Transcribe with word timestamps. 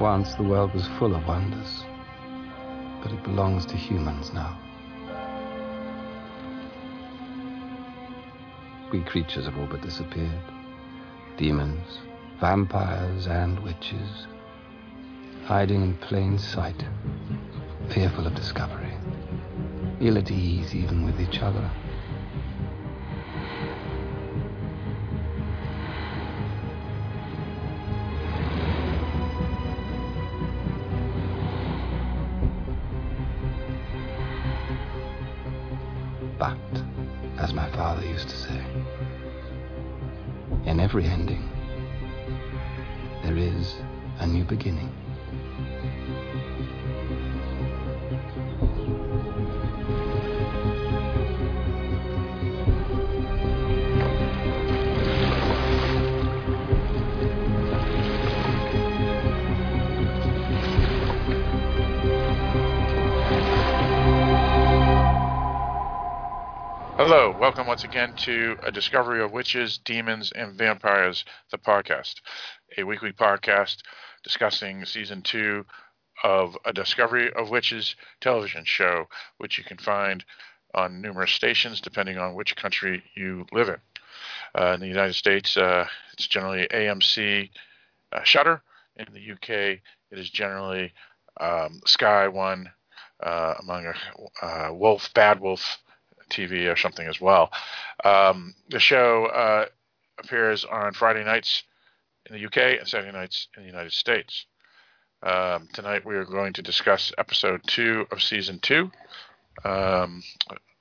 Once 0.00 0.32
the 0.32 0.42
world 0.42 0.72
was 0.72 0.86
full 0.98 1.14
of 1.14 1.26
wonders, 1.28 1.84
but 3.02 3.12
it 3.12 3.22
belongs 3.22 3.66
to 3.66 3.76
humans 3.76 4.32
now. 4.32 4.58
We 8.90 9.02
creatures 9.02 9.44
have 9.44 9.58
all 9.58 9.66
but 9.66 9.82
disappeared. 9.82 10.42
Demons, 11.36 11.98
vampires, 12.40 13.26
and 13.26 13.58
witches, 13.60 14.26
hiding 15.44 15.82
in 15.82 15.94
plain 15.98 16.38
sight, 16.38 16.82
fearful 17.90 18.26
of 18.26 18.34
discovery, 18.34 18.94
ill 20.00 20.16
at 20.16 20.30
ease 20.30 20.74
even 20.74 21.04
with 21.04 21.20
each 21.20 21.40
other. 21.42 21.70
Again 67.90 68.14
to 68.18 68.56
A 68.62 68.70
Discovery 68.70 69.20
of 69.20 69.32
Witches, 69.32 69.76
Demons, 69.78 70.30
and 70.30 70.56
Vampires, 70.56 71.24
the 71.50 71.58
podcast, 71.58 72.20
a 72.78 72.84
weekly 72.84 73.10
podcast 73.10 73.78
discussing 74.22 74.84
season 74.84 75.22
two 75.22 75.66
of 76.22 76.56
A 76.64 76.72
Discovery 76.72 77.32
of 77.32 77.50
Witches 77.50 77.96
television 78.20 78.64
show, 78.64 79.08
which 79.38 79.58
you 79.58 79.64
can 79.64 79.76
find 79.76 80.24
on 80.72 81.00
numerous 81.00 81.32
stations 81.32 81.80
depending 81.80 82.16
on 82.16 82.36
which 82.36 82.54
country 82.54 83.02
you 83.16 83.44
live 83.50 83.68
in. 83.68 83.78
Uh, 84.56 84.74
in 84.74 84.78
the 84.78 84.86
United 84.86 85.14
States, 85.14 85.56
uh, 85.56 85.84
it's 86.12 86.28
generally 86.28 86.68
AMC 86.68 87.50
uh, 88.12 88.22
Shudder. 88.22 88.62
In 88.98 89.06
the 89.12 89.32
UK, 89.32 89.80
it 90.12 90.16
is 90.16 90.30
generally 90.30 90.92
um, 91.40 91.80
Sky 91.86 92.28
One, 92.28 92.70
uh, 93.20 93.54
among 93.58 93.86
a 93.86 94.46
uh, 94.46 94.72
Wolf, 94.72 95.12
Bad 95.12 95.40
Wolf 95.40 95.80
TV 96.30 96.72
or 96.72 96.76
something 96.76 97.06
as 97.06 97.20
well. 97.20 97.50
Um, 98.04 98.54
the 98.68 98.80
show 98.80 99.26
uh, 99.26 99.66
appears 100.18 100.64
on 100.64 100.92
Friday 100.92 101.24
nights 101.24 101.64
in 102.26 102.36
the 102.36 102.46
UK 102.46 102.78
and 102.78 102.88
Saturday 102.88 103.12
nights 103.12 103.48
in 103.56 103.62
the 103.62 103.68
United 103.68 103.92
States. 103.92 104.46
Um, 105.22 105.68
tonight 105.74 106.06
we 106.06 106.16
are 106.16 106.24
going 106.24 106.54
to 106.54 106.62
discuss 106.62 107.12
episode 107.18 107.60
two 107.66 108.06
of 108.10 108.22
season 108.22 108.58
two, 108.60 108.90
um, 109.64 110.22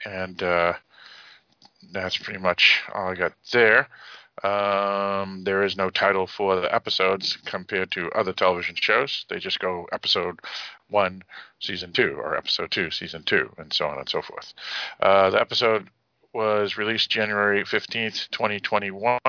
and 0.05 0.41
uh, 0.41 0.73
that's 1.91 2.17
pretty 2.17 2.39
much 2.39 2.81
all 2.93 3.09
I 3.09 3.15
got 3.15 3.33
there. 3.51 3.89
Um, 4.43 5.43
there 5.43 5.63
is 5.63 5.75
no 5.75 5.89
title 5.89 6.27
for 6.27 6.55
the 6.55 6.73
episodes 6.73 7.37
compared 7.45 7.91
to 7.91 8.09
other 8.11 8.33
television 8.33 8.75
shows. 8.75 9.25
They 9.29 9.39
just 9.39 9.59
go 9.59 9.87
episode 9.91 10.39
one, 10.89 11.23
season 11.59 11.91
two, 11.91 12.15
or 12.17 12.37
episode 12.37 12.71
two, 12.71 12.91
season 12.91 13.23
two, 13.23 13.49
and 13.57 13.71
so 13.73 13.87
on 13.87 13.99
and 13.99 14.09
so 14.09 14.21
forth. 14.21 14.53
Uh, 15.01 15.29
the 15.31 15.41
episode 15.41 15.89
was 16.33 16.77
released 16.77 17.09
January 17.09 17.63
15th, 17.63 18.29
2021 18.29 19.19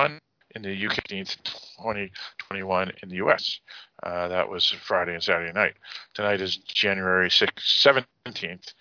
in 0.55 0.61
the 0.61 0.85
UK, 0.85 0.93
15th, 0.93 1.37
2021 1.77 2.91
in 3.01 3.09
the 3.09 3.15
US. 3.15 3.59
Uh, 4.03 4.27
that 4.27 4.49
was 4.49 4.67
Friday 4.85 5.13
and 5.13 5.23
Saturday 5.23 5.53
night. 5.53 5.73
Tonight 6.13 6.41
is 6.41 6.57
January 6.57 7.29
6th, 7.29 8.05
17th, 8.25 8.73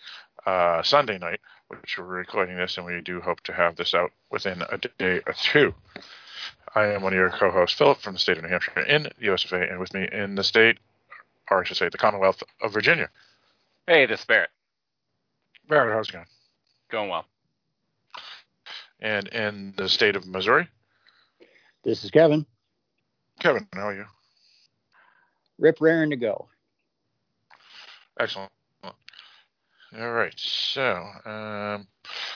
uh, 0.47 0.83
Sunday 0.83 1.19
night, 1.19 1.41
which 1.71 1.99
we're 1.99 2.05
recording 2.05 2.57
this, 2.57 2.77
and 2.77 2.85
we 2.85 3.01
do 3.01 3.21
hope 3.21 3.41
to 3.43 3.53
have 3.53 3.77
this 3.77 3.95
out 3.95 4.11
within 4.31 4.63
a 4.63 4.79
day 4.99 5.21
or 5.27 5.33
two. 5.33 5.73
I 6.75 6.87
am 6.87 7.03
one 7.03 7.13
of 7.13 7.17
your 7.19 7.31
co-hosts, 7.31 7.79
Philip, 7.79 7.99
from 7.99 8.15
the 8.15 8.19
state 8.19 8.37
of 8.37 8.43
New 8.43 8.49
Hampshire 8.49 8.81
in 8.81 9.05
the 9.05 9.33
US 9.33 9.45
of 9.45 9.53
A, 9.53 9.63
and 9.63 9.79
with 9.79 9.95
me 9.95 10.09
in 10.11 10.35
the 10.35 10.43
state, 10.43 10.79
or 11.51 11.61
I 11.61 11.65
should 11.65 11.77
say, 11.77 11.89
the 11.89 11.99
Commonwealth 11.99 12.43
of 12.61 12.73
Virginia. 12.73 13.09
Hey, 13.87 14.07
this 14.07 14.21
is 14.21 14.27
Barrett. 14.27 14.51
Barrett, 15.69 15.95
how's 15.95 16.09
it 16.09 16.13
going? 16.13 16.27
Going 16.91 17.09
well. 17.09 17.25
And 19.01 19.29
in 19.29 19.75
the 19.77 19.89
state 19.89 20.17
of 20.17 20.27
Missouri, 20.27 20.69
This 21.85 22.05
is 22.05 22.11
Kevin. 22.11 22.45
Kevin, 23.39 23.67
how 23.73 23.89
are 23.89 23.95
you? 23.95 24.05
Rip 25.59 25.81
raring 25.81 26.11
to 26.11 26.17
go. 26.17 26.49
Excellent. 28.19 28.51
All 29.99 30.13
right. 30.13 30.35
So, 30.37 31.05
um, 31.25 31.89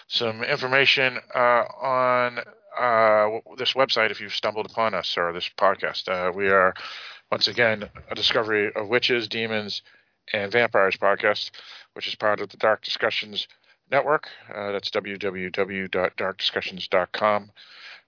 some 0.08 0.42
information 0.42 1.20
uh, 1.34 1.64
on 1.80 2.40
uh, 2.76 3.38
this 3.56 3.74
website 3.74 4.10
if 4.10 4.20
you've 4.20 4.34
stumbled 4.34 4.66
upon 4.66 4.92
us 4.94 5.16
or 5.16 5.32
this 5.32 5.48
podcast. 5.56 6.08
Uh, 6.08 6.32
we 6.32 6.48
are, 6.48 6.74
once 7.30 7.46
again, 7.46 7.88
a 8.10 8.16
discovery 8.16 8.72
of 8.74 8.88
witches, 8.88 9.28
demons, 9.28 9.82
and 10.32 10.50
vampires 10.50 10.96
podcast, 10.96 11.52
which 11.92 12.08
is 12.08 12.16
part 12.16 12.40
of 12.40 12.48
the 12.48 12.56
Dark 12.56 12.82
Discussions 12.82 13.46
Network. 13.90 14.28
Uh, 14.52 14.72
that's 14.72 14.90
www.darkdiscussions.com. 14.90 17.50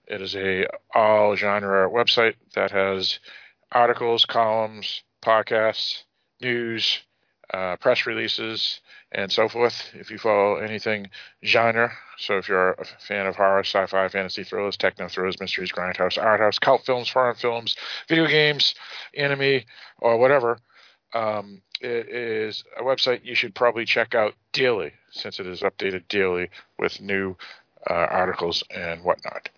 It 0.08 0.22
is 0.22 0.34
a 0.34 0.66
all 0.94 1.36
genre 1.36 1.88
website 1.88 2.34
that 2.54 2.72
has 2.72 3.20
articles, 3.70 4.24
columns, 4.24 5.04
podcasts, 5.22 6.02
news, 6.40 7.00
uh, 7.52 7.76
press 7.76 8.06
releases, 8.06 8.80
and 9.12 9.30
so 9.30 9.48
forth. 9.48 9.90
If 9.94 10.10
you 10.10 10.18
follow 10.18 10.56
anything 10.56 11.08
genre, 11.44 11.92
so 12.18 12.38
if 12.38 12.48
you're 12.48 12.72
a 12.72 12.84
fan 13.06 13.26
of 13.26 13.36
horror, 13.36 13.60
sci-fi, 13.60 14.08
fantasy 14.08 14.44
thrillers, 14.44 14.76
techno 14.76 15.08
thrillers, 15.08 15.40
mysteries, 15.40 15.72
grindhouse, 15.72 16.22
art 16.22 16.40
house, 16.40 16.58
cult 16.58 16.84
films, 16.84 17.08
foreign 17.08 17.36
films, 17.36 17.76
video 18.08 18.26
games, 18.26 18.74
anime, 19.16 19.62
or 19.98 20.18
whatever, 20.18 20.58
um, 21.14 21.62
it 21.80 22.08
is 22.08 22.64
a 22.78 22.82
website 22.82 23.24
you 23.24 23.34
should 23.34 23.54
probably 23.54 23.84
check 23.84 24.14
out 24.14 24.34
daily, 24.52 24.92
since 25.10 25.38
it 25.40 25.46
is 25.46 25.60
updated 25.60 26.08
daily 26.08 26.50
with 26.78 27.00
new 27.00 27.36
uh, 27.88 27.94
articles 27.94 28.64
and 28.70 29.02
whatnot. 29.04 29.48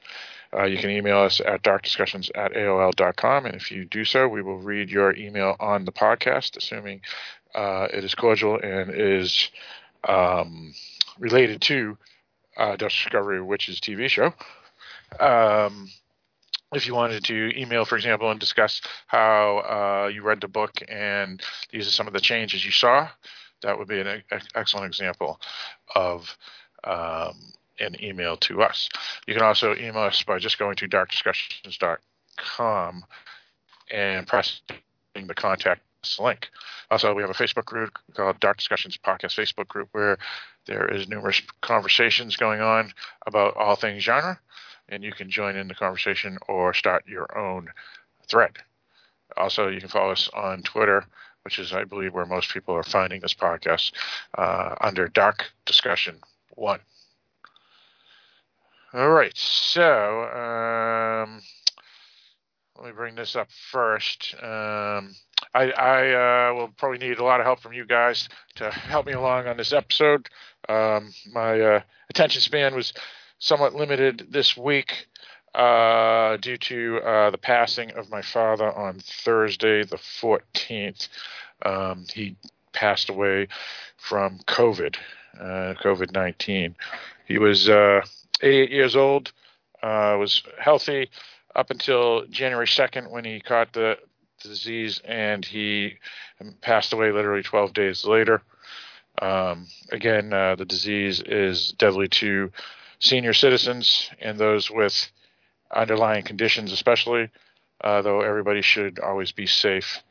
Uh, 0.56 0.64
you 0.64 0.78
can 0.78 0.90
email 0.90 1.18
us 1.18 1.40
at 1.40 1.62
darkdiscussions 1.62 2.30
at 2.34 2.52
AOL.com, 2.54 3.44
and 3.44 3.54
if 3.54 3.70
you 3.70 3.84
do 3.84 4.04
so, 4.04 4.26
we 4.26 4.40
will 4.40 4.58
read 4.58 4.88
your 4.88 5.14
email 5.14 5.56
on 5.60 5.84
the 5.84 5.92
podcast, 5.92 6.56
assuming 6.56 7.02
uh, 7.54 7.88
it 7.92 8.04
is 8.04 8.14
cordial 8.14 8.58
and 8.58 8.90
is 8.94 9.50
um, 10.08 10.72
related 11.18 11.60
to 11.62 11.98
uh, 12.56 12.76
Discovery 12.76 13.42
Witches 13.42 13.80
TV 13.80 14.08
show. 14.08 14.32
Um, 15.20 15.90
if 16.72 16.86
you 16.86 16.94
wanted 16.94 17.24
to 17.24 17.58
email, 17.58 17.84
for 17.84 17.96
example, 17.96 18.30
and 18.30 18.38
discuss 18.38 18.80
how 19.06 19.58
uh, 19.58 20.06
you 20.08 20.22
read 20.22 20.40
the 20.40 20.48
book 20.48 20.80
and 20.88 21.42
these 21.70 21.88
are 21.88 21.92
some 21.92 22.06
of 22.06 22.12
the 22.12 22.20
changes 22.20 22.64
you 22.64 22.70
saw, 22.70 23.08
that 23.62 23.76
would 23.78 23.88
be 23.88 24.00
an 24.00 24.06
e- 24.06 24.22
excellent 24.54 24.86
example 24.86 25.40
of 25.94 26.36
um, 26.84 27.52
an 27.80 27.96
email 28.02 28.36
to 28.36 28.62
us. 28.62 28.88
You 29.26 29.34
can 29.34 29.42
also 29.42 29.74
email 29.74 30.02
us 30.02 30.22
by 30.22 30.38
just 30.38 30.58
going 30.58 30.76
to 30.76 30.88
darkdiscussions.com 30.88 33.04
and 33.90 34.26
pressing 34.26 34.60
the 35.14 35.34
contact 35.34 35.80
link. 36.18 36.48
Also, 36.90 37.14
we 37.14 37.22
have 37.22 37.30
a 37.30 37.34
Facebook 37.34 37.64
group 37.64 37.98
called 38.14 38.40
Dark 38.40 38.56
Discussions 38.58 38.96
Podcast 38.96 39.36
Facebook 39.38 39.68
group 39.68 39.88
where 39.92 40.18
there 40.66 40.86
is 40.86 41.08
numerous 41.08 41.42
conversations 41.60 42.36
going 42.36 42.60
on 42.60 42.92
about 43.26 43.56
all 43.56 43.76
things 43.76 44.02
genre, 44.02 44.38
and 44.88 45.02
you 45.02 45.12
can 45.12 45.30
join 45.30 45.56
in 45.56 45.68
the 45.68 45.74
conversation 45.74 46.38
or 46.48 46.74
start 46.74 47.06
your 47.06 47.36
own 47.36 47.68
thread. 48.28 48.52
Also, 49.36 49.68
you 49.68 49.80
can 49.80 49.88
follow 49.88 50.12
us 50.12 50.28
on 50.34 50.62
Twitter, 50.62 51.04
which 51.42 51.58
is, 51.58 51.72
I 51.72 51.84
believe, 51.84 52.14
where 52.14 52.26
most 52.26 52.52
people 52.52 52.74
are 52.74 52.82
finding 52.82 53.20
this 53.20 53.34
podcast 53.34 53.92
uh, 54.36 54.74
under 54.80 55.08
Dark 55.08 55.50
Discussion 55.64 56.18
One. 56.54 56.80
All 58.94 59.10
right, 59.10 59.36
so 59.36 60.22
um, 60.22 61.42
let 62.78 62.86
me 62.86 62.92
bring 62.92 63.14
this 63.14 63.36
up 63.36 63.48
first. 63.70 64.34
Um, 64.42 65.14
I, 65.54 65.70
I 65.70 66.50
uh, 66.50 66.54
will 66.54 66.68
probably 66.76 66.98
need 66.98 67.18
a 67.18 67.24
lot 67.24 67.40
of 67.40 67.46
help 67.46 67.60
from 67.60 67.72
you 67.72 67.84
guys 67.84 68.28
to 68.56 68.70
help 68.70 69.06
me 69.06 69.12
along 69.12 69.46
on 69.46 69.56
this 69.56 69.72
episode. 69.72 70.28
Um, 70.68 71.12
my 71.32 71.60
uh, 71.60 71.80
attention 72.10 72.40
span 72.42 72.74
was 72.74 72.92
somewhat 73.38 73.74
limited 73.74 74.26
this 74.30 74.56
week. 74.56 75.06
uh, 75.54 76.36
due 76.36 76.56
to 76.56 76.98
uh, 76.98 77.30
the 77.30 77.38
passing 77.38 77.90
of 77.92 78.10
my 78.10 78.22
father 78.22 78.72
on 78.72 79.00
Thursday, 79.00 79.82
the 79.82 79.96
14th. 79.96 81.08
Um, 81.64 82.06
he 82.12 82.36
passed 82.72 83.08
away 83.08 83.48
from 83.96 84.38
COVID, 84.46 84.96
uh, 85.40 85.74
COVID 85.82 86.12
19. 86.12 86.76
He 87.26 87.38
was 87.38 87.68
uh, 87.68 88.02
88 88.42 88.70
years 88.70 88.96
old, 88.96 89.32
was 89.82 90.42
healthy 90.60 91.10
up 91.56 91.70
until 91.70 92.24
January 92.26 92.66
2nd 92.66 93.10
when 93.10 93.24
he 93.24 93.40
caught 93.40 93.72
the 93.72 93.98
disease, 94.40 95.00
and 95.04 95.44
he 95.44 95.94
passed 96.60 96.92
away 96.92 97.12
literally 97.12 97.42
12 97.42 97.72
days 97.72 98.04
later. 98.04 98.42
Um, 99.20 99.66
again, 99.90 100.32
uh, 100.32 100.54
the 100.54 100.64
disease 100.64 101.20
is 101.20 101.72
deadly 101.72 102.08
to 102.08 102.50
senior 103.00 103.32
citizens 103.32 104.10
and 104.20 104.38
those 104.38 104.70
with 104.70 105.10
underlying 105.74 106.24
conditions, 106.24 106.72
especially, 106.72 107.28
uh, 107.82 108.02
though 108.02 108.20
everybody 108.20 108.62
should 108.62 108.98
always 109.00 109.32
be 109.32 109.46
safe 109.46 110.02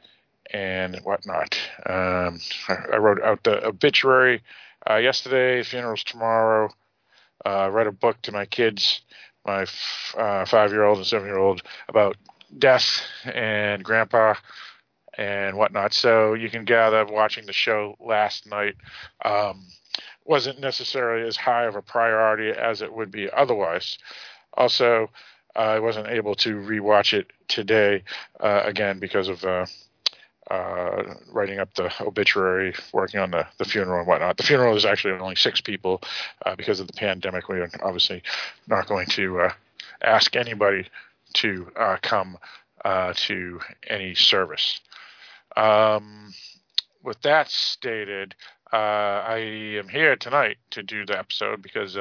and 0.52 0.98
whatnot. 1.04 1.58
Um, 1.86 2.40
I 2.70 2.98
wrote 2.98 3.22
out 3.22 3.44
the 3.44 3.66
obituary 3.66 4.42
uh, 4.90 4.96
yesterday, 4.96 5.64
funeral's 5.64 6.04
tomorrow. 6.04 6.70
Uh, 7.46 7.70
read 7.72 7.88
a 7.88 7.92
book 7.92 8.22
to 8.24 8.32
my 8.32 8.46
kids, 8.46 9.02
my 9.46 9.62
f- 9.64 10.16
uh, 10.18 10.46
five 10.46 10.72
year 10.72 10.84
old 10.84 10.98
and 10.98 11.08
seven 11.08 11.28
year 11.28 11.38
old, 11.38 11.62
about 11.88 12.18
death 12.56 13.02
and 13.26 13.84
grandpa 13.84 14.36
and 15.18 15.58
whatnot. 15.58 15.94
So 15.94 16.34
you 16.34 16.50
can 16.50 16.66
gather 16.66 17.06
watching 17.06 17.46
the 17.46 17.54
show 17.54 17.96
last 18.00 18.46
night 18.46 18.76
um, 19.26 19.66
wasn't 20.26 20.60
necessarily 20.60 21.28
as 21.28 21.38
high 21.38 21.66
of 21.66 21.76
a 21.76 21.82
priority 21.82 22.50
as 22.50 22.82
it 22.82 22.94
would 22.94 23.12
be 23.12 23.30
otherwise. 23.32 23.98
Also, 24.54 25.10
I 25.56 25.80
wasn't 25.80 26.08
able 26.08 26.36
to 26.36 26.56
rewatch 26.56 27.14
it 27.14 27.32
today 27.48 28.04
uh, 28.40 28.62
again 28.66 29.00
because 29.00 29.28
of 29.28 29.44
uh, 29.44 29.66
uh, 30.52 31.16
writing 31.32 31.60
up 31.60 31.74
the 31.74 31.92
obituary, 32.02 32.76
working 32.94 33.20
on 33.20 33.32
the, 33.32 33.48
the 33.58 33.66
funeral 33.66 34.00
and 34.00 34.08
whatnot. 34.08 34.38
The 34.38 34.44
funeral 34.44 34.76
is 34.76 34.86
actually 34.86 35.14
only 35.14 35.36
six 35.36 35.62
people 35.62 36.02
uh, 36.46 36.56
because 36.56 36.80
of 36.80 36.88
the 36.88 36.94
pandemic. 36.94 37.50
We 37.50 37.60
are 37.60 37.70
obviously 37.82 38.22
not 38.68 38.88
going 38.88 39.08
to 39.08 39.42
uh, 39.42 39.54
ask 40.04 40.36
anybody 40.36 40.88
to 41.34 41.72
uh, 41.76 41.98
come 42.02 42.38
uh, 42.84 43.14
to 43.16 43.60
any 43.88 44.16
service. 44.16 44.80
Um, 45.56 46.34
with 47.04 47.22
that 47.22 47.50
stated, 47.50 48.36
uh, 48.72 48.76
I 48.76 49.38
am 49.38 49.88
here 49.88 50.16
tonight 50.16 50.58
to 50.72 50.84
do 50.84 51.06
the 51.06 51.18
episode 51.18 51.62
because 51.62 51.98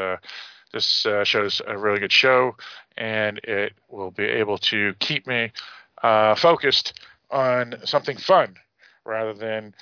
this 0.72 1.06
show 1.24 1.44
is 1.44 1.62
a 1.66 1.78
really 1.78 2.00
good 2.00 2.12
show 2.12 2.56
and 2.96 3.38
it 3.44 3.72
will 3.88 4.10
be 4.10 4.24
able 4.24 4.58
to 4.58 4.94
keep 4.98 5.26
me 5.26 5.52
focused 6.02 7.00
on 7.30 7.76
something 7.84 8.16
fun 8.16 8.56
rather 9.04 9.32
than 9.32 9.74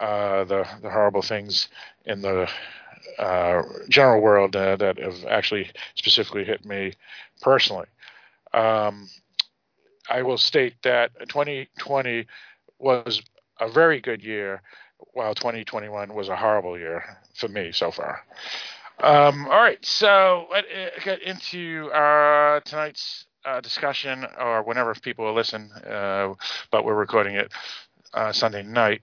uh, 0.00 0.44
the 0.44 0.66
the 0.82 0.90
horrible 0.90 1.22
things 1.22 1.68
in 2.04 2.20
the 2.20 2.48
uh, 3.18 3.62
general 3.88 4.20
world 4.20 4.54
uh, 4.54 4.76
that 4.76 4.98
have 4.98 5.24
actually 5.24 5.70
specifically 5.94 6.44
hit 6.44 6.64
me 6.64 6.92
personally. 7.40 7.86
Um, 8.52 9.08
I 10.08 10.22
will 10.22 10.38
state 10.38 10.74
that 10.82 11.10
2020 11.28 12.26
was 12.78 13.22
a 13.60 13.68
very 13.70 14.00
good 14.00 14.22
year, 14.22 14.62
while 15.12 15.34
2021 15.34 16.14
was 16.14 16.28
a 16.28 16.36
horrible 16.36 16.78
year 16.78 17.18
for 17.34 17.48
me 17.48 17.72
so 17.72 17.90
far. 17.90 18.24
Um, 19.02 19.46
all 19.46 19.60
right, 19.60 19.84
so 19.84 20.46
let's 20.50 20.66
get 21.04 21.22
into 21.22 21.90
uh, 21.92 22.60
tonight's 22.60 23.26
uh, 23.44 23.60
discussion 23.60 24.26
or 24.38 24.62
whenever 24.62 24.94
people 24.94 25.24
will 25.24 25.34
listen, 25.34 25.70
uh, 25.72 26.34
but 26.70 26.84
we're 26.84 26.94
recording 26.94 27.34
it 27.34 27.52
uh, 28.14 28.32
Sunday 28.32 28.62
night. 28.62 29.02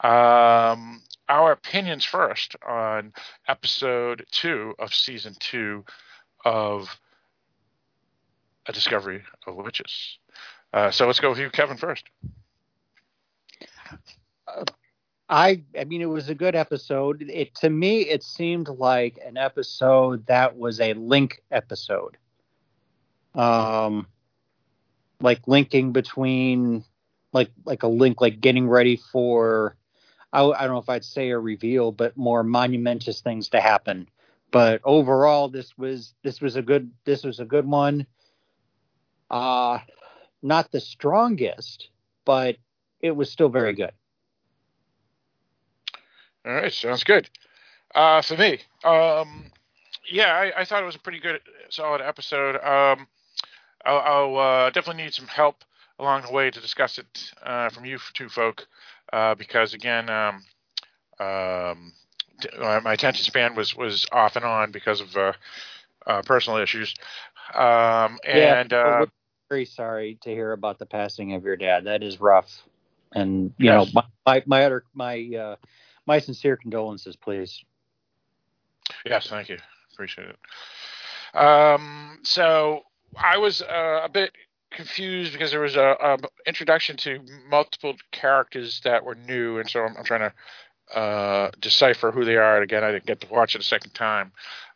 Um, 0.00 1.02
our 1.28 1.52
opinions 1.52 2.04
first 2.04 2.56
on 2.66 3.12
episode 3.48 4.26
two 4.30 4.74
of 4.78 4.92
season 4.92 5.34
two 5.38 5.84
of 6.44 6.88
A 8.66 8.72
Discovery 8.72 9.22
of 9.46 9.56
Witches. 9.56 10.18
Uh, 10.72 10.90
so 10.90 11.06
let's 11.06 11.20
go 11.20 11.30
with 11.30 11.38
you, 11.38 11.50
Kevin, 11.50 11.76
first. 11.76 12.04
I 15.28 15.62
I 15.78 15.84
mean 15.84 16.02
it 16.02 16.06
was 16.06 16.28
a 16.28 16.34
good 16.34 16.56
episode. 16.56 17.22
It 17.28 17.54
to 17.56 17.70
me 17.70 18.00
it 18.02 18.22
seemed 18.22 18.68
like 18.68 19.18
an 19.24 19.36
episode 19.36 20.26
that 20.26 20.56
was 20.56 20.80
a 20.80 20.94
link 20.94 21.40
episode 21.50 22.16
um, 23.34 24.06
like 25.20 25.46
linking 25.46 25.92
between 25.92 26.84
like 27.32 27.50
like 27.64 27.82
a 27.82 27.88
link 27.88 28.20
like 28.20 28.40
getting 28.40 28.68
ready 28.68 28.96
for 28.96 29.76
I, 30.32 30.42
I 30.44 30.62
don't 30.62 30.72
know 30.72 30.78
if 30.78 30.88
I'd 30.88 31.04
say 31.04 31.30
a 31.30 31.38
reveal, 31.38 31.92
but 31.92 32.16
more 32.16 32.42
monumentous 32.42 33.20
things 33.20 33.48
to 33.50 33.60
happen. 33.60 34.08
But 34.52 34.80
overall, 34.84 35.48
this 35.48 35.76
was 35.78 36.14
this 36.22 36.40
was 36.40 36.56
a 36.56 36.62
good 36.62 36.90
this 37.04 37.24
was 37.24 37.40
a 37.40 37.44
good 37.44 37.66
one. 37.66 38.06
Uh 39.30 39.78
not 40.42 40.70
the 40.72 40.80
strongest, 40.80 41.88
but 42.24 42.56
it 43.00 43.12
was 43.12 43.30
still 43.30 43.48
very 43.48 43.74
good. 43.74 43.92
All 46.46 46.52
right, 46.52 46.72
sounds 46.72 47.04
good. 47.04 47.28
Uh, 47.94 48.22
for 48.22 48.36
me, 48.36 48.60
um, 48.84 49.44
yeah, 50.10 50.32
I, 50.32 50.60
I, 50.60 50.64
thought 50.64 50.82
it 50.82 50.86
was 50.86 50.94
a 50.94 51.00
pretty 51.00 51.18
good, 51.18 51.40
solid 51.68 52.00
episode. 52.00 52.54
Um, 52.56 53.06
I'll, 53.84 53.98
I'll 53.98 54.38
uh, 54.38 54.70
definitely 54.70 55.02
need 55.02 55.14
some 55.14 55.26
help 55.26 55.64
along 55.98 56.22
the 56.22 56.32
way 56.32 56.50
to 56.50 56.60
discuss 56.60 56.98
it 56.98 57.32
uh, 57.42 57.68
from 57.68 57.84
you 57.84 57.98
two 58.14 58.28
folk, 58.28 58.66
uh, 59.12 59.34
because 59.34 59.74
again, 59.74 60.08
um, 60.08 60.42
um, 61.18 61.92
my 62.58 62.92
attention 62.94 63.24
span 63.24 63.54
was 63.54 63.76
was 63.76 64.06
off 64.12 64.36
and 64.36 64.44
on 64.44 64.70
because 64.70 65.00
of 65.02 65.14
uh, 65.16 65.32
uh, 66.06 66.22
personal 66.22 66.58
issues. 66.58 66.94
Um, 67.54 68.18
and 68.24 68.70
yeah, 68.70 69.04
very 69.50 69.64
sorry 69.64 70.16
to 70.22 70.30
hear 70.30 70.52
about 70.52 70.78
the 70.78 70.86
passing 70.86 71.34
of 71.34 71.44
your 71.44 71.56
dad. 71.56 71.84
That 71.84 72.04
is 72.04 72.20
rough, 72.20 72.62
and 73.12 73.52
you 73.58 73.66
yes. 73.66 73.92
know, 73.92 74.02
my 74.24 74.42
my 74.46 74.68
my, 74.68 74.78
my 74.94 75.36
uh, 75.36 75.56
my 76.06 76.20
sincere 76.20 76.56
condolences, 76.56 77.16
please. 77.16 77.62
Yes, 79.04 79.26
thank 79.28 79.48
you. 79.48 79.58
Appreciate 79.92 80.28
it. 80.28 81.36
Um, 81.36 82.20
so 82.22 82.82
I 83.16 83.38
was 83.38 83.60
uh, 83.60 84.02
a 84.04 84.08
bit 84.08 84.30
confused 84.70 85.32
because 85.32 85.50
there 85.50 85.60
was 85.60 85.74
a, 85.74 85.96
a, 86.00 86.18
introduction 86.46 86.96
to 86.96 87.20
multiple 87.48 87.94
characters 88.12 88.80
that 88.84 89.04
were 89.04 89.16
new, 89.16 89.58
and 89.58 89.68
so 89.68 89.80
I'm, 89.80 89.96
I'm 89.96 90.04
trying 90.04 90.30
to 90.30 90.96
uh, 90.96 91.50
decipher 91.60 92.12
who 92.12 92.24
they 92.24 92.36
are. 92.36 92.56
And 92.56 92.64
again, 92.64 92.84
I 92.84 92.92
didn't 92.92 93.06
get 93.06 93.20
to 93.22 93.28
watch 93.28 93.56
it 93.56 93.60
a 93.60 93.64
second 93.64 93.94
time, 93.94 94.30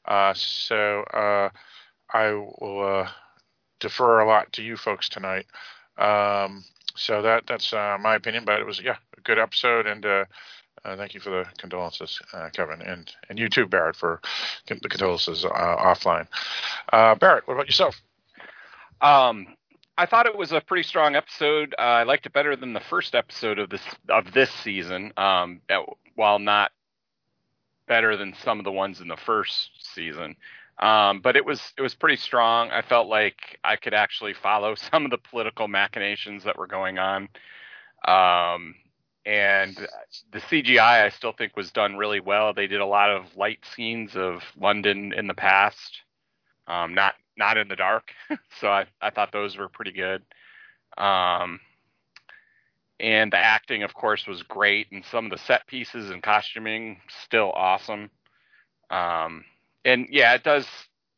uh, 0.04 0.35
so 0.35 1.02
uh, 1.12 1.50
I 2.12 2.33
will 2.33 3.04
uh, 3.04 3.09
defer 3.85 4.21
a 4.21 4.26
lot 4.26 4.53
to 4.55 4.62
you 4.62 4.76
folks 4.76 5.09
tonight. 5.09 5.47
Um, 5.99 6.64
so 6.97 7.23
that 7.23 7.47
that's 7.47 7.73
uh, 7.73 7.97
my 8.00 8.17
opinion, 8.17 8.45
but 8.45 8.61
it 8.61 8.67
was 8.67 8.81
yeah 8.81 8.97
a 9.17 9.21
good 9.21 9.38
episode, 9.38 9.87
and 9.87 10.05
thank 10.97 11.14
you 11.14 11.21
for 11.21 11.31
the 11.31 11.45
condolences, 11.59 12.21
Kevin, 12.53 12.83
and 12.83 13.12
and 13.29 13.38
you 13.38 13.49
too, 13.49 13.67
Barrett, 13.67 13.97
for 13.97 14.21
the 14.67 14.88
condolences 14.88 15.45
offline. 15.45 16.26
Barrett, 16.91 17.47
what 17.47 17.55
about 17.55 17.67
yourself? 17.67 18.00
Um, 19.00 19.57
I 19.97 20.07
thought 20.07 20.26
it 20.26 20.37
was 20.37 20.53
a 20.53 20.61
pretty 20.61 20.83
strong 20.83 21.14
episode. 21.14 21.75
Uh, 21.79 21.83
I 21.83 22.03
liked 22.03 22.26
it 22.26 22.33
better 22.33 22.57
than 22.57 22.73
the 22.73 22.81
first 22.81 23.14
episode 23.14 23.59
of 23.59 23.71
this 23.71 23.83
of 24.09 24.33
this 24.33 24.50
season. 24.50 25.12
Um, 25.17 25.61
while 26.14 26.38
not 26.38 26.73
better 27.87 28.17
than 28.17 28.35
some 28.43 28.59
of 28.59 28.64
the 28.64 28.73
ones 28.73 29.00
in 29.00 29.09
the 29.09 29.17
first 29.17 29.71
season. 29.95 30.37
Um, 30.78 31.21
but 31.21 31.37
it 31.37 31.45
was 31.45 31.61
it 31.78 31.83
was 31.83 31.95
pretty 31.95 32.16
strong. 32.16 32.71
I 32.71 32.83
felt 32.83 33.09
like 33.09 33.59
I 33.62 33.76
could 33.76 33.95
actually 33.95 34.35
follow 34.35 34.75
some 34.90 35.04
of 35.04 35.11
the 35.11 35.19
political 35.19 35.69
machinations 35.69 36.45
that 36.45 36.59
were 36.59 36.66
going 36.66 36.99
on. 36.99 37.28
Um, 38.07 38.75
and 39.26 39.75
the 40.33 40.40
CGI 40.40 41.04
I 41.04 41.09
still 41.09 41.33
think 41.33 41.57
was 41.57 41.71
done 41.71 41.97
really 41.97 42.21
well. 42.21 42.52
They 42.52 42.66
did 42.66 42.81
a 42.81 42.87
lot 42.87 43.11
of 43.11 43.37
light 43.37 43.61
scenes 43.75 44.16
of 44.16 44.43
London 44.61 45.14
in 45.14 45.26
the 45.26 45.35
past, 45.35 46.00
um, 46.66 46.95
not 46.95 47.14
not 47.37 47.57
in 47.57 47.69
the 47.69 47.76
dark. 47.76 48.12
so 48.61 48.69
I, 48.69 48.87
I 49.00 49.11
thought 49.11 49.33
those 49.33 49.57
were 49.57 49.69
pretty 49.69 49.93
good. 49.93 50.23
Um, 50.99 51.61
and 53.00 53.33
the 53.33 53.38
acting, 53.38 53.83
of 53.83 53.95
course, 53.95 54.26
was 54.26 54.43
great, 54.43 54.88
and 54.93 55.04
some 55.11 55.25
of 55.25 55.31
the 55.31 55.38
set 55.38 55.66
pieces 55.66 56.11
and 56.11 56.23
costuming 56.23 57.00
still 57.25 57.50
awesome. 57.52 58.11
Um, 58.90 59.45
and 59.85 60.09
yeah, 60.11 60.35
it 60.35 60.43
does 60.43 60.67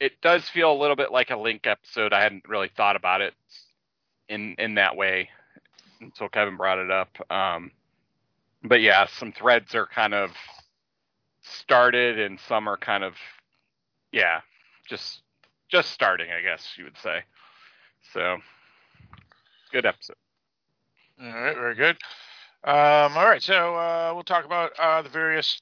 it 0.01 0.21
does 0.21 0.49
feel 0.49 0.73
a 0.73 0.79
little 0.81 0.97
bit 0.97 1.13
like 1.13 1.31
a 1.31 1.37
Link 1.37 1.67
episode. 1.67 2.13
I 2.13 2.23
hadn't 2.23 2.49
really 2.49 2.71
thought 2.77 2.97
about 2.97 3.21
it 3.21 3.35
in 4.29 4.57
in 4.59 4.75
that 4.75 4.97
way 4.97 5.31
until 6.01 6.29
Kevin 6.29 6.57
brought 6.57 6.79
it 6.79 6.91
up. 6.91 7.17
Um, 7.31 7.71
but 8.63 8.81
yeah, 8.81 9.07
some 9.07 9.33
threads 9.33 9.75
are 9.75 9.87
kind 9.87 10.15
of 10.15 10.31
started, 11.43 12.19
and 12.19 12.39
some 12.41 12.69
are 12.69 12.77
kind 12.77 13.05
of 13.05 13.15
yeah, 14.13 14.41
just 14.89 15.23
just 15.69 15.91
starting, 15.91 16.31
I 16.31 16.43
guess 16.43 16.75
you 16.77 16.85
would 16.85 16.99
say. 17.03 17.23
So, 18.13 18.39
good 19.73 19.87
episode. 19.87 20.17
All 21.21 21.29
right, 21.29 21.57
very 21.57 21.75
good. 21.75 21.97
Um, 22.65 23.17
all 23.17 23.27
right, 23.27 23.43
so 23.43 23.77
uh, 23.77 24.11
we'll 24.15 24.25
talk 24.25 24.45
about 24.45 24.73
uh, 24.79 25.03
the 25.03 25.09
various 25.09 25.61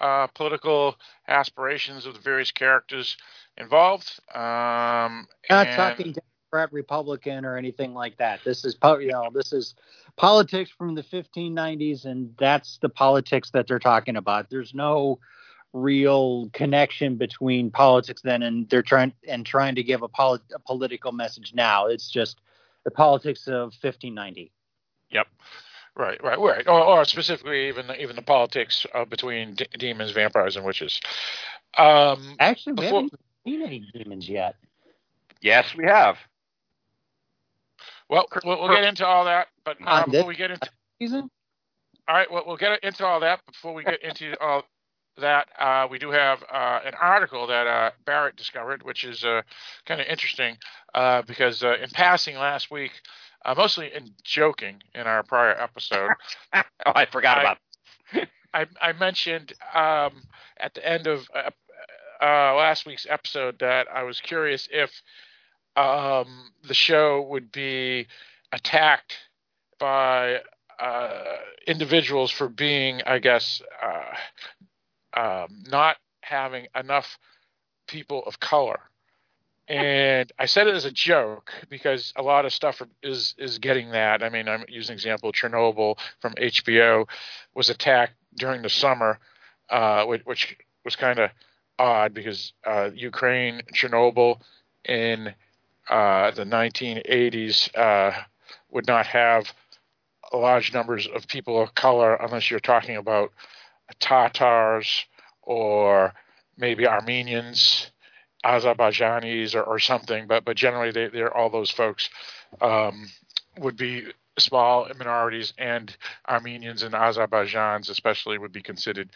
uh, 0.00 0.26
political 0.28 0.96
aspirations 1.28 2.06
of 2.06 2.14
the 2.14 2.20
various 2.20 2.50
characters 2.50 3.16
involved. 3.56 4.20
Um, 4.34 5.26
Not 5.50 5.66
and- 5.68 5.76
talking 5.76 6.14
Democrat, 6.52 6.72
Republican, 6.72 7.44
or 7.44 7.56
anything 7.56 7.94
like 7.94 8.16
that. 8.18 8.40
This 8.44 8.64
is 8.64 8.74
po- 8.74 8.98
you 8.98 9.12
know 9.12 9.30
this 9.32 9.52
is 9.52 9.74
politics 10.16 10.70
from 10.70 10.94
the 10.94 11.02
1590s, 11.02 12.04
and 12.04 12.34
that's 12.38 12.78
the 12.78 12.88
politics 12.88 13.50
that 13.50 13.66
they're 13.66 13.78
talking 13.78 14.16
about. 14.16 14.50
There's 14.50 14.74
no 14.74 15.18
real 15.72 16.48
connection 16.52 17.16
between 17.16 17.68
politics 17.68 18.22
then 18.22 18.44
and 18.44 18.68
they're 18.70 18.80
trying 18.82 19.12
and 19.26 19.44
trying 19.44 19.74
to 19.74 19.82
give 19.82 20.02
a, 20.02 20.06
a 20.18 20.58
political 20.64 21.10
message 21.10 21.52
now. 21.52 21.86
It's 21.86 22.08
just 22.08 22.40
the 22.84 22.92
politics 22.92 23.48
of 23.48 23.74
1590. 23.82 24.52
Right, 25.96 26.22
right, 26.24 26.38
right. 26.38 26.66
Or, 26.66 26.80
or 26.82 27.04
specifically, 27.04 27.68
even 27.68 27.86
even 27.98 28.16
the 28.16 28.22
politics 28.22 28.84
uh, 28.94 29.04
between 29.04 29.54
d- 29.54 29.66
demons, 29.78 30.10
vampires, 30.10 30.56
and 30.56 30.64
witches. 30.64 31.00
Um, 31.78 32.36
Actually, 32.40 32.72
we 32.72 32.82
Before- 32.86 33.02
haven't 33.02 33.20
seen 33.46 33.62
any 33.62 33.86
demons 33.92 34.28
yet. 34.28 34.56
Yes, 35.40 35.74
we 35.76 35.84
have. 35.84 36.16
well, 38.08 38.26
we'll, 38.44 38.60
we'll 38.62 38.74
get 38.74 38.84
into 38.84 39.06
all 39.06 39.24
that, 39.26 39.48
but 39.64 39.76
uh, 39.86 40.04
before 40.06 40.26
we 40.26 40.36
get 40.36 40.50
into 40.50 40.68
Season? 40.98 41.30
all 42.08 42.14
right, 42.14 42.30
well, 42.30 42.44
we'll 42.46 42.56
get 42.56 42.82
into 42.82 43.04
all 43.06 43.20
that. 43.20 43.40
Before 43.46 43.74
we 43.74 43.84
get 43.84 44.02
into 44.02 44.38
all 44.40 44.64
that, 45.18 45.46
uh, 45.58 45.86
we 45.90 45.98
do 45.98 46.10
have 46.10 46.42
uh, 46.52 46.80
an 46.84 46.94
article 47.00 47.46
that 47.46 47.66
uh, 47.66 47.90
Barrett 48.04 48.36
discovered, 48.36 48.82
which 48.82 49.04
is 49.04 49.24
uh, 49.24 49.42
kind 49.86 50.00
of 50.00 50.06
interesting 50.08 50.56
uh, 50.94 51.22
because 51.22 51.62
uh, 51.62 51.76
in 51.82 51.90
passing 51.90 52.36
last 52.36 52.70
week, 52.70 52.92
uh, 53.44 53.54
mostly 53.56 53.92
in 53.94 54.10
joking 54.22 54.82
in 54.94 55.02
our 55.06 55.22
prior 55.22 55.54
episode, 55.60 56.10
Oh, 56.54 56.92
I 56.94 57.06
forgot 57.06 57.38
I- 57.38 57.42
about. 57.42 57.58
I, 58.54 58.66
I 58.80 58.92
mentioned 58.92 59.52
um, 59.74 60.22
at 60.58 60.74
the 60.74 60.88
end 60.88 61.06
of 61.06 61.28
uh, 61.34 61.50
uh, 62.22 62.54
last 62.54 62.86
week's 62.86 63.06
episode 63.08 63.58
that 63.60 63.86
I 63.92 64.04
was 64.04 64.20
curious 64.20 64.68
if 64.72 65.02
um, 65.76 66.52
the 66.66 66.74
show 66.74 67.22
would 67.22 67.50
be 67.52 68.06
attacked 68.52 69.16
by 69.78 70.40
uh, 70.80 71.22
individuals 71.66 72.30
for 72.30 72.48
being, 72.48 73.02
I 73.06 73.18
guess, 73.18 73.60
uh, 73.82 74.14
um, 75.20 75.64
not 75.68 75.96
having 76.22 76.66
enough 76.76 77.18
people 77.88 78.22
of 78.26 78.40
color. 78.40 78.80
And 79.66 80.30
I 80.38 80.44
said 80.44 80.66
it 80.66 80.74
as 80.74 80.84
a 80.84 80.90
joke 80.90 81.50
because 81.70 82.12
a 82.16 82.22
lot 82.22 82.44
of 82.44 82.52
stuff 82.52 82.82
is 83.02 83.34
is 83.38 83.58
getting 83.58 83.90
that. 83.92 84.22
I 84.22 84.28
mean, 84.28 84.46
I'm 84.46 84.64
using 84.68 84.92
example 84.92 85.32
Chernobyl 85.32 85.96
from 86.20 86.34
HBO 86.34 87.08
was 87.54 87.70
attacked 87.70 88.14
during 88.36 88.60
the 88.60 88.68
summer, 88.68 89.18
uh, 89.70 90.04
which, 90.04 90.22
which 90.24 90.56
was 90.84 90.96
kind 90.96 91.18
of 91.18 91.30
odd 91.78 92.12
because 92.12 92.52
uh, 92.66 92.90
Ukraine, 92.94 93.62
Chernobyl 93.72 94.40
in 94.84 95.34
uh, 95.88 96.30
the 96.32 96.44
1980s 96.44 97.74
uh, 97.76 98.12
would 98.70 98.86
not 98.86 99.06
have 99.06 99.52
large 100.32 100.72
numbers 100.74 101.06
of 101.14 101.26
people 101.28 101.60
of 101.60 101.74
color 101.74 102.14
unless 102.16 102.50
you're 102.50 102.60
talking 102.60 102.96
about 102.96 103.32
Tatars 104.00 105.04
or 105.42 106.12
maybe 106.56 106.86
Armenians, 106.86 107.90
Azerbaijanis, 108.44 109.54
or, 109.54 109.62
or 109.62 109.78
something. 109.78 110.26
But 110.26 110.44
but 110.44 110.56
generally, 110.56 110.90
they, 110.90 111.08
they're 111.08 111.34
all 111.34 111.50
those 111.50 111.70
folks 111.70 112.10
um, 112.60 113.08
would 113.58 113.76
be 113.76 114.04
small 114.38 114.88
minorities, 114.98 115.52
and 115.58 115.96
Armenians 116.28 116.82
and 116.82 116.94
Azerbaijans, 116.94 117.88
especially, 117.90 118.38
would 118.38 118.52
be 118.52 118.62
considered 118.62 119.10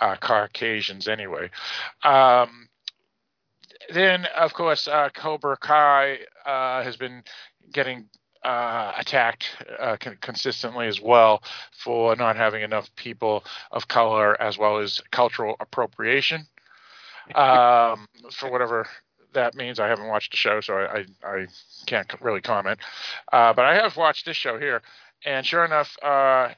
uh, 0.00 0.16
Caucasians 0.16 1.08
anyway. 1.08 1.50
Um, 2.04 2.68
then, 3.92 4.26
of 4.36 4.52
course, 4.54 4.86
uh, 4.86 5.08
Cobra 5.14 5.56
Kai 5.56 6.18
uh, 6.46 6.82
has 6.82 6.96
been 6.96 7.24
getting 7.72 8.08
uh, 8.44 8.92
attacked 8.96 9.50
uh, 9.78 9.96
con- 9.98 10.18
consistently 10.20 10.86
as 10.86 11.00
well 11.00 11.42
for 11.72 12.16
not 12.16 12.36
having 12.36 12.62
enough 12.62 12.94
people 12.96 13.44
of 13.70 13.88
color 13.88 14.40
as 14.40 14.56
well 14.56 14.78
as 14.78 15.00
cultural 15.10 15.56
appropriation. 15.60 16.46
Um, 17.34 18.06
for 18.32 18.50
whatever 18.50 18.86
that 19.32 19.54
means, 19.54 19.78
I 19.78 19.88
haven't 19.88 20.08
watched 20.08 20.32
the 20.32 20.36
show, 20.36 20.60
so 20.60 20.74
I, 20.74 20.98
I, 20.98 21.04
I 21.22 21.46
can't 21.86 22.12
really 22.20 22.40
comment. 22.40 22.78
Uh, 23.32 23.52
but 23.52 23.64
I 23.64 23.74
have 23.74 23.96
watched 23.96 24.26
this 24.26 24.36
show 24.36 24.58
here, 24.58 24.82
and 25.24 25.44
sure 25.46 25.64
enough, 25.64 25.96
uh, 26.02 26.50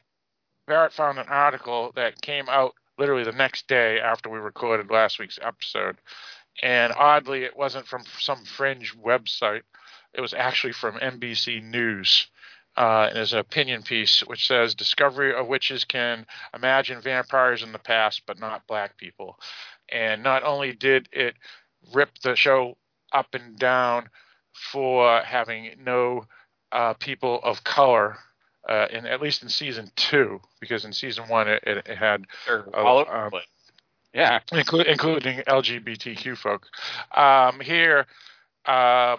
Barrett 0.66 0.92
found 0.92 1.18
an 1.18 1.26
article 1.28 1.92
that 1.96 2.20
came 2.20 2.48
out 2.48 2.74
literally 2.98 3.24
the 3.24 3.32
next 3.32 3.66
day 3.68 3.98
after 4.00 4.28
we 4.30 4.38
recorded 4.38 4.90
last 4.90 5.18
week's 5.18 5.38
episode. 5.42 5.96
And 6.62 6.92
oddly, 6.96 7.44
it 7.44 7.56
wasn't 7.56 7.86
from 7.86 8.04
some 8.20 8.44
fringe 8.44 8.94
website. 8.96 9.62
It 10.14 10.20
was 10.20 10.34
actually 10.34 10.74
from 10.74 10.98
NBC 10.98 11.62
News. 11.62 12.28
Uh, 12.76 13.06
and 13.08 13.16
there's 13.16 13.32
an 13.34 13.38
opinion 13.38 13.82
piece 13.82 14.20
which 14.20 14.46
says 14.46 14.74
discovery 14.74 15.34
of 15.34 15.46
witches 15.46 15.84
can 15.84 16.26
imagine 16.54 17.02
vampires 17.02 17.62
in 17.62 17.72
the 17.72 17.78
past, 17.78 18.22
but 18.26 18.38
not 18.38 18.66
black 18.66 18.96
people. 18.96 19.38
And 19.92 20.22
not 20.22 20.42
only 20.42 20.72
did 20.72 21.08
it 21.12 21.34
rip 21.92 22.10
the 22.22 22.34
show 22.34 22.76
up 23.12 23.34
and 23.34 23.58
down 23.58 24.08
for 24.52 25.20
having 25.20 25.70
no 25.84 26.24
uh, 26.72 26.94
people 26.94 27.40
of 27.42 27.62
color, 27.64 28.16
uh, 28.68 28.86
in 28.90 29.06
at 29.06 29.20
least 29.20 29.42
in 29.42 29.48
season 29.48 29.90
two, 29.96 30.40
because 30.60 30.84
in 30.84 30.92
season 30.92 31.28
one 31.28 31.48
it, 31.48 31.62
it, 31.66 31.86
it 31.86 31.98
had 31.98 32.24
They're 32.46 32.64
all 32.74 32.98
over 33.00 33.26
um. 33.26 33.32
Yeah. 34.14 34.40
inclu- 34.50 34.84
including 34.84 35.38
LGBTQ 35.40 36.36
folk. 36.36 36.66
Um, 37.14 37.60
here, 37.60 38.06
um, 38.66 39.18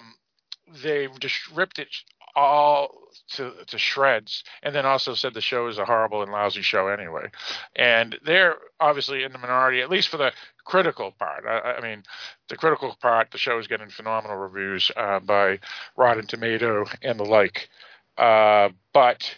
they 0.84 1.08
just 1.20 1.36
ripped 1.52 1.80
it 1.80 1.88
all 2.36 3.04
to 3.30 3.54
to 3.68 3.78
shreds, 3.78 4.44
and 4.62 4.74
then 4.74 4.86
also 4.86 5.14
said 5.14 5.34
the 5.34 5.42
show 5.42 5.68
is 5.68 5.78
a 5.78 5.86
horrible 5.86 6.22
and 6.22 6.32
lousy 6.32 6.62
show 6.62 6.88
anyway. 6.88 7.30
And 7.76 8.18
they're 8.26 8.58
obviously 8.80 9.24
in 9.24 9.32
the 9.32 9.38
minority, 9.38 9.82
at 9.82 9.90
least 9.90 10.10
for 10.10 10.18
the 10.18 10.34
critical 10.66 11.12
part. 11.12 11.46
I, 11.46 11.74
I 11.74 11.82
mean, 11.82 12.04
the 12.50 12.58
critical 12.58 12.96
part, 13.02 13.32
the 13.32 13.38
show 13.38 13.58
is 13.60 13.68
getting 13.68 13.90
phenomenal 13.90 14.38
reviews 14.38 14.92
uh, 14.96 15.20
by 15.20 15.60
Rotten 15.96 16.28
Tomato 16.28 16.86
and 17.02 17.20
the 17.20 17.26
like. 17.26 17.70
Uh, 18.18 18.70
but 18.94 19.36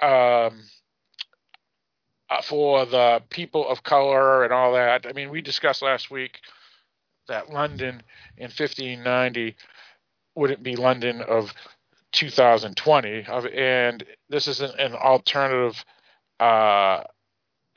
um, 0.00 0.62
uh, 2.30 2.42
for 2.42 2.84
the 2.86 3.22
people 3.30 3.68
of 3.68 3.82
color 3.82 4.44
and 4.44 4.52
all 4.52 4.72
that. 4.74 5.06
I 5.06 5.12
mean, 5.12 5.30
we 5.30 5.40
discussed 5.40 5.82
last 5.82 6.10
week 6.10 6.40
that 7.26 7.50
London 7.50 8.02
in 8.36 8.44
1590 8.44 9.56
wouldn't 10.34 10.62
be 10.62 10.76
London 10.76 11.22
of 11.22 11.52
2020, 12.12 13.26
and 13.54 14.04
this 14.28 14.48
is 14.48 14.60
an, 14.60 14.72
an 14.78 14.94
alternative 14.94 15.84
uh, 16.40 17.02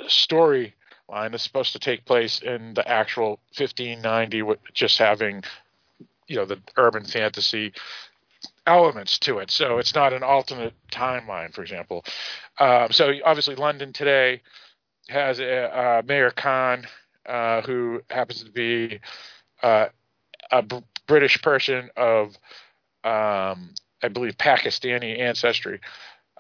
story 0.08 0.74
line 1.10 1.32
that's 1.32 1.44
supposed 1.44 1.74
to 1.74 1.80
take 1.80 2.06
place 2.06 2.42
in 2.42 2.74
the 2.74 2.88
actual 2.88 3.40
1590, 3.58 4.42
with 4.44 4.60
just 4.74 4.98
having 4.98 5.44
you 6.28 6.38
know 6.38 6.46
the 6.46 6.60
urban 6.78 7.04
fantasy 7.04 7.74
elements 8.66 9.20
to 9.20 9.40
it. 9.40 9.52
So 9.52 9.78
it's 9.78 9.96
not 9.96 10.14
an 10.14 10.24
alternate 10.24 10.74
timeline, 10.92 11.54
for 11.54 11.62
example. 11.62 12.06
Um, 12.60 12.92
so 12.92 13.14
obviously, 13.26 13.56
London 13.56 13.94
today 13.94 14.42
has 15.10 15.40
a, 15.40 15.78
uh, 15.78 16.02
Mayor 16.06 16.32
Khan, 16.32 16.88
uh, 17.26 17.62
who 17.62 18.02
happens 18.10 18.44
to 18.44 18.52
be 18.52 19.00
uh, 19.62 19.88
a 20.52 20.62
B- 20.62 20.84
British 21.08 21.42
person 21.42 21.90
of, 21.98 22.38
um, 23.04 23.74
I 24.04 24.08
believe, 24.08 24.38
Pakistani 24.38 25.20
ancestry. 25.20 25.80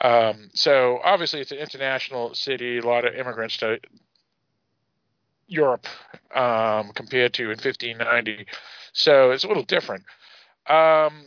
Um, 0.01 0.49
so 0.53 0.99
obviously, 1.03 1.41
it's 1.41 1.51
an 1.51 1.59
international 1.59 2.33
city. 2.33 2.79
A 2.79 2.81
lot 2.81 3.05
of 3.05 3.13
immigrants 3.15 3.57
to 3.57 3.79
Europe 5.47 5.85
um, 6.33 6.91
compared 6.95 7.33
to 7.35 7.43
in 7.43 7.57
1590. 7.57 8.47
So 8.93 9.31
it's 9.31 9.43
a 9.43 9.47
little 9.47 9.63
different. 9.63 10.03
Um, 10.67 11.25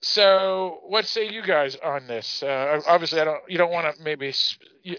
so, 0.00 0.80
what 0.86 1.06
say 1.06 1.30
you 1.30 1.42
guys 1.42 1.76
on 1.76 2.06
this? 2.06 2.42
Uh, 2.42 2.80
obviously, 2.86 3.20
I 3.20 3.24
don't. 3.24 3.40
You 3.48 3.56
don't 3.56 3.72
want 3.72 3.96
to 3.96 4.02
maybe. 4.02 4.34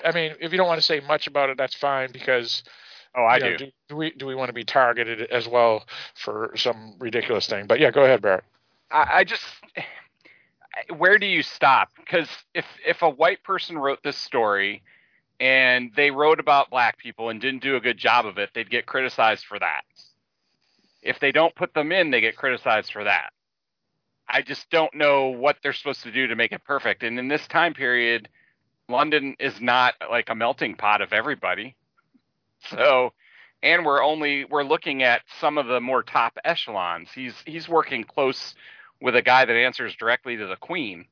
I 0.04 0.12
mean, 0.12 0.34
if 0.42 0.52
you 0.52 0.58
don't 0.58 0.68
want 0.68 0.80
to 0.80 0.86
say 0.86 1.00
much 1.00 1.28
about 1.28 1.50
it, 1.50 1.58
that's 1.58 1.76
fine 1.76 2.12
because. 2.12 2.64
Oh, 3.18 3.24
I 3.24 3.38
you 3.38 3.44
know, 3.44 3.58
do. 3.58 3.72
do 3.88 3.96
we 3.96 4.12
do 4.12 4.26
we 4.26 4.36
want 4.36 4.50
to 4.50 4.54
be 4.54 4.66
targeted 4.66 5.22
as 5.30 5.48
well 5.48 5.86
for 6.16 6.52
some 6.56 6.96
ridiculous 7.00 7.48
thing? 7.48 7.68
But 7.68 7.80
yeah, 7.80 7.92
go 7.92 8.04
ahead, 8.04 8.22
Barrett. 8.22 8.44
I, 8.92 9.20
I 9.20 9.24
just 9.24 9.44
where 10.98 11.18
do 11.18 11.26
you 11.26 11.44
stop? 11.44 11.90
Because 11.98 12.30
if 12.54 12.66
if 12.86 13.02
a 13.02 13.10
white 13.10 13.44
person 13.44 13.78
wrote 13.78 14.04
this 14.04 14.18
story 14.18 14.84
and 15.40 15.92
they 15.96 16.12
wrote 16.12 16.40
about 16.40 16.70
black 16.70 16.98
people 16.98 17.30
and 17.30 17.42
didn't 17.42 17.62
do 17.62 17.76
a 17.76 17.82
good 17.82 17.98
job 17.98 18.26
of 18.26 18.38
it, 18.38 18.50
they'd 18.54 18.70
get 18.70 18.86
criticized 18.86 19.46
for 19.46 19.60
that. 19.60 19.84
If 21.02 21.20
they 21.20 21.32
don't 21.32 21.56
put 21.56 21.74
them 21.74 21.92
in, 21.92 22.12
they 22.12 22.22
get 22.22 22.36
criticized 22.36 22.92
for 22.92 23.04
that. 23.04 23.32
I 24.28 24.42
just 24.42 24.70
don't 24.70 24.94
know 24.96 25.28
what 25.28 25.58
they're 25.62 25.74
supposed 25.74 26.04
to 26.04 26.12
do 26.12 26.28
to 26.28 26.36
make 26.36 26.52
it 26.52 26.64
perfect. 26.64 27.04
And 27.04 27.20
in 27.20 27.28
this 27.28 27.46
time 27.48 27.74
period, 27.74 28.28
London 28.90 29.36
is 29.40 29.62
not 29.62 29.94
like 30.10 30.30
a 30.30 30.36
melting 30.36 30.76
pot 30.76 31.02
of 31.02 31.14
everybody. 31.14 31.76
So, 32.70 33.14
and 33.62 33.86
we're 33.86 34.04
only 34.04 34.46
we're 34.46 34.64
looking 34.64 35.04
at 35.04 35.22
some 35.40 35.58
of 35.58 35.68
the 35.68 35.80
more 35.80 36.02
top 36.02 36.38
echelons. 36.44 37.10
He's 37.14 37.36
he's 37.46 37.70
working 37.70 38.04
close 38.04 38.56
with 39.02 39.16
a 39.16 39.22
guy 39.22 39.46
that 39.46 39.56
answers 39.56 39.96
directly 39.96 40.38
to 40.38 40.48
the 40.48 40.56
queen. 40.56 41.06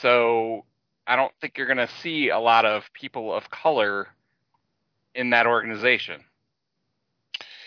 So, 0.00 0.64
I 1.06 1.16
don't 1.16 1.32
think 1.40 1.58
you're 1.58 1.66
going 1.66 1.76
to 1.76 1.88
see 2.00 2.30
a 2.30 2.38
lot 2.38 2.64
of 2.64 2.84
people 2.94 3.34
of 3.34 3.50
color 3.50 4.08
in 5.14 5.30
that 5.30 5.46
organization. 5.46 6.24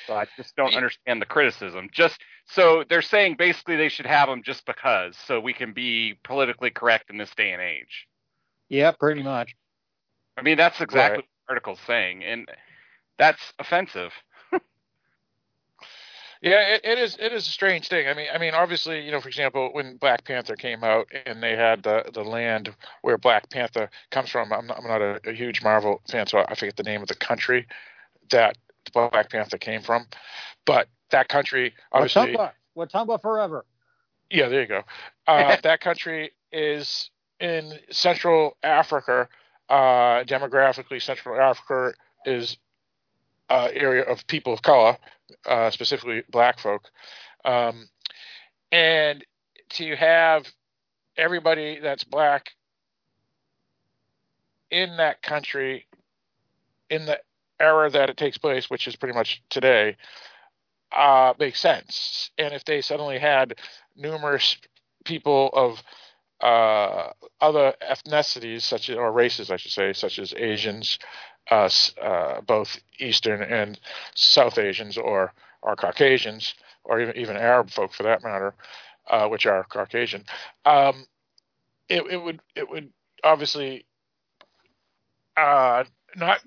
So 0.08 0.16
I 0.16 0.26
just 0.38 0.56
don't 0.56 0.74
understand 0.74 1.22
the 1.22 1.26
criticism. 1.26 1.90
Just 1.92 2.20
so 2.46 2.84
they're 2.90 3.02
saying 3.02 3.36
basically 3.38 3.76
they 3.76 3.90
should 3.90 4.06
have 4.06 4.30
them 4.30 4.42
just 4.42 4.66
because, 4.66 5.18
so 5.28 5.40
we 5.40 5.54
can 5.54 5.74
be 5.74 6.18
politically 6.24 6.70
correct 6.70 7.10
in 7.10 7.18
this 7.18 7.30
day 7.36 7.52
and 7.52 7.62
age. 7.62 8.08
Yeah, 8.70 8.92
pretty 8.92 9.22
much. 9.22 9.56
I 10.38 10.42
mean, 10.42 10.58
that's 10.58 10.80
exactly 10.82 11.18
Right. 11.18 11.18
what 11.18 11.26
the 11.26 11.52
article's 11.52 11.80
saying, 11.86 12.24
and 12.24 12.48
that's 13.18 13.54
offensive. 13.60 14.14
Yeah, 16.42 16.76
it, 16.76 16.82
it 16.84 17.00
is. 17.00 17.18
It 17.20 17.34
is 17.34 17.48
a 17.48 17.50
strange 17.50 17.88
thing. 17.88 18.08
I 18.08 18.14
mean, 18.14 18.28
I 18.34 18.38
mean, 18.38 18.54
obviously, 18.54 19.04
you 19.04 19.12
know, 19.12 19.20
for 19.20 19.28
example, 19.28 19.70
when 19.72 19.98
Black 19.98 20.24
Panther 20.26 20.56
came 20.56 20.84
out 20.84 21.08
and 21.26 21.42
they 21.42 21.56
had 21.56 21.84
the 21.84 22.04
the 22.14 22.24
land 22.24 22.74
where 23.02 23.18
Black 23.18 23.50
Panther 23.50 23.90
comes 24.12 24.30
from. 24.30 24.54
I'm 24.54 24.68
not, 24.68 24.78
I'm 24.78 24.88
not 24.88 25.02
a, 25.02 25.20
a 25.26 25.34
huge 25.34 25.64
Marvel 25.64 26.02
fan, 26.10 26.28
so 26.28 26.46
I 26.48 26.56
forget 26.56 26.76
the 26.76 26.84
name 26.84 27.02
of 27.02 27.08
the 27.08 27.16
country 27.16 27.68
that 28.30 28.58
Black 28.94 29.30
Panther 29.32 29.58
came 29.58 29.82
from. 29.82 30.06
But 30.66 30.88
that 31.12 31.28
country, 31.28 31.74
obviously, 31.92 32.36
Watumba. 32.36 32.52
Watumba 32.78 33.22
forever. 33.22 33.66
yeah, 34.30 34.48
there 34.48 34.62
you 34.62 34.68
go. 34.68 34.84
Uh, 35.26 35.58
that 35.64 35.82
country 35.82 36.32
is 36.52 37.10
in 37.40 37.74
Central 37.90 38.58
Africa. 38.64 39.28
Uh, 39.70 40.24
demographically, 40.24 41.02
Central 41.02 41.40
Africa 41.40 41.94
is 42.26 42.58
uh, 43.50 43.70
area 43.74 44.04
of 44.04 44.26
people 44.28 44.54
of 44.54 44.62
color, 44.62 44.98
uh, 45.46 45.70
specifically 45.70 46.24
black 46.30 46.60
folk. 46.60 46.90
Um, 47.46 47.88
and 48.72 49.26
to 49.70 49.96
have 49.96 50.48
everybody 51.18 51.80
that's 51.80 52.04
black 52.04 52.52
in 54.70 54.98
that 54.98 55.22
country 55.22 55.88
in 56.90 57.06
the 57.06 57.20
era 57.60 57.90
that 57.90 58.10
it 58.10 58.18
takes 58.18 58.38
place, 58.38 58.70
which 58.70 58.88
is 58.88 58.96
pretty 58.96 59.16
much 59.16 59.42
today, 59.50 59.98
uh, 60.92 61.34
makes 61.40 61.60
sense. 61.60 62.32
And 62.38 62.54
if 62.54 62.64
they 62.66 62.82
suddenly 62.82 63.20
had 63.20 63.56
numerous 63.96 64.58
people 65.06 65.50
of 65.54 65.82
uh, 66.42 67.12
other 67.42 67.74
ethnicities, 67.82 68.62
such 68.62 68.90
as, 68.90 68.98
or 68.98 69.12
races, 69.12 69.50
I 69.50 69.58
should 69.58 69.72
say, 69.72 69.94
such 69.94 70.20
as 70.20 70.34
Asians, 70.38 71.00
uh, 71.52 71.66
s- 71.66 71.94
uh, 72.02 72.42
both 72.42 72.80
Eastern 73.00 73.42
and 73.42 73.80
South 74.16 74.58
Asians, 74.58 74.98
or 74.98 75.34
or 75.62 75.76
Caucasians, 75.76 76.56
or 76.84 77.00
even 77.02 77.16
even 77.18 77.38
Arab 77.38 77.70
folk 77.72 77.94
for 77.94 78.04
that 78.04 78.24
matter, 78.24 78.54
uh, 79.10 79.28
which 79.28 79.46
are 79.46 79.64
Caucasian. 79.66 80.26
Um, 80.66 81.06
it, 81.90 82.04
it 82.10 82.18
would 82.18 82.42
it 82.56 82.70
would 82.70 82.92
obviously 83.24 83.86
uh, 85.38 85.84
not 86.16 86.40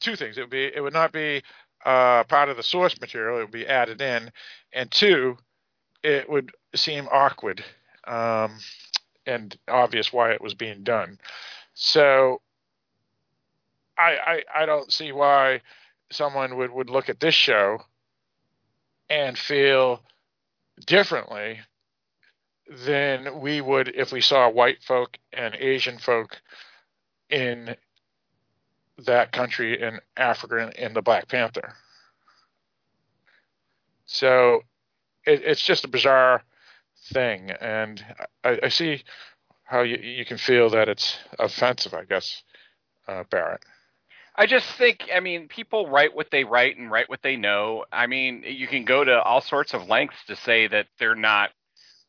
two 0.00 0.16
things. 0.16 0.36
It 0.38 0.42
would 0.42 0.50
be 0.50 0.70
it 0.74 0.80
would 0.80 0.92
not 0.92 1.12
be 1.12 1.42
uh, 1.84 2.24
part 2.24 2.48
of 2.48 2.56
the 2.56 2.62
source 2.62 3.00
material. 3.00 3.38
It 3.38 3.42
would 3.42 3.50
be 3.50 3.66
added 3.66 4.00
in, 4.00 4.30
and 4.72 4.90
two, 4.90 5.36
it 6.02 6.28
would 6.28 6.52
seem 6.74 7.08
awkward 7.10 7.64
um, 8.06 8.58
and 9.26 9.56
obvious 9.68 10.12
why 10.12 10.32
it 10.32 10.40
was 10.40 10.54
being 10.54 10.82
done. 10.82 11.18
So 11.74 12.40
I, 13.98 14.16
I 14.26 14.62
I 14.62 14.66
don't 14.66 14.92
see 14.92 15.12
why 15.12 15.60
someone 16.10 16.56
would, 16.56 16.70
would 16.70 16.90
look 16.90 17.08
at 17.08 17.20
this 17.20 17.34
show 17.34 17.78
and 19.10 19.38
feel 19.38 20.02
differently 20.86 21.60
than 22.86 23.40
we 23.40 23.60
would 23.60 23.88
if 23.88 24.12
we 24.12 24.20
saw 24.20 24.48
white 24.48 24.82
folk 24.82 25.18
and 25.32 25.54
Asian 25.54 25.98
folk 25.98 26.40
in 27.30 27.74
that 29.06 29.32
country 29.32 29.80
in 29.80 30.00
Africa 30.16 30.72
in 30.76 30.92
the 30.92 31.02
Black 31.02 31.28
Panther. 31.28 31.74
So 34.06 34.62
it, 35.26 35.42
it's 35.44 35.62
just 35.62 35.84
a 35.84 35.88
bizarre 35.88 36.42
thing, 37.12 37.50
and 37.50 38.04
I, 38.44 38.58
I 38.64 38.68
see 38.68 39.02
how 39.64 39.82
you, 39.82 39.96
you 39.96 40.24
can 40.24 40.38
feel 40.38 40.70
that 40.70 40.88
it's 40.88 41.18
offensive. 41.38 41.94
I 41.94 42.04
guess, 42.04 42.42
uh, 43.06 43.24
Barrett. 43.30 43.62
I 44.38 44.46
just 44.46 44.66
think, 44.76 45.10
I 45.14 45.20
mean, 45.20 45.48
people 45.48 45.88
write 45.88 46.14
what 46.14 46.30
they 46.30 46.44
write 46.44 46.78
and 46.78 46.90
write 46.92 47.10
what 47.10 47.22
they 47.22 47.36
know. 47.36 47.84
I 47.92 48.06
mean, 48.06 48.44
you 48.46 48.68
can 48.68 48.84
go 48.84 49.04
to 49.04 49.20
all 49.22 49.42
sorts 49.42 49.74
of 49.74 49.88
lengths 49.88 50.24
to 50.28 50.36
say 50.36 50.68
that 50.68 50.86
they're 50.98 51.16
not 51.16 51.50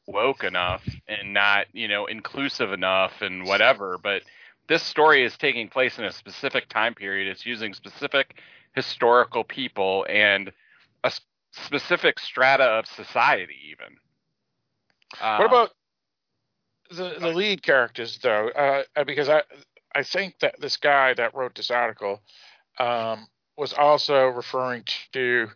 woke 0.08 0.44
enough 0.44 0.88
and 1.08 1.34
not, 1.34 1.68
you 1.74 1.88
know, 1.88 2.06
inclusive 2.06 2.72
enough 2.74 3.22
and 3.22 3.46
whatever, 3.46 3.98
but 3.98 4.24
this 4.68 4.84
story 4.84 5.24
is 5.26 5.38
taking 5.38 5.70
place 5.70 5.98
in 5.98 6.06
a 6.06 6.12
specific 6.12 6.70
time 6.70 6.96
period. 6.96 7.28
It's 7.30 7.46
using 7.48 7.74
specific 7.74 8.40
historical 8.76 9.44
people 9.44 10.06
and 10.10 10.52
a 11.04 11.12
specific 11.52 12.20
strata 12.20 12.64
of 12.66 12.86
society, 12.88 13.56
even. 13.72 13.98
What 15.36 15.46
Um, 15.46 15.46
about 15.48 15.72
the 16.92 17.18
the 17.20 17.30
lead 17.30 17.64
characters 17.64 18.20
though? 18.20 18.50
Uh, 18.50 18.84
uh, 18.96 19.04
because 19.04 19.30
I 19.30 19.44
I 19.96 20.04
think 20.04 20.40
that 20.40 20.60
this 20.60 20.78
guy 20.78 21.14
that 21.16 21.34
wrote 21.36 21.56
this 21.56 21.72
article 21.72 22.22
um, 22.78 23.28
was 23.58 23.74
also 23.74 24.28
referring 24.28 24.84
to 25.14 25.48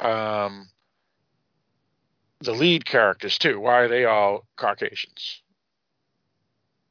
um, 0.00 0.68
the 2.40 2.52
lead 2.52 2.84
characters 2.84 3.38
too. 3.38 3.60
Why 3.60 3.74
are 3.80 3.88
they 3.88 4.04
all 4.04 4.46
Caucasians? 4.56 5.42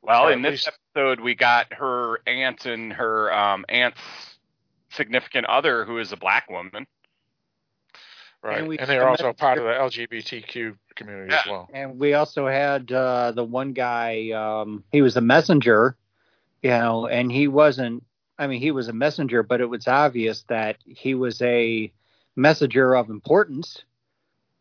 Well, 0.02 0.28
Or 0.28 0.32
in 0.32 0.42
this 0.42 0.52
least- 0.66 0.70
episode, 0.96 1.20
we 1.20 1.36
got 1.36 1.74
her 1.74 2.20
aunt 2.28 2.66
and 2.66 2.94
her 2.94 3.34
um, 3.34 3.66
aunt's 3.70 4.00
significant 4.92 5.46
other, 5.48 5.84
who 5.86 5.98
is 5.98 6.12
a 6.12 6.18
black 6.18 6.50
woman. 6.50 6.88
Right, 8.42 8.60
And 8.62 8.80
and, 8.80 8.88
they're 8.90 9.08
also 9.10 9.24
that- 9.28 9.38
part 9.38 9.58
of 9.58 9.64
the 9.64 9.72
LGBTQ 9.72 10.78
community 10.96 11.34
as 11.34 11.46
well. 11.48 11.68
And 11.74 11.98
we 12.00 12.14
also 12.14 12.48
had 12.48 12.92
uh, 12.92 13.32
the 13.32 13.44
one 13.44 13.74
guy. 13.74 14.30
Um, 14.32 14.84
he 14.92 15.02
was 15.02 15.18
a 15.18 15.22
messenger, 15.22 15.98
you 16.66 16.72
know, 16.72 17.06
and 17.06 17.32
he 17.32 17.48
wasn't. 17.48 18.04
I 18.40 18.48
mean, 18.48 18.60
he 18.60 18.72
was 18.72 18.88
a 18.88 18.94
messenger, 18.94 19.44
but 19.44 19.62
it 19.62 19.70
was 19.70 19.88
obvious 19.88 20.44
that 20.50 20.78
he 20.84 21.14
was 21.14 21.40
a 21.44 21.94
messenger 22.36 22.96
of 22.96 23.12
importance 23.12 23.84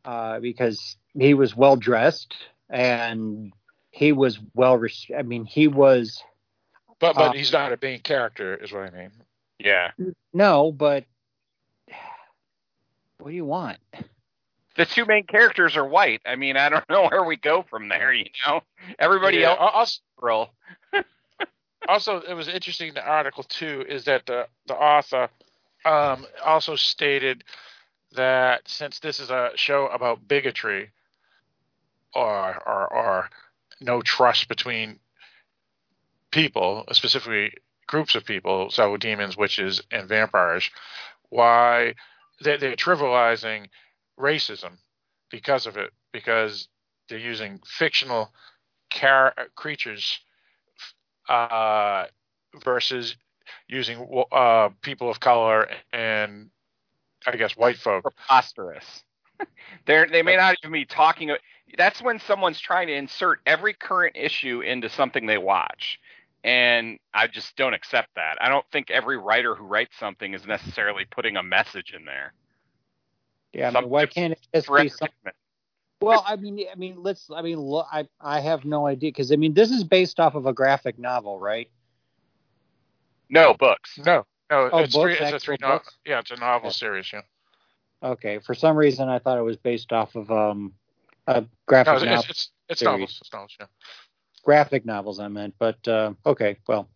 uh, 0.05 0.39
because 0.39 0.99
he 1.19 1.33
was 1.33 1.57
well 1.57 1.77
dressed 1.77 2.35
and 2.69 3.55
he 3.91 4.13
was 4.13 4.39
well. 4.55 4.77
Res- 4.77 5.07
I 5.17 5.23
mean, 5.23 5.47
he 5.47 5.67
was 5.67 6.23
But 7.01 7.17
but 7.17 7.31
Uh, 7.31 7.33
he's 7.33 7.55
not 7.55 7.73
a 7.73 7.79
main 7.81 8.01
character, 8.01 8.55
is 8.55 8.71
what 8.71 8.83
I 8.83 8.91
mean. 8.91 9.11
Yeah. 9.59 9.93
no, 10.35 10.73
but 10.73 11.07
what 13.17 13.31
do 13.31 13.35
you 13.35 13.47
want? 13.47 13.79
The 14.77 14.85
two 14.85 15.07
main 15.07 15.25
characters 15.25 15.75
are 15.75 15.87
white. 15.87 16.21
I 16.27 16.37
mean, 16.37 16.59
I 16.59 16.69
don't 16.69 16.87
know 16.91 17.09
where 17.09 17.25
we 17.25 17.37
go 17.37 17.63
from 17.63 17.89
there, 17.89 18.13
you 18.13 18.27
know? 18.47 18.63
Everybody 18.99 19.39
Yeah, 19.39 19.57
else 19.59 19.59
al- 19.59 19.81
Also, 21.89 22.21
it 22.21 22.35
was 22.35 22.49
interesting. 22.49 22.95
The 22.95 23.07
article 23.07 23.43
too 23.45 23.85
is 23.89 24.05
that 24.05 24.27
the 24.27 24.47
the 24.67 24.75
author 24.75 25.29
um, 25.85 26.27
also 26.45 26.77
stated 26.77 27.45
that 28.13 28.63
since 28.69 28.99
this 29.01 29.21
is 29.21 29.31
a 29.31 29.51
show 29.55 29.87
about 29.89 30.27
bigotry 30.27 30.91
or 32.15 32.63
or, 32.67 32.93
or 32.93 33.31
no 33.81 34.01
trust 34.01 34.49
between 34.49 34.99
people, 36.31 36.85
specifically 36.93 37.53
groups 37.87 38.15
of 38.15 38.25
people, 38.25 38.71
so 38.71 38.97
demons, 38.97 39.37
witches, 39.37 39.83
and 39.91 40.09
vampires, 40.09 40.71
why 41.29 41.95
they, 42.43 42.57
they're 42.57 42.77
trivializing 42.77 43.67
racism 44.19 44.79
because 45.31 45.67
of 45.67 45.77
it, 45.77 45.91
because 46.13 46.69
they're 47.09 47.19
using 47.19 47.61
fictional 47.67 48.33
char- 48.91 49.35
creatures 49.55 50.21
uh, 51.29 52.07
versus 52.65 53.17
using 53.69 54.25
uh, 54.33 54.71
people 54.83 55.11
of 55.11 55.21
color 55.21 55.69
and 55.93 56.51
I 57.27 57.37
guess 57.37 57.57
white 57.57 57.77
folk. 57.77 58.03
preposterous. 58.03 59.05
They're, 59.87 60.07
they 60.07 60.23
may 60.23 60.37
not 60.37 60.57
even 60.63 60.73
be 60.73 60.85
talking. 60.85 61.31
That's 61.77 62.01
when 62.03 62.21
someone's 62.21 62.61
trying 62.61 62.87
to 62.89 62.95
insert 62.95 63.41
every 63.47 63.75
current 63.75 64.17
issue 64.17 64.61
into 64.61 64.89
something 64.89 65.27
they 65.27 65.39
watch. 65.39 65.99
And 66.45 66.99
I 67.15 67.27
just 67.27 67.57
don't 67.57 67.73
accept 67.73 68.11
that. 68.17 68.37
I 68.41 68.51
don't 68.51 68.67
think 68.71 68.91
every 68.91 69.17
writer 69.17 69.55
who 69.55 69.65
writes 69.65 69.97
something 69.99 70.35
is 70.35 70.47
necessarily 70.47 71.07
putting 71.11 71.37
a 71.37 71.43
message 71.43 71.95
in 71.97 72.05
there. 72.05 72.35
Yeah, 73.55 73.69
I 73.69 73.73
Some- 73.73 73.85
mean, 73.85 73.91
why 73.91 74.07
can't 74.07 74.33
it 74.33 74.41
just 74.53 74.67
be 74.67 74.89
some, 74.89 75.09
entertainment. 75.09 75.37
Well, 76.01 76.25
I 76.27 76.37
mean, 76.37 76.67
I 76.71 76.75
mean, 76.75 76.97
let's. 77.03 77.31
I 77.35 77.41
mean, 77.43 77.59
look, 77.59 77.87
I 77.91 78.07
I 78.21 78.41
have 78.41 78.65
no 78.65 78.87
idea 78.87 79.09
because 79.09 79.33
I 79.33 79.37
mean, 79.37 79.55
this 79.55 79.71
is 79.71 79.85
based 79.85 80.21
off 80.21 80.35
of 80.35 80.47
a 80.47 80.53
graphic 80.53 80.99
novel, 80.99 81.39
right? 81.39 81.71
No 83.31 83.55
books. 83.55 83.99
No, 83.99 84.27
no, 84.51 84.69
Oh, 84.73 84.79
it's 84.79 84.93
books, 84.95 85.03
three. 85.03 85.15
It's 85.15 85.33
a 85.33 85.39
three. 85.39 85.57
No, 85.61 85.81
yeah, 86.05 86.19
it's 86.21 86.31
a 86.31 86.37
novel 86.37 86.69
Yeah. 86.69 86.73
series. 86.73 87.11
Yeah, 87.13 87.23
Okay, 88.03 88.39
for 88.39 88.55
some 88.55 88.77
reason 88.77 89.09
I 89.09 89.19
thought 89.19 89.39
it 89.39 89.43
was 89.43 89.57
based 89.57 89.93
off 89.93 90.15
of 90.15 90.31
um 90.31 90.75
a 91.27 91.45
graphic 91.67 91.93
no, 91.93 91.97
it's 91.97 92.05
novel. 92.05 92.21
it's, 92.21 92.29
it's, 92.31 92.51
it's 92.69 92.83
novels. 92.83 93.19
It's 93.23 93.33
novels. 93.33 93.57
Yeah. 93.59 93.67
graphic 94.43 94.85
novels 94.85 95.21
I 95.21 95.29
meant, 95.29 95.55
but 95.59 95.89
uh, 95.89 96.13
okay, 96.27 96.59
well, 96.69 96.89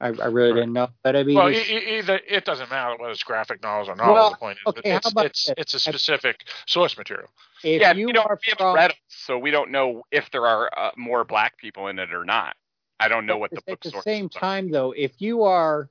I, 0.00 0.08
I 0.08 0.26
really 0.26 0.52
Right. 0.52 0.60
didn't 0.60 0.72
know. 0.72 0.88
But 1.02 1.16
I 1.16 1.22
mean, 1.24 1.36
Well, 1.36 1.48
it's- 1.48 1.68
e- 1.68 1.74
e- 1.76 1.98
either 1.98 2.20
it 2.26 2.44
doesn't 2.44 2.70
matter 2.70 2.96
whether 2.96 3.12
it's 3.12 3.22
graphic 3.22 3.62
novels 3.62 3.88
or 3.88 3.96
novels. 3.96 4.14
Well, 4.14 4.30
the 4.30 4.36
point 4.36 4.58
is, 4.58 4.66
okay, 4.66 4.90
it's 4.96 5.14
it's 5.48 5.50
it's 5.58 5.74
a 5.74 5.78
specific 5.78 6.48
source 6.66 6.96
material. 6.96 7.28
if 7.62 7.80
yeah, 7.82 7.92
you 7.92 8.06
we 8.06 8.12
don't, 8.12 8.26
are 8.26 8.38
we 8.42 8.50
haven't 8.50 8.58
from, 8.58 8.76
so 9.08 9.38
we 9.38 9.50
don't 9.50 9.70
know 9.70 10.04
if 10.10 10.30
there 10.30 10.46
are 10.46 10.70
uh, 10.76 10.90
more 10.96 11.24
black 11.24 11.58
people 11.58 11.88
in 11.88 11.98
it 11.98 12.12
or 12.14 12.24
not. 12.24 12.56
I 12.98 13.08
don't 13.08 13.26
know 13.26 13.36
what 13.38 13.50
the 13.50 13.56
book. 13.56 13.68
at 13.68 13.80
the 13.82 13.90
sources 13.90 14.04
same 14.04 14.26
are. 14.34 14.40
time 14.40 14.70
though, 14.70 14.92
if 14.92 15.20
you 15.20 15.42
are 15.44 15.90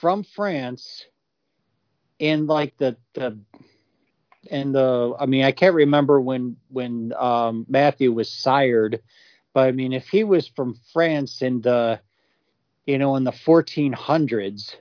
from 0.00 0.24
France 0.24 1.04
in 2.18 2.46
like 2.46 2.76
the 2.78 2.96
the 3.14 3.38
and 4.50 4.74
the 4.74 5.14
I 5.18 5.26
mean 5.26 5.44
I 5.44 5.52
can't 5.52 5.74
remember 5.74 6.20
when 6.20 6.56
when 6.68 7.12
um, 7.16 7.66
Matthew 7.68 8.12
was 8.12 8.30
sired, 8.30 9.00
but 9.54 9.68
I 9.68 9.72
mean 9.72 9.92
if 9.92 10.08
he 10.08 10.24
was 10.24 10.48
from 10.48 10.74
France 10.92 11.42
in 11.42 11.60
the 11.60 12.00
you 12.88 12.96
know 12.96 13.16
in 13.16 13.24
the 13.24 13.32
1400s, 13.32 14.76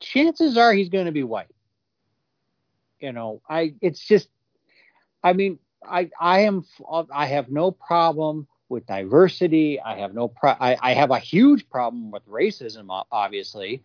chances 0.00 0.56
are 0.56 0.72
he's 0.72 0.88
going 0.88 1.04
to 1.04 1.12
be 1.12 1.22
white. 1.22 1.54
You 2.98 3.12
know, 3.12 3.42
I 3.48 3.74
it's 3.82 4.00
just 4.00 4.30
I 5.22 5.34
mean 5.34 5.58
I 5.86 6.10
I 6.18 6.40
am 6.40 6.64
I 7.14 7.26
have 7.26 7.50
no 7.50 7.70
problem 7.70 8.48
with 8.70 8.86
diversity. 8.86 9.78
I 9.78 9.98
have 9.98 10.14
no 10.14 10.28
pro- 10.28 10.56
I, 10.58 10.78
I 10.80 10.94
have 10.94 11.10
a 11.10 11.18
huge 11.18 11.68
problem 11.68 12.10
with 12.10 12.26
racism, 12.26 12.86
obviously, 13.12 13.82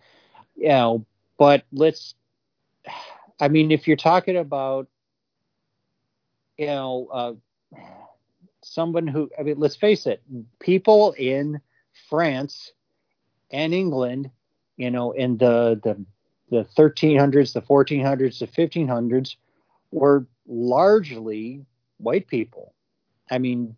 you 0.55 0.69
know. 0.69 1.05
But 1.37 1.65
let's, 1.73 2.15
I 3.39 3.49
mean, 3.49 3.71
if 3.71 3.85
you're 3.85 3.97
talking 3.97 4.37
about, 4.37 4.87
you 6.57 6.67
know, 6.67 7.07
uh, 7.11 7.33
someone 8.63 9.07
who, 9.07 9.29
I 9.37 9.43
mean, 9.43 9.59
let's 9.59 9.75
face 9.75 10.05
it, 10.05 10.21
people 10.59 11.13
in 11.17 11.59
France 12.09 12.71
and 13.51 13.73
England, 13.73 14.31
you 14.77 14.91
know, 14.91 15.11
in 15.11 15.37
the 15.37 15.79
the 15.83 16.03
the 16.49 16.65
1300s, 16.77 17.53
the 17.53 17.61
1400s, 17.61 18.39
the 18.39 18.47
1500s, 18.47 19.35
were 19.91 20.25
largely 20.47 21.65
white 21.97 22.27
people. 22.27 22.73
I 23.29 23.37
mean, 23.37 23.77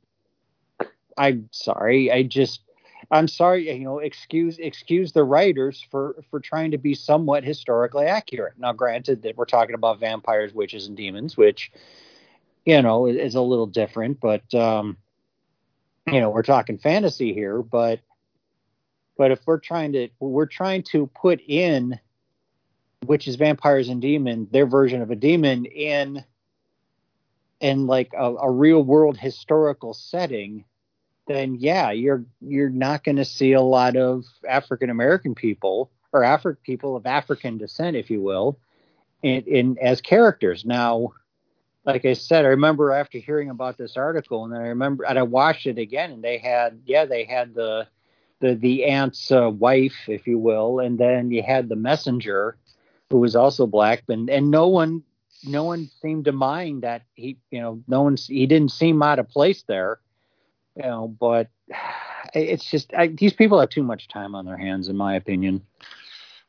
I'm 1.18 1.50
sorry. 1.52 2.12
I 2.12 2.24
just 2.24 2.62
I'm 3.12 3.28
sorry, 3.28 3.72
you 3.72 3.84
know, 3.84 4.00
excuse 4.00 4.58
excuse 4.58 5.12
the 5.12 5.24
writers 5.24 5.86
for 5.92 6.16
for 6.30 6.40
trying 6.40 6.72
to 6.72 6.78
be 6.78 6.96
somewhat 6.96 7.44
historically 7.44 8.06
accurate. 8.06 8.54
Now 8.58 8.74
granted 8.74 9.22
that 9.24 9.38
we're 9.38 9.46
talking 9.46 9.76
about 9.76 10.00
vampires, 10.00 10.54
witches 10.54 10.88
and 10.88 10.98
demons, 10.98 11.38
which 11.38 11.72
you 12.66 12.82
know 12.82 13.06
is 13.08 13.36
a 13.36 13.42
little 13.42 13.68
different, 13.68 14.20
but 14.20 14.54
um 14.54 14.98
you 16.08 16.20
know, 16.20 16.30
we're 16.30 16.44
talking 16.44 16.78
fantasy 16.78 17.34
here, 17.34 17.62
but 17.62 18.00
but 19.24 19.32
if 19.32 19.40
we're 19.46 19.58
trying 19.58 19.94
to 19.94 20.10
we're 20.20 20.46
trying 20.46 20.84
to 20.84 21.08
put 21.16 21.40
in 21.48 21.98
witches, 23.06 23.38
vampires 23.38 23.88
and 23.88 24.02
demon, 24.02 24.50
their 24.52 24.66
version 24.66 25.02
of 25.02 25.12
a 25.12 25.16
demon 25.16 25.64
in 25.64 26.26
in 27.62 27.88
like 27.88 28.12
a, 28.18 28.36
a 28.36 28.52
real 28.52 28.84
world 28.84 29.18
historical 29.18 29.94
setting, 29.94 30.66
then 31.26 31.56
yeah, 31.56 31.90
you're 31.90 32.26
you're 32.42 32.70
not 32.70 33.06
going 33.06 33.16
to 33.16 33.24
see 33.24 33.54
a 33.54 33.62
lot 33.62 33.96
of 33.96 34.26
African 34.46 34.90
American 34.90 35.36
people 35.36 35.90
or 36.12 36.20
Afri- 36.20 36.58
people 36.62 36.98
of 36.98 37.06
African 37.06 37.58
descent, 37.58 37.96
if 37.96 38.10
you 38.10 38.22
will, 38.22 38.60
in, 39.22 39.42
in 39.44 39.78
as 39.82 40.02
characters. 40.02 40.66
Now, 40.66 41.14
like 41.86 42.04
I 42.04 42.12
said, 42.12 42.44
I 42.44 42.50
remember 42.50 42.92
after 42.92 43.20
hearing 43.20 43.50
about 43.50 43.78
this 43.78 43.96
article, 43.96 44.44
and 44.44 44.52
then 44.52 44.60
I 44.60 44.68
remember 44.68 45.06
and 45.06 45.18
I 45.18 45.24
watched 45.24 45.66
it 45.66 45.78
again, 45.78 46.12
and 46.12 46.22
they 46.22 46.40
had 46.40 46.82
yeah, 46.86 47.06
they 47.06 47.24
had 47.24 47.54
the 47.54 47.88
the 48.44 48.56
the 48.56 48.84
aunt's 48.84 49.32
uh, 49.32 49.50
wife, 49.50 49.96
if 50.08 50.28
you 50.28 50.38
will, 50.38 50.80
and 50.80 51.00
then 51.00 51.32
you 51.32 51.42
had 51.42 51.70
the 51.70 51.78
messenger, 51.78 52.58
who 53.10 53.20
was 53.20 53.36
also 53.36 53.66
black, 53.66 54.04
and 54.10 54.30
and 54.30 54.52
no 54.52 54.68
one 54.68 55.04
no 55.46 55.64
one 55.64 55.90
seemed 56.02 56.26
to 56.26 56.32
mind 56.32 56.84
that 56.84 57.04
he 57.16 57.38
you 57.52 57.62
know 57.62 57.82
no 57.88 58.02
one 58.02 58.18
he 58.18 58.46
didn't 58.46 58.72
seem 58.72 59.02
out 59.02 59.20
of 59.20 59.30
place 59.30 59.64
there 59.68 60.00
you 60.76 60.84
know 60.84 61.08
but 61.20 61.50
it's 62.34 62.70
just 62.70 62.94
I, 62.94 63.08
these 63.08 63.34
people 63.34 63.60
have 63.60 63.70
too 63.70 63.84
much 63.84 64.08
time 64.08 64.36
on 64.36 64.46
their 64.46 64.58
hands 64.58 64.88
in 64.88 64.96
my 64.96 65.16
opinion 65.16 65.62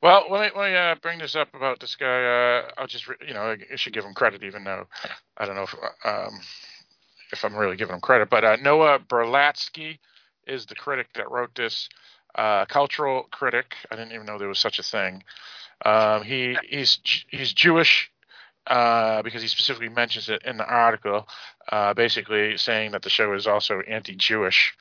Well, 0.02 0.26
let 0.30 0.54
me, 0.54 0.60
let 0.60 0.70
me 0.70 0.76
uh, 0.76 0.94
bring 1.02 1.18
this 1.18 1.34
up 1.34 1.48
about 1.54 1.80
this 1.80 1.96
guy. 1.96 2.24
Uh, 2.24 2.70
I'll 2.76 2.86
just, 2.86 3.06
you 3.26 3.32
know, 3.32 3.56
I 3.72 3.76
should 3.76 3.94
give 3.94 4.04
him 4.04 4.12
credit, 4.14 4.42
even 4.44 4.62
though 4.64 4.86
I 5.38 5.46
don't 5.46 5.56
know 5.56 5.62
if 5.62 5.74
um, 6.04 6.40
if 7.32 7.44
I'm 7.44 7.56
really 7.56 7.76
giving 7.76 7.94
him 7.94 8.00
credit. 8.00 8.28
But 8.28 8.44
uh, 8.44 8.56
Noah 8.62 8.98
Berlatsky 8.98 9.98
is 10.46 10.66
the 10.66 10.74
critic 10.74 11.08
that 11.14 11.30
wrote 11.30 11.54
this. 11.54 11.88
Uh, 12.34 12.64
cultural 12.64 13.28
critic. 13.30 13.76
I 13.92 13.96
didn't 13.96 14.12
even 14.12 14.26
know 14.26 14.38
there 14.38 14.48
was 14.48 14.58
such 14.58 14.80
a 14.80 14.82
thing. 14.82 15.22
Um, 15.84 16.22
he 16.24 16.56
he's 16.68 16.98
he's 17.28 17.52
Jewish 17.52 18.10
uh, 18.66 19.22
because 19.22 19.42
he 19.42 19.48
specifically 19.48 19.88
mentions 19.88 20.28
it 20.28 20.42
in 20.44 20.56
the 20.56 20.66
article, 20.66 21.28
uh, 21.70 21.94
basically 21.94 22.56
saying 22.56 22.92
that 22.92 23.02
the 23.02 23.10
show 23.10 23.32
is 23.34 23.46
also 23.46 23.80
anti-Jewish. 23.80 24.74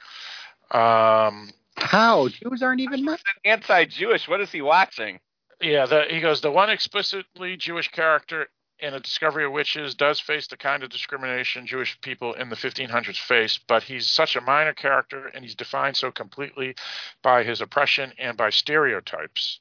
Um, 0.71 1.52
how 1.76 2.28
jews 2.30 2.63
aren't 2.63 2.82
even 2.82 3.08
Anti-Jewish. 3.45 4.28
What 4.28 4.41
is 4.41 4.52
he 4.52 4.62
watching? 4.62 5.19
Yeah, 5.62 5.86
the, 5.86 6.06
he 6.10 6.19
goes, 6.19 6.41
the 6.41 6.52
one 6.52 6.69
explicitly 6.69 7.58
Jewish 7.58 7.89
character 7.89 8.47
in 8.79 8.93
A 8.93 8.99
Discovery 8.99 9.45
of 9.45 9.51
Witches 9.51 9.95
does 9.95 10.19
face 10.19 10.47
the 10.47 10.57
kind 10.57 10.83
of 10.83 10.89
discrimination 10.89 11.65
Jewish 11.67 11.99
people 12.01 12.33
in 12.33 12.49
the 12.49 12.55
1500s 12.55 13.17
face, 13.17 13.57
but 13.57 13.83
he's 13.83 14.09
such 14.09 14.36
a 14.36 14.41
minor 14.41 14.73
character 14.73 15.27
and 15.27 15.43
he's 15.43 15.55
defined 15.55 15.97
so 15.97 16.12
completely 16.12 16.75
by 17.21 17.43
his 17.43 17.62
oppression 17.62 18.13
and 18.17 18.38
by 18.38 18.49
stereotypes 18.49 19.59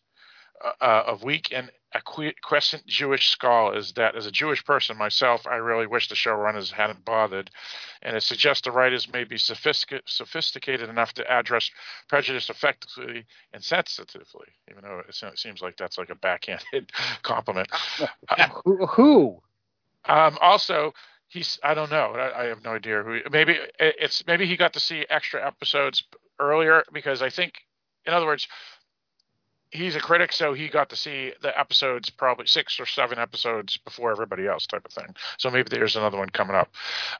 uh, 0.64 0.72
uh, 0.80 1.04
of 1.06 1.22
weak 1.22 1.52
and 1.52 1.70
a 1.94 1.98
acquiescent 1.98 2.86
Jewish 2.86 3.30
scholars 3.30 3.92
that, 3.94 4.16
as 4.16 4.26
a 4.26 4.30
Jewish 4.30 4.64
person 4.64 4.96
myself, 4.96 5.46
I 5.46 5.56
really 5.56 5.86
wish 5.86 6.08
the 6.08 6.14
showrunners 6.14 6.72
hadn't 6.72 7.04
bothered. 7.04 7.50
And 8.02 8.16
it 8.16 8.22
suggests 8.22 8.62
the 8.62 8.72
writers 8.72 9.12
may 9.12 9.24
be 9.24 9.36
sophistic- 9.36 10.02
sophisticated 10.06 10.88
enough 10.88 11.12
to 11.14 11.30
address 11.30 11.70
prejudice 12.08 12.48
effectively 12.50 13.26
and 13.52 13.62
sensitively, 13.62 14.48
even 14.70 14.84
though 14.84 15.02
it 15.06 15.38
seems 15.38 15.60
like 15.60 15.76
that's 15.76 15.98
like 15.98 16.10
a 16.10 16.14
backhanded 16.14 16.92
compliment. 17.22 17.68
who, 18.64 18.86
who 18.86 19.42
Um, 20.06 20.38
also, 20.40 20.94
he's 21.28 21.58
I 21.62 21.74
don't 21.74 21.90
know. 21.90 22.14
I, 22.14 22.44
I 22.44 22.46
have 22.46 22.64
no 22.64 22.72
idea 22.72 23.02
who. 23.02 23.20
Maybe 23.30 23.58
it's 23.78 24.26
maybe 24.26 24.46
he 24.46 24.56
got 24.56 24.72
to 24.74 24.80
see 24.80 25.06
extra 25.10 25.46
episodes 25.46 26.04
earlier 26.40 26.84
because 26.92 27.22
I 27.22 27.30
think, 27.30 27.54
in 28.06 28.14
other 28.14 28.26
words, 28.26 28.48
he's 29.72 29.96
a 29.96 30.00
critic, 30.00 30.32
so 30.32 30.52
he 30.52 30.68
got 30.68 30.90
to 30.90 30.96
see 30.96 31.32
the 31.40 31.58
episodes 31.58 32.10
probably 32.10 32.46
six 32.46 32.78
or 32.78 32.86
seven 32.86 33.18
episodes 33.18 33.78
before 33.78 34.12
everybody 34.12 34.46
else, 34.46 34.66
type 34.66 34.84
of 34.84 34.92
thing. 34.92 35.14
So 35.38 35.50
maybe 35.50 35.68
there's 35.70 35.96
another 35.96 36.18
one 36.18 36.28
coming 36.28 36.54
up. 36.54 36.72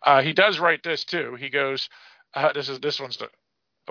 Uh, 0.03 0.23
he 0.23 0.33
does 0.33 0.61
write 0.61 0.83
this 0.83 1.05
too. 1.05 1.35
He 1.35 1.49
goes, 1.49 1.89
uh, 2.35 2.53
"This 2.53 2.69
is 2.69 2.79
this 2.81 3.01
one's 3.01 3.17
the, 3.17 3.29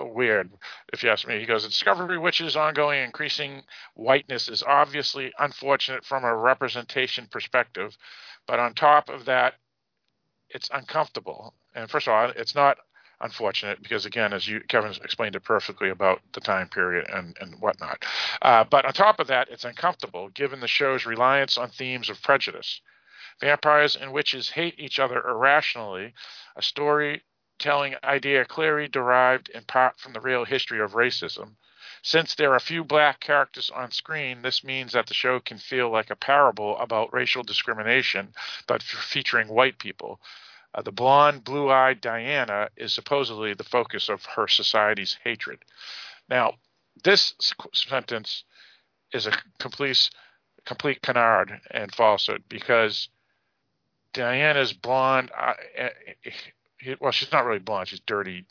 weird, 0.04 0.50
if 0.92 1.02
you 1.02 1.10
ask 1.10 1.26
me." 1.26 1.38
He 1.38 1.46
goes, 1.46 1.64
"The 1.64 1.68
discovery 1.68 2.18
witches' 2.18 2.56
ongoing 2.56 3.02
increasing 3.02 3.62
whiteness 3.94 4.48
is 4.48 4.62
obviously 4.62 5.32
unfortunate 5.38 6.04
from 6.04 6.24
a 6.24 6.34
representation 6.34 7.26
perspective, 7.30 7.96
but 8.46 8.60
on 8.60 8.74
top 8.74 9.08
of 9.08 9.24
that, 9.26 9.54
it's 10.48 10.70
uncomfortable. 10.72 11.54
And 11.74 11.90
first 11.90 12.06
of 12.06 12.14
all, 12.14 12.30
it's 12.36 12.54
not." 12.54 12.78
Unfortunate 13.22 13.80
because 13.80 14.04
again, 14.04 14.32
as 14.32 14.48
you 14.48 14.60
Kevin 14.68 14.92
explained 15.04 15.36
it 15.36 15.44
perfectly 15.44 15.90
about 15.90 16.20
the 16.32 16.40
time 16.40 16.68
period 16.68 17.08
and 17.08 17.36
and 17.40 17.54
whatnot, 17.60 18.04
uh, 18.42 18.64
but 18.64 18.84
on 18.84 18.92
top 18.92 19.20
of 19.20 19.28
that, 19.28 19.48
it's 19.48 19.64
uncomfortable 19.64 20.28
given 20.30 20.58
the 20.58 20.66
show's 20.66 21.06
reliance 21.06 21.56
on 21.56 21.70
themes 21.70 22.10
of 22.10 22.20
prejudice. 22.20 22.80
Vampires 23.40 23.96
and 23.96 24.12
witches 24.12 24.50
hate 24.50 24.78
each 24.78 24.98
other 24.98 25.20
irrationally, 25.26 26.14
a 26.56 26.62
storytelling 26.62 27.94
idea 28.04 28.44
clearly 28.44 28.88
derived 28.88 29.48
in 29.50 29.62
part 29.64 29.98
from 30.00 30.12
the 30.12 30.20
real 30.20 30.44
history 30.44 30.80
of 30.80 30.92
racism. 30.92 31.54
Since 32.02 32.34
there 32.34 32.52
are 32.52 32.60
few 32.60 32.82
black 32.82 33.20
characters 33.20 33.70
on 33.70 33.92
screen, 33.92 34.42
this 34.42 34.64
means 34.64 34.92
that 34.92 35.06
the 35.06 35.14
show 35.14 35.38
can 35.38 35.58
feel 35.58 35.88
like 35.88 36.10
a 36.10 36.16
parable 36.16 36.76
about 36.78 37.12
racial 37.12 37.44
discrimination, 37.44 38.34
but 38.66 38.82
featuring 38.82 39.46
white 39.46 39.78
people. 39.78 40.20
Uh, 40.74 40.82
the 40.82 40.92
blonde, 40.92 41.44
blue 41.44 41.70
eyed 41.70 42.00
Diana 42.00 42.68
is 42.76 42.92
supposedly 42.92 43.54
the 43.54 43.64
focus 43.64 44.08
of 44.08 44.24
her 44.24 44.48
society's 44.48 45.18
hatred. 45.22 45.58
Now, 46.28 46.54
this 47.04 47.34
sentence 47.72 48.44
is 49.12 49.26
a 49.26 49.32
complete, 49.58 50.10
complete 50.64 51.02
canard 51.02 51.60
and 51.70 51.94
falsehood 51.94 52.44
because 52.48 53.08
Diana's 54.12 54.72
blonde. 54.72 55.30
Uh, 55.38 55.54
uh, 55.78 55.88
well, 57.00 57.12
she's 57.12 57.32
not 57.32 57.44
really 57.44 57.58
blonde. 57.58 57.88
She's 57.88 58.00
dirty 58.00 58.46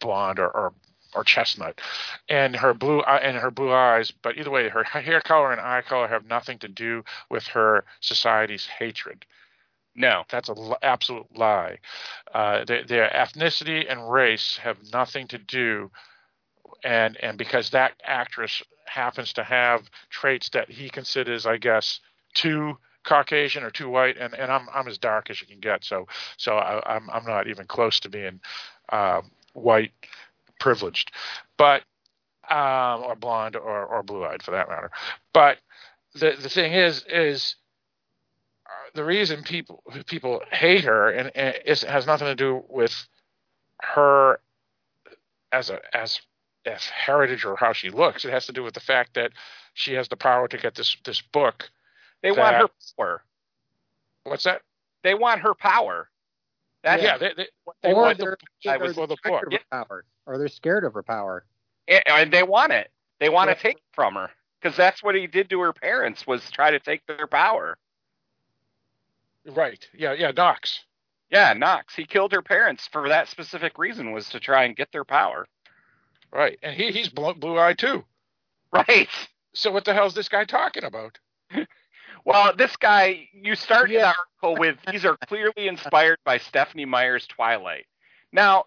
blonde 0.00 0.38
or, 0.38 0.48
or 0.48 0.74
or 1.14 1.22
chestnut, 1.22 1.80
and 2.28 2.56
her 2.56 2.74
blue 2.74 3.00
uh, 3.00 3.20
and 3.22 3.36
her 3.36 3.50
blue 3.50 3.72
eyes. 3.72 4.10
But 4.10 4.36
either 4.36 4.50
way, 4.50 4.68
her 4.68 4.84
hair 4.84 5.20
color 5.20 5.52
and 5.52 5.60
eye 5.60 5.82
color 5.82 6.08
have 6.08 6.26
nothing 6.26 6.58
to 6.58 6.68
do 6.68 7.04
with 7.30 7.46
her 7.48 7.84
society's 8.00 8.66
hatred. 8.66 9.24
No, 9.94 10.24
that's 10.30 10.48
an 10.48 10.56
l- 10.58 10.78
absolute 10.82 11.26
lie. 11.36 11.78
Uh, 12.32 12.64
their, 12.64 12.84
their 12.84 13.08
ethnicity 13.10 13.90
and 13.90 14.10
race 14.10 14.56
have 14.58 14.78
nothing 14.92 15.28
to 15.28 15.38
do, 15.38 15.90
and 16.82 17.16
and 17.22 17.38
because 17.38 17.70
that 17.70 17.92
actress 18.04 18.62
happens 18.86 19.32
to 19.34 19.44
have 19.44 19.88
traits 20.10 20.48
that 20.50 20.70
he 20.70 20.90
considers, 20.90 21.46
I 21.46 21.58
guess, 21.58 22.00
too 22.34 22.76
Caucasian 23.04 23.62
or 23.62 23.70
too 23.70 23.88
white, 23.88 24.16
and, 24.16 24.34
and 24.34 24.50
I'm 24.50 24.68
I'm 24.74 24.88
as 24.88 24.98
dark 24.98 25.30
as 25.30 25.40
you 25.40 25.46
can 25.46 25.60
get. 25.60 25.84
So 25.84 26.08
so 26.36 26.56
I, 26.56 26.96
am 26.96 27.08
I'm, 27.10 27.22
I'm 27.22 27.26
not 27.26 27.48
even 27.48 27.66
close 27.66 28.00
to 28.00 28.08
being 28.08 28.40
uh, 28.90 29.22
white 29.52 29.92
privileged, 30.58 31.12
but 31.56 31.82
um, 32.50 33.02
or 33.04 33.14
blonde 33.16 33.56
or 33.56 33.84
or 33.84 34.02
blue 34.02 34.24
eyed 34.24 34.42
for 34.42 34.50
that 34.52 34.68
matter. 34.68 34.90
But 35.32 35.58
the 36.14 36.36
the 36.40 36.48
thing 36.48 36.72
is 36.72 37.04
is 37.08 37.56
the 38.94 39.04
reason 39.04 39.42
people 39.42 39.82
people 40.06 40.40
hate 40.50 40.84
her 40.84 41.10
and, 41.10 41.30
and 41.34 41.54
it 41.64 41.80
has 41.82 42.06
nothing 42.06 42.26
to 42.26 42.34
do 42.34 42.62
with 42.68 43.06
her 43.82 44.40
as 45.52 45.70
a 45.70 45.80
as 45.94 46.20
as 46.66 46.84
heritage 46.86 47.44
or 47.44 47.56
how 47.56 47.72
she 47.72 47.90
looks. 47.90 48.24
It 48.24 48.30
has 48.30 48.46
to 48.46 48.52
do 48.52 48.62
with 48.62 48.74
the 48.74 48.80
fact 48.80 49.14
that 49.14 49.32
she 49.74 49.92
has 49.94 50.08
the 50.08 50.16
power 50.16 50.48
to 50.48 50.56
get 50.56 50.74
this 50.74 50.96
this 51.04 51.20
book. 51.20 51.68
They 52.22 52.30
that, 52.30 52.38
want 52.38 52.56
her 52.56 52.68
power. 52.96 53.22
What's 54.24 54.44
that? 54.44 54.62
They 55.02 55.14
want 55.14 55.40
her 55.42 55.54
power. 55.54 56.08
That's, 56.82 57.02
yeah, 57.02 57.18
they, 57.18 57.32
they, 57.36 57.46
they 57.82 57.92
or 57.92 58.02
want 58.02 58.18
the, 58.18 58.24
or 58.24 58.38
they're 58.62 58.78
the 58.92 59.16
book. 59.24 59.44
Power, 59.70 60.04
or 60.26 60.38
they're 60.38 60.48
scared 60.48 60.84
of 60.84 60.94
her 60.94 61.02
power. 61.02 61.44
And 61.88 62.32
they 62.32 62.42
want 62.42 62.72
it. 62.72 62.90
They 63.20 63.28
want 63.28 63.50
to 63.50 63.56
take 63.56 63.76
it 63.76 63.82
from 63.92 64.14
her 64.14 64.30
because 64.60 64.76
that's 64.76 65.02
what 65.02 65.14
he 65.14 65.26
did 65.26 65.50
to 65.50 65.60
her 65.60 65.72
parents 65.72 66.26
was 66.26 66.50
try 66.50 66.70
to 66.70 66.78
take 66.78 67.06
their 67.06 67.26
power. 67.26 67.76
Right. 69.46 69.86
Yeah. 69.94 70.12
Yeah. 70.12 70.30
Knox. 70.30 70.84
Yeah, 71.30 71.52
Knox. 71.52 71.94
He 71.96 72.04
killed 72.04 72.32
her 72.32 72.42
parents 72.42 72.88
for 72.92 73.08
that 73.08 73.28
specific 73.28 73.78
reason 73.78 74.12
was 74.12 74.28
to 74.28 74.40
try 74.40 74.64
and 74.64 74.76
get 74.76 74.92
their 74.92 75.04
power. 75.04 75.48
Right, 76.32 76.58
and 76.62 76.74
he 76.74 76.90
he's 76.90 77.08
blue 77.08 77.58
eyed 77.58 77.78
too. 77.78 78.04
Right. 78.72 79.08
So 79.54 79.70
what 79.70 79.84
the 79.84 79.94
hell 79.94 80.06
is 80.06 80.14
this 80.14 80.28
guy 80.28 80.44
talking 80.44 80.82
about? 80.84 81.18
well, 82.24 82.54
this 82.56 82.76
guy, 82.76 83.28
you 83.32 83.54
start 83.54 83.90
yeah. 83.90 84.00
the 84.00 84.06
article 84.06 84.60
with 84.60 84.76
these 84.90 85.04
are 85.04 85.16
clearly 85.28 85.68
inspired 85.68 86.18
by 86.24 86.38
Stephenie 86.38 86.84
Meyer's 86.84 87.26
Twilight. 87.28 87.86
Now, 88.32 88.64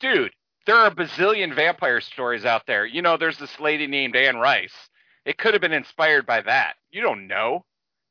dude, 0.00 0.32
there 0.66 0.76
are 0.76 0.86
a 0.86 0.94
bazillion 0.94 1.54
vampire 1.54 2.00
stories 2.00 2.46
out 2.46 2.66
there. 2.66 2.86
You 2.86 3.02
know, 3.02 3.18
there's 3.18 3.38
this 3.38 3.60
lady 3.60 3.86
named 3.86 4.16
Anne 4.16 4.38
Rice. 4.38 4.88
It 5.26 5.36
could 5.36 5.52
have 5.52 5.60
been 5.60 5.72
inspired 5.72 6.24
by 6.24 6.40
that. 6.40 6.76
You 6.90 7.02
don't 7.02 7.26
know. 7.26 7.66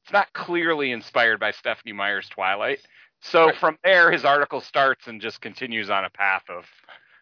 It's 0.09 0.13
not 0.13 0.33
clearly 0.33 0.91
inspired 0.91 1.39
by 1.39 1.51
Stephenie 1.51 1.93
Meyer's 1.93 2.27
Twilight. 2.29 2.79
So 3.21 3.45
right. 3.45 3.55
from 3.55 3.77
there, 3.83 4.11
his 4.11 4.25
article 4.25 4.59
starts 4.59 5.05
and 5.05 5.21
just 5.21 5.39
continues 5.39 5.91
on 5.91 6.03
a 6.03 6.09
path 6.09 6.41
of 6.49 6.65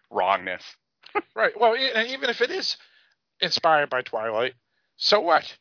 wrongness 0.10 0.64
right. 1.36 1.52
Well, 1.60 1.76
even 1.76 2.30
if 2.30 2.40
it 2.40 2.50
is 2.50 2.78
inspired 3.42 3.90
by 3.90 4.04
Twilight, 4.04 4.54
so 4.96 5.20
what? 5.20 5.54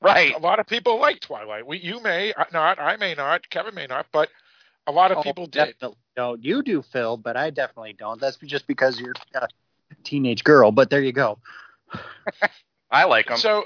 Right. 0.00 0.34
A 0.34 0.38
lot 0.40 0.58
of 0.58 0.66
people 0.66 0.98
like 0.98 1.20
Twilight. 1.20 1.64
We, 1.64 1.78
you 1.78 2.02
may 2.02 2.32
not, 2.52 2.80
I 2.80 2.96
may 2.96 3.14
not, 3.14 3.48
Kevin 3.48 3.76
may 3.76 3.86
not, 3.86 4.06
but 4.12 4.28
a 4.88 4.92
lot 4.92 5.12
of 5.12 5.18
oh, 5.18 5.22
people 5.22 5.46
did. 5.46 5.76
No, 6.16 6.34
you 6.34 6.64
do, 6.64 6.82
Phil, 6.82 7.16
but 7.16 7.36
I 7.36 7.50
definitely 7.50 7.94
don't. 7.96 8.20
That's 8.20 8.38
just 8.38 8.66
because 8.66 8.98
you're 8.98 9.14
a 9.36 9.46
teenage 10.02 10.42
girl. 10.42 10.72
But 10.72 10.90
there 10.90 11.00
you 11.00 11.12
go. 11.12 11.38
I 12.90 13.04
like 13.04 13.28
them. 13.28 13.38
So 13.38 13.62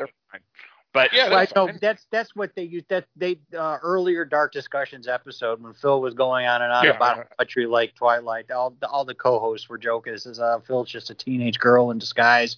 but 0.97 1.13
yeah, 1.13 1.29
that's, 1.29 1.55
no, 1.55 1.71
that's 1.79 2.07
that's 2.11 2.35
what 2.35 2.55
they 2.55 2.63
used. 2.63 2.89
That 2.89 3.05
they 3.17 3.39
uh, 3.55 3.77
earlier 3.83 4.25
dark 4.25 4.51
discussions 4.51 5.07
episode 5.07 5.63
when 5.63 5.75
Phil 5.75 6.01
was 6.01 6.15
going 6.15 6.47
on 6.47 6.63
and 6.63 6.73
on 6.73 6.85
yeah. 6.85 6.97
about 6.97 7.37
country 7.37 7.67
like 7.67 7.95
Twilight. 7.95 8.51
All 8.51 8.75
the, 8.81 8.89
all 8.89 9.05
the 9.05 9.15
co-hosts 9.15 9.69
were 9.69 9.77
joking. 9.77 10.17
Says 10.17 10.41
uh, 10.41 10.61
Phil's 10.67 10.89
just 10.89 11.11
a 11.11 11.15
teenage 11.15 11.59
girl 11.59 11.91
in 11.91 11.99
disguise. 11.99 12.57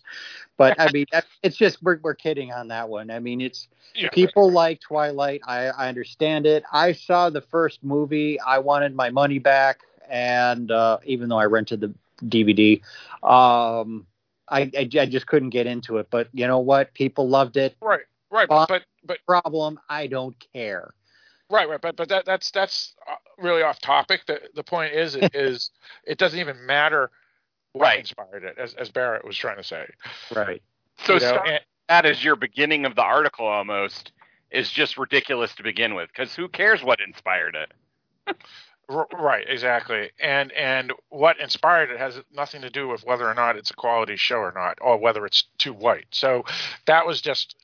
But 0.56 0.78
I 0.78 0.88
mean, 0.92 1.06
it's 1.42 1.56
just 1.56 1.82
we're 1.82 1.98
we're 2.00 2.14
kidding 2.14 2.52
on 2.52 2.68
that 2.68 2.88
one. 2.88 3.10
I 3.10 3.18
mean, 3.18 3.40
it's 3.40 3.66
yeah. 3.96 4.08
people 4.10 4.52
like 4.52 4.80
Twilight. 4.80 5.40
I 5.44 5.66
I 5.66 5.88
understand 5.88 6.46
it. 6.46 6.62
I 6.72 6.92
saw 6.92 7.30
the 7.30 7.40
first 7.40 7.82
movie. 7.82 8.38
I 8.38 8.58
wanted 8.58 8.94
my 8.94 9.10
money 9.10 9.40
back, 9.40 9.80
and 10.08 10.70
uh, 10.70 10.98
even 11.02 11.28
though 11.28 11.38
I 11.38 11.46
rented 11.46 11.80
the 11.80 11.92
DVD. 12.24 12.82
Um, 13.24 14.06
I, 14.48 14.62
I, 14.62 14.88
I, 15.00 15.06
just 15.06 15.26
couldn't 15.26 15.50
get 15.50 15.66
into 15.66 15.98
it. 15.98 16.08
But 16.10 16.28
you 16.32 16.46
know 16.46 16.58
what? 16.58 16.94
People 16.94 17.28
loved 17.28 17.56
it. 17.56 17.76
Right. 17.80 18.00
Right, 18.30 18.48
but 18.48 18.68
but, 18.68 18.82
but 19.04 19.18
problem, 19.26 19.78
I 19.88 20.06
don't 20.06 20.36
care. 20.52 20.92
Right, 21.50 21.68
right, 21.68 21.80
but 21.80 21.96
but 21.96 22.08
that 22.10 22.26
that's 22.26 22.50
that's 22.50 22.94
uh, 23.10 23.14
really 23.38 23.62
off 23.62 23.80
topic. 23.80 24.22
The 24.26 24.40
the 24.54 24.62
point 24.62 24.94
is 24.94 25.14
it 25.14 25.30
is 25.34 25.70
it 26.04 26.18
doesn't 26.18 26.38
even 26.38 26.66
matter 26.66 27.10
what 27.72 27.84
right. 27.84 28.00
inspired 28.00 28.44
it, 28.44 28.58
as 28.58 28.74
as 28.74 28.90
Barrett 28.90 29.24
was 29.24 29.36
trying 29.36 29.56
to 29.56 29.64
say. 29.64 29.86
Right. 30.34 30.62
So 31.04 31.14
you 31.14 31.20
know, 31.20 31.40
and, 31.46 31.60
that 31.88 32.04
is 32.04 32.22
your 32.22 32.36
beginning 32.36 32.84
of 32.84 32.94
the 32.94 33.02
article 33.02 33.46
almost 33.46 34.12
is 34.50 34.70
just 34.70 34.98
ridiculous 34.98 35.54
to 35.56 35.62
begin 35.62 35.94
with 35.94 36.08
because 36.08 36.34
who 36.34 36.48
cares 36.48 36.82
what 36.82 37.00
inspired 37.00 37.56
it? 37.56 38.36
right, 39.12 39.46
exactly. 39.48 40.10
And 40.20 40.52
and 40.52 40.92
what 41.08 41.40
inspired 41.40 41.90
it 41.90 41.98
has 41.98 42.20
nothing 42.32 42.62
to 42.62 42.70
do 42.70 42.88
with 42.88 43.04
whether 43.04 43.26
or 43.26 43.34
not 43.34 43.56
it's 43.56 43.70
a 43.70 43.74
quality 43.74 44.16
show 44.16 44.36
or 44.36 44.52
not, 44.54 44.78
or 44.80 44.98
whether 44.98 45.24
it's 45.26 45.44
too 45.58 45.72
white. 45.72 46.06
So 46.10 46.44
that 46.86 47.06
was 47.06 47.20
just 47.20 47.56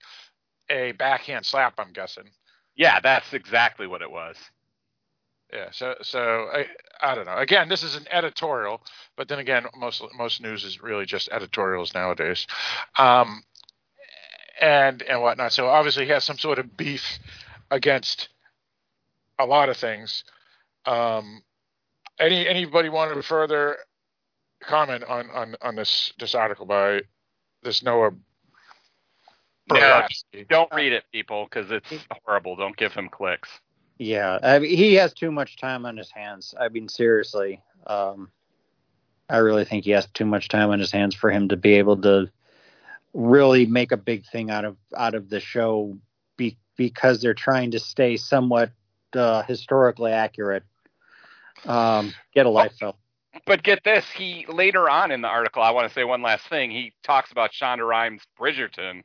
a 0.71 0.93
backhand 0.93 1.47
slap. 1.47 1.75
I'm 1.79 1.93
guessing. 1.93 2.25
Yeah, 2.77 3.01
that's 3.01 3.33
exactly 3.33 3.87
what 3.87 4.03
it 4.03 4.11
was. 4.11 4.37
Yeah, 5.53 5.69
so 5.71 5.95
so 6.03 6.49
I 6.53 6.67
I 7.01 7.15
don't 7.15 7.27
know. 7.27 7.37
Again, 7.37 7.69
this 7.69 7.83
is 7.83 7.95
an 7.95 8.07
editorial, 8.11 8.83
but 9.17 9.29
then 9.29 9.39
again, 9.39 9.67
most 9.77 10.03
most 10.17 10.41
news 10.41 10.65
is 10.65 10.83
really 10.83 11.07
just 11.07 11.29
editorials 11.31 11.95
nowadays, 11.95 12.47
um, 12.99 13.43
and 14.61 15.03
and 15.03 15.23
whatnot. 15.23 15.53
So 15.53 15.69
obviously, 15.69 16.07
he 16.07 16.11
has 16.11 16.25
some 16.25 16.39
sort 16.39 16.59
of 16.59 16.77
beef 16.77 17.19
against 17.71 18.31
a 19.39 19.47
lot 19.47 19.69
of 19.69 19.77
things. 19.77 20.25
Um, 20.87 21.43
any 22.19 22.49
anybody 22.49 22.89
want 22.89 23.15
to 23.15 23.23
further 23.23 23.77
comment 24.61 25.05
on 25.05 25.31
on 25.31 25.57
on 25.63 25.77
this 25.77 26.13
this 26.19 26.35
article 26.35 26.67
by 26.67 27.03
this 27.63 27.83
Noah 27.83 28.13
yeah, 29.73 30.09
don't 30.49 30.73
read 30.75 30.93
it, 30.93 31.05
people, 31.13 31.45
because 31.45 31.71
it's 31.71 31.89
horrible. 32.25 32.57
Don't 32.57 32.77
give 32.77 32.93
him 32.93 33.09
clicks. 33.09 33.49
Yeah, 33.99 34.39
I 34.43 34.59
mean, 34.59 34.77
he 34.77 34.95
has 34.95 35.13
too 35.13 35.31
much 35.31 35.57
time 35.57 35.87
on 35.87 35.97
his 35.97 36.11
hands. 36.11 36.55
I 36.59 36.69
mean, 36.69 36.89
seriously, 36.89 37.63
um, 37.87 38.31
I 39.31 39.39
really 39.39 39.65
think 39.65 39.85
he 39.85 39.93
has 39.93 40.07
too 40.09 40.27
much 40.27 40.49
time 40.49 40.71
on 40.71 40.81
his 40.81 40.91
hands 40.91 41.15
for 41.15 41.31
him 41.31 41.49
to 41.49 41.57
be 41.57 41.75
able 41.75 41.97
to 42.03 42.29
really 43.13 43.65
make 43.67 43.93
a 43.93 43.97
big 43.97 44.27
thing 44.27 44.51
out 44.51 44.65
of 44.65 44.77
out 44.97 45.15
of 45.15 45.31
the 45.31 45.41
show 45.41 45.97
be, 46.37 46.59
because 46.77 47.23
they're 47.23 47.35
trying 47.35 47.71
to 47.71 47.79
stay 47.79 48.17
somewhat 48.17 48.73
uh, 49.15 49.43
historically 49.45 50.13
accurate. 50.13 50.65
Um, 51.65 52.13
get 52.35 52.47
a 52.47 52.51
life, 52.51 52.73
Phil. 52.79 52.97
But 53.47 53.63
get 53.63 53.83
this, 53.85 54.05
he 54.11 54.45
later 54.49 54.89
on 54.89 55.11
in 55.11 55.21
the 55.21 55.29
article, 55.29 55.63
I 55.63 55.71
want 55.71 55.89
to 55.89 55.95
say 55.95 56.05
one 56.05 56.23
last 56.23 56.47
thing. 56.49 56.71
He 56.71 56.93
talks 57.03 57.33
about 57.33 57.53
Shonda 57.53 57.87
Rhimes 57.87 58.23
Bridgerton 58.39 59.03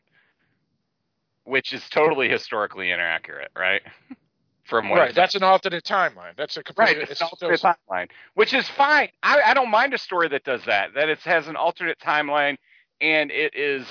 which 1.44 1.74
is 1.74 1.88
totally 1.90 2.30
historically 2.30 2.92
inaccurate, 2.92 3.52
right? 3.58 3.82
From 4.66 4.90
what 4.90 5.00
right, 5.00 5.16
that's 5.16 5.34
an 5.34 5.42
alternate 5.42 5.84
timeline. 5.84 6.36
That's 6.38 6.56
a 6.56 6.62
complete, 6.62 6.84
right. 6.84 6.98
It's, 7.10 7.22
an 7.22 7.28
alternate 7.32 7.60
timeline, 7.60 8.08
which 8.36 8.54
is 8.54 8.70
fine. 8.70 9.10
I, 9.24 9.42
I 9.48 9.54
don't 9.56 9.72
mind 9.72 9.96
a 9.96 9.98
story 9.98 10.28
that 10.30 10.44
does 10.44 10.64
that. 10.66 10.94
That 10.94 11.10
it 11.10 11.18
has 11.22 11.48
an 11.48 11.56
alternate 11.56 11.98
timeline 11.98 12.56
and 13.02 13.32
it 13.32 13.56
is 13.56 13.88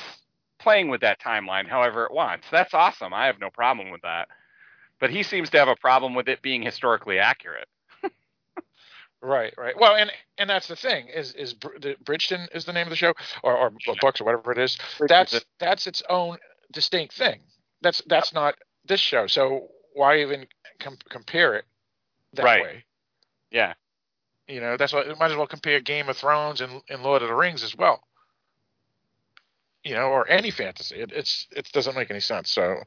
playing 0.60 0.88
with 0.88 1.00
that 1.00 1.20
timeline 1.20 1.66
however 1.66 2.04
it 2.04 2.12
wants. 2.12 2.46
That's 2.52 2.74
awesome. 2.74 3.12
I 3.12 3.26
have 3.26 3.40
no 3.40 3.50
problem 3.50 3.90
with 3.90 4.02
that. 4.02 4.28
But 5.00 5.10
he 5.10 5.24
seems 5.24 5.50
to 5.50 5.58
have 5.58 5.66
a 5.66 5.74
problem 5.74 6.14
with 6.14 6.28
it 6.28 6.42
being 6.42 6.62
historically 6.62 7.18
accurate. 7.18 7.66
Right, 9.20 9.52
right. 9.58 9.74
Well, 9.78 9.96
and 9.96 10.12
and 10.38 10.48
that's 10.48 10.68
the 10.68 10.76
thing 10.76 11.08
is 11.08 11.32
is 11.32 11.54
Bridgerton 11.54 12.54
is 12.54 12.64
the 12.64 12.72
name 12.72 12.86
of 12.86 12.90
the 12.90 12.96
show 12.96 13.14
or, 13.42 13.56
or 13.56 13.72
books 14.00 14.20
or 14.20 14.24
whatever 14.24 14.52
it 14.52 14.58
is. 14.58 14.78
That's 15.08 15.44
that's 15.58 15.86
its 15.88 16.02
own 16.08 16.38
distinct 16.72 17.14
thing. 17.14 17.40
That's 17.82 18.02
that's 18.06 18.32
not 18.32 18.54
this 18.86 19.00
show. 19.00 19.26
So 19.26 19.68
why 19.94 20.20
even 20.20 20.46
com- 20.80 20.98
compare 21.08 21.54
it 21.54 21.64
that 22.34 22.44
right. 22.44 22.62
way? 22.62 22.84
Yeah. 23.50 23.74
You 24.46 24.60
know, 24.60 24.76
that's 24.76 24.92
why 24.92 25.06
what 25.06 25.18
might 25.18 25.30
as 25.30 25.36
well 25.36 25.46
compare 25.46 25.80
Game 25.80 26.08
of 26.08 26.16
Thrones 26.16 26.60
and, 26.60 26.82
and 26.88 27.02
Lord 27.02 27.22
of 27.22 27.28
the 27.28 27.34
Rings 27.34 27.62
as 27.62 27.76
well. 27.76 28.02
You 29.84 29.94
know, 29.94 30.06
or 30.06 30.28
any 30.28 30.50
fantasy. 30.50 30.96
It, 30.96 31.12
it's 31.12 31.46
it 31.54 31.70
doesn't 31.72 31.96
make 31.96 32.10
any 32.10 32.20
sense. 32.20 32.50
So 32.50 32.82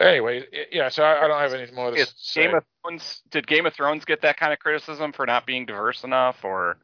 Anyway, 0.00 0.44
yeah. 0.72 0.88
So 0.88 1.04
I, 1.04 1.24
I 1.24 1.28
don't 1.28 1.40
have 1.40 1.52
anything 1.54 1.74
more 1.74 1.92
to 1.92 1.96
Is 1.96 2.12
say. 2.16 2.46
Game 2.46 2.56
of 2.56 2.64
Thrones 2.82 3.22
did 3.30 3.46
Game 3.46 3.64
of 3.64 3.74
Thrones 3.74 4.04
get 4.04 4.22
that 4.22 4.36
kind 4.36 4.52
of 4.52 4.58
criticism 4.58 5.12
for 5.12 5.24
not 5.24 5.46
being 5.46 5.66
diverse 5.66 6.02
enough, 6.02 6.44
or 6.44 6.76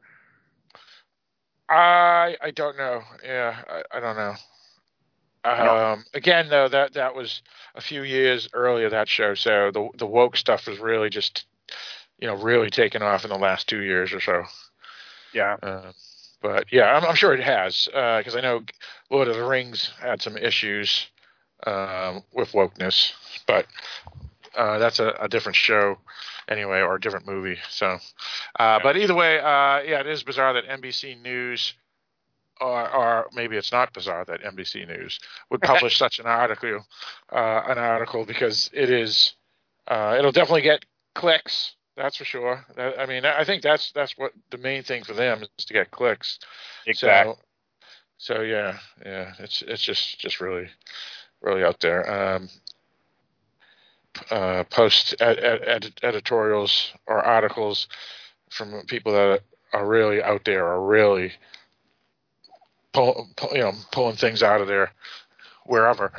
I 1.67 2.37
I 2.41 2.51
don't 2.51 2.77
know. 2.77 3.01
Yeah, 3.23 3.55
I, 3.69 3.97
I 3.97 3.99
don't 3.99 4.15
know. 4.15 4.35
Um, 5.43 6.05
Again, 6.13 6.49
though, 6.49 6.67
that 6.69 6.93
that 6.93 7.15
was 7.15 7.41
a 7.75 7.81
few 7.81 8.03
years 8.03 8.49
earlier 8.53 8.89
that 8.89 9.07
show, 9.09 9.33
so 9.33 9.71
the 9.71 9.89
the 9.97 10.05
woke 10.05 10.37
stuff 10.37 10.67
was 10.67 10.79
really 10.79 11.09
just, 11.09 11.45
you 12.19 12.27
know, 12.27 12.35
really 12.35 12.69
taken 12.69 13.01
off 13.01 13.23
in 13.23 13.29
the 13.29 13.37
last 13.37 13.67
two 13.67 13.81
years 13.81 14.13
or 14.13 14.19
so. 14.19 14.43
yeah, 15.33 15.57
Uh, 15.63 15.91
but 16.41 16.65
yeah, 16.71 16.93
I'm, 16.95 17.05
I'm 17.05 17.15
sure 17.15 17.33
it 17.33 17.43
has 17.43 17.85
because 17.85 18.35
I 18.35 18.41
know 18.41 18.61
Lord 19.09 19.27
of 19.27 19.35
the 19.35 19.43
Rings 19.43 19.91
had 19.99 20.21
some 20.21 20.37
issues 20.37 21.07
um, 21.65 22.23
with 22.33 22.51
wokeness, 22.51 23.13
but 23.47 23.65
uh, 24.55 24.77
that's 24.79 24.99
a, 24.99 25.15
a 25.19 25.29
different 25.29 25.55
show 25.55 25.97
anyway, 26.49 26.81
or 26.81 26.95
a 26.95 26.99
different 26.99 27.27
movie. 27.27 27.57
So, 27.69 27.97
uh, 28.59 28.79
but 28.83 28.97
either 28.97 29.15
way, 29.15 29.39
uh, 29.39 29.79
yeah, 29.81 29.99
it 29.99 30.07
is 30.07 30.23
bizarre 30.23 30.53
that 30.53 30.67
NBC 30.67 31.21
News, 31.21 31.73
or, 32.61 32.95
or 32.95 33.27
maybe 33.33 33.57
it's 33.57 33.71
not 33.71 33.93
bizarre 33.93 34.23
that 34.25 34.41
NBC 34.41 34.87
News 34.87 35.19
would 35.49 35.61
publish 35.61 35.97
such 35.97 36.19
an 36.19 36.25
article, 36.25 36.85
uh, 37.31 37.61
an 37.67 37.77
article 37.77 38.25
because 38.25 38.69
it 38.73 38.89
is, 38.89 39.33
uh, 39.87 40.15
it'll 40.17 40.31
definitely 40.31 40.61
get 40.61 40.85
clicks. 41.15 41.75
That's 41.97 42.15
for 42.15 42.25
sure. 42.25 42.65
I 42.77 43.05
mean, 43.05 43.25
I 43.25 43.43
think 43.43 43.61
that's 43.61 43.91
that's 43.91 44.17
what 44.17 44.31
the 44.49 44.57
main 44.57 44.81
thing 44.81 45.03
for 45.03 45.13
them 45.13 45.43
is 45.59 45.65
to 45.65 45.73
get 45.73 45.91
clicks. 45.91 46.39
exactly. 46.87 47.33
So, 48.17 48.35
so 48.35 48.41
yeah, 48.41 48.77
yeah, 49.05 49.33
it's 49.39 49.61
it's 49.67 49.81
just 49.81 50.17
just 50.17 50.39
really 50.39 50.69
really 51.41 51.63
out 51.63 51.81
there. 51.81 52.09
Um, 52.09 52.49
uh, 54.29 54.63
post 54.65 55.15
ed- 55.19 55.39
ed- 55.39 55.63
ed- 55.67 55.99
editorials 56.03 56.91
or 57.07 57.23
articles 57.23 57.87
from 58.49 58.85
people 58.87 59.11
that 59.11 59.41
are 59.73 59.85
really 59.85 60.21
out 60.21 60.43
there 60.45 60.67
are 60.67 60.81
really 60.81 61.31
pull, 62.93 63.29
pull, 63.35 63.51
you 63.53 63.59
know 63.61 63.73
pulling 63.91 64.15
things 64.15 64.43
out 64.43 64.61
of 64.61 64.67
there 64.67 64.91
wherever. 65.65 66.11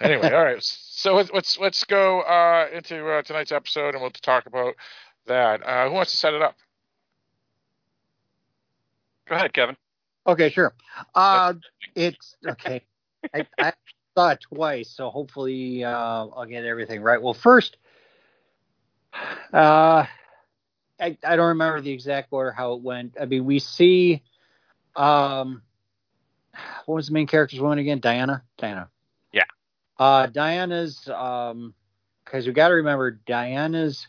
Anyway, 0.00 0.30
all 0.32 0.44
right. 0.44 0.62
So 0.62 1.14
let's- 1.14 1.30
let's 1.32 1.58
let's 1.58 1.84
go 1.84 2.20
uh, 2.22 2.68
into 2.72 3.06
uh, 3.08 3.22
tonight's 3.22 3.52
episode 3.52 3.94
and 3.94 4.00
we'll 4.02 4.10
talk 4.10 4.46
about 4.46 4.74
that. 5.26 5.62
Uh, 5.62 5.88
who 5.88 5.94
wants 5.94 6.10
to 6.12 6.16
set 6.16 6.34
it 6.34 6.42
up? 6.42 6.56
Go 9.26 9.34
ahead, 9.36 9.52
Kevin. 9.52 9.76
Okay, 10.26 10.50
sure. 10.50 10.74
Uh, 11.14 11.54
it's 11.94 12.36
okay. 12.46 12.82
I, 13.32 13.46
I 13.58 13.72
saw 14.16 14.30
it 14.30 14.40
twice, 14.40 14.90
so 14.90 15.10
hopefully 15.10 15.84
uh, 15.84 15.90
I'll 15.90 16.46
get 16.46 16.64
everything 16.64 17.02
right. 17.02 17.20
Well, 17.20 17.34
first, 17.34 17.76
uh, 19.52 20.06
I, 21.00 21.18
I 21.24 21.36
don't 21.36 21.48
remember 21.48 21.80
the 21.80 21.92
exact 21.92 22.28
order 22.32 22.52
how 22.52 22.74
it 22.74 22.80
went. 22.82 23.16
I 23.20 23.26
mean, 23.26 23.44
we 23.44 23.58
see, 23.58 24.22
um, 24.96 25.62
what 26.86 26.96
was 26.96 27.06
the 27.08 27.12
main 27.12 27.26
character's 27.26 27.60
woman 27.60 27.78
again? 27.78 28.00
Diana. 28.00 28.42
Diana. 28.58 28.88
Yeah. 29.32 29.44
Uh, 29.98 30.26
Diana's, 30.26 31.08
um, 31.08 31.74
because 32.24 32.46
we 32.46 32.52
got 32.52 32.68
to 32.68 32.74
remember 32.74 33.12
Diana's 33.26 34.06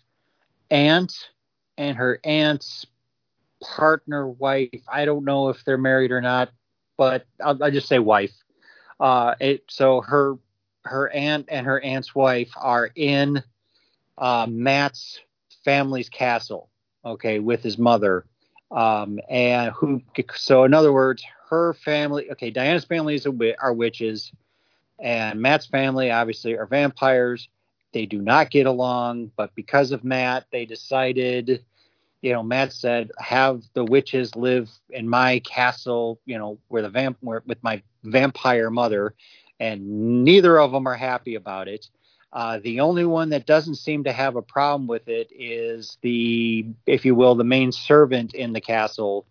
aunt 0.71 1.13
and 1.77 1.97
her 1.97 2.19
aunt's 2.23 2.85
partner, 3.61 4.27
wife. 4.27 4.81
I 4.87 5.05
don't 5.05 5.25
know 5.25 5.49
if 5.49 5.63
they're 5.65 5.77
married 5.77 6.11
or 6.11 6.21
not, 6.21 6.51
but 6.97 7.25
I'll, 7.43 7.61
I'll 7.61 7.71
just 7.71 7.87
say 7.87 7.99
wife. 7.99 8.33
Uh, 8.99 9.35
it, 9.39 9.63
so 9.67 10.01
her 10.01 10.37
her 10.83 11.09
aunt 11.09 11.47
and 11.49 11.65
her 11.65 11.79
aunt's 11.81 12.13
wife 12.13 12.51
are 12.55 12.89
in 12.95 13.43
uh, 14.17 14.45
Matt's 14.49 15.19
family's 15.63 16.09
castle, 16.09 16.69
okay, 17.03 17.39
with 17.39 17.61
his 17.63 17.77
mother. 17.77 18.25
Um, 18.71 19.19
and 19.29 19.71
who? 19.71 20.01
So 20.35 20.63
in 20.63 20.73
other 20.73 20.91
words, 20.91 21.23
her 21.49 21.73
family. 21.73 22.31
Okay, 22.31 22.49
Diana's 22.49 22.85
family 22.85 23.15
is 23.15 23.25
a, 23.25 23.55
are 23.61 23.73
witches, 23.73 24.31
and 24.99 25.39
Matt's 25.39 25.67
family 25.67 26.11
obviously 26.11 26.57
are 26.57 26.65
vampires. 26.65 27.49
They 27.93 28.05
do 28.05 28.21
not 28.21 28.51
get 28.51 28.65
along, 28.65 29.31
but 29.37 29.55
because 29.55 29.91
of 29.91 30.03
Matt, 30.03 30.45
they 30.51 30.65
decided 30.65 31.63
you 32.25 32.33
know, 32.33 32.41
Matt 32.41 32.73
said, 32.73 33.11
have 33.19 33.61
the 33.75 33.85
witches 33.85 34.35
live 34.35 34.71
in 34.89 35.07
my 35.07 35.37
castle, 35.45 36.19
you 36.25 36.39
know, 36.39 36.57
where 36.69 36.81
the 36.81 36.89
vamp, 36.89 37.17
where, 37.21 37.43
with 37.45 37.61
my 37.63 37.83
vampire 38.03 38.71
mother, 38.71 39.13
and 39.59 40.23
neither 40.23 40.59
of 40.59 40.71
them 40.71 40.87
are 40.87 40.95
happy 40.95 41.35
about 41.35 41.67
it. 41.67 41.87
Uh, 42.35 42.59
the 42.61 42.81
only 42.81 43.05
one 43.05 43.29
that 43.29 43.45
doesn't 43.45 43.75
seem 43.75 44.03
to 44.03 44.11
have 44.11 44.35
a 44.35 44.41
problem 44.41 44.87
with 44.87 45.07
it 45.07 45.29
is 45.31 45.97
the, 46.01 46.65
if 46.85 47.05
you 47.05 47.15
will, 47.15 47.33
the 47.33 47.45
main 47.45 47.71
servant 47.71 48.33
in 48.33 48.51
the 48.51 48.59
castle, 48.59 49.25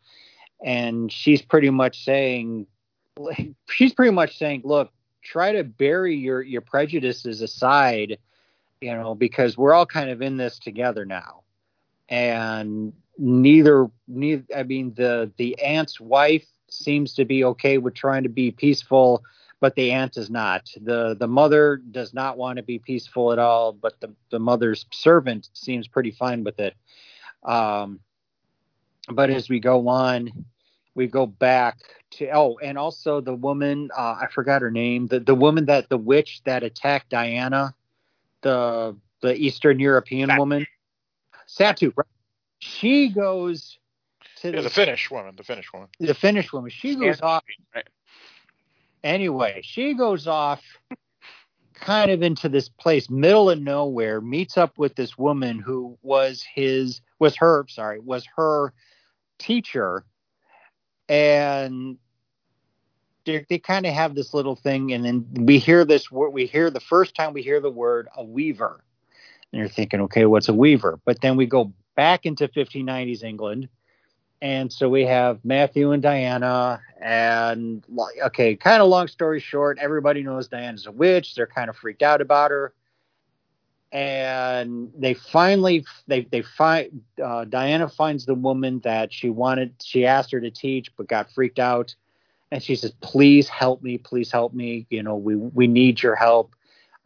and 0.65 1.13
she's 1.13 1.43
pretty 1.43 1.69
much 1.69 2.03
saying, 2.03 2.67
she's 3.69 3.93
pretty 3.93 4.11
much 4.11 4.39
saying, 4.39 4.63
look, 4.65 4.91
try 5.23 5.53
to 5.53 5.63
bury 5.63 6.17
your 6.17 6.41
your 6.41 6.63
prejudices 6.63 7.43
aside, 7.43 8.17
you 8.81 8.95
know, 8.95 9.15
because 9.15 9.59
we're 9.59 9.75
all 9.75 9.87
kind 9.87 10.09
of 10.09 10.23
in 10.23 10.39
this 10.39 10.59
together 10.59 11.05
now. 11.05 11.43
And 12.09 12.95
neither 13.17 13.89
neither 14.09 14.43
i 14.57 14.65
mean 14.65 14.93
the 14.97 15.31
the 15.37 15.57
aunt's 15.63 16.01
wife 16.01 16.45
seems 16.69 17.15
to 17.15 17.25
be 17.25 17.45
okay 17.45 17.79
with 17.79 17.95
trying 17.95 18.25
to 18.25 18.29
be 18.29 18.51
peaceful 18.51 19.23
but 19.65 19.77
the 19.77 19.93
aunt 19.93 20.19
is 20.19 20.29
not 20.29 20.69
the 20.83 21.17
the 21.19 21.27
mother 21.27 21.81
does 21.91 22.13
not 22.13 22.37
want 22.37 22.59
to 22.59 22.63
be 22.63 22.79
peaceful 22.79 23.33
at 23.33 23.39
all 23.39 23.73
but 23.73 23.99
the 24.01 24.13
the 24.29 24.39
mother's 24.39 24.85
servant 24.93 25.49
seems 25.55 25.89
pretty 25.89 26.11
fine 26.11 26.45
with 26.45 26.61
it 26.61 26.75
um 27.45 27.99
but 29.09 29.31
as 29.31 29.49
we 29.49 29.59
go 29.59 29.89
on 29.89 30.31
we 30.95 31.07
go 31.07 31.25
back 31.25 31.79
to 32.11 32.29
oh 32.29 32.59
and 32.63 32.77
also 32.77 33.23
the 33.23 33.33
woman 33.35 33.89
uh, 33.97 34.19
i 34.21 34.27
forgot 34.31 34.61
her 34.61 34.71
name 34.71 35.07
the 35.07 35.19
the 35.19 35.35
woman 35.35 35.65
that 35.65 35.89
the 35.89 35.97
witch 35.97 36.43
that 36.45 36.63
attacked 36.63 37.09
diana 37.09 37.75
the 38.43 38.95
the 39.23 39.35
eastern 39.35 39.79
european 39.79 40.29
Satu. 40.29 40.39
woman 40.39 40.67
Satu, 41.49 41.91
right? 41.97 42.07
She 42.59 43.09
goes 43.09 43.79
to 44.43 44.51
Yeah, 44.51 44.57
the, 44.57 44.63
the 44.65 44.71
Finnish 44.71 45.11
woman, 45.11 45.35
the 45.37 45.43
Finnish 45.43 45.73
woman. 45.73 45.89
the 45.99 46.15
Finnish 46.15 46.53
woman. 46.53 46.71
She 46.71 46.97
goes 46.97 47.23
off 47.23 47.45
Right. 47.75 47.89
Anyway. 49.05 49.61
She 49.63 49.95
goes 49.95 50.27
off 50.27 50.63
kind 51.75 52.11
of 52.11 52.23
into 52.23 52.49
this 52.49 52.69
place, 52.69 53.11
middle 53.11 53.51
of 53.51 53.61
nowhere, 53.61 54.21
meets 54.21 54.57
up 54.57 54.79
with 54.79 54.95
this 54.97 55.19
woman 55.19 55.59
who 55.59 55.99
was 56.03 56.43
his, 56.43 57.01
was 57.19 57.37
her, 57.37 57.67
sorry, 57.69 58.01
was 58.01 58.27
her 58.37 58.73
teacher. 59.39 60.05
And 61.09 61.99
they, 63.27 63.45
they 63.49 63.59
kind 63.59 63.87
of 63.87 63.93
have 63.93 64.15
this 64.15 64.33
little 64.35 64.57
thing. 64.57 64.93
And 64.93 65.05
then 65.05 65.27
we 65.45 65.59
hear 65.59 65.85
this 65.85 66.11
we 66.11 66.47
hear 66.47 66.71
the 66.71 66.81
first 66.81 67.15
time 67.15 67.33
we 67.33 67.43
hear 67.43 67.61
the 67.61 67.71
word 67.71 68.09
a 68.17 68.25
weaver. 68.25 68.83
And 69.53 69.61
you're 69.61 69.69
thinking, 69.69 70.01
okay, 70.03 70.25
what's 70.25 70.49
a 70.49 70.55
weaver? 70.55 70.99
But 71.05 71.21
then 71.21 71.37
we 71.37 71.47
go 71.47 71.73
back 71.95 72.27
into 72.27 72.49
1590s 72.49 73.23
England. 73.23 73.69
And 74.45 74.71
so 74.71 74.91
we 74.91 75.07
have 75.07 75.43
Matthew 75.43 75.93
and 75.93 76.03
Diana. 76.03 76.83
And, 77.01 77.83
okay, 78.27 78.55
kind 78.55 78.83
of 78.83 78.89
long 78.89 79.09
story 79.09 79.41
short, 79.41 79.79
everybody 79.81 80.23
knows 80.23 80.49
Diana's 80.49 80.85
a 80.85 80.93
witch. 80.93 81.35
They're 81.35 81.47
kind 81.47 81.71
of 81.71 81.77
freaked 81.79 82.03
out 82.03 82.21
about 82.21 82.51
her. 82.51 82.75
And 83.91 84.93
they 84.95 85.15
finally, 85.15 85.87
they, 86.09 86.25
they 86.31 86.43
find, 86.43 87.01
uh, 87.25 87.47
Diana 87.47 87.89
finds 87.89 88.27
the 88.27 88.35
woman 88.35 88.81
that 88.81 89.15
she 89.15 89.31
wanted, 89.31 89.77
she 89.83 90.05
asked 90.05 90.31
her 90.33 90.43
to 90.43 90.51
teach, 90.51 90.95
but 90.95 91.09
got 91.09 91.31
freaked 91.31 91.59
out. 91.59 91.95
And 92.51 92.63
she 92.63 92.77
says, 92.77 92.93
please 93.01 93.49
help 93.49 93.83
me, 93.83 93.97
please 93.97 94.31
help 94.31 94.53
me. 94.53 94.87
You 94.91 95.05
know, 95.05 95.17
we, 95.17 95.37
we 95.37 95.67
need 95.67 96.03
your 96.03 96.17
help. 96.17 96.55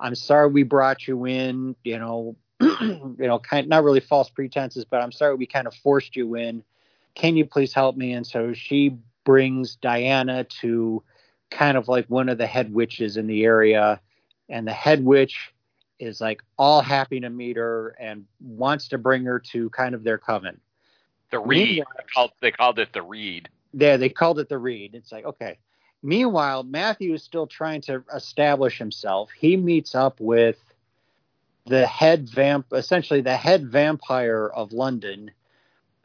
I'm 0.00 0.16
sorry 0.16 0.48
we 0.48 0.64
brought 0.64 1.06
you 1.06 1.24
in, 1.24 1.76
you 1.84 2.00
know, 2.00 2.34
you 2.60 3.14
know, 3.16 3.38
kind 3.38 3.68
not 3.68 3.84
really 3.84 4.00
false 4.00 4.28
pretenses, 4.28 4.84
but 4.84 5.00
I'm 5.00 5.12
sorry 5.12 5.36
we 5.36 5.46
kind 5.46 5.68
of 5.68 5.74
forced 5.76 6.16
you 6.16 6.34
in. 6.34 6.64
Can 7.18 7.36
you 7.36 7.44
please 7.44 7.74
help 7.74 7.96
me? 7.98 8.14
And 8.14 8.26
so 8.26 8.54
she 8.54 8.96
brings 9.24 9.76
Diana 9.76 10.44
to 10.62 11.02
kind 11.50 11.76
of 11.76 11.86
like 11.86 12.06
one 12.06 12.30
of 12.30 12.38
the 12.38 12.46
head 12.46 12.72
witches 12.72 13.18
in 13.18 13.26
the 13.26 13.44
area, 13.44 14.00
and 14.48 14.66
the 14.66 14.72
head 14.72 15.04
witch 15.04 15.52
is 15.98 16.20
like 16.20 16.42
all 16.56 16.80
happy 16.80 17.20
to 17.20 17.28
meet 17.28 17.58
her 17.58 17.94
and 18.00 18.24
wants 18.40 18.88
to 18.88 18.98
bring 18.98 19.24
her 19.24 19.38
to 19.52 19.68
kind 19.70 19.94
of 19.94 20.02
their 20.02 20.16
coven. 20.16 20.58
The 21.30 21.40
reed. 21.40 21.84
They 21.96 22.04
called, 22.14 22.32
they 22.40 22.50
called 22.52 22.78
it 22.78 22.94
the 22.94 23.02
reed. 23.02 23.50
there 23.74 23.98
they 23.98 24.08
called 24.08 24.38
it 24.38 24.48
the 24.48 24.56
reed 24.58 24.94
it's 24.94 25.12
like 25.12 25.26
okay 25.26 25.58
meanwhile 26.02 26.62
matthew 26.62 27.12
is 27.12 27.22
still 27.22 27.46
trying 27.46 27.80
to 27.82 28.02
establish 28.14 28.78
himself 28.78 29.30
he 29.38 29.56
meets 29.56 29.94
up 29.94 30.18
with 30.20 30.56
the 31.66 31.86
head 31.86 32.28
vamp 32.30 32.66
essentially 32.72 33.20
the 33.20 33.36
head 33.36 33.68
vampire 33.70 34.46
of 34.48 34.72
london 34.72 35.30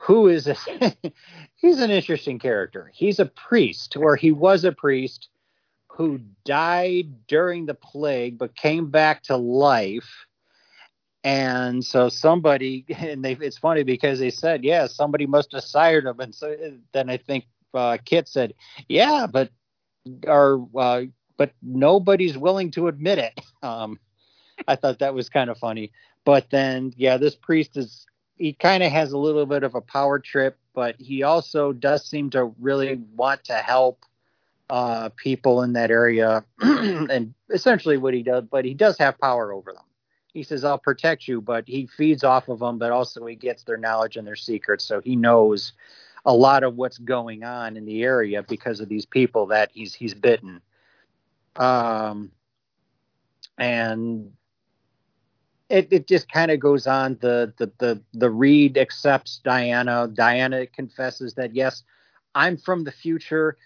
who 0.04 0.28
is 0.28 0.48
a, 0.48 0.56
he's 1.56 1.80
an 1.80 1.92
interesting 1.92 2.40
character 2.40 2.92
he's 2.94 3.20
a 3.20 3.26
priest 3.26 3.96
or 3.96 4.16
he 4.16 4.32
was 4.32 4.64
a 4.64 4.72
priest 4.72 5.30
who 5.96 6.20
died 6.44 7.28
during 7.28 7.66
the 7.66 7.74
plague 7.74 8.38
but 8.38 8.56
came 8.56 8.90
back 8.90 9.24
to 9.24 9.38
life. 9.38 10.26
And 11.24 11.86
so 11.86 12.10
somebody, 12.10 12.86
and 12.98 13.24
they, 13.24 13.34
it's 13.34 13.58
funny 13.58 13.84
because 13.84 14.20
they 14.20 14.32
said, 14.32 14.64
yeah, 14.64 14.88
somebody 14.88 15.26
must 15.26 15.52
have 15.54 15.64
sired 15.64 16.06
him. 16.06 16.20
And 16.20 16.34
so 16.34 16.56
then 16.94 17.10
I 17.10 17.18
think 17.18 17.46
uh, 17.74 17.98
Kit 18.04 18.28
said, 18.28 18.54
yeah, 18.90 19.28
but 19.32 19.50
our, 20.28 20.60
uh, 20.76 21.04
but 21.38 21.52
nobody's 21.62 22.38
willing 22.38 22.72
to 22.72 22.88
admit 22.88 23.20
it. 23.20 23.40
Um, 23.64 23.98
I 24.68 24.76
thought 24.76 25.00
that 25.00 25.14
was 25.14 25.30
kind 25.30 25.50
of 25.50 25.58
funny. 25.58 25.94
But 26.26 26.50
then, 26.50 26.92
yeah, 26.98 27.16
this 27.16 27.34
priest 27.34 27.78
is, 27.78 28.06
he 28.38 28.54
kind 28.54 28.84
of 28.84 28.92
has 28.92 29.12
a 29.12 29.18
little 29.18 29.46
bit 29.46 29.64
of 29.64 29.76
a 29.76 29.82
power 29.82 30.20
trip, 30.20 30.58
but 30.74 30.96
he 31.00 31.24
also 31.24 31.72
does 31.72 32.06
seem 32.06 32.30
to 32.32 32.54
really 32.60 33.02
want 33.16 33.44
to 33.46 33.54
help 33.54 34.06
uh, 34.70 35.10
people 35.16 35.62
in 35.62 35.74
that 35.74 35.92
area, 35.92 36.44
and 36.60 37.34
essentially 37.50 37.98
what 37.98 38.14
he 38.14 38.24
does. 38.24 38.44
But 38.50 38.66
he 38.66 38.74
does 38.74 38.98
have 38.98 39.20
power 39.20 39.54
over 39.54 39.72
them. 39.74 39.84
He 40.34 40.44
says, 40.44 40.64
"I'll 40.64 40.80
protect 40.80 41.28
you," 41.28 41.42
but 41.42 41.68
he 41.68 41.86
feeds 41.86 42.24
off 42.24 42.50
of 42.50 42.60
them. 42.60 42.80
But 42.80 42.92
also 42.92 43.26
he 43.26 43.36
gets 43.36 43.64
their 43.64 43.78
knowledge 43.78 44.18
and 44.18 44.26
their 44.26 44.36
secrets, 44.36 44.84
so 44.84 45.00
he 45.00 45.16
knows 45.16 45.74
a 46.26 46.34
lot 46.34 46.64
of 46.64 46.76
what's 46.76 46.98
going 46.98 47.44
on 47.44 47.78
in 47.78 47.86
the 47.86 48.04
area 48.04 48.42
because 48.44 48.80
of 48.80 48.90
these 48.90 49.06
people 49.06 49.48
that 49.48 49.70
he's 49.74 49.94
he's 49.94 50.14
bitten. 50.14 50.62
Um, 51.56 52.32
and 53.58 54.32
it, 55.74 55.88
it 55.92 56.08
just 56.08 56.32
kind 56.32 56.52
of 56.52 56.60
goes 56.60 56.86
on. 56.86 57.18
The, 57.20 57.52
the 57.58 57.72
the 57.80 58.02
the 58.14 58.30
Reed 58.30 58.78
accepts 58.78 59.42
Diana. 59.44 60.08
Diana 60.08 60.68
confesses 60.68 61.34
that 61.34 61.56
yes, 61.56 61.84
I'm 62.36 62.58
from 62.58 62.84
the 62.84 62.92
future. 62.92 63.58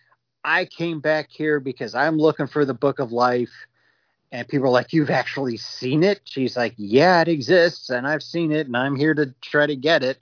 I 0.44 0.66
came 0.66 1.02
back 1.02 1.28
here 1.30 1.60
because 1.60 1.94
I'm 1.94 2.18
looking 2.18 2.48
for 2.48 2.64
the 2.64 2.74
book 2.74 3.00
of 3.00 3.12
life. 3.12 3.52
And 4.32 4.48
people 4.48 4.68
are 4.68 4.72
like, 4.72 4.94
You've 4.94 5.10
actually 5.10 5.58
seen 5.58 6.02
it? 6.04 6.22
She's 6.24 6.56
like, 6.56 6.74
Yeah, 6.78 7.22
it 7.22 7.28
exists, 7.28 7.90
and 7.90 8.08
I've 8.08 8.24
seen 8.24 8.54
it, 8.54 8.68
and 8.68 8.78
I'm 8.78 8.96
here 8.96 9.14
to 9.14 9.34
try 9.42 9.66
to 9.66 9.76
get 9.76 10.02
it. 10.02 10.20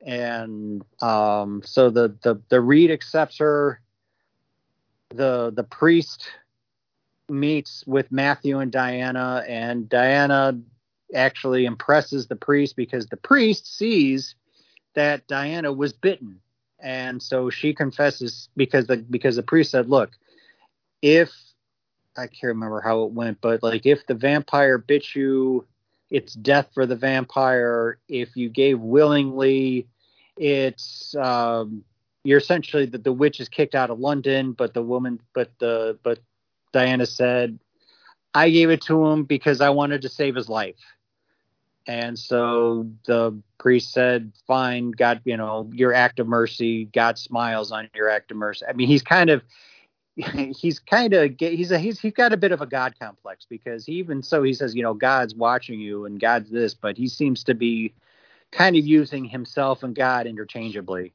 And 0.00 0.82
um, 1.02 1.60
so 1.64 1.90
the, 1.90 2.16
the 2.22 2.40
the 2.48 2.60
Reed 2.60 2.90
accepts 2.90 3.38
her. 3.38 3.80
The 5.10 5.52
the 5.54 5.64
priest 5.64 6.30
meets 7.28 7.84
with 7.86 8.10
Matthew 8.10 8.60
and 8.60 8.72
Diana, 8.72 9.44
and 9.46 9.88
Diana 9.88 10.58
actually 11.14 11.64
impresses 11.64 12.26
the 12.26 12.36
priest 12.36 12.76
because 12.76 13.06
the 13.06 13.16
priest 13.16 13.76
sees 13.76 14.34
that 14.94 15.26
Diana 15.26 15.72
was 15.72 15.92
bitten 15.92 16.40
and 16.80 17.22
so 17.22 17.50
she 17.50 17.74
confesses 17.74 18.48
because 18.56 18.86
the 18.86 18.98
because 18.98 19.36
the 19.36 19.42
priest 19.42 19.72
said, 19.72 19.88
"Look, 19.88 20.10
if 21.02 21.32
I 22.16 22.26
can't 22.26 22.54
remember 22.54 22.80
how 22.80 23.02
it 23.04 23.12
went, 23.12 23.40
but 23.40 23.62
like 23.62 23.86
if 23.86 24.06
the 24.06 24.14
vampire 24.14 24.78
bit 24.78 25.14
you, 25.14 25.66
it's 26.10 26.34
death 26.34 26.68
for 26.74 26.86
the 26.86 26.96
vampire. 26.96 27.98
If 28.08 28.36
you 28.36 28.48
gave 28.48 28.80
willingly, 28.80 29.88
it's 30.36 31.14
um, 31.16 31.84
you're 32.22 32.38
essentially 32.38 32.86
the, 32.86 32.98
the 32.98 33.12
witch 33.12 33.40
is 33.40 33.48
kicked 33.48 33.74
out 33.74 33.90
of 33.90 33.98
London, 33.98 34.52
but 34.52 34.74
the 34.74 34.82
woman, 34.82 35.20
but 35.34 35.50
the 35.58 35.98
but 36.02 36.20
Diana 36.72 37.06
said, 37.06 37.58
I 38.34 38.50
gave 38.50 38.70
it 38.70 38.82
to 38.82 39.04
him 39.06 39.24
because 39.24 39.60
I 39.60 39.70
wanted 39.70 40.02
to 40.02 40.08
save 40.08 40.36
his 40.36 40.48
life. 40.48 40.76
And 41.88 42.18
so 42.18 42.86
the 43.06 43.40
priest 43.58 43.92
said, 43.92 44.32
"Fine, 44.46 44.90
God, 44.90 45.22
you 45.24 45.38
know, 45.38 45.70
your 45.72 45.94
act 45.94 46.20
of 46.20 46.28
mercy. 46.28 46.84
God 46.84 47.18
smiles 47.18 47.72
on 47.72 47.88
your 47.94 48.10
act 48.10 48.30
of 48.30 48.36
mercy." 48.36 48.66
I 48.68 48.74
mean, 48.74 48.88
he's 48.88 49.02
kind 49.02 49.30
of, 49.30 49.42
he's 50.14 50.78
kind 50.78 51.14
of, 51.14 51.34
he's 51.38 51.70
a, 51.70 51.78
he's 51.78 51.98
he's 51.98 52.12
got 52.12 52.34
a 52.34 52.36
bit 52.36 52.52
of 52.52 52.60
a 52.60 52.66
God 52.66 52.94
complex 53.00 53.46
because 53.48 53.86
he 53.86 53.94
even 53.94 54.22
so 54.22 54.42
he 54.42 54.52
says, 54.52 54.74
you 54.74 54.82
know, 54.82 54.92
God's 54.92 55.34
watching 55.34 55.80
you 55.80 56.04
and 56.04 56.20
God's 56.20 56.50
this, 56.50 56.74
but 56.74 56.98
he 56.98 57.08
seems 57.08 57.42
to 57.44 57.54
be 57.54 57.94
kind 58.52 58.76
of 58.76 58.86
using 58.86 59.24
himself 59.24 59.82
and 59.82 59.94
God 59.94 60.26
interchangeably. 60.26 61.14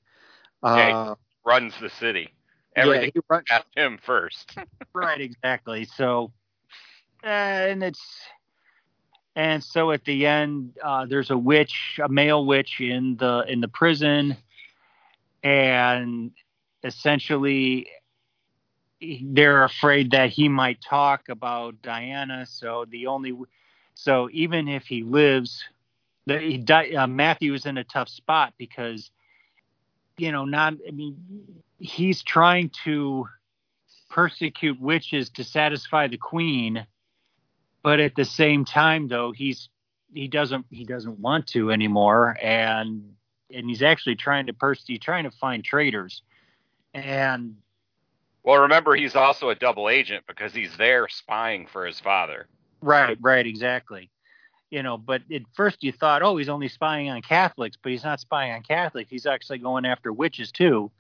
Uh, 0.64 1.14
runs 1.46 1.74
the 1.80 1.90
city. 1.90 2.34
Everything 2.76 3.12
yeah, 3.14 3.22
runs 3.30 3.48
him 3.76 4.00
first. 4.02 4.58
right, 4.94 5.22
exactly. 5.22 5.86
So, 5.86 6.32
uh, 7.24 7.28
and 7.28 7.84
it's 7.84 8.02
and 9.36 9.64
so 9.64 9.92
at 9.92 10.06
the 10.06 10.26
end, 10.26 10.74
uh, 10.84 11.06
there's 11.06 11.32
a 11.32 11.38
witch, 11.38 12.00
a 12.04 12.10
male 12.10 12.46
witch 12.46 12.80
in 12.80 13.18
the 13.18 13.46
in 13.48 13.62
the 13.62 13.68
prison, 13.68 14.38
and 15.44 16.32
essentially 16.84 17.88
they're 19.22 19.64
afraid 19.64 20.12
that 20.12 20.30
he 20.30 20.48
might 20.48 20.82
talk 20.82 21.30
about 21.30 21.82
Diana. 21.82 22.46
So 22.46 22.86
the 22.90 23.08
only, 23.08 23.36
so 23.96 24.30
even 24.32 24.68
if 24.68 24.86
he 24.86 25.04
lives, 25.04 25.64
the, 26.26 26.40
he 26.40 26.66
uh, 26.96 27.08
Matthew 27.08 27.54
is 27.54 27.66
in 27.66 27.78
a 27.78 27.84
tough 27.84 28.10
spot 28.10 28.54
because, 28.58 29.12
you 30.18 30.32
know, 30.32 30.46
not. 30.46 30.76
I 30.88 30.92
mean, 30.92 31.18
he's 31.80 32.24
trying 32.24 32.72
to 32.86 33.28
persecute 34.10 34.80
witches 34.80 35.32
to 35.32 35.44
satisfy 35.44 36.08
the 36.08 36.18
queen 36.18 36.86
but 37.84 38.00
at 38.00 38.16
the 38.16 38.26
same 38.26 38.66
time 38.66 39.08
though 39.08 39.32
he's 39.32 39.70
he 40.14 40.28
doesn't 40.28 40.66
he 40.70 40.86
doesn't 40.86 41.20
want 41.20 41.48
to 41.48 41.72
anymore. 41.72 42.38
And 42.42 43.14
and 43.54 43.70
he's 43.70 43.84
actually 43.84 44.16
trying 44.16 44.48
to 44.48 44.54
pers- 44.54 44.84
he's 44.88 45.00
trying 45.00 45.26
to 45.26 45.32
find 45.32 45.64
traitors 45.64 46.24
and 46.94 47.56
well 48.44 48.62
remember 48.62 48.96
he's 48.96 49.16
also 49.16 49.50
a 49.50 49.56
double 49.56 49.90
agent 49.90 50.24
because 50.28 50.54
he's 50.54 50.76
there 50.78 51.08
spying 51.10 51.68
for 51.68 51.86
his 51.86 52.00
father. 52.00 52.48
Right 52.82 53.18
right 53.22 53.46
exactly. 53.46 54.10
You 54.70 54.84
know 54.84 54.98
but 54.98 55.22
at 55.32 55.42
first 55.54 55.84
you 55.84 55.92
thought 55.92 56.24
oh 56.24 56.38
he's 56.38 56.50
only 56.50 56.68
spying 56.68 57.10
on 57.10 57.22
catholics 57.22 57.78
but 57.82 57.92
he's 57.92 58.04
not 58.04 58.20
spying 58.20 58.54
on 58.54 58.64
catholics. 58.64 59.10
He's 59.10 59.26
actually 59.26 59.60
going 59.60 59.86
after 59.86 60.12
witches 60.12 60.52
too. 60.52 60.92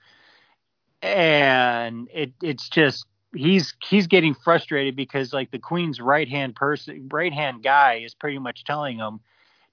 And 1.02 2.08
it 2.14 2.34
it's 2.42 2.70
just 2.70 3.06
he's 3.34 3.74
he's 3.88 4.08
getting 4.08 4.34
frustrated 4.34 4.96
because 4.96 5.34
like 5.34 5.52
the 5.52 5.60
queen's 5.60 6.00
right 6.00 6.30
hand 6.30 6.56
person 6.56 7.08
right 7.12 7.34
hand 7.34 7.64
guy 7.64 8.02
is 8.06 8.14
pretty 8.14 8.40
much 8.40 8.64
telling 8.64 8.98
him 8.98 9.20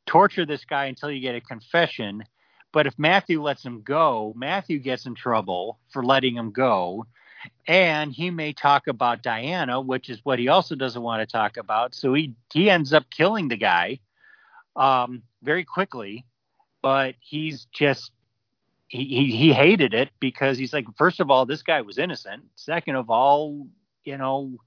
torture 0.07 0.47
this 0.47 0.65
guy 0.65 0.87
until 0.87 1.11
you 1.11 1.21
get 1.21 1.35
a 1.35 1.41
confession. 1.41 2.25
But 2.73 2.87
if 2.87 2.99
matthew 2.99 3.43
lets 3.43 3.65
him 3.65 3.83
go 3.83 4.33
matthew 4.37 4.79
gets 4.79 5.07
in 5.07 5.15
trouble 5.15 5.79
for 5.91 6.05
letting 6.05 6.37
him 6.37 6.51
go. 6.51 7.07
And 7.67 8.13
he 8.13 8.31
may 8.31 8.53
talk 8.53 8.87
about 8.87 9.23
diana 9.23 9.81
which 9.81 10.11
is 10.11 10.21
what 10.25 10.39
he 10.39 10.49
also 10.49 10.75
doesn't 10.75 11.03
want 11.03 11.21
to 11.21 11.31
talk 11.31 11.57
about. 11.57 11.95
So 11.95 12.15
he 12.15 12.35
he 12.53 12.71
ends 12.71 12.93
up 12.93 13.11
killing 13.11 13.49
the 13.49 13.57
guy 13.57 14.01
um, 14.77 15.23
very 15.43 15.65
quickly. 15.65 16.25
But 16.83 17.17
he's 17.21 17.67
just 17.73 18.11
he, 18.91 19.05
he, 19.05 19.36
he 19.36 19.53
hated 19.53 19.95
it 19.95 20.11
because 20.18 20.59
he's 20.59 20.72
like, 20.72 20.84
first 20.97 21.20
of 21.20 21.30
all, 21.30 21.47
this 21.47 21.62
guy 21.62 21.80
was 21.80 21.97
innocent. 21.97 22.43
Second 22.57 22.97
of 22.97 23.09
all, 23.09 23.68
you 24.05 24.18
know, 24.18 24.59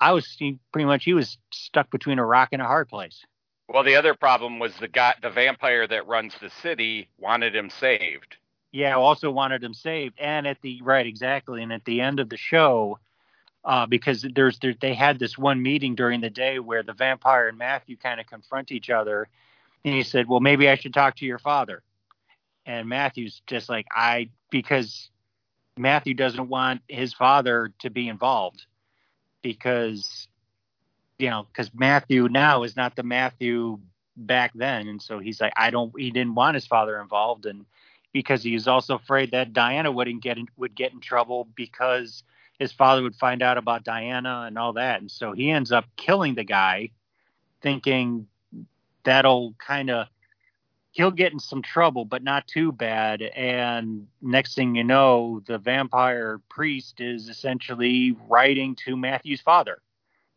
I 0.00 0.12
was 0.12 0.26
he, 0.36 0.58
pretty 0.72 0.84
much 0.84 1.04
he 1.04 1.14
was 1.14 1.38
stuck 1.52 1.88
between 1.92 2.18
a 2.18 2.26
rock 2.26 2.48
and 2.50 2.60
a 2.60 2.64
hard 2.64 2.88
place. 2.88 3.24
Well, 3.68 3.84
the 3.84 3.94
other 3.94 4.14
problem 4.14 4.58
was 4.58 4.74
the 4.76 4.88
guy, 4.88 5.14
the 5.22 5.30
vampire 5.30 5.86
that 5.86 6.08
runs 6.08 6.34
the 6.40 6.50
city, 6.50 7.08
wanted 7.18 7.54
him 7.54 7.70
saved. 7.70 8.36
Yeah, 8.72 8.96
also 8.96 9.30
wanted 9.30 9.62
him 9.62 9.74
saved, 9.74 10.18
and 10.18 10.44
at 10.46 10.60
the 10.60 10.82
right 10.82 11.06
exactly, 11.06 11.62
and 11.62 11.72
at 11.72 11.84
the 11.84 12.00
end 12.00 12.18
of 12.18 12.28
the 12.28 12.36
show, 12.36 12.98
uh, 13.64 13.86
because 13.86 14.26
there's 14.34 14.58
there, 14.58 14.74
they 14.80 14.92
had 14.92 15.20
this 15.20 15.38
one 15.38 15.62
meeting 15.62 15.94
during 15.94 16.20
the 16.20 16.30
day 16.30 16.58
where 16.58 16.82
the 16.82 16.92
vampire 16.92 17.48
and 17.48 17.58
Matthew 17.58 17.96
kind 17.96 18.18
of 18.18 18.26
confront 18.26 18.72
each 18.72 18.90
other, 18.90 19.28
and 19.84 19.94
he 19.94 20.02
said, 20.02 20.28
"Well, 20.28 20.40
maybe 20.40 20.68
I 20.68 20.74
should 20.74 20.92
talk 20.94 21.16
to 21.16 21.26
your 21.26 21.38
father." 21.38 21.84
And 22.66 22.88
Matthew's 22.88 23.40
just 23.46 23.68
like 23.68 23.86
I 23.94 24.28
because 24.50 25.08
Matthew 25.78 26.14
doesn't 26.14 26.48
want 26.48 26.82
his 26.88 27.14
father 27.14 27.72
to 27.80 27.90
be 27.90 28.08
involved 28.08 28.66
because 29.42 30.28
you 31.18 31.30
know 31.30 31.46
because 31.50 31.70
Matthew 31.72 32.28
now 32.28 32.64
is 32.64 32.76
not 32.76 32.96
the 32.96 33.04
Matthew 33.04 33.78
back 34.16 34.52
then, 34.54 34.88
and 34.88 35.00
so 35.00 35.18
he's 35.18 35.40
like 35.40 35.52
I 35.56 35.70
don't 35.70 35.92
he 35.96 36.10
didn't 36.10 36.34
want 36.34 36.54
his 36.54 36.66
father 36.66 37.00
involved, 37.00 37.46
and 37.46 37.64
because 38.12 38.42
he 38.42 38.54
was 38.54 38.66
also 38.66 38.96
afraid 38.96 39.30
that 39.30 39.52
Diana 39.52 39.92
wouldn't 39.92 40.22
get 40.22 40.36
in, 40.36 40.48
would 40.56 40.74
get 40.74 40.92
in 40.92 41.00
trouble 41.00 41.46
because 41.54 42.24
his 42.58 42.72
father 42.72 43.02
would 43.02 43.14
find 43.14 43.42
out 43.42 43.58
about 43.58 43.84
Diana 43.84 44.44
and 44.46 44.58
all 44.58 44.72
that, 44.72 45.00
and 45.00 45.10
so 45.10 45.32
he 45.32 45.50
ends 45.50 45.70
up 45.70 45.84
killing 45.96 46.34
the 46.34 46.44
guy, 46.44 46.90
thinking 47.62 48.26
that'll 49.04 49.54
kind 49.58 49.88
of 49.88 50.08
he'll 50.96 51.10
get 51.10 51.32
in 51.32 51.38
some 51.38 51.60
trouble, 51.60 52.06
but 52.06 52.22
not 52.22 52.46
too 52.46 52.72
bad. 52.72 53.20
And 53.20 54.08
next 54.22 54.54
thing 54.54 54.74
you 54.74 54.82
know, 54.82 55.42
the 55.46 55.58
vampire 55.58 56.40
priest 56.48 57.00
is 57.00 57.28
essentially 57.28 58.16
writing 58.28 58.74
to 58.86 58.96
Matthew's 58.96 59.42
father, 59.42 59.82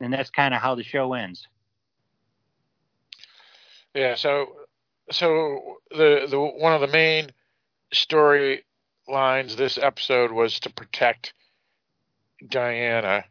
and 0.01 0.11
that's 0.11 0.29
kind 0.29 0.53
of 0.53 0.61
how 0.61 0.75
the 0.75 0.83
show 0.83 1.13
ends. 1.13 1.47
Yeah. 3.95 4.15
So, 4.15 4.47
so 5.11 5.77
the 5.91 6.27
the 6.29 6.39
one 6.39 6.73
of 6.73 6.81
the 6.81 6.87
main 6.87 7.31
story 7.93 8.65
lines 9.07 9.55
this 9.55 9.77
episode 9.77 10.31
was 10.31 10.59
to 10.59 10.69
protect 10.69 11.33
Diana. 12.47 13.23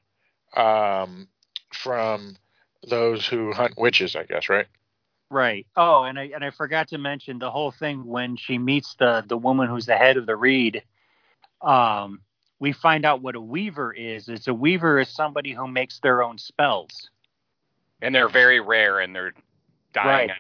um, 0.56 1.28
from 1.72 2.36
those 2.88 3.26
who 3.26 3.52
hunt 3.52 3.74
witches, 3.76 4.16
I 4.16 4.24
guess, 4.24 4.48
right? 4.48 4.66
Right. 5.30 5.66
Oh, 5.76 6.04
and 6.04 6.18
I 6.18 6.30
and 6.34 6.42
I 6.42 6.50
forgot 6.50 6.88
to 6.88 6.98
mention 6.98 7.38
the 7.38 7.50
whole 7.50 7.70
thing 7.70 8.06
when 8.06 8.36
she 8.36 8.56
meets 8.56 8.94
the 8.94 9.22
the 9.26 9.36
woman 9.36 9.68
who's 9.68 9.86
the 9.86 9.96
head 9.96 10.16
of 10.16 10.26
the 10.26 10.36
Reed. 10.36 10.82
Um, 11.60 12.20
we 12.60 12.72
find 12.72 13.04
out 13.04 13.20
what 13.20 13.34
a 13.34 13.40
weaver 13.40 13.92
is. 13.92 14.28
It's 14.28 14.48
a 14.48 14.54
weaver 14.54 14.98
is 14.98 15.08
somebody 15.08 15.52
who 15.52 15.68
makes 15.68 16.00
their 16.00 16.22
own 16.22 16.38
spells. 16.38 17.10
And 18.00 18.14
they're 18.14 18.28
very 18.28 18.60
rare, 18.60 19.00
and 19.00 19.14
they're 19.14 19.34
dying. 19.92 20.28
Right. 20.28 20.38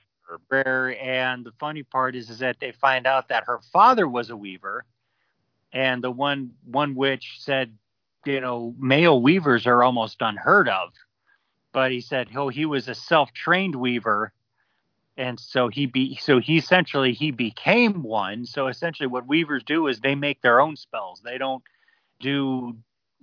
Rare. 0.50 1.02
And 1.02 1.44
the 1.44 1.52
funny 1.58 1.82
part 1.82 2.14
is, 2.14 2.30
is 2.30 2.38
that 2.38 2.60
they 2.60 2.72
find 2.72 3.06
out 3.06 3.28
that 3.28 3.44
her 3.44 3.60
father 3.72 4.06
was 4.06 4.30
a 4.30 4.36
weaver, 4.36 4.84
and 5.72 6.02
the 6.02 6.10
one 6.10 6.52
one 6.64 6.94
witch 6.94 7.36
said, 7.40 7.74
you 8.24 8.40
know, 8.40 8.74
male 8.78 9.20
weavers 9.20 9.66
are 9.66 9.82
almost 9.82 10.16
unheard 10.20 10.68
of. 10.68 10.90
But 11.72 11.92
he 11.92 12.00
said, 12.00 12.28
oh, 12.34 12.48
he 12.48 12.64
was 12.64 12.88
a 12.88 12.94
self-trained 12.94 13.74
weaver 13.74 14.32
and 15.18 15.38
so 15.38 15.68
he 15.68 15.84
be 15.84 16.16
so 16.16 16.38
he 16.40 16.56
essentially 16.56 17.12
he 17.12 17.30
became 17.30 18.02
one 18.02 18.46
so 18.46 18.68
essentially 18.68 19.06
what 19.06 19.26
weavers 19.26 19.62
do 19.64 19.88
is 19.88 20.00
they 20.00 20.14
make 20.14 20.40
their 20.40 20.60
own 20.60 20.76
spells 20.76 21.20
they 21.22 21.36
don't 21.36 21.62
do 22.20 22.74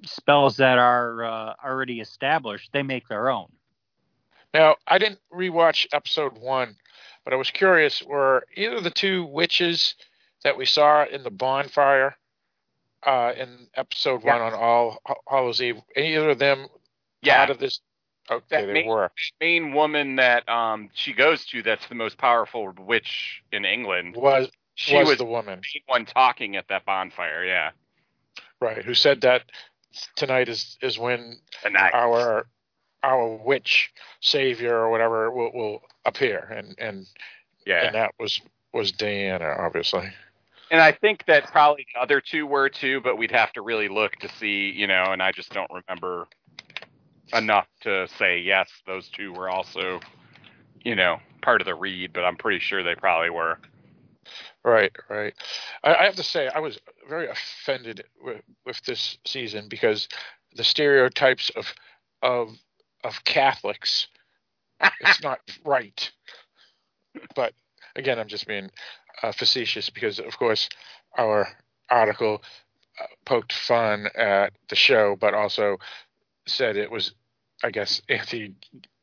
spells 0.03 0.57
that 0.57 0.77
are 0.77 1.23
uh, 1.23 1.53
already 1.63 2.01
established 2.01 2.69
they 2.73 2.83
make 2.83 3.07
their 3.07 3.29
own 3.29 3.47
now 4.53 4.75
i 4.87 4.97
didn't 4.99 5.19
rewatch 5.33 5.87
episode 5.93 6.37
one 6.37 6.75
but 7.23 7.33
i 7.33 7.37
was 7.37 7.49
curious 7.49 8.03
were 8.03 8.45
either 8.55 8.81
the 8.81 8.91
two 8.91 9.25
witches 9.25 9.95
that 10.43 10.57
we 10.57 10.65
saw 10.65 11.05
in 11.05 11.23
the 11.23 11.31
bonfire 11.31 12.15
uh, 13.03 13.31
in 13.37 13.67
episode 13.75 14.21
yeah. 14.23 14.33
one 14.33 14.53
on 14.53 14.53
all 14.53 14.97
hallows 15.29 15.61
eve 15.61 15.79
either 15.95 16.31
of 16.31 16.39
them 16.39 16.67
yeah. 17.21 17.41
out 17.41 17.49
of 17.49 17.57
this 17.57 17.79
Okay, 18.29 18.45
that 18.49 18.65
they 18.65 18.73
main, 18.73 18.87
were. 18.87 19.11
main 19.39 19.73
woman 19.73 20.15
that 20.15 20.47
um 20.49 20.89
she 20.93 21.13
goes 21.13 21.45
to 21.45 21.61
that's 21.61 21.87
the 21.87 21.95
most 21.95 22.17
powerful 22.17 22.73
witch 22.79 23.43
in 23.51 23.65
England 23.65 24.15
was 24.15 24.49
she 24.73 24.95
was, 24.95 25.09
was 25.09 25.17
the 25.19 25.25
woman 25.25 25.61
the 25.73 25.81
one 25.85 26.05
talking 26.05 26.55
at 26.55 26.67
that 26.69 26.85
bonfire. 26.85 27.45
Yeah, 27.45 27.71
right. 28.59 28.83
Who 28.83 28.93
said 28.93 29.21
that 29.21 29.43
tonight 30.15 30.49
is 30.49 30.77
is 30.81 30.97
when 30.97 31.37
tonight. 31.61 31.93
our 31.93 32.47
our 33.03 33.27
witch 33.27 33.91
savior 34.21 34.75
or 34.75 34.89
whatever 34.89 35.31
will, 35.31 35.51
will 35.53 35.81
appear 36.05 36.39
and 36.39 36.75
and 36.79 37.05
yeah 37.65 37.85
and 37.85 37.95
that 37.95 38.11
was 38.19 38.41
was 38.73 38.91
Diana 38.91 39.55
obviously. 39.59 40.09
And 40.71 40.81
I 40.81 40.91
think 40.91 41.25
that 41.27 41.51
probably 41.51 41.85
the 41.93 42.01
other 42.01 42.19
two 42.19 42.47
were 42.47 42.69
too, 42.69 42.99
but 43.01 43.19
we'd 43.19 43.31
have 43.31 43.53
to 43.53 43.61
really 43.61 43.87
look 43.87 44.13
to 44.13 44.29
see, 44.39 44.71
you 44.71 44.87
know, 44.87 45.11
and 45.11 45.21
I 45.21 45.31
just 45.31 45.53
don't 45.53 45.69
remember 45.71 46.27
enough 47.33 47.67
to 47.81 48.07
say 48.17 48.39
yes, 48.39 48.69
those 48.85 49.09
two 49.09 49.33
were 49.33 49.49
also, 49.49 49.99
you 50.83 50.95
know, 50.95 51.17
part 51.41 51.61
of 51.61 51.65
the 51.65 51.75
read, 51.75 52.13
but 52.13 52.23
I'm 52.23 52.37
pretty 52.37 52.59
sure 52.59 52.83
they 52.83 52.95
probably 52.95 53.29
were. 53.29 53.59
Right, 54.63 54.91
right. 55.09 55.33
I, 55.83 55.95
I 55.95 56.03
have 56.05 56.15
to 56.15 56.23
say, 56.23 56.47
I 56.47 56.59
was 56.59 56.79
very 57.07 57.27
offended 57.27 58.03
with, 58.21 58.41
with 58.65 58.81
this 58.83 59.17
season 59.25 59.67
because 59.69 60.07
the 60.55 60.63
stereotypes 60.63 61.51
of 61.55 61.73
of 62.21 62.57
of 63.03 63.23
Catholics, 63.25 64.07
it's 65.01 65.21
not 65.21 65.39
right. 65.65 66.11
But 67.35 67.53
again, 67.95 68.19
I'm 68.19 68.27
just 68.27 68.47
being 68.47 68.71
uh, 69.21 69.31
facetious 69.31 69.89
because, 69.89 70.19
of 70.19 70.37
course, 70.37 70.67
our 71.17 71.47
article 71.89 72.41
uh, 72.99 73.05
poked 73.25 73.53
fun 73.53 74.07
at 74.15 74.53
the 74.69 74.75
show, 74.75 75.15
but 75.19 75.33
also 75.33 75.77
said 76.47 76.77
it 76.77 76.91
was, 76.91 77.13
I 77.63 77.71
guess, 77.71 78.01
anti 78.09 78.55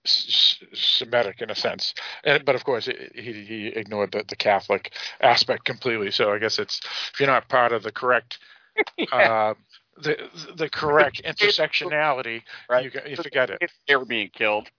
Semitic 0.05 1.41
in 1.43 1.51
a 1.51 1.55
sense. 1.55 1.95
And, 2.25 2.45
but 2.45 2.57
of 2.57 2.65
course, 2.65 2.87
he, 2.87 3.33
he 3.45 3.67
ignored 3.69 4.13
the, 4.13 4.25
the 4.27 4.37
Catholic 4.37 4.93
aspect 5.21 5.65
completely. 5.65 6.11
So 6.11 6.33
I 6.33 6.39
guess 6.39 6.59
it's 6.59 6.81
if 7.13 7.21
you're 7.21 7.29
not 7.29 7.49
part 7.49 7.73
of 7.73 7.83
the 7.83 7.93
correct. 7.93 8.39
yeah. 8.97 9.07
uh, 9.15 9.55
the 9.99 10.17
the 10.57 10.69
correct 10.71 11.23
intersectionality, 11.27 12.43
right. 12.69 12.85
you, 12.85 13.01
you 13.07 13.17
forget 13.17 13.51
it. 13.51 13.71
They 13.87 13.97
were 13.97 14.07
being 14.07 14.31
killed. 14.33 14.71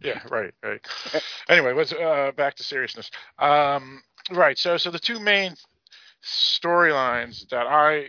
yeah, 0.00 0.22
right, 0.30 0.52
right. 0.62 0.80
Anyway, 1.48 1.72
let's 1.74 1.92
uh, 1.92 2.32
back 2.34 2.56
to 2.56 2.62
seriousness. 2.62 3.10
Um, 3.38 4.02
right, 4.30 4.58
so 4.58 4.76
so 4.78 4.90
the 4.90 4.98
two 4.98 5.20
main 5.20 5.54
storylines 6.24 7.48
that 7.50 7.66
I 7.66 8.08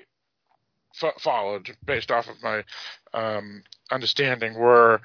f- 1.02 1.20
followed 1.20 1.76
based 1.86 2.12
off 2.12 2.28
of 2.28 2.41
my 2.41 2.64
um, 3.14 3.64
understanding 3.91 4.54
were 4.54 5.02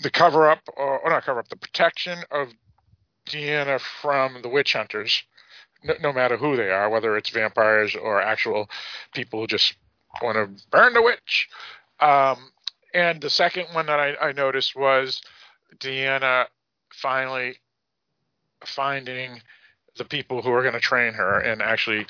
the 0.00 0.10
cover 0.10 0.50
up, 0.50 0.60
or, 0.76 0.98
or, 0.98 1.10
not 1.10 1.24
cover 1.24 1.40
up, 1.40 1.48
the 1.48 1.56
protection 1.56 2.18
of 2.30 2.48
Diana 3.26 3.78
from 3.78 4.42
the 4.42 4.48
witch 4.48 4.74
hunters, 4.74 5.22
no, 5.82 5.94
no, 6.02 6.12
matter 6.12 6.36
who 6.36 6.56
they 6.56 6.70
are, 6.70 6.90
whether 6.90 7.16
it's 7.16 7.30
vampires 7.30 7.94
or 7.94 8.20
actual 8.20 8.68
people 9.14 9.40
who 9.40 9.46
just 9.46 9.74
want 10.22 10.36
to 10.36 10.64
burn 10.70 10.92
the 10.92 11.02
witch. 11.02 11.48
Um, 12.00 12.50
and 12.92 13.20
the 13.20 13.30
second 13.30 13.66
one 13.72 13.86
that 13.86 14.00
I, 14.00 14.14
I 14.16 14.32
noticed 14.32 14.76
was 14.76 15.22
Diana 15.78 16.46
finally 16.92 17.56
finding 18.64 19.40
the 19.96 20.04
people 20.04 20.42
who 20.42 20.52
are 20.52 20.62
going 20.62 20.74
to 20.74 20.80
train 20.80 21.14
her 21.14 21.40
and 21.40 21.62
actually 21.62 22.06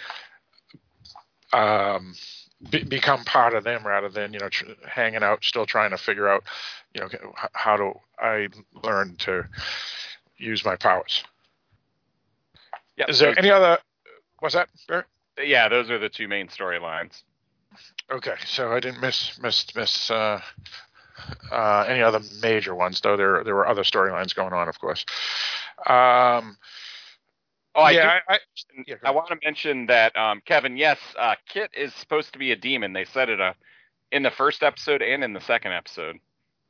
um, 1.52 2.14
be, 2.68 2.82
become 2.82 3.24
part 3.24 3.54
of 3.54 3.64
them 3.64 3.86
rather 3.86 4.08
than 4.08 4.32
you 4.32 4.38
know 4.38 4.48
tr- 4.48 4.72
hanging 4.86 5.22
out 5.22 5.42
still 5.44 5.66
trying 5.66 5.90
to 5.90 5.96
figure 5.96 6.28
out 6.28 6.42
you 6.94 7.00
know 7.00 7.08
how 7.52 7.76
do 7.76 7.94
I 8.18 8.48
learn 8.82 9.16
to 9.20 9.44
use 10.36 10.64
my 10.64 10.76
powers. 10.76 11.24
Yeah. 12.96 13.06
Is 13.08 13.18
there 13.18 13.38
any 13.38 13.50
other? 13.50 13.78
What's 14.40 14.54
that? 14.54 14.68
Yeah, 15.38 15.68
those 15.68 15.90
are 15.90 15.98
the 15.98 16.08
two 16.08 16.28
main 16.28 16.48
storylines. 16.48 17.22
Okay, 18.10 18.34
so 18.44 18.72
I 18.72 18.80
didn't 18.80 19.00
miss 19.00 19.38
miss 19.40 19.74
miss 19.74 20.10
uh, 20.10 20.40
uh, 21.50 21.84
any 21.88 22.02
other 22.02 22.20
major 22.42 22.74
ones, 22.74 23.00
though 23.00 23.16
there 23.16 23.44
there 23.44 23.54
were 23.54 23.66
other 23.66 23.84
storylines 23.84 24.34
going 24.34 24.52
on, 24.52 24.68
of 24.68 24.78
course. 24.80 25.04
Um, 25.86 26.56
Oh, 27.74 27.82
I 27.82 27.90
yeah, 27.92 28.18
I, 28.28 28.34
I, 28.34 28.38
yeah, 28.86 28.96
I 29.04 29.10
want 29.12 29.28
to 29.28 29.38
mention 29.44 29.86
that 29.86 30.16
um, 30.16 30.42
Kevin. 30.44 30.76
Yes, 30.76 30.98
uh, 31.18 31.36
Kit 31.48 31.70
is 31.72 31.94
supposed 31.94 32.32
to 32.32 32.38
be 32.38 32.50
a 32.50 32.56
demon. 32.56 32.92
They 32.92 33.04
said 33.04 33.28
it 33.28 33.40
uh, 33.40 33.52
in 34.10 34.22
the 34.22 34.30
first 34.30 34.62
episode 34.62 35.02
and 35.02 35.22
in 35.22 35.32
the 35.32 35.40
second 35.40 35.72
episode. 35.72 36.18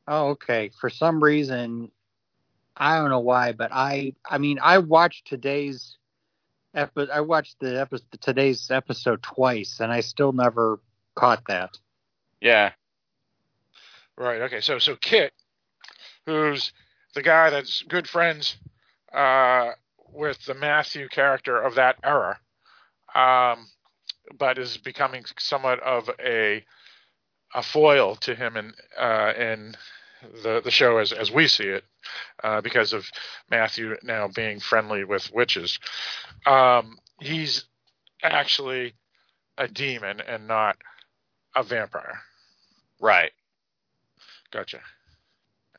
Oh, 0.07 0.29
okay. 0.31 0.71
For 0.79 0.91
some 0.91 1.23
reason, 1.23 1.91
I 2.77 2.99
don't 2.99 3.09
know 3.09 3.21
why, 3.21 3.53
but 3.53 3.71
I, 3.73 4.15
I 4.29 4.39
mean, 4.39 4.59
I 4.63 4.79
watched 4.79 5.27
today's 5.27 5.97
episode. 6.75 7.11
I 7.11 7.21
watched 7.23 7.61
the 7.61 7.81
episode, 7.81 8.21
today's 8.21 8.71
episode 8.71 9.23
twice, 9.23 9.81
and 9.81 9.91
I 9.91 10.01
still 10.01 10.33
never 10.33 10.81
caught 11.15 11.45
that. 11.49 11.79
Yeah. 12.43 12.73
Right. 14.19 14.43
Okay. 14.43 14.61
So, 14.61 14.79
so 14.79 14.97
Kit, 14.97 15.33
who's 16.27 16.73
the 17.15 17.23
guy 17.23 17.51
that's 17.51 17.83
good 17.83 18.09
friends. 18.09 18.57
Uh, 19.13 19.71
with 20.13 20.45
the 20.45 20.55
Matthew 20.55 21.09
character 21.09 21.61
of 21.61 21.75
that 21.77 21.97
era, 22.03 22.39
um, 23.15 23.67
but 24.39 24.59
is 24.59 24.77
becoming 24.77 25.25
somewhat 25.39 25.81
of 25.81 26.11
a 26.25 26.65
a 27.55 27.63
foil 27.63 28.15
to 28.17 28.35
him 28.35 28.57
in 28.57 28.73
uh, 28.99 29.33
in 29.37 29.75
the 30.43 30.61
the 30.63 30.71
show 30.71 30.99
as 30.99 31.13
as 31.13 31.31
we 31.31 31.49
see 31.49 31.65
it, 31.65 31.85
uh, 32.45 32.61
because 32.61 32.93
of 32.93 33.07
Matthew 33.51 33.97
now 34.03 34.29
being 34.29 34.61
friendly 34.61 35.05
with 35.05 35.33
witches. 35.33 35.79
Um, 36.47 36.99
he's 37.21 37.65
actually 38.23 38.95
a 39.59 39.69
demon 39.69 40.21
and 40.21 40.47
not 40.47 40.77
a 41.55 41.63
vampire. 41.63 42.21
Right. 43.01 43.33
Gotcha. 44.53 44.81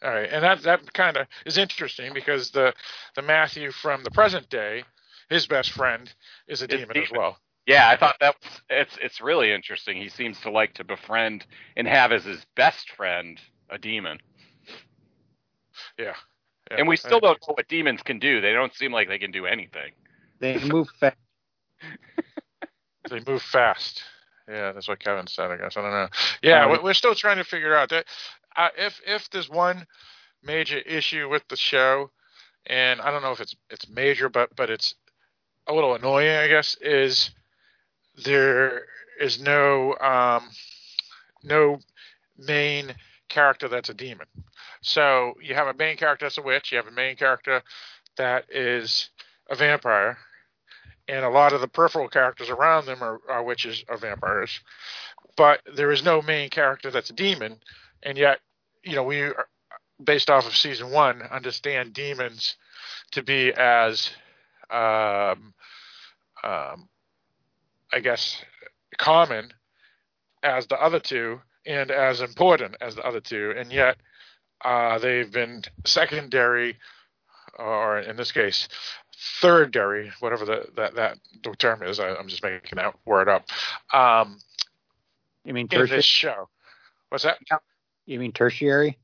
All 0.04 0.10
right, 0.10 0.30
and 0.32 0.43
that 0.43 0.64
that 0.64 0.93
kind 0.93 1.16
of 1.18 1.28
is 1.45 1.58
interesting 1.58 2.14
because 2.14 2.52
the 2.52 2.74
the 3.16 3.22
Matthew 3.22 3.72
from 3.72 4.04
the 4.04 4.12
present 4.12 4.49
day, 4.49 4.84
his 5.30 5.45
best 5.45 5.72
friend 5.72 6.12
is 6.47 6.62
a 6.64 6.68
demon, 6.68 6.89
demon, 6.93 7.04
as 7.04 7.12
well. 7.12 7.38
Yeah, 7.68 7.88
I 7.88 7.97
thought 7.97 8.16
that 8.20 8.36
was, 8.41 8.62
it's 8.70 8.97
it's 8.99 9.22
really 9.22 9.52
interesting. 9.52 9.97
He 9.97 10.10
seems 10.10 10.39
to 10.41 10.49
like 10.49 10.74
to 10.76 10.84
befriend 10.84 11.45
and 11.78 11.88
have 11.88 12.12
as 12.12 12.24
his 12.24 12.43
best 12.56 12.89
friend 12.91 13.39
a 13.70 13.78
demon. 13.78 14.20
Yeah. 15.97 16.16
yeah. 16.70 16.78
And 16.78 16.88
we 16.88 16.97
still 16.97 17.20
don't 17.20 17.38
know 17.47 17.54
what 17.54 17.68
demons 17.68 18.02
can 18.02 18.20
do. 18.20 18.41
They 18.41 18.54
don't 18.54 18.74
seem 18.74 18.91
like 18.91 19.08
they 19.08 19.20
can 19.20 19.32
do 19.32 19.45
anything. 19.45 19.91
They 20.39 20.58
move 20.58 20.89
fast. 20.99 21.18
they 23.10 23.22
move 23.28 23.41
fast. 23.43 24.04
Yeah, 24.47 24.72
that's 24.72 24.88
what 24.88 24.99
Kevin 24.99 25.28
said. 25.28 25.52
I 25.52 25.58
guess 25.58 25.78
I 25.78 25.82
don't 25.82 25.91
know. 25.91 26.08
Yeah, 26.41 26.66
um, 26.66 26.84
we're 26.84 26.93
still 26.93 27.16
trying 27.16 27.38
to 27.38 27.43
figure 27.43 27.76
out 27.76 27.89
that 27.89 28.06
uh, 28.56 28.70
if 28.78 28.99
if 29.06 29.30
there's 29.30 29.49
one 29.49 29.86
major 30.43 30.78
issue 30.80 31.30
with 31.30 31.47
the 31.47 31.56
show, 31.56 32.12
and 32.66 33.02
I 33.02 33.12
don't 33.12 33.22
know 33.22 33.32
if 33.32 33.39
it's 33.39 33.56
it's 33.70 33.89
major, 33.89 34.30
but 34.30 34.56
but 34.56 34.70
it's 34.70 34.95
a 35.68 35.74
little 35.74 35.95
annoying, 35.95 36.36
I 36.36 36.47
guess, 36.47 36.76
is 36.82 37.32
there 38.24 38.86
is 39.20 39.41
no 39.41 39.95
um, 39.97 40.49
no 41.43 41.80
main 42.38 42.95
character 43.30 43.68
that's 43.68 43.89
a 43.89 43.93
demon. 43.93 44.28
So 44.82 45.36
you 45.41 45.56
have 45.56 45.68
a 45.68 45.74
main 45.74 45.97
character 45.97 46.26
that's 46.26 46.38
a 46.38 46.41
witch, 46.41 46.72
you 46.72 46.78
have 46.78 46.88
a 46.88 46.91
main 46.91 47.16
character 47.16 47.62
that 48.18 48.45
is 48.49 49.10
a 49.49 49.56
vampire, 49.56 50.18
and 51.08 51.24
a 51.24 51.30
lot 51.30 51.54
of 51.54 51.62
the 51.62 51.68
peripheral 51.68 52.10
characters 52.10 52.49
around 52.49 52.86
them 52.86 53.02
are, 53.02 53.20
are 53.30 53.43
witches 53.43 53.84
or 53.88 53.97
vampires. 53.97 54.60
But 55.38 55.62
there 55.76 55.91
is 55.91 56.04
no 56.04 56.22
main 56.22 56.49
character 56.49 56.91
that's 56.91 57.10
a 57.10 57.14
demon, 57.14 57.60
and 58.04 58.18
yet, 58.18 58.39
you 58.84 58.95
know, 58.95 59.04
we, 59.04 59.22
are, 59.22 59.47
based 60.04 60.30
off 60.30 60.47
of 60.47 60.56
season 60.56 60.91
one, 60.91 61.22
understand 61.22 61.93
demons 61.93 62.56
to 63.12 63.24
be 63.24 63.54
as, 63.54 64.10
um, 64.70 65.54
um, 66.43 66.89
I 67.93 67.99
guess, 68.02 68.43
common 68.97 69.54
as 70.43 70.68
the 70.68 70.82
other 70.82 70.99
two 70.99 71.39
and 71.66 71.91
as 71.91 72.22
important 72.22 72.76
as 72.82 72.95
the 72.95 73.04
other 73.04 73.20
two, 73.20 73.54
and 73.56 73.72
yet 73.72 73.97
uh, 74.64 74.97
they've 74.99 75.32
been 75.32 75.64
secondary, 75.86 76.78
or 77.60 77.99
in 77.99 78.16
this 78.16 78.32
case, 78.32 78.68
thirdary, 79.41 80.12
whatever 80.20 80.45
the, 80.45 80.68
that 80.76 80.95
that 80.95 81.18
term 81.60 81.84
is. 81.84 81.99
I, 81.99 82.16
am 82.16 82.28
just 82.28 82.43
making 82.43 82.78
that 82.78 82.95
word 83.06 83.30
up. 83.30 83.45
Um, 83.93 84.39
you 85.45 85.54
mean 85.54 85.68
tertiary? 85.68 85.89
in 85.89 85.95
this 85.97 86.06
show? 86.06 86.49
What's 87.10 87.24
that? 87.24 87.38
You 88.06 88.20
mean 88.20 88.32
tertiary? 88.32 88.97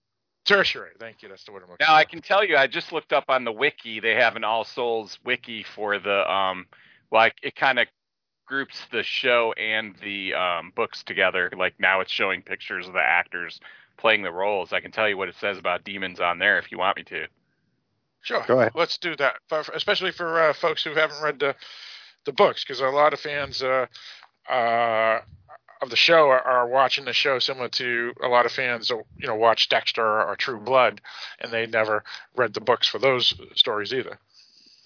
Tertiary. 0.46 0.92
Thank 1.00 1.22
you. 1.22 1.30
That's 1.30 1.44
the 1.44 1.52
word 1.52 1.64
I'm 1.64 1.70
looking. 1.70 1.86
Now 1.86 1.94
for. 1.94 2.00
I 2.00 2.06
can 2.06 2.22
tell 2.22 2.44
you, 2.44 2.56
I 2.58 2.68
just 2.68 2.92
looked 2.92 3.14
up 3.14 3.26
on 3.28 3.44
the 3.44 3.52
wiki. 3.52 4.00
They 4.00 4.16
have 4.16 4.36
an 4.36 4.44
All 4.44 4.64
Souls 4.64 5.20
wiki 5.26 5.64
for 5.64 6.00
the 6.00 6.32
um, 6.32 6.68
like 7.12 7.36
it 7.44 7.56
kind 7.56 7.80
of 7.80 7.88
groups 8.46 8.80
the 8.92 9.04
show 9.04 9.54
and 9.58 9.96
the 10.02 10.34
um, 10.34 10.72
books 10.76 11.04
together. 11.04 11.52
Like 11.58 11.76
now 11.80 12.00
it's 12.00 12.12
showing 12.12 12.42
pictures 12.42 12.88
of 12.88 12.94
the 12.94 13.04
actors 13.04 13.60
playing 13.98 14.24
the 14.24 14.32
roles. 14.32 14.72
I 14.74 14.80
can 14.80 14.92
tell 14.92 15.10
you 15.10 15.18
what 15.18 15.28
it 15.28 15.36
says 15.40 15.58
about 15.58 15.84
demons 15.84 16.20
on 16.20 16.40
there 16.40 16.58
if 16.60 16.72
you 16.72 16.78
want 16.78 16.98
me 16.98 17.04
to. 17.04 17.26
Sure. 18.22 18.44
Go 18.48 18.60
ahead. 18.60 18.72
Let's 18.76 18.98
do 18.98 19.16
that, 19.18 19.36
especially 19.74 20.12
for 20.12 20.50
uh, 20.50 20.54
folks 20.54 20.84
who 20.84 20.94
haven't 20.94 21.22
read 21.22 21.40
the 21.40 21.56
the 22.26 22.34
books, 22.34 22.64
because 22.64 22.82
a 22.82 22.88
lot 22.88 23.14
of 23.14 23.20
fans 23.20 23.62
uh, 23.62 23.86
uh, 24.50 25.20
of 25.82 25.90
the 25.90 25.96
show 25.96 26.30
are, 26.30 26.42
are, 26.42 26.68
watching 26.68 27.06
the 27.06 27.14
show, 27.14 27.40
similar 27.40 27.70
to 27.70 28.14
a 28.24 28.28
lot 28.28 28.46
of 28.46 28.52
fans, 28.52 28.90
you 28.90 29.28
know, 29.28 29.36
watch 29.36 29.70
Dexter 29.70 30.06
or 30.06 30.36
True 30.36 30.60
Blood, 30.60 31.02
and 31.40 31.52
they 31.52 31.66
never 31.66 32.04
read 32.36 32.54
the 32.54 32.62
books 32.62 32.88
for 32.88 33.00
those 33.00 33.34
stories 33.56 33.94
either. 33.94 34.20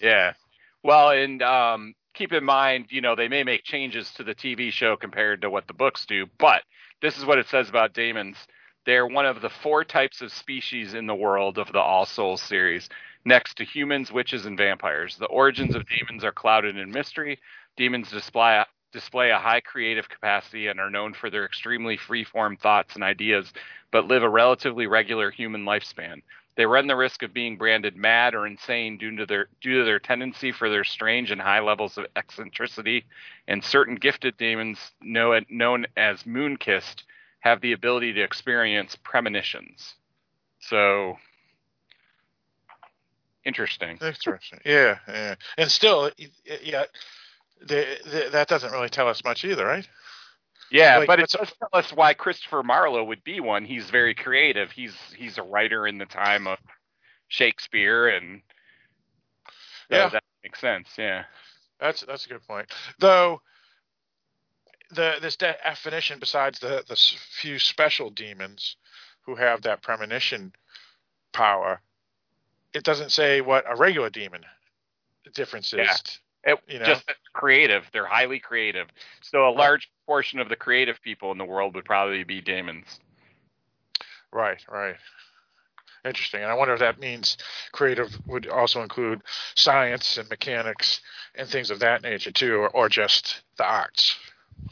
Yeah. 0.00 0.34
Well, 0.82 1.10
and 1.10 1.42
um, 1.42 1.94
keep 2.14 2.32
in 2.32 2.44
mind, 2.44 2.86
you 2.90 3.00
know, 3.00 3.14
they 3.14 3.28
may 3.28 3.44
make 3.44 3.64
changes 3.64 4.10
to 4.14 4.24
the 4.24 4.34
TV 4.34 4.70
show 4.70 4.96
compared 4.96 5.42
to 5.42 5.50
what 5.50 5.66
the 5.66 5.74
books 5.74 6.06
do, 6.06 6.26
but 6.38 6.62
this 7.00 7.16
is 7.16 7.24
what 7.24 7.38
it 7.38 7.48
says 7.48 7.68
about 7.68 7.94
demons. 7.94 8.36
They're 8.84 9.06
one 9.06 9.26
of 9.26 9.40
the 9.40 9.50
four 9.50 9.84
types 9.84 10.20
of 10.20 10.32
species 10.32 10.94
in 10.94 11.06
the 11.06 11.14
world 11.14 11.58
of 11.58 11.70
the 11.72 11.80
All 11.80 12.04
Souls 12.04 12.42
series, 12.42 12.88
next 13.24 13.56
to 13.56 13.64
humans, 13.64 14.10
witches, 14.10 14.44
and 14.44 14.58
vampires. 14.58 15.16
The 15.16 15.26
origins 15.26 15.74
of 15.74 15.86
demons 15.88 16.24
are 16.24 16.32
clouded 16.32 16.76
in 16.76 16.90
mystery. 16.90 17.38
Demons 17.76 18.10
display 18.10 18.64
display 18.92 19.30
a 19.30 19.38
high 19.38 19.60
creative 19.60 20.08
capacity 20.08 20.68
and 20.68 20.78
are 20.78 20.90
known 20.90 21.14
for 21.14 21.30
their 21.30 21.44
extremely 21.44 21.96
free-form 21.96 22.56
thoughts 22.56 22.94
and 22.94 23.02
ideas, 23.02 23.52
but 23.90 24.06
live 24.06 24.22
a 24.22 24.28
relatively 24.28 24.86
regular 24.86 25.30
human 25.30 25.64
lifespan. 25.64 26.22
They 26.54 26.66
run 26.66 26.86
the 26.86 26.96
risk 26.96 27.22
of 27.22 27.32
being 27.32 27.56
branded 27.56 27.96
mad 27.96 28.34
or 28.34 28.46
insane 28.46 28.98
due 28.98 29.16
to 29.16 29.24
their 29.24 29.48
due 29.62 29.78
to 29.78 29.84
their 29.84 29.98
tendency 29.98 30.52
for 30.52 30.68
their 30.68 30.84
strange 30.84 31.30
and 31.30 31.40
high 31.40 31.60
levels 31.60 31.96
of 31.96 32.06
eccentricity. 32.14 33.06
And 33.48 33.64
certain 33.64 33.94
gifted 33.94 34.36
demons, 34.36 34.78
known 35.00 35.86
as 35.96 36.26
moon 36.26 36.58
kissed, 36.58 37.04
have 37.40 37.62
the 37.62 37.72
ability 37.72 38.12
to 38.12 38.22
experience 38.22 38.96
premonitions. 39.02 39.94
So 40.60 41.16
interesting. 43.44 43.98
Interesting. 44.02 44.60
Yeah, 44.64 44.98
yeah. 45.08 45.34
And 45.56 45.70
still, 45.70 46.10
yeah, 46.62 46.84
that 47.66 48.46
doesn't 48.48 48.72
really 48.72 48.88
tell 48.88 49.08
us 49.08 49.24
much 49.24 49.44
either, 49.44 49.66
right? 49.66 49.88
Yeah, 50.70 51.04
but 51.06 51.20
it 51.20 51.28
does 51.28 51.52
tell 51.58 51.68
us 51.72 51.92
why 51.92 52.14
Christopher 52.14 52.62
Marlowe 52.62 53.04
would 53.04 53.22
be 53.24 53.40
one. 53.40 53.64
He's 53.64 53.90
very 53.90 54.14
creative. 54.14 54.70
He's 54.70 54.94
he's 55.16 55.38
a 55.38 55.42
writer 55.42 55.86
in 55.86 55.98
the 55.98 56.06
time 56.06 56.46
of 56.46 56.58
Shakespeare, 57.28 58.08
and 58.08 58.40
so 59.90 59.96
yeah, 59.96 60.08
that 60.08 60.24
makes 60.42 60.60
sense. 60.60 60.88
Yeah, 60.96 61.24
that's 61.78 62.02
that's 62.02 62.24
a 62.26 62.28
good 62.30 62.46
point. 62.46 62.70
Though 62.98 63.42
the 64.92 65.16
this 65.20 65.36
definition, 65.36 66.18
besides 66.18 66.58
the 66.58 66.84
the 66.88 66.96
few 67.40 67.58
special 67.58 68.08
demons 68.08 68.76
who 69.22 69.34
have 69.34 69.62
that 69.62 69.82
premonition 69.82 70.52
power, 71.32 71.80
it 72.72 72.82
doesn't 72.82 73.12
say 73.12 73.40
what 73.42 73.64
a 73.70 73.76
regular 73.76 74.08
demon 74.10 74.42
difference 75.34 75.72
is. 75.72 75.78
Yeah. 75.78 75.96
It, 76.44 76.58
you 76.66 76.78
know? 76.78 76.84
Just 76.84 77.04
creative. 77.32 77.84
They're 77.92 78.06
highly 78.06 78.38
creative. 78.38 78.88
So 79.20 79.48
a 79.48 79.50
large 79.50 79.90
portion 80.06 80.38
of 80.40 80.48
the 80.48 80.56
creative 80.56 81.00
people 81.02 81.30
in 81.32 81.38
the 81.38 81.44
world 81.44 81.74
would 81.74 81.84
probably 81.84 82.24
be 82.24 82.40
demons. 82.40 82.86
Right, 84.32 84.62
right. 84.68 84.96
Interesting. 86.04 86.42
And 86.42 86.50
I 86.50 86.54
wonder 86.54 86.74
if 86.74 86.80
that 86.80 86.98
means 86.98 87.36
creative 87.70 88.10
would 88.26 88.48
also 88.48 88.82
include 88.82 89.22
science 89.54 90.18
and 90.18 90.28
mechanics 90.28 91.00
and 91.36 91.48
things 91.48 91.70
of 91.70 91.78
that 91.80 92.02
nature 92.02 92.32
too, 92.32 92.56
or, 92.56 92.68
or 92.70 92.88
just 92.88 93.42
the 93.58 93.64
arts. 93.64 94.16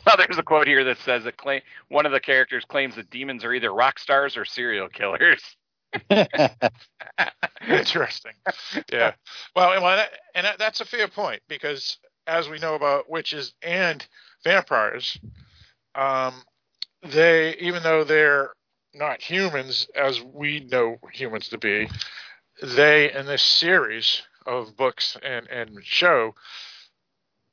Well, 0.07 0.17
there's 0.17 0.39
a 0.39 0.43
quote 0.43 0.69
here 0.69 0.85
that 0.85 0.99
says 0.99 1.25
that 1.25 1.37
claim, 1.37 1.63
one 1.89 2.07
of 2.07 2.13
the 2.13 2.21
characters 2.21 2.65
claims 2.65 2.95
that 2.95 3.11
demons 3.11 3.45
are 3.45 3.53
either 3.53 3.73
rock 3.73 3.99
stars 3.99 4.37
or 4.37 4.45
serial 4.45 4.89
killers. 4.89 5.43
Interesting. 7.69 8.33
Yeah. 8.93 9.13
Well, 9.55 9.73
and 10.35 10.47
that's 10.59 10.81
a 10.81 10.85
fair 10.85 11.09
point 11.09 11.43
because 11.49 11.99
as 12.27 12.49
we 12.49 12.59
know 12.59 12.75
about 12.75 13.11
witches 13.11 13.55
and 13.63 14.07
vampires, 14.45 15.19
um, 15.95 16.35
they 17.03 17.57
even 17.59 17.83
though 17.83 18.05
they're 18.05 18.51
not 18.95 19.23
humans 19.23 19.89
as 19.97 20.21
we 20.23 20.61
know 20.61 20.99
humans 21.13 21.49
to 21.51 21.59
be, 21.59 21.89
they 22.63 23.13
in 23.13 23.27
this 23.27 23.43
series 23.43 24.23
of 24.47 24.77
books 24.77 25.17
and 25.23 25.49
and 25.49 25.79
show 25.85 26.35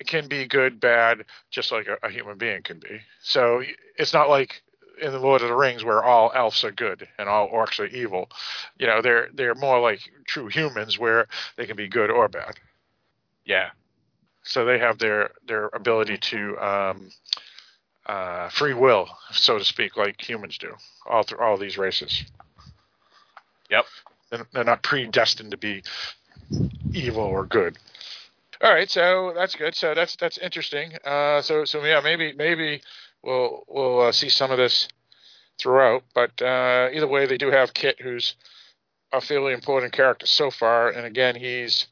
can 0.06 0.28
be 0.28 0.46
good, 0.46 0.80
bad, 0.80 1.26
just 1.50 1.72
like 1.72 1.88
a, 1.88 1.98
a 2.06 2.10
human 2.10 2.38
being 2.38 2.62
can 2.62 2.80
be. 2.80 3.02
So 3.22 3.64
it's 3.98 4.14
not 4.14 4.30
like 4.30 4.62
in 5.02 5.12
the 5.12 5.20
Lord 5.20 5.42
of 5.42 5.50
the 5.50 5.56
Rings 5.56 5.84
where 5.84 6.04
all 6.04 6.32
elves 6.34 6.64
are 6.64 6.72
good 6.72 7.08
and 7.18 7.30
all 7.30 7.50
orcs 7.50 7.80
are 7.80 7.86
evil. 7.86 8.30
You 8.78 8.88
know, 8.88 9.02
they're 9.02 9.30
they're 9.34 9.56
more 9.56 9.80
like 9.80 10.00
true 10.26 10.48
humans 10.48 10.98
where 10.98 11.28
they 11.56 11.66
can 11.66 11.76
be 11.76 11.88
good 11.88 12.10
or 12.10 12.28
bad. 12.28 12.56
Yeah. 13.46 13.70
So 14.44 14.66
they 14.66 14.80
have 14.80 14.98
their 14.98 15.32
their 15.46 15.70
ability 15.74 16.18
to 16.18 16.58
um, 16.58 17.10
uh, 18.06 18.50
free 18.50 18.74
will, 18.74 19.10
so 19.32 19.58
to 19.58 19.66
speak, 19.66 19.98
like 19.98 20.22
humans 20.22 20.58
do. 20.58 20.74
All 21.06 21.24
through 21.24 21.40
all 21.40 21.58
these 21.58 21.78
races. 21.78 22.24
Yep. 23.70 23.86
They're 24.54 24.64
not 24.64 24.84
predestined 24.84 25.52
to 25.52 25.58
be 25.58 25.84
evil 26.94 27.24
or 27.24 27.46
good. 27.46 27.78
All 28.62 28.74
right, 28.74 28.90
so 28.90 29.34
that's 29.36 29.56
good. 29.56 29.76
So 29.76 29.94
that's 29.94 30.16
that's 30.16 30.38
interesting. 30.40 30.94
Uh, 31.06 31.42
so 31.42 31.64
so 31.64 31.84
yeah, 31.84 32.02
maybe 32.02 32.34
maybe 32.34 32.82
we'll 33.24 33.64
we'll 33.68 34.02
uh, 34.02 34.12
see 34.12 34.30
some 34.30 34.52
of 34.52 34.58
this 34.58 34.88
throughout. 35.60 36.04
But 36.14 36.42
uh, 36.42 36.90
either 36.94 37.08
way, 37.08 37.26
they 37.26 37.38
do 37.38 37.52
have 37.52 37.74
Kit, 37.74 38.02
who's 38.02 38.36
a 39.12 39.22
fairly 39.22 39.54
important 39.54 39.94
character 39.94 40.26
so 40.26 40.52
far, 40.52 40.90
and 40.90 41.06
again, 41.06 41.36
he's 41.36 41.88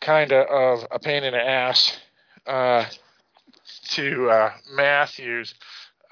kind 0.00 0.32
of 0.32 0.86
a 0.90 0.98
pain 0.98 1.24
in 1.24 1.32
the 1.32 1.42
ass 1.42 1.98
uh, 2.46 2.84
to 3.88 4.30
uh, 4.30 4.52
Matthews, 4.72 5.54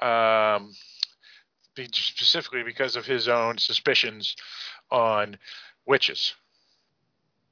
um, 0.00 0.74
specifically 1.92 2.62
because 2.62 2.96
of 2.96 3.06
his 3.06 3.28
own 3.28 3.58
suspicions 3.58 4.34
on 4.90 5.38
witches. 5.86 6.34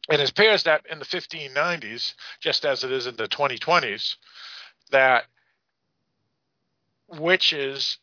And 0.08 0.20
it 0.20 0.30
appears 0.30 0.64
that 0.64 0.84
in 0.90 0.98
the 0.98 1.04
1590s, 1.04 2.14
just 2.40 2.64
as 2.64 2.82
it 2.82 2.90
is 2.90 3.06
in 3.06 3.16
the 3.16 3.28
2020s, 3.28 4.16
that 4.90 5.24
witches 7.18 7.98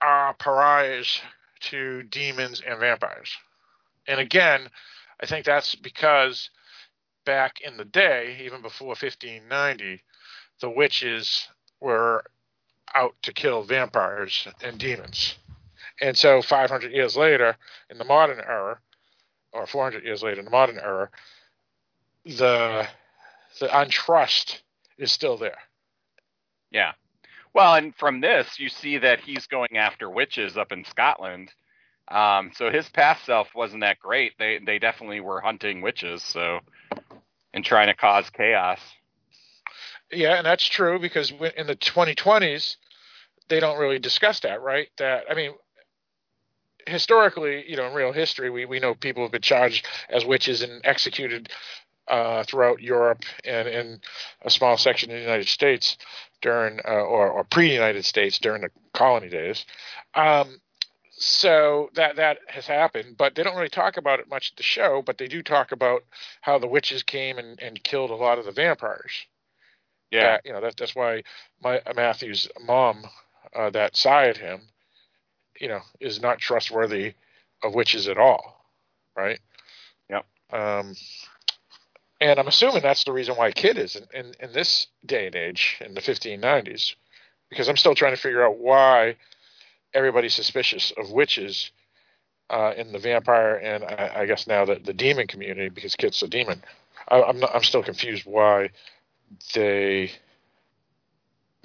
are 0.00 0.34
pariahs 0.34 1.20
to 1.60 2.02
demons 2.04 2.62
and 2.66 2.78
vampires. 2.78 3.36
And 4.06 4.20
again, 4.20 4.68
I 5.20 5.26
think 5.26 5.46
that's 5.46 5.74
because 5.74 6.50
back 7.24 7.60
in 7.60 7.76
the 7.76 7.84
day, 7.84 8.38
even 8.44 8.60
before 8.60 8.88
1590, 8.88 10.02
the 10.60 10.70
witches 10.70 11.48
were 11.80 12.24
out 12.94 13.14
to 13.22 13.32
kill 13.32 13.62
vampires 13.62 14.46
and 14.62 14.78
demons. 14.78 15.36
And 16.00 16.16
so 16.16 16.42
500 16.42 16.92
years 16.92 17.16
later, 17.16 17.56
in 17.88 17.98
the 17.98 18.04
modern 18.04 18.40
era, 18.40 18.78
or 19.52 19.66
400 19.66 20.04
years 20.04 20.22
later 20.22 20.40
in 20.40 20.44
the 20.44 20.50
modern 20.50 20.78
era, 20.78 21.08
the 22.24 22.88
the 23.60 23.68
untrust 23.68 24.62
is 24.98 25.12
still 25.12 25.36
there. 25.36 25.58
Yeah. 26.70 26.92
Well, 27.54 27.76
and 27.76 27.94
from 27.94 28.20
this, 28.20 28.58
you 28.58 28.68
see 28.68 28.98
that 28.98 29.20
he's 29.20 29.46
going 29.46 29.76
after 29.76 30.10
witches 30.10 30.56
up 30.56 30.72
in 30.72 30.84
Scotland. 30.84 31.52
Um, 32.08 32.50
so 32.54 32.70
his 32.70 32.88
past 32.88 33.24
self 33.24 33.54
wasn't 33.54 33.82
that 33.82 34.00
great. 34.00 34.32
They 34.38 34.58
they 34.58 34.78
definitely 34.78 35.20
were 35.20 35.40
hunting 35.40 35.80
witches, 35.80 36.22
so 36.22 36.60
and 37.54 37.64
trying 37.64 37.86
to 37.86 37.94
cause 37.94 38.28
chaos. 38.30 38.80
Yeah, 40.12 40.34
and 40.34 40.46
that's 40.46 40.66
true 40.66 40.98
because 40.98 41.30
in 41.30 41.66
the 41.66 41.76
2020s, 41.76 42.76
they 43.48 43.60
don't 43.60 43.78
really 43.78 43.98
discuss 43.98 44.40
that, 44.40 44.60
right? 44.60 44.88
That 44.98 45.24
I 45.30 45.34
mean, 45.34 45.52
historically, 46.86 47.64
you 47.70 47.76
know, 47.76 47.86
in 47.86 47.94
real 47.94 48.12
history, 48.12 48.50
we 48.50 48.64
we 48.64 48.80
know 48.80 48.94
people 48.94 49.22
have 49.22 49.32
been 49.32 49.42
charged 49.42 49.86
as 50.10 50.24
witches 50.24 50.60
and 50.60 50.80
executed 50.84 51.50
uh, 52.08 52.44
throughout 52.44 52.82
Europe 52.82 53.22
and 53.44 53.68
in 53.68 54.00
a 54.42 54.50
small 54.50 54.76
section 54.76 55.10
of 55.10 55.16
the 55.16 55.22
United 55.22 55.48
States 55.48 55.96
during 56.44 56.78
uh, 56.86 56.92
or, 56.92 57.30
or 57.30 57.42
pre-United 57.42 58.04
States 58.04 58.38
during 58.38 58.62
the 58.62 58.70
colony 58.92 59.30
days. 59.30 59.64
Um, 60.14 60.60
so 61.10 61.88
that 61.94 62.16
that 62.16 62.38
has 62.48 62.66
happened, 62.66 63.16
but 63.16 63.34
they 63.34 63.42
don't 63.42 63.56
really 63.56 63.68
talk 63.68 63.96
about 63.96 64.20
it 64.20 64.28
much 64.28 64.52
at 64.52 64.56
the 64.56 64.62
show. 64.62 65.02
But 65.04 65.16
they 65.16 65.26
do 65.26 65.42
talk 65.42 65.72
about 65.72 66.02
how 66.42 66.58
the 66.58 66.66
witches 66.66 67.02
came 67.02 67.38
and, 67.38 67.60
and 67.60 67.82
killed 67.82 68.10
a 68.10 68.14
lot 68.14 68.38
of 68.38 68.44
the 68.44 68.52
vampires. 68.52 69.26
Yeah, 70.10 70.22
that, 70.22 70.42
you 70.44 70.52
know 70.52 70.60
that 70.60 70.76
that's 70.76 70.94
why 70.94 71.22
my 71.62 71.80
Matthew's 71.96 72.48
mom 72.64 73.04
uh, 73.54 73.70
that 73.70 73.96
sired 73.96 74.36
him, 74.36 74.60
you 75.58 75.68
know, 75.68 75.80
is 75.98 76.20
not 76.20 76.38
trustworthy 76.38 77.14
of 77.62 77.74
witches 77.74 78.06
at 78.06 78.18
all, 78.18 78.66
right? 79.16 79.40
Yep. 80.10 80.26
Um, 80.52 80.94
and 82.24 82.40
I'm 82.40 82.48
assuming 82.48 82.80
that's 82.80 83.04
the 83.04 83.12
reason 83.12 83.36
why 83.36 83.52
Kit 83.52 83.76
is 83.76 83.96
in, 83.96 84.04
in, 84.14 84.34
in 84.40 84.52
this 84.52 84.86
day 85.04 85.26
and 85.26 85.36
age 85.36 85.76
in 85.84 85.92
the 85.92 86.00
1590s, 86.00 86.94
because 87.50 87.68
I'm 87.68 87.76
still 87.76 87.94
trying 87.94 88.14
to 88.14 88.20
figure 88.20 88.42
out 88.42 88.56
why 88.58 89.16
everybody's 89.92 90.34
suspicious 90.34 90.90
of 90.96 91.10
witches 91.10 91.70
uh, 92.48 92.72
in 92.78 92.92
the 92.92 92.98
vampire 92.98 93.56
and 93.56 93.84
I, 93.84 94.12
I, 94.20 94.26
guess 94.26 94.46
now 94.46 94.64
the, 94.64 94.76
the 94.76 94.94
demon 94.94 95.26
community 95.26 95.68
because 95.68 95.96
Kit's 95.96 96.22
a 96.22 96.28
demon. 96.28 96.62
I, 97.08 97.22
I'm 97.22 97.42
I'm 97.44 97.62
still 97.62 97.82
confused 97.82 98.24
why 98.24 98.70
they 99.54 100.10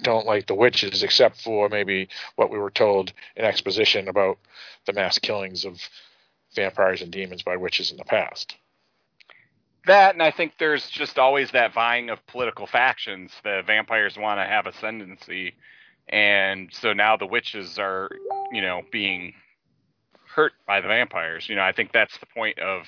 don't 0.02 0.26
like 0.26 0.46
the 0.46 0.54
witches, 0.54 1.02
except 1.02 1.40
for 1.40 1.68
maybe 1.68 2.08
what 2.36 2.50
we 2.50 2.58
were 2.58 2.70
told 2.70 3.12
in 3.36 3.44
exposition 3.44 4.08
about 4.08 4.38
the 4.86 4.92
mass 4.92 5.18
killings 5.18 5.64
of 5.64 5.80
vampires 6.54 7.02
and 7.02 7.12
demons 7.12 7.42
by 7.42 7.56
witches 7.56 7.90
in 7.90 7.96
the 7.96 8.04
past. 8.04 8.56
That, 9.86 10.14
and 10.14 10.22
I 10.22 10.30
think 10.30 10.54
there's 10.58 10.88
just 10.90 11.18
always 11.18 11.50
that 11.52 11.72
vying 11.72 12.10
of 12.10 12.24
political 12.26 12.66
factions. 12.66 13.32
The 13.44 13.62
vampires 13.66 14.18
want 14.18 14.38
to 14.40 14.44
have 14.44 14.66
ascendancy, 14.66 15.54
and 16.08 16.68
so 16.72 16.92
now 16.92 17.16
the 17.16 17.26
witches 17.26 17.78
are, 17.78 18.10
you 18.52 18.60
know, 18.60 18.82
being 18.92 19.34
hurt 20.34 20.52
by 20.66 20.80
the 20.80 20.88
vampires. 20.88 21.48
You 21.48 21.56
know, 21.56 21.62
I 21.62 21.72
think 21.72 21.92
that's 21.92 22.16
the 22.18 22.26
point 22.26 22.58
of 22.58 22.86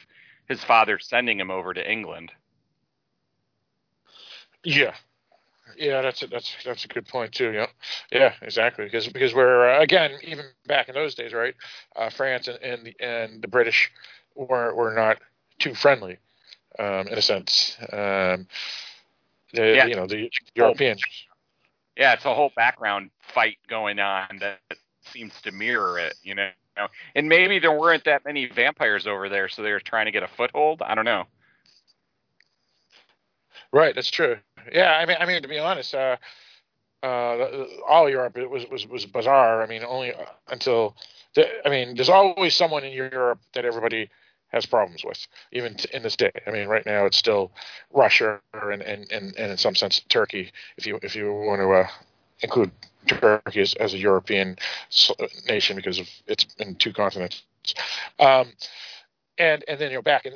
his 0.49 0.63
father 0.65 0.99
sending 0.99 1.41
him 1.41 1.51
over 1.51 1.73
to 1.73 1.91
England. 1.91 2.31
Yeah, 4.65 4.95
yeah, 5.77 6.03
that's 6.03 6.23
a, 6.23 6.27
that's 6.27 6.55
that's 6.65 6.85
a 6.85 6.89
good 6.89 7.09
point 7.09 7.33
too. 7.33 7.53
Yeah, 7.53 7.67
yeah, 8.13 8.35
exactly. 8.43 8.85
Because 8.85 9.09
because 9.09 9.35
we're 9.35 9.71
uh, 9.71 9.81
again 9.81 10.13
even 10.23 10.45
back 10.67 10.89
in 10.89 10.95
those 10.95 11.15
days, 11.15 11.33
right? 11.33 11.55
Uh, 11.97 12.11
France 12.11 12.49
and 12.49 12.59
and 12.63 12.87
the, 12.87 12.95
and 13.01 13.43
the 13.43 13.49
British 13.49 13.91
were 14.35 14.75
were 14.75 14.95
not 14.95 15.19
too 15.59 15.75
friendly, 15.75 16.19
um, 16.79 17.09
in 17.09 17.19
a 17.19 17.23
sense. 17.23 17.77
Um, 17.93 18.47
the, 19.53 19.75
yeah. 19.77 19.87
you 19.87 19.97
know 19.97 20.07
the 20.07 20.31
Europeans. 20.55 21.03
Yeah, 21.97 22.15
it's 22.15 22.25
a 22.25 22.35
whole 22.35 22.51
background 22.57 23.11
fight 23.35 23.59
going 23.69 23.99
on 23.99 24.39
that 24.41 24.61
seems 25.03 25.39
to 25.43 25.53
mirror 25.53 25.99
it. 25.99 26.15
You 26.23 26.35
know, 26.35 26.51
and 27.15 27.29
maybe 27.29 27.59
there 27.59 27.79
weren't 27.79 28.05
that 28.05 28.25
many 28.25 28.47
vampires 28.47 29.07
over 29.07 29.29
there, 29.29 29.49
so 29.49 29.63
they 29.63 29.73
were 29.73 29.81
trying 29.81 30.07
to 30.07 30.13
get 30.13 30.23
a 30.23 30.29
foothold. 30.29 30.83
I 30.83 30.95
don't 30.95 31.05
know. 31.05 31.25
Right, 33.73 33.95
that's 33.95 34.11
true. 34.11 34.37
Yeah, 34.71 34.93
I 34.93 35.07
mean, 35.07 35.17
I 35.19 35.27
mean 35.27 35.43
to 35.43 35.49
be 35.49 35.59
honest, 35.59 35.95
uh, 35.95 36.17
uh, 37.03 37.67
all 37.89 38.09
Europe 38.09 38.39
it 38.39 38.49
was 38.49 38.65
was 38.71 38.87
was 38.87 39.07
bizarre. 39.07 39.63
I 39.63 39.67
mean, 39.67 39.83
only 39.85 40.15
uh, 40.15 40.25
until 40.49 40.97
the, 41.35 41.49
I 41.67 41.71
mean, 41.71 41.95
there's 41.95 42.09
always 42.09 42.55
someone 42.55 42.85
in 42.85 42.93
Europe 42.93 43.41
that 43.55 43.65
everybody 43.65 44.11
has 44.53 44.67
problems 44.67 45.05
with, 45.05 45.27
even 45.53 45.77
in 45.93 46.03
this 46.03 46.17
day. 46.17 46.31
I 46.47 46.51
mean, 46.51 46.69
right 46.69 46.85
now 46.85 47.07
it's 47.07 47.17
still 47.17 47.53
Russia 47.93 48.41
and 48.55 48.83
and, 48.83 49.11
and, 49.11 49.35
and 49.37 49.53
in 49.53 49.57
some 49.57 49.75
sense 49.75 50.01
Turkey, 50.09 50.53
if 50.77 50.87
you 50.87 50.99
if 51.03 51.17
you 51.17 51.33
want 51.33 51.61
to 51.61 51.71
uh, 51.71 51.89
include 52.41 52.71
Turkey 53.07 53.61
as, 53.61 53.75
as, 53.75 53.95
a 53.95 53.99
European 53.99 54.57
nation 55.49 55.77
because 55.77 55.99
of 55.99 56.09
it's 56.27 56.47
in 56.59 56.75
two 56.77 56.93
continents. 56.93 57.43
Um, 58.19 58.53
and 59.39 59.65
and 59.67 59.81
then 59.81 59.91
you 59.91 59.97
know 59.97 60.03
back 60.03 60.27
in 60.27 60.35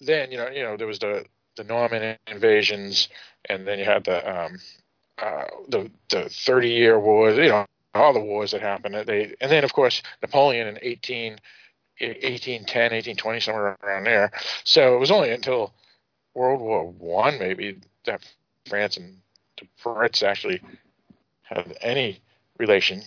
then 0.00 0.30
you 0.30 0.36
know 0.36 0.48
you 0.48 0.62
know 0.62 0.76
there 0.76 0.86
was 0.86 0.98
the 0.98 1.24
the 1.56 1.64
Norman 1.64 2.16
invasions, 2.26 3.08
and 3.48 3.66
then 3.66 3.78
you 3.78 3.84
had 3.84 4.04
the 4.04 4.44
um, 4.44 4.58
uh, 5.18 5.44
the 5.68 5.90
the 6.10 6.28
Thirty 6.28 6.70
Year 6.70 6.98
War. 6.98 7.30
You 7.30 7.48
know 7.48 7.66
all 7.94 8.12
the 8.12 8.20
wars 8.20 8.50
that 8.50 8.60
happened. 8.60 8.94
They 9.06 9.34
and 9.40 9.50
then 9.50 9.64
of 9.64 9.72
course 9.72 10.02
Napoleon 10.22 10.66
in 10.66 10.78
18, 10.82 11.38
1810, 12.00 12.82
1820, 12.92 13.40
somewhere 13.40 13.76
around 13.82 14.04
there. 14.04 14.32
So 14.64 14.94
it 14.96 15.00
was 15.00 15.10
only 15.10 15.30
until 15.30 15.72
World 16.34 16.60
War 16.60 16.84
One 16.90 17.38
maybe 17.38 17.78
that 18.04 18.22
France 18.66 18.96
and 18.96 19.18
the 19.58 19.66
Brits 19.82 20.22
actually 20.22 20.60
have 21.42 21.72
any 21.80 22.20
relation. 22.58 23.02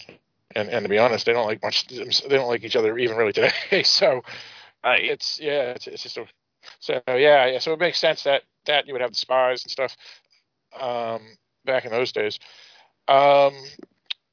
And 0.55 0.69
and 0.69 0.83
to 0.83 0.89
be 0.89 0.97
honest, 0.97 1.25
they 1.25 1.33
don't 1.33 1.45
like 1.45 1.61
much. 1.61 1.88
They 1.88 2.05
don't 2.29 2.47
like 2.47 2.63
each 2.63 2.75
other 2.75 2.97
even 2.97 3.17
really 3.17 3.33
today. 3.33 3.83
so 3.83 4.23
uh, 4.83 4.95
it's 4.97 5.39
yeah, 5.39 5.71
it's, 5.71 5.88
it's 5.88 6.03
just 6.03 6.17
a 6.17 6.25
so 6.79 7.01
yeah, 7.07 7.45
yeah. 7.45 7.59
So 7.59 7.73
it 7.73 7.79
makes 7.79 7.99
sense 7.99 8.23
that 8.23 8.43
that 8.65 8.88
you 8.88 8.93
would 8.93 9.01
have 9.01 9.11
the 9.11 9.17
spies 9.17 9.63
and 9.63 9.71
stuff 9.71 9.95
um, 10.79 11.21
back 11.65 11.85
in 11.85 11.91
those 11.91 12.11
days. 12.11 12.39
Um, 13.07 13.53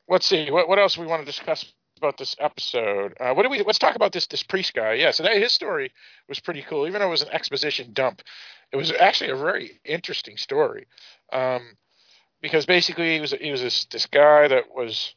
let's 0.08 0.26
see. 0.26 0.50
What 0.50 0.68
what 0.68 0.78
else 0.78 0.96
we 0.98 1.06
want 1.06 1.22
to 1.22 1.26
discuss 1.26 1.72
about 2.04 2.18
this 2.18 2.36
episode? 2.38 3.14
Uh, 3.18 3.32
what 3.32 3.42
do 3.42 3.48
we? 3.48 3.62
Let's 3.62 3.78
talk 3.78 3.96
about 3.96 4.12
this 4.12 4.26
this 4.26 4.42
priest 4.42 4.74
guy. 4.74 4.94
Yeah. 4.94 5.10
So 5.10 5.22
that, 5.22 5.36
his 5.36 5.52
story 5.52 5.92
was 6.28 6.40
pretty 6.40 6.62
cool, 6.62 6.86
even 6.86 7.00
though 7.00 7.08
it 7.08 7.10
was 7.10 7.22
an 7.22 7.32
exposition 7.32 7.92
dump. 7.92 8.22
It 8.72 8.76
was 8.76 8.92
actually 8.92 9.30
a 9.30 9.36
very 9.36 9.80
interesting 9.84 10.36
story. 10.36 10.86
Um, 11.32 11.76
because 12.40 12.66
basically 12.66 13.14
he 13.14 13.20
was 13.20 13.32
he 13.32 13.50
was 13.50 13.62
this 13.62 13.86
this 13.86 14.06
guy 14.06 14.48
that 14.48 14.64
was 14.74 15.14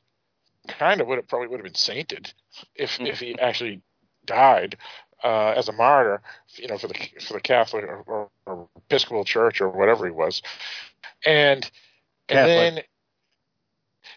kind 0.67 1.01
of 1.01 1.07
would 1.07 1.17
have 1.17 1.27
probably 1.27 1.47
would 1.47 1.59
have 1.59 1.65
been 1.65 1.75
sainted 1.75 2.33
if 2.75 2.91
mm-hmm. 2.91 3.07
if 3.07 3.19
he 3.19 3.37
actually 3.39 3.81
died 4.25 4.77
uh, 5.23 5.53
as 5.55 5.67
a 5.67 5.73
martyr, 5.73 6.21
you 6.55 6.67
know, 6.67 6.77
for 6.77 6.87
the 6.87 6.95
for 7.25 7.33
the 7.33 7.41
Catholic 7.41 7.83
or, 7.83 8.03
or, 8.07 8.29
or 8.45 8.69
Episcopal 8.77 9.25
Church 9.25 9.59
or 9.61 9.69
whatever 9.69 10.05
he 10.05 10.11
was, 10.11 10.41
and 11.25 11.69
and 12.29 12.47
then, 12.47 12.79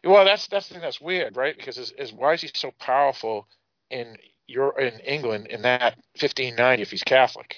well, 0.04 0.24
that's 0.24 0.46
that's 0.48 0.68
the 0.68 0.74
thing 0.74 0.82
that's 0.82 1.00
weird, 1.00 1.36
right? 1.36 1.56
Because 1.56 1.78
is, 1.78 1.92
is 1.98 2.12
why 2.12 2.34
is 2.34 2.42
he 2.42 2.50
so 2.54 2.72
powerful 2.78 3.46
in 3.90 4.16
your 4.46 4.78
in 4.80 4.98
England 5.00 5.48
in 5.48 5.62
that 5.62 5.96
1590 6.18 6.82
if 6.82 6.90
he's 6.90 7.02
Catholic, 7.02 7.56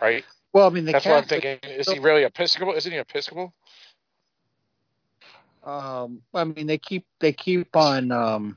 right? 0.00 0.24
Well, 0.52 0.66
I 0.66 0.70
mean, 0.70 0.84
that's 0.84 1.04
Catholic, 1.04 1.12
what 1.12 1.22
I'm 1.22 1.58
thinking. 1.58 1.70
Is 1.70 1.90
he 1.90 1.98
really 1.98 2.24
Episcopal? 2.24 2.74
Isn't 2.74 2.92
he 2.92 2.98
Episcopal? 2.98 3.54
Um, 5.64 6.22
I 6.32 6.44
mean, 6.44 6.66
they 6.66 6.78
keep 6.78 7.04
they 7.20 7.32
keep 7.32 7.76
on 7.76 8.10
um 8.10 8.56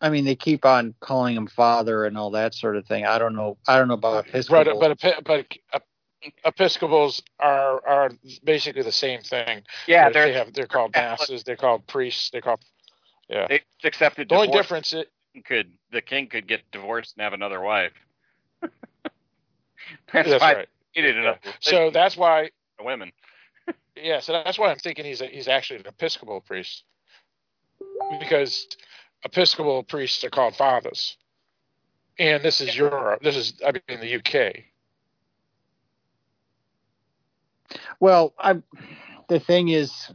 I 0.00 0.10
mean, 0.10 0.24
they 0.24 0.36
keep 0.36 0.64
on 0.64 0.94
calling 1.00 1.36
him 1.36 1.46
father 1.46 2.04
and 2.04 2.18
all 2.18 2.30
that 2.32 2.54
sort 2.54 2.76
of 2.76 2.86
thing. 2.86 3.06
I 3.06 3.18
don't 3.18 3.34
know. 3.34 3.56
I 3.66 3.78
don't 3.78 3.88
know 3.88 3.94
about 3.94 4.28
Episcopal. 4.28 4.78
Right, 4.80 4.96
but 4.98 5.24
but 5.24 5.82
Episcopals 6.44 7.22
are 7.38 7.86
are 7.86 8.10
basically 8.44 8.82
the 8.82 8.92
same 8.92 9.20
thing. 9.20 9.62
Yeah, 9.86 10.10
they 10.10 10.32
have 10.32 10.52
they're 10.52 10.66
called 10.66 10.94
masses. 10.94 11.44
They're 11.44 11.56
called 11.56 11.86
priests. 11.86 12.30
They're 12.30 12.40
called 12.40 12.60
yeah. 13.28 13.46
They 13.48 13.60
accepted. 13.84 14.28
The 14.28 14.34
only 14.34 14.48
difference 14.48 14.92
it 14.92 15.10
could 15.44 15.72
the 15.90 16.00
king 16.00 16.28
could 16.28 16.46
get 16.46 16.62
divorced 16.72 17.14
and 17.16 17.22
have 17.22 17.32
another 17.32 17.60
wife. 17.60 17.92
that's, 20.12 20.30
that's 20.30 20.42
right. 20.42 20.68
Yeah. 20.94 21.36
So 21.60 21.90
that's 21.90 22.16
why 22.16 22.50
women. 22.80 23.12
yeah, 23.96 24.20
so 24.20 24.32
that's 24.32 24.58
why 24.58 24.70
I'm 24.70 24.78
thinking 24.78 25.04
he's 25.04 25.20
a, 25.20 25.26
he's 25.26 25.48
actually 25.48 25.80
an 25.80 25.86
Episcopal 25.86 26.40
priest 26.40 26.84
because 28.18 28.66
Episcopal 29.24 29.82
priests 29.82 30.24
are 30.24 30.30
called 30.30 30.56
fathers, 30.56 31.16
and 32.18 32.42
this 32.42 32.60
is 32.60 32.76
Europe. 32.76 33.22
This 33.22 33.36
is 33.36 33.54
I 33.66 33.72
mean 33.72 33.82
in 33.88 34.00
the 34.00 34.16
UK. 34.16 34.64
Well, 38.00 38.34
I 38.38 38.62
the 39.28 39.40
thing 39.40 39.68
is. 39.68 40.12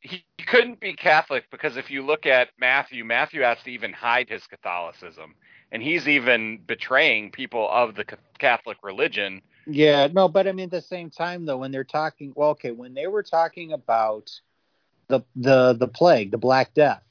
he 0.00 0.24
couldn't 0.46 0.80
be 0.80 0.94
Catholic 0.94 1.44
because 1.50 1.76
if 1.76 1.90
you 1.90 2.04
look 2.04 2.24
at 2.24 2.48
Matthew, 2.58 3.04
Matthew 3.04 3.42
has 3.42 3.58
to 3.64 3.70
even 3.70 3.92
hide 3.92 4.28
his 4.28 4.46
Catholicism, 4.46 5.34
and 5.72 5.82
he's 5.82 6.08
even 6.08 6.58
betraying 6.66 7.30
people 7.30 7.68
of 7.68 7.94
the 7.94 8.04
Catholic 8.38 8.78
religion 8.82 9.42
Yeah, 9.66 10.08
no, 10.10 10.28
but 10.28 10.48
I 10.48 10.52
mean 10.52 10.64
at 10.66 10.70
the 10.70 10.80
same 10.80 11.10
time 11.10 11.44
though, 11.44 11.58
when 11.58 11.72
they're 11.72 11.84
talking, 11.84 12.32
well, 12.34 12.50
okay, 12.50 12.70
when 12.70 12.94
they 12.94 13.06
were 13.06 13.22
talking 13.22 13.72
about 13.72 14.30
the 15.08 15.20
the 15.36 15.74
the 15.74 15.88
plague, 15.88 16.30
the 16.30 16.38
Black 16.38 16.72
Death, 16.74 17.02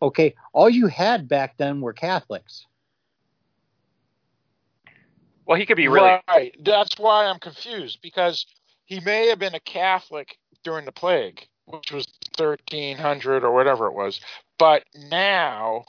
okay, 0.00 0.34
all 0.52 0.70
you 0.70 0.86
had 0.86 1.28
back 1.28 1.56
then 1.56 1.80
were 1.80 1.92
Catholics. 1.92 2.66
Well, 5.46 5.58
he 5.58 5.66
could 5.66 5.76
be 5.76 5.88
really 5.88 6.20
right. 6.28 6.54
That's 6.64 6.98
why 6.98 7.26
I'm 7.26 7.38
confused 7.38 7.98
because 8.02 8.46
he 8.84 9.00
may 9.00 9.28
have 9.28 9.38
been 9.38 9.54
a 9.54 9.60
Catholic 9.60 10.36
during 10.64 10.84
the 10.84 10.92
plague, 10.92 11.46
which 11.66 11.90
was 11.92 12.06
1300 12.38 13.44
or 13.44 13.52
whatever 13.52 13.86
it 13.86 13.94
was, 13.94 14.20
but 14.58 14.84
now 15.10 15.84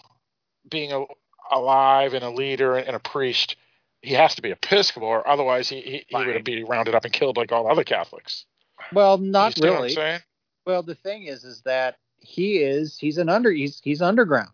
being 0.70 0.92
a, 0.92 1.06
alive 1.52 2.14
and 2.14 2.24
a 2.24 2.30
leader 2.30 2.76
and 2.76 2.96
a 2.96 3.00
priest, 3.00 3.56
he 4.02 4.14
has 4.14 4.36
to 4.36 4.42
be 4.42 4.52
Episcopal, 4.52 5.08
or 5.08 5.28
otherwise 5.28 5.70
he 5.70 5.82
he, 5.82 6.06
he 6.08 6.26
would 6.26 6.44
be 6.44 6.64
rounded 6.64 6.96
up 6.96 7.06
and 7.06 7.14
killed 7.14 7.38
like 7.38 7.52
all 7.52 7.70
other 7.70 7.84
Catholics. 7.84 8.46
Well, 8.92 9.18
not 9.18 9.58
You 9.58 9.64
see 9.64 9.70
what 9.70 9.76
I'm 9.76 9.82
really. 9.84 9.94
saying? 9.94 10.20
Well, 10.66 10.84
the 10.84 10.96
thing 10.96 11.24
is, 11.24 11.44
is 11.44 11.62
that 11.62 11.98
he 12.18 12.58
is 12.58 12.98
he's 12.98 13.18
an 13.18 13.30
under 13.30 13.52
he's 13.52 13.80
he's 13.84 14.02
underground. 14.02 14.50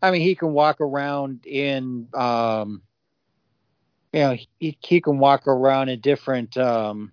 I 0.00 0.10
mean, 0.10 0.20
he 0.20 0.34
can 0.34 0.52
walk 0.52 0.80
around 0.80 1.46
in 1.46 2.08
um, 2.14 2.82
you 4.12 4.20
know, 4.20 4.36
he 4.58 4.76
he 4.80 5.00
can 5.00 5.18
walk 5.18 5.46
around 5.46 5.88
in 5.88 6.00
different 6.00 6.56
um, 6.56 7.12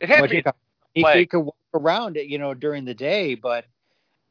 it 0.00 0.08
had 0.08 0.22
to 0.22 0.28
be 0.28 0.36
you 0.36 0.42
call- 0.42 0.56
he, 0.94 1.04
he 1.14 1.26
could 1.26 1.40
walk 1.40 1.56
around 1.74 2.16
it, 2.16 2.26
you 2.26 2.38
know, 2.38 2.54
during 2.54 2.84
the 2.84 2.94
day. 2.94 3.34
But 3.34 3.64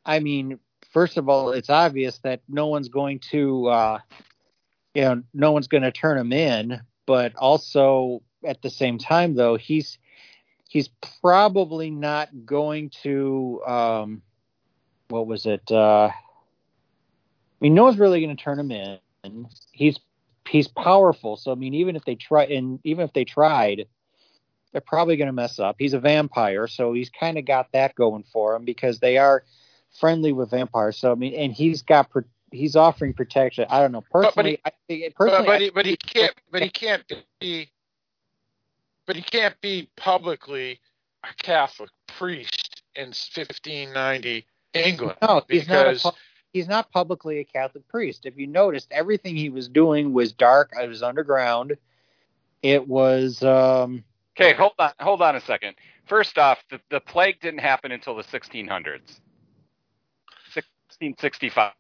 I 0.06 0.20
mean, 0.20 0.60
first 0.92 1.18
of 1.18 1.30
all, 1.30 1.52
it's 1.52 1.70
obvious 1.70 2.20
that 2.20 2.42
no 2.48 2.68
one's 2.68 2.90
going 2.90 3.20
to, 3.32 3.68
uh, 3.68 4.00
you 4.94 5.02
know, 5.02 5.24
no 5.34 5.52
one's 5.52 5.68
going 5.68 5.84
to 5.84 5.92
turn 5.92 6.18
him 6.18 6.32
in. 6.34 6.82
But 7.08 7.36
also 7.36 8.22
at 8.46 8.62
the 8.62 8.70
same 8.70 8.98
time, 9.00 9.36
though, 9.36 9.56
he's 9.56 9.98
he's 10.68 10.90
probably 11.22 11.90
not 11.90 12.30
going 12.46 12.92
to. 13.04 13.62
Um, 13.66 14.22
what 15.08 15.28
was 15.28 15.46
it? 15.46 15.64
Uh, 15.72 16.10
I 16.10 16.14
mean, 17.60 17.74
no 17.74 17.84
one's 17.84 18.00
really 18.00 18.22
going 18.24 18.36
to 18.36 18.42
turn 18.42 18.60
him 18.60 18.72
in. 18.72 19.00
He's 19.72 20.00
he's 20.52 20.68
powerful, 20.68 21.38
so 21.38 21.52
I 21.52 21.56
mean, 21.56 21.74
even 21.74 21.96
if 21.96 22.04
they 22.04 22.16
try, 22.16 22.44
and 22.44 22.80
even 22.84 23.06
if 23.06 23.14
they 23.14 23.24
tried, 23.24 23.88
they're 24.72 24.82
probably 24.82 25.16
going 25.16 25.28
to 25.28 25.34
mess 25.34 25.60
up. 25.60 25.78
He's 25.80 25.94
a 25.94 26.00
vampire, 26.00 26.68
so 26.68 26.92
he's 26.94 27.10
kind 27.10 27.38
of 27.38 27.46
got 27.46 27.72
that 27.72 27.96
going 27.96 28.24
for 28.32 28.56
him 28.56 28.66
because 28.66 29.00
they 29.00 29.18
are 29.18 29.44
friendly 30.00 30.34
with 30.34 30.52
vampires. 30.52 30.98
So 30.98 31.12
I 31.12 31.16
mean, 31.16 31.34
and 31.34 31.54
he's 31.54 31.82
got 31.82 32.10
pro- 32.10 32.24
he's 32.52 32.76
offering 32.76 33.14
protection. 33.14 33.66
I 33.70 33.80
don't 33.80 33.94
know 33.94 34.04
but 34.12 34.24
personally. 34.24 34.60
I 34.66 34.72
think 34.88 35.06
But, 35.06 35.16
personally, 35.16 35.46
but, 35.46 35.56
I 35.56 35.60
he, 35.60 35.70
but 35.70 35.86
he 35.86 35.98
can't. 35.98 36.36
But 36.52 36.62
he 36.64 36.70
can't 36.70 37.04
be. 37.40 37.70
But 39.08 39.16
he 39.16 39.22
can't 39.22 39.60
be 39.62 39.90
publicly 39.98 40.80
a 41.24 41.44
Catholic 41.44 41.90
priest 42.08 42.84
in 42.96 43.08
1590 43.08 44.46
England. 44.74 45.18
No, 45.22 45.42
he's 45.50 45.68
not. 45.68 45.88
A, 45.88 45.92
because 45.92 46.14
he's 46.52 46.68
not 46.68 46.92
publicly 46.92 47.40
a 47.40 47.44
Catholic 47.44 47.88
priest. 47.88 48.26
If 48.26 48.38
you 48.38 48.48
noticed, 48.48 48.92
everything 48.92 49.36
he 49.36 49.50
was 49.50 49.68
doing 49.68 50.14
was 50.14 50.32
dark. 50.32 50.72
It 50.80 50.88
was 50.88 51.04
underground. 51.04 51.78
It 52.62 52.88
was. 52.88 53.44
um 53.44 54.04
Okay, 54.40 54.54
hold 54.54 54.74
on, 54.80 54.92
hold 55.00 55.22
on 55.22 55.36
a 55.36 55.42
second. 55.42 55.76
First 56.06 56.38
off, 56.38 56.58
the, 56.70 56.80
the 56.90 57.02
plague 57.02 57.42
didn't 57.42 57.60
happen 57.60 57.92
until 57.92 58.16
the 58.16 58.24
1600s, 58.24 59.20
1665. 60.54 61.74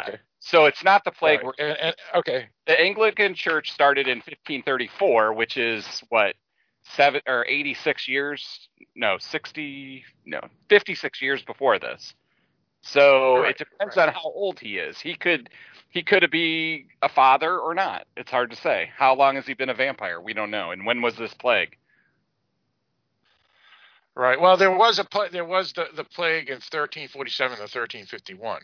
Okay. 0.00 0.18
So 0.40 0.64
it's 0.64 0.82
not 0.82 1.04
the 1.04 1.10
plague. 1.10 1.42
Right. 1.44 1.54
And, 1.58 1.76
and, 1.78 1.96
okay, 2.16 2.48
The 2.66 2.80
Anglican 2.80 3.34
Church 3.34 3.72
started 3.72 4.08
in 4.08 4.18
1534, 4.18 5.34
which 5.34 5.58
is 5.58 6.02
what 6.08 6.34
seven 6.82 7.20
or 7.26 7.44
86 7.46 8.08
years? 8.08 8.68
No, 8.96 9.18
60. 9.18 10.04
No, 10.24 10.40
56 10.70 11.20
years 11.20 11.42
before 11.42 11.78
this. 11.78 12.14
So 12.82 13.42
Right, 13.42 13.50
it 13.50 13.58
depends 13.58 13.96
right. 13.96 14.08
on 14.08 14.14
how 14.14 14.22
old 14.24 14.58
he 14.58 14.78
is. 14.78 14.98
He 15.00 15.14
could 15.14 15.50
he 15.90 16.02
could 16.02 16.30
be 16.30 16.86
a 17.02 17.08
father 17.08 17.58
or 17.58 17.74
not. 17.74 18.06
It's 18.16 18.30
hard 18.30 18.50
to 18.50 18.56
say. 18.56 18.90
How 18.96 19.14
long 19.14 19.34
has 19.34 19.46
he 19.46 19.54
been 19.54 19.68
a 19.68 19.74
vampire? 19.74 20.20
We 20.20 20.32
don't 20.32 20.50
know. 20.50 20.70
And 20.70 20.86
when 20.86 21.02
was 21.02 21.16
this 21.16 21.34
plague? 21.34 21.76
right. 24.14 24.40
Well, 24.40 24.56
there 24.56 24.76
was 24.76 24.98
a 24.98 25.04
pla- 25.04 25.28
there 25.32 25.44
was 25.44 25.72
the, 25.72 25.86
the 25.96 26.04
plague 26.04 26.48
in 26.48 26.56
1347 26.56 27.56
to 27.56 27.62
1351. 27.62 28.60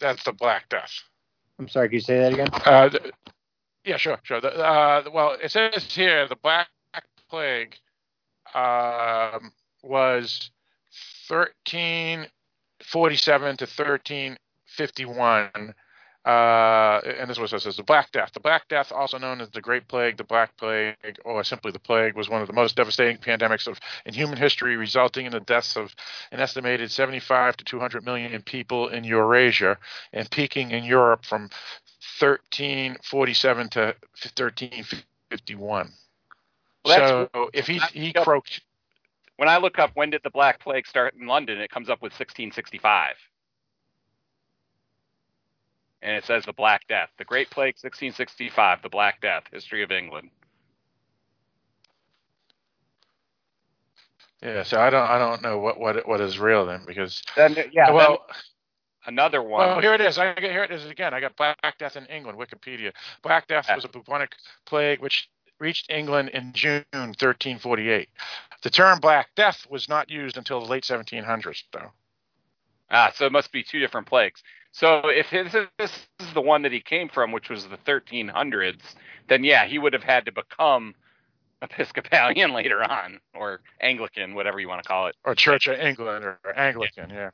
That's 0.00 0.24
the 0.24 0.32
Black 0.32 0.68
Death. 0.68 0.92
I'm 1.58 1.68
sorry. 1.68 1.88
Can 1.88 1.94
you 1.94 2.00
say 2.00 2.18
that 2.18 2.32
again? 2.32 2.48
Uh, 2.52 2.88
the, 2.88 3.12
yeah, 3.84 3.96
sure, 3.96 4.18
sure. 4.22 4.40
The, 4.40 4.52
uh, 4.54 5.04
well, 5.12 5.36
it 5.40 5.50
says 5.50 5.84
here 5.94 6.26
the 6.28 6.36
Black 6.36 6.68
Plague 7.28 7.76
um, 8.54 9.52
was 9.82 10.50
1347 12.90 13.56
to 13.58 13.64
1351. 13.64 15.74
Uh, 16.24 17.00
and 17.18 17.28
this 17.28 17.36
was 17.36 17.52
it 17.52 17.60
says 17.60 17.76
the 17.76 17.82
Black 17.82 18.12
Death. 18.12 18.30
The 18.32 18.40
Black 18.40 18.68
Death, 18.68 18.92
also 18.92 19.18
known 19.18 19.40
as 19.40 19.50
the 19.50 19.60
Great 19.60 19.88
Plague, 19.88 20.16
the 20.16 20.24
Black 20.24 20.56
Plague, 20.56 20.94
or 21.24 21.42
simply 21.42 21.72
the 21.72 21.80
Plague, 21.80 22.14
was 22.14 22.28
one 22.28 22.40
of 22.40 22.46
the 22.46 22.52
most 22.52 22.76
devastating 22.76 23.16
pandemics 23.16 23.66
of 23.66 23.80
in 24.06 24.14
human 24.14 24.36
history, 24.36 24.76
resulting 24.76 25.26
in 25.26 25.32
the 25.32 25.40
deaths 25.40 25.76
of 25.76 25.94
an 26.30 26.38
estimated 26.38 26.92
75 26.92 27.56
to 27.56 27.64
200 27.64 28.04
million 28.04 28.40
people 28.42 28.88
in 28.88 29.02
Eurasia 29.02 29.78
and 30.12 30.30
peaking 30.30 30.70
in 30.70 30.84
Europe 30.84 31.24
from 31.24 31.50
1347 32.20 33.68
to 33.70 33.80
1351. 33.80 35.92
Well, 36.84 37.28
so 37.32 37.50
if 37.52 37.66
he 37.66 37.80
he 37.92 38.12
croaked, 38.12 38.60
When 39.42 39.48
I 39.48 39.56
look 39.56 39.80
up 39.80 39.90
when 39.94 40.10
did 40.10 40.20
the 40.22 40.30
Black 40.30 40.60
Plague 40.60 40.86
start 40.86 41.14
in 41.18 41.26
London, 41.26 41.60
it 41.60 41.68
comes 41.68 41.90
up 41.90 42.00
with 42.00 42.12
1665. 42.12 43.16
And 46.00 46.14
it 46.14 46.24
says 46.24 46.44
the 46.44 46.52
Black 46.52 46.86
Death. 46.86 47.08
The 47.18 47.24
Great 47.24 47.50
Plague 47.50 47.74
1665, 47.74 48.82
the 48.82 48.88
Black 48.88 49.20
Death, 49.20 49.42
history 49.50 49.82
of 49.82 49.90
England. 49.90 50.30
yeah. 54.44 54.62
So 54.62 54.80
I 54.80 54.90
don't 54.90 55.10
I 55.10 55.18
don't 55.18 55.42
know 55.42 55.58
what 55.58 55.80
what 55.80 56.06
what 56.06 56.20
is 56.20 56.38
real 56.38 56.64
then 56.64 56.82
because 56.86 57.20
Then 57.34 57.56
yeah, 57.72 57.90
well. 57.90 58.24
another 59.06 59.42
one. 59.42 59.66
Well, 59.66 59.80
here 59.80 59.94
it 59.94 60.00
is. 60.00 60.18
I 60.18 60.34
get 60.34 60.52
here 60.52 60.62
it 60.62 60.70
is 60.70 60.86
again. 60.86 61.14
I 61.14 61.20
got 61.20 61.34
Black 61.34 61.58
Death 61.80 61.96
in 61.96 62.06
England, 62.06 62.38
Wikipedia. 62.38 62.92
Black 63.24 63.48
Death 63.48 63.68
was 63.74 63.84
a 63.84 63.88
bubonic 63.88 64.36
plague 64.66 65.00
which 65.00 65.28
reached 65.62 65.90
England 65.90 66.28
in 66.30 66.52
June 66.52 66.84
1348. 66.92 68.08
The 68.62 68.70
term 68.70 68.98
Black 68.98 69.28
Death 69.36 69.64
was 69.70 69.88
not 69.88 70.10
used 70.10 70.36
until 70.36 70.60
the 70.60 70.66
late 70.66 70.82
1700s, 70.82 71.62
though. 71.72 71.92
Ah, 72.90 73.12
so 73.14 73.24
it 73.24 73.32
must 73.32 73.52
be 73.52 73.62
two 73.62 73.78
different 73.78 74.06
plagues. 74.06 74.42
So 74.72 75.08
if 75.08 75.26
his, 75.26 75.52
this 75.78 75.92
is 76.20 76.32
the 76.34 76.40
one 76.40 76.62
that 76.62 76.72
he 76.72 76.80
came 76.80 77.08
from, 77.08 77.30
which 77.30 77.48
was 77.48 77.66
the 77.68 77.78
1300s, 77.78 78.80
then 79.28 79.44
yeah, 79.44 79.66
he 79.66 79.78
would 79.78 79.92
have 79.92 80.02
had 80.02 80.26
to 80.26 80.32
become 80.32 80.94
Episcopalian 81.62 82.52
later 82.54 82.82
on, 82.82 83.20
or 83.34 83.60
Anglican, 83.80 84.34
whatever 84.34 84.58
you 84.58 84.68
want 84.68 84.82
to 84.82 84.88
call 84.88 85.06
it. 85.06 85.16
Or 85.24 85.34
Church 85.34 85.68
of 85.68 85.78
England 85.78 86.24
or, 86.24 86.38
or 86.44 86.58
Anglican, 86.58 87.10
yeah. 87.10 87.30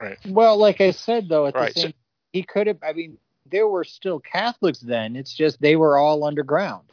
Right. 0.00 0.18
Well, 0.26 0.58
like 0.58 0.80
I 0.82 0.90
said, 0.90 1.28
though, 1.28 1.46
at 1.46 1.54
Right, 1.54 1.74
the 1.74 1.80
so- 1.80 1.92
he 2.32 2.42
could 2.42 2.66
have. 2.66 2.78
I 2.82 2.92
mean, 2.92 3.16
there 3.50 3.68
were 3.68 3.84
still 3.84 4.20
Catholics 4.20 4.80
then. 4.80 5.16
It's 5.16 5.32
just 5.32 5.60
they 5.60 5.76
were 5.76 5.96
all 5.96 6.24
underground. 6.24 6.84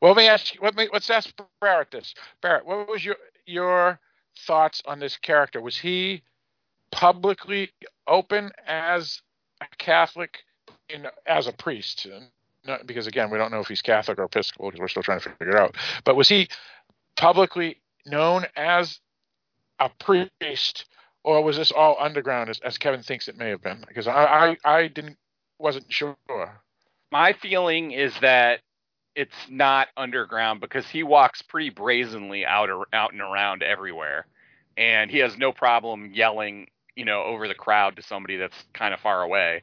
Well, 0.00 0.12
let 0.12 0.18
me 0.18 0.28
ask 0.28 0.54
you. 0.54 0.60
Let 0.62 0.76
me, 0.76 0.88
let's 0.92 1.10
ask 1.10 1.32
Barrett 1.60 1.90
this. 1.90 2.14
Barrett, 2.42 2.66
what 2.66 2.88
was 2.88 3.04
your 3.04 3.16
your 3.46 3.98
thoughts 4.46 4.82
on 4.86 4.98
this 4.98 5.16
character? 5.16 5.60
Was 5.60 5.76
he 5.76 6.22
publicly 6.90 7.70
open 8.06 8.50
as 8.66 9.22
a 9.60 9.66
Catholic, 9.78 10.38
in, 10.88 11.06
as 11.26 11.46
a 11.46 11.52
priest? 11.52 12.06
Not, 12.66 12.86
because 12.86 13.06
again, 13.06 13.30
we 13.30 13.38
don't 13.38 13.50
know 13.50 13.60
if 13.60 13.68
he's 13.68 13.82
Catholic 13.82 14.18
or 14.18 14.24
Episcopal 14.24 14.70
because 14.70 14.80
we're 14.80 14.88
still 14.88 15.02
trying 15.02 15.20
to 15.20 15.30
figure 15.30 15.56
it 15.56 15.60
out. 15.60 15.76
But 16.04 16.16
was 16.16 16.28
he 16.28 16.48
publicly 17.16 17.80
known 18.04 18.46
as 18.56 19.00
a 19.78 19.88
priest, 19.88 20.86
or 21.24 21.42
was 21.42 21.56
this 21.56 21.72
all 21.72 21.96
underground, 22.00 22.50
as, 22.50 22.58
as 22.60 22.78
Kevin 22.78 23.02
thinks 23.02 23.28
it 23.28 23.36
may 23.36 23.50
have 23.50 23.62
been? 23.62 23.84
Because 23.86 24.06
I, 24.06 24.56
I, 24.64 24.78
I 24.78 24.88
didn't 24.88 25.16
wasn't 25.58 25.90
sure. 25.90 26.16
My 27.10 27.32
feeling 27.32 27.92
is 27.92 28.12
that 28.20 28.60
it's 29.16 29.34
not 29.50 29.88
underground 29.96 30.60
because 30.60 30.86
he 30.88 31.02
walks 31.02 31.42
pretty 31.42 31.70
brazenly 31.70 32.46
out 32.46 32.70
ar- 32.70 32.86
out 32.92 33.12
and 33.12 33.20
around 33.22 33.62
everywhere, 33.64 34.26
and 34.76 35.10
he 35.10 35.18
has 35.18 35.36
no 35.36 35.50
problem 35.52 36.12
yelling, 36.14 36.68
you 36.94 37.04
know, 37.04 37.22
over 37.24 37.48
the 37.48 37.54
crowd 37.54 37.96
to 37.96 38.02
somebody 38.02 38.36
that's 38.36 38.56
kind 38.74 38.94
of 38.94 39.00
far 39.00 39.22
away. 39.22 39.62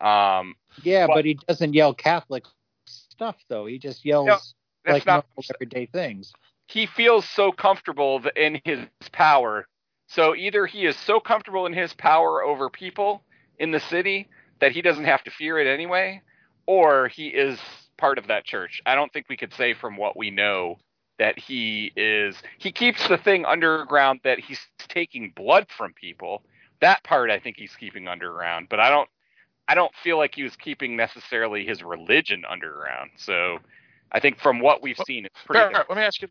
Um, 0.00 0.54
Yeah, 0.82 1.06
Well- 1.06 1.18
but 1.18 1.24
he 1.24 1.34
doesn't 1.48 1.72
yell 1.74 1.94
Catholic 1.94 2.44
stuff 2.86 3.36
though. 3.48 3.66
He 3.66 3.78
just 3.78 4.04
yells 4.04 4.26
No, 4.26 4.38
that's 4.84 5.06
like 5.06 5.06
not. 5.06 5.26
everyday 5.54 5.86
things. 5.86 6.32
he 6.68 6.86
feels 6.86 7.28
so 7.28 7.52
comfortable 7.52 8.20
in 8.36 8.60
his 8.64 8.86
power. 9.12 9.66
So 10.06 10.34
either 10.34 10.66
he 10.66 10.86
is 10.86 10.96
so 10.96 11.20
comfortable 11.20 11.66
in 11.66 11.72
his 11.72 11.92
power 11.94 12.42
over 12.42 12.68
people 12.70 13.22
in 13.58 13.70
the 13.72 13.80
city 13.80 14.28
that 14.60 14.72
he 14.72 14.82
doesn't 14.82 15.04
have 15.04 15.22
to 15.24 15.30
fear 15.30 15.58
it 15.58 15.66
anyway, 15.66 16.22
or 16.66 17.08
he 17.08 17.28
is 17.28 17.58
part 18.00 18.18
of 18.18 18.26
that 18.28 18.44
church. 18.44 18.82
I 18.86 18.94
don't 18.94 19.12
think 19.12 19.26
we 19.28 19.36
could 19.36 19.52
say 19.54 19.74
from 19.74 19.96
what 19.96 20.16
we 20.16 20.30
know 20.30 20.78
that 21.18 21.38
he 21.38 21.92
is 21.96 22.34
he 22.58 22.72
keeps 22.72 23.06
the 23.06 23.18
thing 23.18 23.44
underground 23.44 24.20
that 24.24 24.40
he's 24.40 24.60
taking 24.88 25.32
blood 25.36 25.66
from 25.76 25.92
people. 25.92 26.42
That 26.80 27.04
part 27.04 27.30
I 27.30 27.38
think 27.38 27.56
he's 27.58 27.76
keeping 27.76 28.08
underground, 28.08 28.68
but 28.70 28.80
I 28.80 28.88
don't 28.88 29.08
I 29.68 29.74
don't 29.74 29.92
feel 30.02 30.16
like 30.16 30.34
he 30.34 30.42
was 30.42 30.56
keeping 30.56 30.96
necessarily 30.96 31.64
his 31.64 31.82
religion 31.82 32.44
underground. 32.48 33.10
So 33.16 33.58
I 34.10 34.18
think 34.18 34.40
from 34.40 34.60
what 34.60 34.82
we've 34.82 34.98
seen, 35.06 35.26
it's 35.26 35.38
pretty. 35.44 35.72
Barrett, 35.72 35.88
let 35.88 35.96
me 35.96 36.02
ask 36.02 36.22
you. 36.22 36.28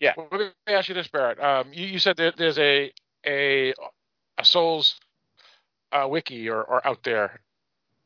Yeah. 0.00 0.12
Let 0.16 0.40
me 0.40 0.50
ask 0.68 0.88
you 0.88 0.94
this, 0.94 1.08
Barrett. 1.08 1.40
Um, 1.40 1.68
you, 1.72 1.86
you 1.86 1.98
said 1.98 2.16
that 2.18 2.36
there's 2.36 2.58
a 2.58 2.92
a 3.26 3.72
a 4.38 4.44
Souls 4.44 5.00
uh, 5.92 6.06
wiki 6.08 6.48
or, 6.48 6.62
or 6.62 6.86
out 6.86 7.02
there. 7.04 7.40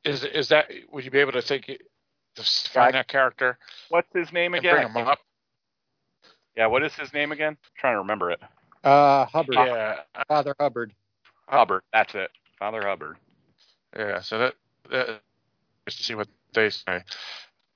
Is 0.05 0.25
is 0.25 0.49
that? 0.49 0.71
Would 0.93 1.05
you 1.05 1.11
be 1.11 1.19
able 1.19 1.33
to 1.33 1.43
take 1.43 1.69
it, 1.69 1.83
to 2.37 2.43
find 2.71 2.95
that 2.95 3.09
character? 3.09 3.59
What's 3.89 4.09
his 4.15 4.33
name 4.33 4.55
again? 4.55 4.75
Bring 4.75 4.89
him 4.89 5.09
up. 5.09 5.19
Yeah. 6.57 6.67
What 6.67 6.83
is 6.83 6.95
his 6.95 7.13
name 7.13 7.33
again? 7.33 7.53
I'm 7.53 7.71
trying 7.77 7.95
to 7.95 7.99
remember 7.99 8.31
it. 8.31 8.41
Uh, 8.85 9.27
Hubbard, 9.27 9.55
Yeah. 9.55 10.01
Father 10.29 10.55
Hubbard. 10.59 10.93
Hubbard. 11.49 11.83
That's 11.93 12.15
it. 12.15 12.31
Father 12.59 12.83
Hubbard. 12.83 13.17
Yeah. 13.97 14.21
So 14.21 14.39
that, 14.39 14.55
that 14.91 15.21
just 15.87 15.99
to 15.99 16.05
see 16.05 16.15
what 16.15 16.29
they 16.55 16.71
say. 16.71 17.03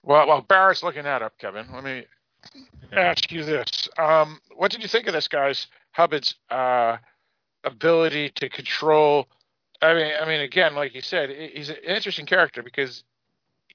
Well, 0.04 0.26
while 0.26 0.40
Barrett's 0.42 0.82
looking 0.82 1.04
that 1.04 1.22
up, 1.22 1.38
Kevin, 1.38 1.66
let 1.72 1.84
me 1.84 2.04
ask 2.92 3.30
you 3.30 3.44
this: 3.44 3.88
um, 3.98 4.40
What 4.56 4.70
did 4.70 4.82
you 4.82 4.88
think 4.88 5.06
of 5.06 5.12
this 5.12 5.28
guy's 5.28 5.66
Hubbard's 5.92 6.34
uh, 6.50 6.96
ability 7.64 8.30
to 8.36 8.48
control? 8.48 9.26
I 9.82 9.94
mean, 9.94 10.12
I 10.20 10.26
mean, 10.26 10.40
again, 10.40 10.74
like 10.74 10.94
you 10.94 11.02
said, 11.02 11.30
he's 11.54 11.68
an 11.68 11.76
interesting 11.86 12.26
character 12.26 12.62
because 12.62 13.02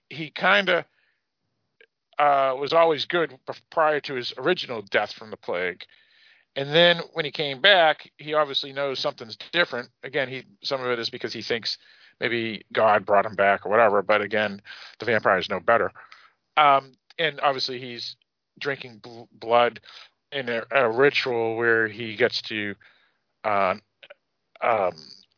he 0.09 0.29
kind 0.29 0.69
of 0.69 0.85
uh, 2.17 2.55
was 2.57 2.71
always 2.73 3.05
good 3.05 3.37
prior 3.69 3.99
to 3.99 4.13
his 4.13 4.33
original 4.37 4.81
death 4.81 5.11
from 5.11 5.31
the 5.31 5.37
plague, 5.37 5.83
and 6.55 6.73
then 6.73 7.01
when 7.13 7.25
he 7.25 7.31
came 7.31 7.61
back, 7.61 8.09
he 8.17 8.33
obviously 8.33 8.73
knows 8.73 8.99
something's 8.99 9.37
different. 9.51 9.89
Again, 10.03 10.27
he 10.27 10.43
some 10.63 10.81
of 10.81 10.87
it 10.87 10.97
is 10.97 11.09
because 11.09 11.33
he 11.33 11.43
thinks 11.43 11.77
maybe 12.19 12.65
God 12.73 13.05
brought 13.05 13.25
him 13.27 13.35
back 13.35 13.65
or 13.65 13.69
whatever. 13.69 14.01
But 14.01 14.21
again, 14.21 14.61
the 14.99 15.05
vampires 15.05 15.49
know 15.49 15.59
better. 15.59 15.91
Um, 16.55 16.93
and 17.19 17.39
obviously, 17.41 17.79
he's 17.79 18.15
drinking 18.59 19.01
bl- 19.03 19.29
blood 19.33 19.81
in 20.31 20.49
a, 20.49 20.63
a 20.71 20.89
ritual 20.89 21.57
where 21.57 21.87
he 21.87 22.15
gets 22.15 22.41
to 22.43 22.73
uh, 23.43 23.75
um, 24.61 24.93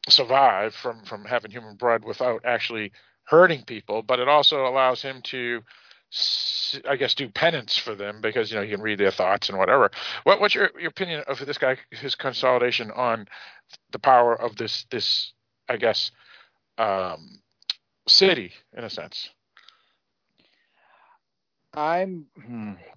survive 0.07 0.73
from 0.73 1.03
from 1.03 1.25
having 1.25 1.51
human 1.51 1.75
blood 1.75 2.03
without 2.05 2.45
actually 2.45 2.91
hurting 3.25 3.63
people. 3.63 4.01
But 4.01 4.19
it 4.19 4.27
also 4.27 4.65
allows 4.65 5.01
him 5.01 5.21
to, 5.25 5.61
I 6.87 6.95
guess, 6.95 7.13
do 7.13 7.29
penance 7.29 7.77
for 7.77 7.95
them 7.95 8.21
because 8.21 8.51
you 8.51 8.57
know 8.57 8.63
he 8.63 8.71
can 8.71 8.81
read 8.81 8.99
their 8.99 9.11
thoughts 9.11 9.49
and 9.49 9.57
whatever. 9.57 9.91
What, 10.23 10.41
what's 10.41 10.55
your, 10.55 10.71
your 10.79 10.89
opinion 10.89 11.23
of 11.27 11.45
this 11.45 11.57
guy, 11.57 11.77
his 11.91 12.15
consolidation 12.15 12.91
on 12.91 13.27
the 13.91 13.99
power 13.99 14.39
of 14.39 14.55
this 14.55 14.85
this 14.89 15.33
I 15.67 15.77
guess 15.77 16.11
um, 16.77 17.39
city 18.07 18.53
in 18.75 18.83
a 18.83 18.89
sense? 18.89 19.29
I'm 21.73 22.25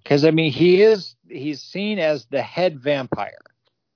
because 0.01 0.25
I 0.25 0.31
mean 0.31 0.51
he 0.51 0.81
is 0.81 1.15
he's 1.29 1.61
seen 1.61 1.99
as 1.99 2.25
the 2.25 2.41
head 2.41 2.79
vampire. 2.79 3.37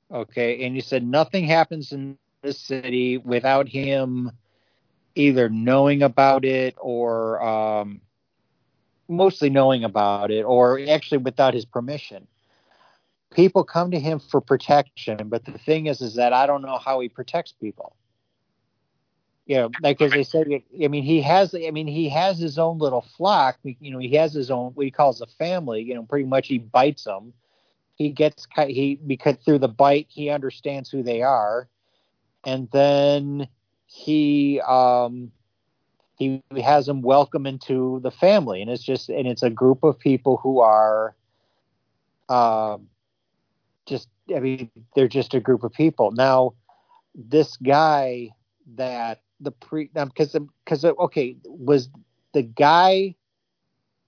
Okay, 0.09 0.65
and 0.65 0.75
you 0.75 0.81
said 0.81 1.03
nothing 1.03 1.45
happens 1.45 1.91
in 1.91 2.17
this 2.47 2.59
city 2.59 3.17
without 3.17 3.67
him 3.67 4.31
either 5.15 5.49
knowing 5.49 6.01
about 6.01 6.45
it 6.45 6.75
or 6.79 7.41
um, 7.43 7.99
mostly 9.09 9.49
knowing 9.49 9.83
about 9.83 10.31
it, 10.31 10.43
or 10.43 10.79
actually 10.89 11.17
without 11.17 11.53
his 11.53 11.65
permission. 11.65 12.27
People 13.31 13.63
come 13.63 13.91
to 13.91 13.99
him 13.99 14.19
for 14.19 14.39
protection, 14.39 15.27
but 15.27 15.43
the 15.43 15.57
thing 15.57 15.87
is, 15.87 16.01
is 16.01 16.15
that 16.15 16.33
I 16.33 16.47
don't 16.47 16.61
know 16.61 16.77
how 16.77 17.01
he 17.01 17.09
protects 17.09 17.51
people. 17.51 17.95
You 19.45 19.57
know, 19.57 19.71
like 19.81 20.01
as 20.01 20.11
they 20.11 20.23
said 20.23 20.47
I 20.49 20.87
mean, 20.87 21.03
he 21.03 21.21
has, 21.21 21.53
I 21.55 21.71
mean, 21.71 21.87
he 21.87 22.09
has 22.09 22.37
his 22.37 22.57
own 22.57 22.79
little 22.79 23.05
flock. 23.17 23.57
You 23.63 23.91
know, 23.91 23.99
he 23.99 24.15
has 24.15 24.33
his 24.33 24.51
own 24.51 24.71
what 24.73 24.85
he 24.85 24.91
calls 24.91 25.21
a 25.21 25.27
family. 25.27 25.81
You 25.81 25.95
know, 25.95 26.03
pretty 26.03 26.25
much 26.25 26.47
he 26.47 26.57
bites 26.57 27.03
them. 27.03 27.33
He 27.95 28.09
gets 28.09 28.45
he 28.67 28.99
because 29.07 29.37
through 29.37 29.59
the 29.59 29.67
bite 29.67 30.07
he 30.09 30.29
understands 30.29 30.89
who 30.89 31.01
they 31.01 31.21
are, 31.21 31.69
and 32.47 32.69
then 32.71 33.47
he 33.87 34.61
um 34.61 35.31
he 36.17 36.41
has 36.63 36.87
him 36.87 37.01
welcome 37.01 37.45
into 37.45 37.99
the 38.01 38.09
family, 38.09 38.61
and 38.61 38.71
it's 38.71 38.81
just 38.81 39.09
and 39.09 39.27
it's 39.27 39.43
a 39.43 39.49
group 39.49 39.83
of 39.83 39.99
people 39.99 40.37
who 40.37 40.61
are 40.61 41.13
um 42.29 42.87
just 43.85 44.07
I 44.33 44.39
mean 44.39 44.71
they're 44.95 45.09
just 45.09 45.33
a 45.33 45.41
group 45.41 45.63
of 45.63 45.73
people. 45.73 46.11
Now 46.11 46.53
this 47.13 47.57
guy 47.57 48.29
that 48.75 49.21
the 49.41 49.51
pre 49.51 49.91
because 49.93 50.35
because 50.63 50.85
okay 50.85 51.35
was 51.45 51.89
the 52.33 52.43
guy 52.43 53.15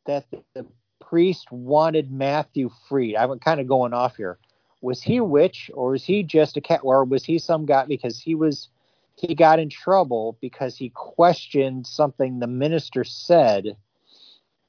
that 0.05 0.25
the, 0.31 0.43
the 0.53 0.65
priest 1.01 1.51
wanted 1.51 2.09
Matthew 2.09 2.69
freed. 2.87 3.17
I'm 3.17 3.37
kind 3.39 3.59
of 3.59 3.67
going 3.67 3.93
off 3.93 4.15
here. 4.15 4.39
Was 4.81 5.01
he 5.01 5.17
a 5.17 5.23
witch 5.23 5.69
or 5.73 5.91
was 5.91 6.03
he 6.03 6.23
just 6.23 6.57
a 6.57 6.61
cat 6.61 6.81
or 6.83 7.03
was 7.03 7.25
he 7.25 7.37
some 7.39 7.65
guy 7.65 7.85
because 7.85 8.19
he 8.19 8.35
was 8.35 8.69
he 9.15 9.35
got 9.35 9.59
in 9.59 9.69
trouble 9.69 10.37
because 10.39 10.77
he 10.77 10.89
questioned 10.89 11.85
something 11.85 12.39
the 12.39 12.47
minister 12.47 13.03
said 13.03 13.75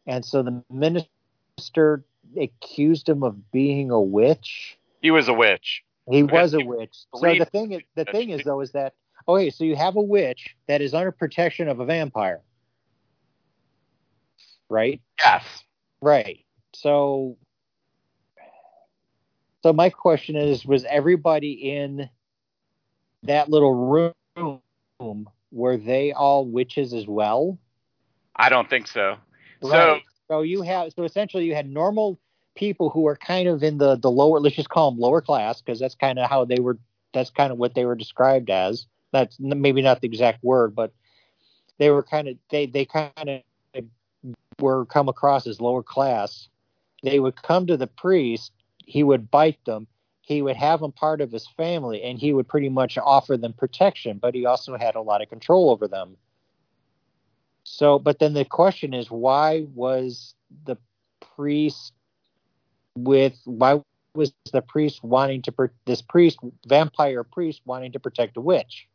and 0.06 0.24
so 0.24 0.42
the 0.42 0.64
minister 0.70 2.04
accused 2.38 3.08
him 3.08 3.22
of 3.22 3.50
being 3.52 3.90
a 3.90 4.00
witch. 4.00 4.78
He 5.00 5.10
was 5.10 5.28
a 5.28 5.34
witch. 5.34 5.84
He 6.10 6.22
was 6.22 6.54
a 6.54 6.60
witch. 6.60 6.96
So 7.14 7.34
the 7.34 7.44
thing 7.44 7.72
is, 7.72 7.82
the 7.94 8.04
thing 8.04 8.30
is 8.30 8.42
though, 8.44 8.60
is 8.60 8.72
that 8.72 8.94
okay? 9.28 9.50
So 9.50 9.64
you 9.64 9.76
have 9.76 9.96
a 9.96 10.02
witch 10.02 10.56
that 10.66 10.80
is 10.80 10.94
under 10.94 11.12
protection 11.12 11.68
of 11.68 11.80
a 11.80 11.84
vampire, 11.84 12.40
right? 14.68 15.00
Yes. 15.24 15.44
Right. 16.02 16.44
So, 16.72 17.36
so 19.62 19.72
my 19.72 19.90
question 19.90 20.36
is: 20.36 20.64
Was 20.64 20.84
everybody 20.84 21.52
in 21.52 22.08
that 23.24 23.50
little 23.50 23.74
room? 23.74 25.28
Were 25.52 25.76
they 25.76 26.12
all 26.12 26.46
witches 26.46 26.92
as 26.92 27.06
well? 27.06 27.58
I 28.36 28.48
don't 28.48 28.70
think 28.70 28.86
so. 28.86 29.16
Right. 29.62 30.02
So 30.28 30.42
you 30.42 30.62
have 30.62 30.92
so 30.94 31.02
essentially 31.04 31.44
you 31.44 31.54
had 31.54 31.68
normal 31.68 32.18
people 32.54 32.90
who 32.90 33.00
were 33.00 33.16
kind 33.16 33.48
of 33.48 33.62
in 33.62 33.78
the 33.78 33.96
the 33.96 34.10
lower 34.10 34.40
let's 34.40 34.56
just 34.56 34.68
call 34.68 34.90
them 34.90 35.00
lower 35.00 35.20
class 35.20 35.60
because 35.60 35.78
that's 35.78 35.94
kind 35.94 36.18
of 36.18 36.28
how 36.28 36.44
they 36.44 36.60
were 36.60 36.78
that's 37.12 37.30
kind 37.30 37.52
of 37.52 37.58
what 37.58 37.74
they 37.74 37.84
were 37.84 37.94
described 37.94 38.50
as 38.50 38.86
that's 39.12 39.36
maybe 39.40 39.82
not 39.82 40.00
the 40.00 40.06
exact 40.06 40.42
word 40.42 40.74
but 40.74 40.92
they 41.78 41.90
were 41.90 42.02
kind 42.02 42.28
of 42.28 42.36
they 42.50 42.66
they 42.66 42.84
kind 42.84 43.10
of 43.16 43.84
were 44.60 44.84
come 44.86 45.08
across 45.08 45.46
as 45.46 45.60
lower 45.60 45.82
class 45.82 46.48
they 47.02 47.18
would 47.18 47.40
come 47.40 47.66
to 47.66 47.76
the 47.76 47.86
priest 47.86 48.52
he 48.90 49.02
would 49.02 49.30
bite 49.30 49.64
them 49.64 49.86
he 50.22 50.42
would 50.42 50.56
have 50.56 50.80
them 50.80 50.92
part 50.92 51.20
of 51.20 51.32
his 51.32 51.46
family 51.56 52.02
and 52.02 52.18
he 52.18 52.32
would 52.32 52.46
pretty 52.48 52.68
much 52.68 52.98
offer 52.98 53.36
them 53.36 53.52
protection 53.52 54.18
but 54.18 54.34
he 54.34 54.46
also 54.46 54.76
had 54.76 54.94
a 54.94 55.00
lot 55.00 55.22
of 55.22 55.28
control 55.28 55.70
over 55.70 55.88
them 55.88 56.16
so, 57.64 57.98
but 57.98 58.18
then 58.18 58.34
the 58.34 58.44
question 58.44 58.94
is, 58.94 59.10
why 59.10 59.66
was 59.74 60.34
the 60.64 60.76
priest 61.36 61.92
with 62.96 63.40
why 63.44 63.80
was 64.14 64.32
the 64.52 64.62
priest 64.62 65.04
wanting 65.04 65.42
to 65.42 65.70
this 65.86 66.02
priest 66.02 66.38
vampire 66.66 67.22
priest 67.22 67.62
wanting 67.64 67.92
to 67.92 68.00
protect 68.00 68.36
a 68.36 68.40
witch? 68.40 68.88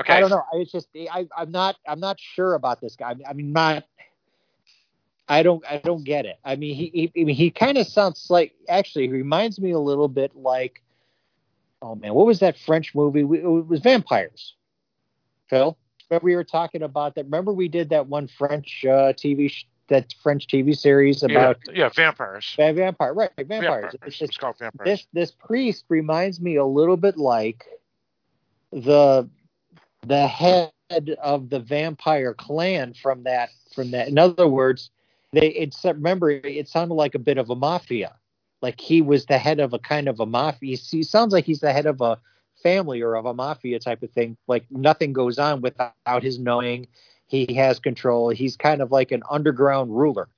Okay. 0.00 0.14
I 0.14 0.20
don't 0.20 0.30
know. 0.30 0.42
I- 0.52 0.58
It's 0.58 0.72
just 0.72 0.88
I, 0.96 1.26
I'm 1.36 1.50
not 1.50 1.76
I'm 1.86 2.00
not 2.00 2.18
sure 2.18 2.54
about 2.54 2.80
this 2.80 2.96
guy. 2.96 3.14
I 3.28 3.32
mean, 3.34 3.52
not. 3.52 3.84
I 5.28 5.42
don't 5.42 5.64
I 5.68 5.78
don't 5.78 6.04
get 6.04 6.24
it. 6.26 6.38
I 6.44 6.56
mean, 6.56 6.74
he 6.74 7.10
he 7.14 7.32
he 7.32 7.50
kind 7.50 7.78
of 7.78 7.86
sounds 7.86 8.26
like 8.30 8.54
actually 8.68 9.06
he 9.06 9.12
reminds 9.12 9.60
me 9.60 9.72
a 9.72 9.78
little 9.78 10.08
bit 10.08 10.36
like, 10.36 10.82
oh 11.82 11.94
man, 11.96 12.14
what 12.14 12.26
was 12.26 12.40
that 12.40 12.56
French 12.58 12.94
movie? 12.94 13.24
We- 13.24 13.40
It 13.42 13.44
was 13.66 13.80
vampires. 13.80 14.54
Phil, 15.48 15.76
remember 16.10 16.24
we 16.24 16.36
were 16.36 16.44
talking 16.44 16.82
about 16.82 17.14
that? 17.16 17.24
Remember 17.24 17.52
we 17.52 17.68
did 17.68 17.90
that 17.90 18.06
one 18.06 18.28
French 18.28 18.84
uh, 18.84 19.12
TV 19.14 19.50
sh- 19.50 19.64
that 19.88 20.12
French 20.22 20.46
TV 20.48 20.76
series 20.76 21.22
about 21.22 21.58
yeah, 21.68 21.72
yeah, 21.74 21.88
vampires. 21.88 22.54
va- 22.56 22.72
vampire, 22.72 23.14
right? 23.14 23.30
Vampires. 23.36 23.60
Vampires. 23.62 23.94
It's- 23.94 24.22
It's 24.22 24.36
called 24.36 24.58
vampires. 24.58 24.86
this 24.86 25.06
this 25.12 25.30
priest 25.32 25.84
reminds 25.88 26.40
me 26.40 26.56
a 26.56 26.64
little 26.64 26.96
bit 26.96 27.16
like 27.16 27.64
the 28.72 29.28
the 30.06 30.26
head 30.26 30.70
of 31.20 31.50
the 31.50 31.58
vampire 31.60 32.32
clan 32.34 32.94
from 32.94 33.24
that 33.24 33.50
from 33.74 33.90
that 33.90 34.06
in 34.08 34.18
other 34.18 34.46
words 34.46 34.90
they 35.32 35.48
it's 35.48 35.84
remember 35.84 36.30
it 36.30 36.68
sounded 36.68 36.94
like 36.94 37.14
a 37.14 37.18
bit 37.18 37.38
of 37.38 37.50
a 37.50 37.56
mafia 37.56 38.14
like 38.62 38.80
he 38.80 39.02
was 39.02 39.26
the 39.26 39.38
head 39.38 39.60
of 39.60 39.72
a 39.72 39.78
kind 39.78 40.08
of 40.08 40.20
a 40.20 40.26
mafia 40.26 40.76
he 40.76 41.02
sounds 41.02 41.32
like 41.32 41.44
he's 41.44 41.60
the 41.60 41.72
head 41.72 41.86
of 41.86 42.00
a 42.00 42.18
family 42.62 43.02
or 43.02 43.16
of 43.16 43.26
a 43.26 43.34
mafia 43.34 43.78
type 43.78 44.02
of 44.02 44.10
thing 44.10 44.36
like 44.46 44.64
nothing 44.70 45.12
goes 45.12 45.38
on 45.38 45.60
without 45.60 46.22
his 46.22 46.38
knowing 46.38 46.86
he 47.26 47.54
has 47.54 47.78
control. 47.78 48.30
He's 48.30 48.56
kind 48.56 48.80
of 48.80 48.92
like 48.92 49.10
an 49.12 49.22
underground 49.30 49.90
ruler. 49.96 50.28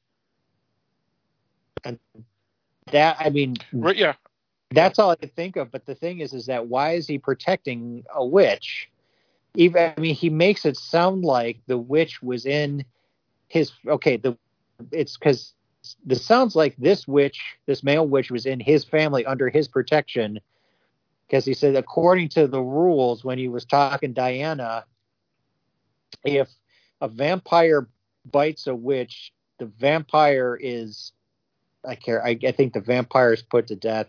And 1.84 1.98
that 2.90 3.16
I 3.20 3.30
mean, 3.30 3.56
Right, 3.72 3.96
yeah. 3.96 4.14
that's 4.70 4.98
all 4.98 5.10
I 5.10 5.16
could 5.16 5.34
think 5.34 5.56
of. 5.56 5.70
But 5.70 5.86
the 5.86 5.94
thing 5.94 6.20
is, 6.20 6.32
is 6.32 6.46
that 6.46 6.66
why 6.66 6.92
is 6.92 7.06
he 7.06 7.18
protecting 7.18 8.04
a 8.14 8.24
witch? 8.24 8.90
Even 9.54 9.92
I 9.96 10.00
mean, 10.00 10.14
he 10.14 10.30
makes 10.30 10.64
it 10.64 10.76
sound 10.76 11.24
like 11.24 11.60
the 11.66 11.78
witch 11.78 12.22
was 12.22 12.46
in 12.46 12.84
his. 13.48 13.72
Okay, 13.86 14.16
the 14.16 14.36
it's 14.92 15.16
because 15.16 15.54
this 16.04 16.24
sounds 16.24 16.54
like 16.54 16.76
this 16.76 17.06
witch, 17.06 17.40
this 17.66 17.82
male 17.82 18.06
witch, 18.06 18.30
was 18.30 18.46
in 18.46 18.60
his 18.60 18.84
family 18.84 19.24
under 19.24 19.48
his 19.48 19.68
protection. 19.68 20.40
Because 21.26 21.44
he 21.44 21.54
said, 21.54 21.76
according 21.76 22.30
to 22.30 22.46
the 22.46 22.62
rules, 22.62 23.24
when 23.24 23.38
he 23.38 23.48
was 23.48 23.64
talking 23.64 24.12
Diana, 24.12 24.84
if 26.24 26.48
a 27.00 27.08
vampire 27.08 27.88
bites 28.30 28.66
a 28.66 28.74
witch, 28.74 29.32
the 29.58 29.66
vampire 29.66 30.58
is 30.60 31.12
I 31.86 31.94
care. 31.94 32.24
I, 32.24 32.38
I 32.42 32.52
think 32.52 32.72
the 32.72 32.80
vampire 32.80 33.32
is 33.32 33.42
put 33.42 33.66
to 33.68 33.76
death. 33.76 34.08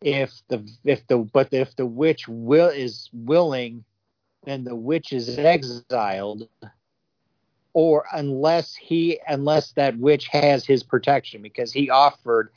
If 0.00 0.32
the 0.48 0.66
if 0.84 1.06
the 1.08 1.18
but 1.18 1.52
if 1.52 1.74
the 1.76 1.86
witch 1.86 2.28
will 2.28 2.68
is 2.68 3.10
willing, 3.12 3.84
then 4.44 4.64
the 4.64 4.76
witch 4.76 5.12
is 5.12 5.38
exiled. 5.38 6.48
Or 7.80 8.06
unless 8.12 8.74
he 8.74 9.20
unless 9.28 9.70
that 9.74 9.96
witch 9.98 10.26
has 10.32 10.66
his 10.66 10.82
protection 10.82 11.42
because 11.42 11.72
he 11.72 11.90
offered 11.90 12.50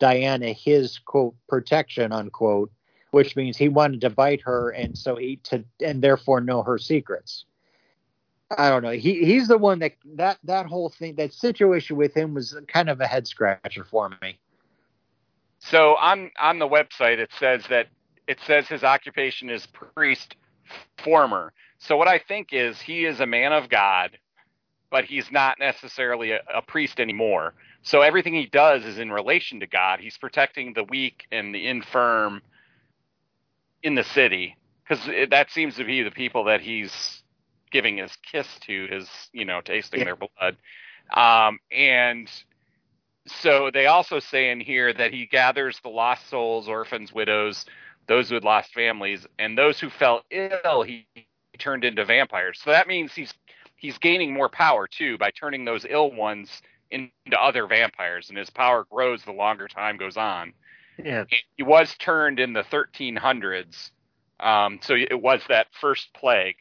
Diana 0.00 0.52
his 0.52 0.98
quote 0.98 1.34
protection 1.48 2.12
unquote, 2.12 2.70
which 3.10 3.36
means 3.36 3.56
he 3.56 3.70
wanted 3.70 4.02
to 4.02 4.10
bite 4.10 4.42
her 4.42 4.68
and 4.68 4.98
so 4.98 5.16
he 5.16 5.36
to 5.44 5.64
and 5.80 6.02
therefore 6.02 6.42
know 6.42 6.62
her 6.62 6.76
secrets. 6.76 7.46
I 8.50 8.68
don't 8.68 8.82
know. 8.82 8.90
He 8.90 9.24
he's 9.24 9.48
the 9.48 9.56
one 9.56 9.78
that 9.78 9.92
that 10.16 10.40
that 10.44 10.66
whole 10.66 10.90
thing 10.90 11.14
that 11.14 11.32
situation 11.32 11.96
with 11.96 12.12
him 12.14 12.34
was 12.34 12.54
kind 12.68 12.90
of 12.90 13.00
a 13.00 13.06
head 13.06 13.26
scratcher 13.26 13.82
for 13.82 14.10
me. 14.20 14.38
So 15.58 15.96
on 15.96 16.30
on 16.38 16.58
the 16.58 16.68
website 16.68 17.16
it 17.16 17.30
says 17.40 17.64
that 17.70 17.86
it 18.26 18.40
says 18.46 18.68
his 18.68 18.84
occupation 18.84 19.48
is 19.48 19.64
priest 19.64 20.36
former. 20.98 21.54
So 21.78 21.96
what 21.96 22.08
I 22.08 22.18
think 22.18 22.48
is 22.52 22.78
he 22.78 23.06
is 23.06 23.20
a 23.20 23.26
man 23.26 23.54
of 23.54 23.70
God, 23.70 24.18
but 24.90 25.04
he's 25.04 25.30
not 25.30 25.58
necessarily 25.58 26.32
a, 26.32 26.40
a 26.54 26.62
priest 26.62 27.00
anymore. 27.00 27.54
So 27.82 28.02
everything 28.02 28.34
he 28.34 28.46
does 28.46 28.84
is 28.84 28.98
in 28.98 29.10
relation 29.10 29.60
to 29.60 29.66
God. 29.66 30.00
He's 30.00 30.18
protecting 30.18 30.72
the 30.74 30.84
weak 30.84 31.26
and 31.30 31.54
the 31.54 31.66
infirm 31.66 32.42
in 33.82 33.94
the 33.94 34.04
city 34.04 34.56
because 34.88 35.04
that 35.30 35.50
seems 35.50 35.76
to 35.76 35.84
be 35.84 36.02
the 36.02 36.10
people 36.10 36.44
that 36.44 36.60
he's 36.60 37.22
giving 37.70 37.98
his 37.98 38.16
kiss 38.30 38.46
to, 38.62 38.86
his 38.86 39.08
you 39.32 39.44
know 39.44 39.60
tasting 39.60 40.00
Yeah. 40.00 40.06
their 40.06 40.16
blood. 40.16 40.56
Um, 41.14 41.58
and 41.70 42.28
so 43.26 43.70
they 43.72 43.86
also 43.86 44.18
say 44.20 44.50
in 44.50 44.60
here 44.60 44.92
that 44.92 45.12
he 45.12 45.26
gathers 45.26 45.78
the 45.82 45.88
lost 45.88 46.28
souls, 46.28 46.68
orphans, 46.68 47.12
widows, 47.12 47.64
those 48.06 48.28
who 48.28 48.34
had 48.36 48.44
lost 48.44 48.72
families, 48.72 49.26
and 49.38 49.58
those 49.58 49.80
who 49.80 49.90
fell 49.90 50.24
ill. 50.30 50.82
He 50.82 51.06
turned 51.58 51.84
into 51.84 52.04
vampires. 52.04 52.60
So 52.62 52.70
that 52.70 52.86
means 52.86 53.12
he's 53.14 53.32
he's 53.76 53.98
gaining 53.98 54.32
more 54.32 54.48
power 54.48 54.86
too 54.86 55.18
by 55.18 55.30
turning 55.30 55.64
those 55.64 55.86
ill 55.88 56.10
ones 56.10 56.62
into 56.90 57.10
other 57.40 57.66
vampires, 57.66 58.28
and 58.28 58.38
his 58.38 58.50
power 58.50 58.86
grows 58.90 59.22
the 59.24 59.32
longer 59.32 59.68
time 59.68 59.96
goes 59.96 60.16
on. 60.16 60.52
Yeah. 61.02 61.24
He 61.56 61.62
was 61.62 61.94
turned 61.98 62.40
in 62.40 62.52
the 62.52 62.62
1300s, 62.62 63.90
um, 64.40 64.78
so 64.82 64.94
it 64.94 65.20
was 65.20 65.42
that 65.48 65.66
first 65.80 66.08
plague 66.14 66.56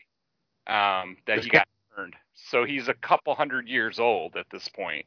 um, 0.67 1.17
that 1.27 1.43
he 1.43 1.49
got 1.49 1.67
turned. 1.95 2.15
So 2.33 2.65
he's 2.65 2.87
a 2.87 2.93
couple 2.93 3.33
hundred 3.35 3.67
years 3.67 3.99
old 3.99 4.35
at 4.35 4.45
this 4.51 4.67
point. 4.67 5.05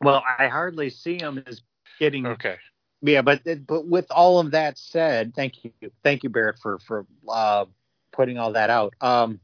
Well, 0.00 0.22
I 0.38 0.48
hardly 0.48 0.90
see 0.90 1.18
him 1.18 1.42
as 1.46 1.62
getting 1.98 2.26
Okay. 2.26 2.56
yeah, 3.02 3.22
but 3.22 3.42
but 3.66 3.86
with 3.86 4.06
all 4.10 4.40
of 4.40 4.52
that 4.52 4.78
said, 4.78 5.34
thank 5.34 5.64
you, 5.64 5.72
thank 6.02 6.22
you, 6.22 6.30
Barrett, 6.30 6.58
for 6.58 6.78
for 6.78 7.06
uh, 7.28 7.66
putting 8.12 8.38
all 8.38 8.52
that 8.52 8.70
out. 8.70 8.94
Um, 9.00 9.40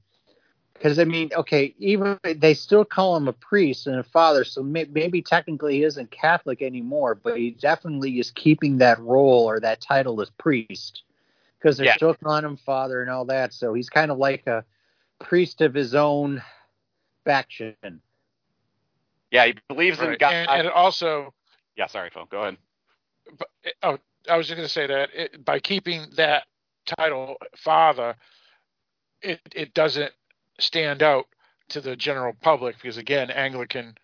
because 0.79 0.99
I 0.99 1.05
mean, 1.05 1.31
okay, 1.35 1.75
even 1.79 2.19
they 2.23 2.55
still 2.55 2.85
call 2.85 3.17
him 3.17 3.27
a 3.27 3.33
priest 3.33 3.87
and 3.89 3.97
a 3.97 4.05
father, 4.05 4.45
so 4.45 4.63
may, 4.63 4.85
maybe 4.85 5.21
technically 5.21 5.75
he 5.77 5.83
isn't 5.83 6.11
Catholic 6.13 6.63
anymore, 6.63 7.17
but 7.17 7.37
he 7.37 7.51
definitely 7.51 8.21
is 8.21 8.31
keeping 8.31 8.79
that 8.79 8.99
role 9.01 9.49
or 9.49 9.59
that 9.61 9.81
title 9.81 10.21
as 10.21 10.31
priest 10.31 11.03
because 11.59 11.77
they're 11.77 11.87
Yeah. 11.87 11.97
still 11.97 12.15
calling 12.15 12.45
him 12.45 12.57
father 12.57 13.03
and 13.03 13.11
all 13.11 13.25
that. 13.25 13.53
So 13.53 13.75
he's 13.75 13.91
kind 13.91 14.13
of 14.13 14.19
like 14.19 14.47
a 14.47 14.65
priest 15.19 15.61
of 15.63 15.75
his 15.75 15.97
own 15.97 16.43
faction. 17.25 17.75
Yeah, 19.33 19.47
he 19.47 19.55
believes 19.69 19.99
in 19.99 20.11
Right. 20.11 20.19
God. 20.19 20.33
And, 20.33 20.51
and 20.51 20.69
also, 20.69 21.35
yeah, 21.77 21.87
sorry, 21.87 22.11
Phil. 22.11 22.27
Go 22.27 22.43
ahead. 22.43 22.57
but- 23.37 23.49
eh, 23.65 23.71
oh, 23.83 23.99
I 24.31 24.37
was 24.37 24.47
just 24.47 24.57
going 24.57 24.67
to 24.67 24.73
say 24.73 24.87
that 24.87 25.11
it, 25.13 25.45
by 25.45 25.59
keeping 25.59 26.07
that 26.15 26.47
title, 26.87 27.37
father, 27.57 28.15
it 29.21 29.41
it 29.55 29.75
doesn't 29.75 30.13
stand 30.59 31.03
out 31.03 31.27
to 31.71 31.81
the 31.81 31.97
general 31.97 32.35
public 32.41 32.77
because 32.77 32.97
again, 32.97 33.31
Anglican 33.31 33.97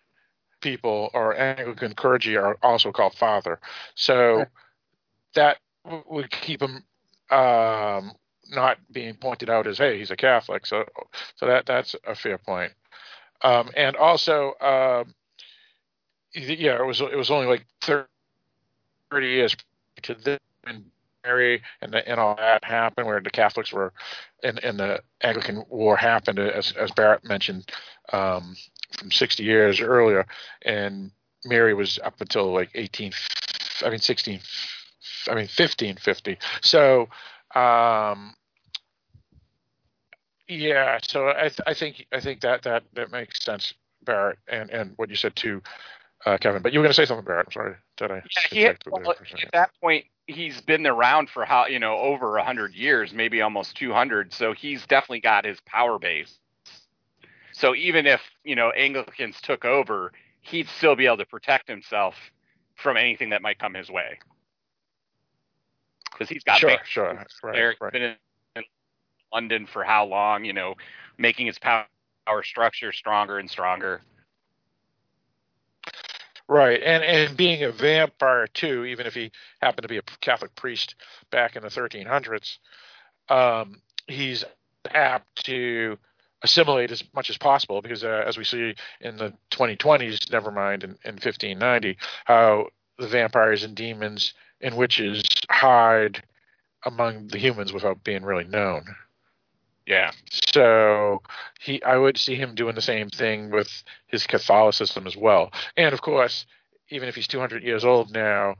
people 0.61 1.09
or 1.13 1.37
Anglican 1.37 1.93
clergy 1.93 2.37
are 2.37 2.57
also 2.63 2.91
called 2.91 3.13
father. 3.15 3.59
So 3.95 4.45
that 5.35 5.57
w- 5.83 6.03
would 6.07 6.31
keep 6.31 6.61
him 6.61 6.83
um, 7.31 8.13
not 8.51 8.77
being 8.91 9.15
pointed 9.15 9.49
out 9.49 9.67
as, 9.67 9.77
hey, 9.77 9.97
he's 9.97 10.11
a 10.11 10.15
Catholic. 10.15 10.65
So 10.65 10.85
so 11.35 11.45
that 11.47 11.65
that's 11.65 11.95
a 12.05 12.15
fair 12.15 12.37
point. 12.37 12.71
Um, 13.41 13.69
and 13.75 13.95
also, 13.95 14.53
um, 14.61 15.13
yeah, 16.33 16.79
it 16.79 16.85
was 16.85 17.01
it 17.01 17.17
was 17.17 17.31
only 17.31 17.47
like 17.47 17.65
thirty 17.81 19.27
years 19.27 19.55
to 20.03 20.15
this 20.15 20.39
Mary 21.25 21.61
and 21.81 21.91
the, 21.91 22.07
and 22.07 22.19
all 22.19 22.35
that 22.35 22.63
happened, 22.63 23.07
where 23.07 23.19
the 23.19 23.29
Catholics 23.29 23.73
were, 23.73 23.93
and, 24.43 24.63
and 24.63 24.79
the 24.79 25.01
Anglican 25.21 25.63
War 25.69 25.97
happened, 25.97 26.39
as 26.39 26.71
as 26.73 26.91
Barrett 26.91 27.23
mentioned, 27.23 27.69
um, 28.13 28.55
from 28.97 29.11
sixty 29.11 29.43
years 29.43 29.81
earlier, 29.81 30.25
and 30.63 31.11
Mary 31.45 31.73
was 31.73 31.99
up 32.03 32.21
until 32.21 32.53
like 32.53 32.69
eighteen, 32.75 33.11
I 33.83 33.89
mean 33.89 33.99
sixteen, 33.99 34.39
I 35.29 35.35
mean 35.35 35.47
fifteen 35.47 35.97
fifty. 35.97 36.37
So, 36.61 37.09
um, 37.55 38.35
yeah, 40.47 40.99
so 41.01 41.29
I 41.29 41.49
th- 41.49 41.61
I 41.65 41.73
think 41.73 42.05
I 42.11 42.19
think 42.19 42.41
that 42.41 42.63
that 42.63 42.83
that 42.93 43.11
makes 43.11 43.43
sense, 43.43 43.73
Barrett, 44.03 44.37
and 44.47 44.69
and 44.69 44.93
what 44.97 45.09
you 45.09 45.15
said 45.15 45.35
too, 45.35 45.61
uh, 46.25 46.37
Kevin. 46.37 46.61
But 46.61 46.73
you 46.73 46.79
were 46.79 46.83
going 46.83 46.93
to 46.93 46.95
say 46.95 47.05
something, 47.05 47.25
Barrett. 47.25 47.47
I'm 47.47 47.51
sorry. 47.53 47.75
Did 47.97 48.11
I? 48.11 48.15
Yeah, 48.15 48.21
he 48.49 48.61
had, 48.61 48.79
distract 48.79 48.85
you 48.85 48.91
there 48.91 49.03
well, 49.03 49.15
for 49.15 49.23
a 49.23 49.27
second? 49.27 49.45
at 49.45 49.51
that 49.53 49.71
point, 49.81 50.05
he's 50.27 50.61
been 50.61 50.85
around 50.87 51.29
for 51.29 51.45
how 51.45 51.67
you 51.67 51.79
know 51.79 51.97
over 51.97 52.37
a 52.37 52.43
hundred 52.43 52.73
years, 52.73 53.13
maybe 53.13 53.41
almost 53.41 53.75
two 53.75 53.93
hundred. 53.93 54.33
So 54.33 54.53
he's 54.53 54.85
definitely 54.85 55.21
got 55.21 55.45
his 55.45 55.59
power 55.65 55.99
base. 55.99 56.39
So 57.51 57.75
even 57.75 58.05
if 58.05 58.21
you 58.43 58.55
know 58.55 58.71
Anglicans 58.71 59.39
took 59.41 59.65
over, 59.65 60.11
he'd 60.41 60.67
still 60.67 60.95
be 60.95 61.05
able 61.05 61.17
to 61.17 61.25
protect 61.25 61.67
himself 61.67 62.15
from 62.75 62.97
anything 62.97 63.29
that 63.29 63.41
might 63.41 63.59
come 63.59 63.73
his 63.73 63.89
way 63.89 64.19
because 66.15 66.29
he's 66.29 66.43
got 66.43 66.59
sure, 66.59 66.69
base 66.69 66.79
sure, 66.85 67.13
right. 67.43 67.55
He's 67.55 67.81
right. 67.81 67.91
been 67.91 68.01
in, 68.01 68.15
in 68.55 68.63
London 69.33 69.67
for 69.67 69.83
how 69.83 70.05
long? 70.05 70.45
You 70.45 70.53
know, 70.53 70.75
making 71.17 71.47
his 71.47 71.59
power 71.59 71.85
structure 72.43 72.91
stronger 72.91 73.39
and 73.39 73.49
stronger. 73.49 74.01
Right, 76.47 76.81
and 76.83 77.03
and 77.03 77.35
being 77.35 77.63
a 77.63 77.71
vampire 77.71 78.45
too, 78.47 78.85
even 78.85 79.07
if 79.07 79.15
he 79.15 79.31
happened 79.61 79.81
to 79.83 79.87
be 79.87 79.97
a 79.97 80.03
Catholic 80.21 80.53
priest 80.55 80.93
back 81.31 81.55
in 81.55 81.63
the 81.63 81.69
1300s, 81.69 82.59
um, 83.29 83.81
he's 84.07 84.43
apt 84.93 85.45
to 85.45 85.97
assimilate 86.43 86.91
as 86.91 87.03
much 87.15 87.31
as 87.31 87.37
possible 87.37 87.81
because, 87.81 88.03
uh, 88.03 88.23
as 88.27 88.37
we 88.37 88.43
see 88.43 88.75
in 89.01 89.17
the 89.17 89.33
2020s, 89.51 90.31
never 90.31 90.51
mind 90.51 90.83
in, 90.83 90.91
in 91.03 91.13
1590, 91.15 91.97
how 92.25 92.67
the 92.99 93.07
vampires 93.07 93.63
and 93.63 93.75
demons 93.75 94.33
and 94.61 94.77
witches 94.77 95.23
hide 95.49 96.21
among 96.85 97.27
the 97.29 97.39
humans 97.39 97.73
without 97.73 98.03
being 98.03 98.23
really 98.23 98.43
known. 98.43 98.83
Yeah. 99.85 100.11
So 100.31 101.21
he, 101.59 101.81
I 101.83 101.97
would 101.97 102.17
see 102.17 102.35
him 102.35 102.55
doing 102.55 102.75
the 102.75 102.81
same 102.81 103.09
thing 103.09 103.51
with 103.51 103.69
his 104.07 104.25
Catholicism 104.25 105.05
as 105.05 105.15
well. 105.15 105.51
And 105.77 105.93
of 105.93 106.01
course, 106.01 106.45
even 106.89 107.07
if 107.07 107.15
he's 107.15 107.27
200 107.27 107.63
years 107.63 107.85
old 107.85 108.11
now, 108.11 108.55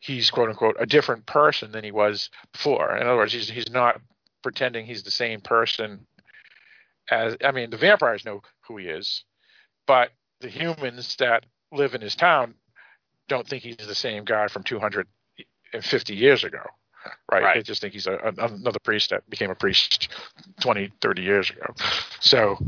he's 0.00 0.30
quote 0.30 0.48
unquote 0.48 0.76
a 0.78 0.86
different 0.86 1.26
person 1.26 1.72
than 1.72 1.84
he 1.84 1.90
was 1.90 2.30
before. 2.52 2.96
In 2.96 3.06
other 3.06 3.16
words, 3.16 3.32
he's 3.32 3.48
he's 3.48 3.70
not 3.70 4.00
pretending 4.42 4.86
he's 4.86 5.02
the 5.02 5.10
same 5.10 5.40
person 5.40 6.06
as. 7.10 7.36
I 7.44 7.52
mean, 7.52 7.70
the 7.70 7.76
vampires 7.76 8.24
know 8.24 8.42
who 8.66 8.76
he 8.76 8.86
is, 8.86 9.24
but 9.86 10.10
the 10.40 10.48
humans 10.48 11.16
that 11.18 11.46
live 11.72 11.94
in 11.94 12.00
his 12.00 12.14
town 12.14 12.54
don't 13.28 13.46
think 13.46 13.62
he's 13.62 13.76
the 13.76 13.94
same 13.94 14.24
guy 14.24 14.48
from 14.48 14.62
250 14.62 16.14
years 16.14 16.44
ago. 16.44 16.62
Right. 17.30 17.42
Right. 17.42 17.54
They 17.56 17.62
just 17.62 17.80
think 17.80 17.92
he's 17.92 18.06
a, 18.06 18.14
a, 18.14 18.46
another 18.46 18.78
priest 18.78 19.10
that 19.10 19.28
became 19.30 19.50
a 19.50 19.54
priest 19.54 20.08
20, 20.60 20.90
30 21.00 21.22
years 21.22 21.50
ago. 21.50 21.74
So 22.20 22.58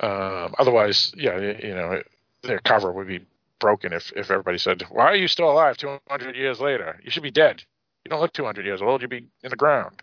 um, 0.00 0.54
otherwise, 0.58 1.12
yeah, 1.16 1.38
you 1.38 1.74
know, 1.74 2.02
their 2.42 2.58
cover 2.58 2.92
would 2.92 3.06
be 3.06 3.24
broken 3.60 3.92
if 3.92 4.12
if 4.16 4.30
everybody 4.30 4.58
said, 4.58 4.82
"Why 4.90 5.06
are 5.06 5.16
you 5.16 5.28
still 5.28 5.50
alive 5.50 5.76
200 5.76 6.36
years 6.36 6.60
later? 6.60 6.98
You 7.02 7.10
should 7.10 7.22
be 7.22 7.30
dead. 7.30 7.62
You 8.04 8.10
don't 8.10 8.20
look 8.20 8.32
200 8.32 8.66
years 8.66 8.82
old. 8.82 9.02
You'd 9.02 9.10
be 9.10 9.26
in 9.42 9.50
the 9.50 9.56
ground." 9.56 10.02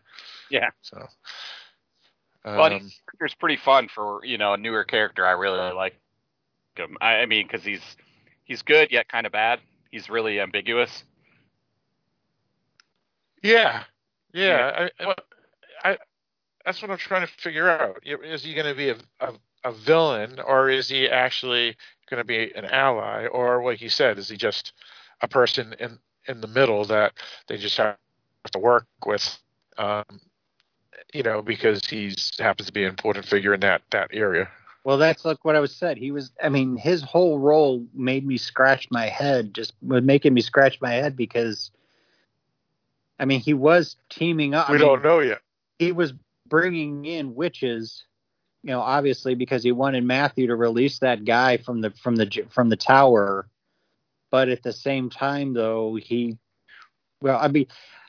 Yeah. 0.49 0.69
So. 0.81 1.07
Um, 2.45 2.57
well, 2.57 2.69
his 2.69 2.99
character's 3.09 3.35
pretty 3.35 3.57
fun 3.57 3.89
for 3.93 4.23
you 4.23 4.37
know 4.37 4.53
a 4.53 4.57
newer 4.57 4.83
character. 4.83 5.25
I 5.25 5.31
really 5.31 5.73
like 5.73 5.95
him. 6.75 6.97
I, 7.01 7.17
I 7.17 7.25
mean, 7.25 7.47
because 7.47 7.63
he's 7.63 7.81
he's 8.43 8.61
good 8.61 8.91
yet 8.91 9.09
kind 9.09 9.25
of 9.25 9.31
bad. 9.31 9.59
He's 9.91 10.09
really 10.09 10.39
ambiguous. 10.39 11.03
Yeah, 13.43 13.83
yeah. 14.33 14.87
yeah. 14.99 15.13
I, 15.83 15.89
I, 15.91 15.97
that's 16.65 16.81
what 16.81 16.91
I'm 16.91 16.97
trying 16.97 17.27
to 17.27 17.33
figure 17.37 17.69
out. 17.69 18.01
Is 18.03 18.43
he 18.43 18.53
going 18.53 18.67
to 18.67 18.75
be 18.75 18.89
a, 18.89 18.97
a, 19.19 19.33
a 19.63 19.71
villain, 19.71 20.39
or 20.39 20.69
is 20.69 20.89
he 20.89 21.07
actually 21.07 21.75
going 22.09 22.19
to 22.19 22.25
be 22.25 22.51
an 22.55 22.65
ally, 22.65 23.27
or 23.27 23.63
like 23.63 23.81
you 23.81 23.89
said, 23.89 24.17
is 24.17 24.29
he 24.29 24.37
just 24.37 24.73
a 25.21 25.27
person 25.27 25.75
in 25.79 25.99
in 26.27 26.41
the 26.41 26.47
middle 26.47 26.85
that 26.85 27.13
they 27.47 27.57
just 27.57 27.77
have 27.77 27.97
to 28.51 28.59
work 28.59 28.87
with? 29.05 29.37
Um, 29.77 30.03
you 31.13 31.23
know, 31.23 31.41
because 31.41 31.85
he's 31.85 32.31
happens 32.39 32.67
to 32.67 32.73
be 32.73 32.83
an 32.83 32.89
important 32.89 33.25
figure 33.25 33.53
in 33.53 33.59
that 33.61 33.81
that 33.91 34.09
area. 34.11 34.49
Well, 34.83 34.97
that's 34.99 35.25
like 35.25 35.43
what 35.43 35.55
I 35.55 35.59
was 35.59 35.75
said. 35.75 35.97
He 35.97 36.11
was. 36.11 36.31
I 36.41 36.49
mean, 36.49 36.77
his 36.77 37.01
whole 37.01 37.39
role 37.39 37.85
made 37.93 38.25
me 38.25 38.37
scratch 38.37 38.87
my 38.91 39.07
head. 39.07 39.53
Just 39.53 39.73
making 39.81 40.33
me 40.33 40.41
scratch 40.41 40.79
my 40.79 40.91
head 40.91 41.17
because, 41.17 41.71
I 43.19 43.25
mean, 43.25 43.39
he 43.39 43.53
was 43.53 43.95
teaming 44.09 44.53
up. 44.53 44.69
We 44.69 44.75
I 44.75 44.79
don't 44.79 45.03
know 45.03 45.19
yet. 45.19 45.41
He 45.79 45.91
was 45.91 46.13
bringing 46.47 47.05
in 47.05 47.35
witches, 47.35 48.05
you 48.63 48.71
know, 48.71 48.81
obviously 48.81 49.35
because 49.35 49.63
he 49.63 49.71
wanted 49.71 50.03
Matthew 50.03 50.47
to 50.47 50.55
release 50.55 50.99
that 50.99 51.25
guy 51.25 51.57
from 51.57 51.81
the 51.81 51.91
from 51.91 52.15
the 52.15 52.45
from 52.49 52.69
the 52.69 52.77
tower. 52.77 53.47
But 54.31 54.49
at 54.49 54.63
the 54.63 54.73
same 54.73 55.09
time, 55.09 55.53
though, 55.53 55.95
he, 55.95 56.37
well, 57.21 57.39
I 57.39 57.47
mean, 57.47 57.67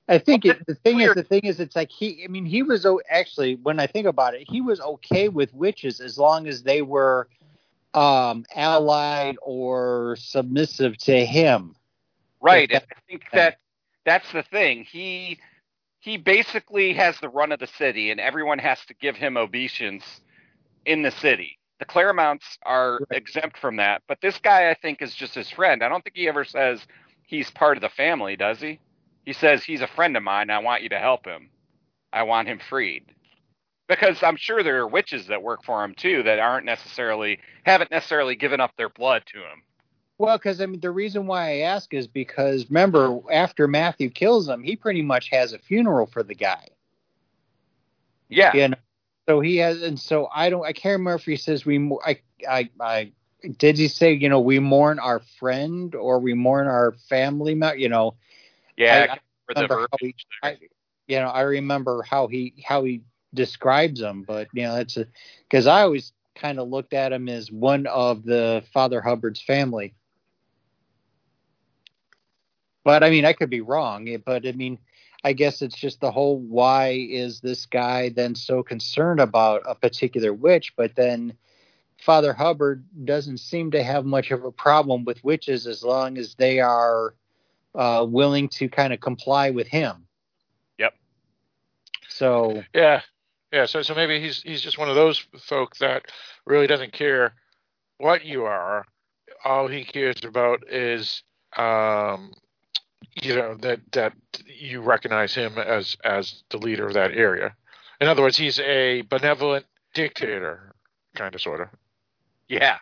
I 0.08 0.18
think 0.18 0.44
it, 0.44 0.64
the 0.66 0.74
thing 0.74 0.96
weird. 0.96 1.16
is, 1.16 1.22
the 1.22 1.28
thing 1.28 1.44
is, 1.44 1.60
it's 1.60 1.76
like 1.76 1.90
he. 1.90 2.24
I 2.24 2.28
mean, 2.28 2.44
he 2.44 2.62
was 2.62 2.86
actually 3.08 3.56
when 3.56 3.78
I 3.78 3.86
think 3.86 4.06
about 4.06 4.34
it, 4.34 4.48
he 4.48 4.60
was 4.60 4.80
okay 4.80 5.28
with 5.28 5.54
witches 5.54 6.00
as 6.00 6.18
long 6.18 6.48
as 6.48 6.62
they 6.62 6.82
were 6.82 7.28
um, 7.94 8.44
allied 8.54 9.36
or 9.42 10.16
submissive 10.18 10.96
to 10.98 11.24
him. 11.24 11.76
Right. 12.40 12.72
I 12.72 12.82
think 13.08 13.24
that 13.32 13.58
that's 14.06 14.32
the 14.32 14.44
thing. 14.44 14.84
He 14.84 15.38
he 16.00 16.16
basically 16.16 16.94
has 16.94 17.18
the 17.20 17.28
run 17.28 17.52
of 17.52 17.58
the 17.58 17.66
city, 17.66 18.10
and 18.10 18.20
everyone 18.20 18.60
has 18.60 18.78
to 18.86 18.94
give 18.94 19.16
him 19.16 19.36
obeisance 19.36 20.04
in 20.86 21.02
the 21.02 21.10
city. 21.10 21.58
The 21.80 21.84
Clairmonts 21.84 22.58
are 22.64 22.92
right. 22.92 23.18
exempt 23.18 23.58
from 23.58 23.76
that, 23.76 24.02
but 24.08 24.20
this 24.22 24.38
guy, 24.38 24.70
I 24.70 24.74
think, 24.74 25.02
is 25.02 25.14
just 25.14 25.34
his 25.34 25.50
friend. 25.50 25.82
I 25.82 25.88
don't 25.88 26.02
think 26.02 26.16
he 26.16 26.28
ever 26.28 26.44
says 26.44 26.86
he's 27.26 27.50
part 27.50 27.76
of 27.76 27.82
the 27.82 27.88
family, 27.90 28.36
does 28.36 28.60
he? 28.60 28.78
He 29.26 29.32
says 29.32 29.64
he's 29.64 29.82
a 29.82 29.88
friend 29.88 30.16
of 30.16 30.22
mine. 30.22 30.48
I 30.48 30.60
want 30.60 30.84
you 30.84 30.88
to 30.90 30.98
help 30.98 31.26
him. 31.26 31.50
I 32.12 32.22
want 32.22 32.48
him 32.48 32.60
freed. 32.60 33.04
Because 33.88 34.22
I'm 34.22 34.36
sure 34.36 34.62
there 34.62 34.78
are 34.78 34.88
witches 34.88 35.26
that 35.26 35.42
work 35.42 35.64
for 35.64 35.84
him 35.84 35.94
too 35.96 36.22
that 36.22 36.38
aren't 36.38 36.64
necessarily 36.64 37.40
haven't 37.64 37.90
necessarily 37.90 38.36
given 38.36 38.60
up 38.60 38.72
their 38.76 38.88
blood 38.88 39.24
to 39.26 39.38
him. 39.38 39.62
Well, 40.18 40.38
because 40.38 40.60
I 40.60 40.66
mean, 40.66 40.80
the 40.80 40.90
reason 40.90 41.26
why 41.26 41.50
I 41.50 41.58
ask 41.58 41.92
is 41.92 42.06
because 42.06 42.66
remember, 42.70 43.18
after 43.30 43.68
Matthew 43.68 44.08
kills 44.10 44.48
him, 44.48 44.62
he 44.62 44.76
pretty 44.76 45.02
much 45.02 45.28
has 45.30 45.52
a 45.52 45.58
funeral 45.58 46.06
for 46.06 46.22
the 46.22 46.34
guy. 46.34 46.68
Yeah. 48.28 48.54
You 48.54 48.68
know? 48.68 48.76
So 49.28 49.40
he 49.40 49.56
has, 49.56 49.82
and 49.82 49.98
so 49.98 50.28
I 50.34 50.50
don't, 50.50 50.64
I 50.64 50.72
can't 50.72 50.98
remember 50.98 51.16
if 51.16 51.24
he 51.24 51.36
says 51.36 51.66
we, 51.66 51.92
I, 52.06 52.20
I, 52.48 52.70
I, 52.80 53.12
did 53.58 53.76
he 53.76 53.88
say, 53.88 54.12
you 54.12 54.28
know, 54.28 54.40
we 54.40 54.58
mourn 54.58 54.98
our 54.98 55.20
friend 55.38 55.94
or 55.94 56.18
we 56.18 56.32
mourn 56.32 56.66
our 56.66 56.94
family, 57.08 57.60
you 57.76 57.88
know, 57.88 58.14
yeah, 58.76 59.16
I, 59.56 59.60
I 59.60 59.66
how 59.66 59.88
he, 60.00 60.14
I, 60.42 60.58
you 61.08 61.18
know, 61.18 61.28
I 61.28 61.42
remember 61.42 62.02
how 62.02 62.26
he 62.26 62.54
how 62.64 62.84
he 62.84 63.02
describes 63.34 64.00
them, 64.00 64.24
but 64.26 64.48
you 64.52 64.64
know, 64.64 64.76
it's 64.76 64.96
a 64.96 65.06
because 65.48 65.66
I 65.66 65.82
always 65.82 66.12
kind 66.34 66.58
of 66.58 66.68
looked 66.68 66.92
at 66.92 67.12
him 67.12 67.28
as 67.28 67.50
one 67.50 67.86
of 67.86 68.24
the 68.24 68.62
Father 68.72 69.00
Hubbard's 69.00 69.40
family. 69.40 69.94
But 72.86 73.02
I 73.02 73.10
mean, 73.10 73.24
I 73.24 73.32
could 73.32 73.50
be 73.50 73.62
wrong. 73.62 74.16
But 74.24 74.46
I 74.46 74.52
mean, 74.52 74.78
I 75.24 75.32
guess 75.32 75.60
it's 75.60 75.76
just 75.76 76.00
the 76.00 76.12
whole 76.12 76.38
why 76.38 76.90
is 76.90 77.40
this 77.40 77.66
guy 77.66 78.10
then 78.10 78.36
so 78.36 78.62
concerned 78.62 79.18
about 79.18 79.62
a 79.66 79.74
particular 79.74 80.32
witch, 80.32 80.72
but 80.76 80.94
then 80.94 81.36
Father 81.98 82.32
Hubbard 82.32 82.84
doesn't 83.04 83.38
seem 83.38 83.72
to 83.72 83.82
have 83.82 84.04
much 84.04 84.30
of 84.30 84.44
a 84.44 84.52
problem 84.52 85.04
with 85.04 85.24
witches 85.24 85.66
as 85.66 85.82
long 85.82 86.16
as 86.16 86.36
they 86.36 86.60
are 86.60 87.16
uh, 87.74 88.06
willing 88.08 88.48
to 88.50 88.68
kind 88.68 88.92
of 88.92 89.00
comply 89.00 89.50
with 89.50 89.66
him. 89.66 90.06
Yep. 90.78 90.94
So 92.06 92.62
yeah, 92.72 93.00
yeah. 93.52 93.66
So 93.66 93.82
so 93.82 93.96
maybe 93.96 94.20
he's 94.20 94.42
he's 94.42 94.62
just 94.62 94.78
one 94.78 94.88
of 94.88 94.94
those 94.94 95.26
folk 95.40 95.76
that 95.78 96.04
really 96.44 96.68
doesn't 96.68 96.92
care 96.92 97.34
what 97.98 98.24
you 98.24 98.44
are. 98.44 98.86
All 99.44 99.66
he 99.66 99.84
cares 99.84 100.24
about 100.24 100.72
is 100.72 101.24
um, 101.56 102.30
you 103.22 103.34
know 103.34 103.54
that 103.56 103.80
that 103.92 104.12
you 104.46 104.80
recognize 104.80 105.34
him 105.34 105.58
as 105.58 105.96
as 106.04 106.42
the 106.50 106.58
leader 106.58 106.86
of 106.86 106.94
that 106.94 107.12
area. 107.12 107.54
In 108.00 108.08
other 108.08 108.22
words, 108.22 108.36
he's 108.36 108.60
a 108.60 109.02
benevolent 109.02 109.64
dictator, 109.94 110.74
kind 111.14 111.34
of, 111.34 111.40
sort 111.40 111.62
of. 111.62 111.68
Yeah, 112.48 112.76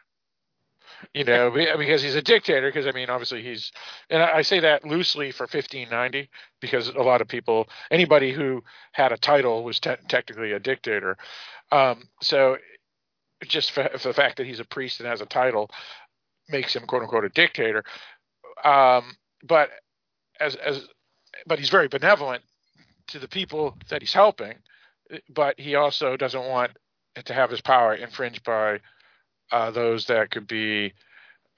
you 1.12 1.24
know, 1.24 1.50
because 1.50 2.02
he's 2.02 2.14
a 2.14 2.22
dictator. 2.22 2.68
Because 2.68 2.86
I 2.86 2.92
mean, 2.92 3.10
obviously 3.10 3.42
he's, 3.42 3.70
and 4.10 4.22
I 4.22 4.42
say 4.42 4.60
that 4.60 4.84
loosely 4.84 5.30
for 5.30 5.44
1590 5.44 6.30
because 6.60 6.88
a 6.88 7.02
lot 7.02 7.20
of 7.20 7.28
people, 7.28 7.68
anybody 7.90 8.32
who 8.32 8.62
had 8.92 9.12
a 9.12 9.16
title 9.16 9.64
was 9.64 9.80
te- 9.80 9.96
technically 10.08 10.52
a 10.52 10.60
dictator. 10.60 11.16
Um, 11.70 12.04
so 12.20 12.56
just 13.46 13.72
for, 13.72 13.88
for, 13.98 14.08
the 14.08 14.14
fact 14.14 14.38
that 14.38 14.46
he's 14.46 14.60
a 14.60 14.64
priest 14.64 15.00
and 15.00 15.08
has 15.08 15.20
a 15.20 15.26
title 15.26 15.70
makes 16.48 16.74
him 16.74 16.86
quote 16.86 17.02
unquote 17.02 17.24
a 17.24 17.30
dictator. 17.30 17.84
Um, 18.64 19.16
but 19.42 19.70
as 20.40 20.56
as 20.56 20.86
but 21.46 21.58
he's 21.58 21.70
very 21.70 21.88
benevolent 21.88 22.42
to 23.08 23.18
the 23.18 23.28
people 23.28 23.76
that 23.88 24.02
he's 24.02 24.12
helping. 24.12 24.54
But 25.28 25.60
he 25.60 25.74
also 25.74 26.16
doesn't 26.16 26.44
want 26.44 26.72
to 27.22 27.34
have 27.34 27.50
his 27.50 27.60
power 27.60 27.94
infringed 27.94 28.42
by 28.44 28.80
uh, 29.52 29.70
those 29.70 30.06
that 30.06 30.30
could 30.30 30.46
be 30.46 30.92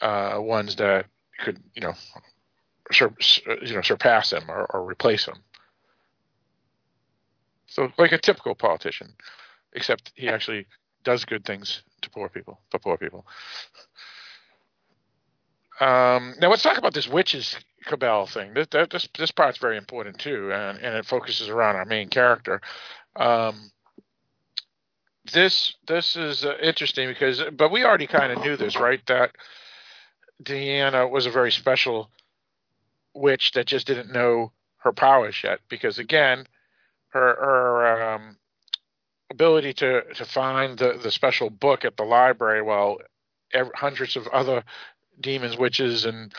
uh, 0.01 0.36
ones 0.39 0.77
that 0.77 1.07
could 1.39 1.59
you 1.74 1.82
know 1.82 1.94
sur- 2.93 3.15
you 3.20 3.74
know 3.74 3.82
surpass 3.82 4.32
him 4.32 4.44
or, 4.48 4.66
or 4.74 4.85
replace 4.85 5.27
him. 5.27 5.36
So 7.66 7.90
like 7.98 8.12
a 8.12 8.19
typical 8.19 8.55
politician, 8.55 9.15
except 9.73 10.12
he 10.15 10.28
actually 10.28 10.66
does 11.05 11.24
good 11.24 11.44
things 11.44 11.82
to 12.03 12.11
poor 12.11 12.28
people, 12.28 12.61
for 12.70 12.78
poor 12.78 12.97
people. 12.97 13.27
Um, 15.81 16.35
now 16.40 16.51
let's 16.51 16.62
talk 16.62 16.78
about 16.78 16.94
this 16.94 17.09
witches 17.09 17.57
cabal 17.85 18.27
thing. 18.27 18.55
This, 18.55 18.66
this 18.69 19.09
this 19.16 19.31
part's 19.31 19.59
very 19.59 19.77
important 19.77 20.19
too, 20.19 20.53
and, 20.53 20.78
and 20.78 20.97
it 20.97 21.07
focuses 21.07 21.48
around 21.48 21.77
our 21.77 21.85
main 21.85 22.09
character. 22.09 22.61
Um, 23.15 23.70
this 25.32 25.74
this 25.86 26.16
is 26.16 26.44
uh, 26.44 26.57
interesting 26.62 27.09
because, 27.09 27.43
but 27.53 27.70
we 27.70 27.85
already 27.85 28.07
kind 28.07 28.32
of 28.32 28.43
knew 28.43 28.57
this, 28.57 28.77
right? 28.77 29.01
That 29.07 29.32
Diana 30.43 31.07
was 31.07 31.27
a 31.27 31.31
very 31.31 31.53
special 31.53 32.11
witch 33.15 33.53
that 33.53 33.66
just 33.66 33.86
didn't 33.86 34.12
know 34.12 34.53
her 34.78 34.93
powers 34.93 35.36
yet, 35.43 35.61
because 35.69 35.98
again, 35.98 36.47
her 37.09 37.35
her 37.35 38.12
um, 38.15 38.36
ability 39.31 39.73
to 39.74 40.03
to 40.15 40.24
find 40.24 40.78
the 40.78 40.98
the 41.03 41.11
special 41.11 41.51
book 41.51 41.85
at 41.85 41.97
the 41.97 42.05
library 42.05 42.62
while 42.62 42.98
every, 43.53 43.73
hundreds 43.74 44.16
of 44.16 44.27
other 44.28 44.65
demons, 45.21 45.57
witches, 45.57 46.05
and 46.05 46.33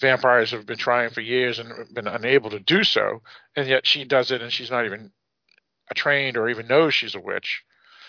vampires 0.00 0.50
have 0.50 0.66
been 0.66 0.78
trying 0.78 1.10
for 1.10 1.20
years 1.20 1.58
and 1.58 1.72
been 1.92 2.06
unable 2.06 2.50
to 2.50 2.60
do 2.60 2.84
so, 2.84 3.22
and 3.56 3.68
yet 3.68 3.86
she 3.86 4.04
does 4.04 4.30
it, 4.30 4.42
and 4.42 4.52
she's 4.52 4.70
not 4.70 4.84
even 4.84 5.10
trained 5.94 6.36
or 6.36 6.48
even 6.48 6.66
knows 6.66 6.94
she's 6.94 7.14
a 7.14 7.20
witch 7.20 7.64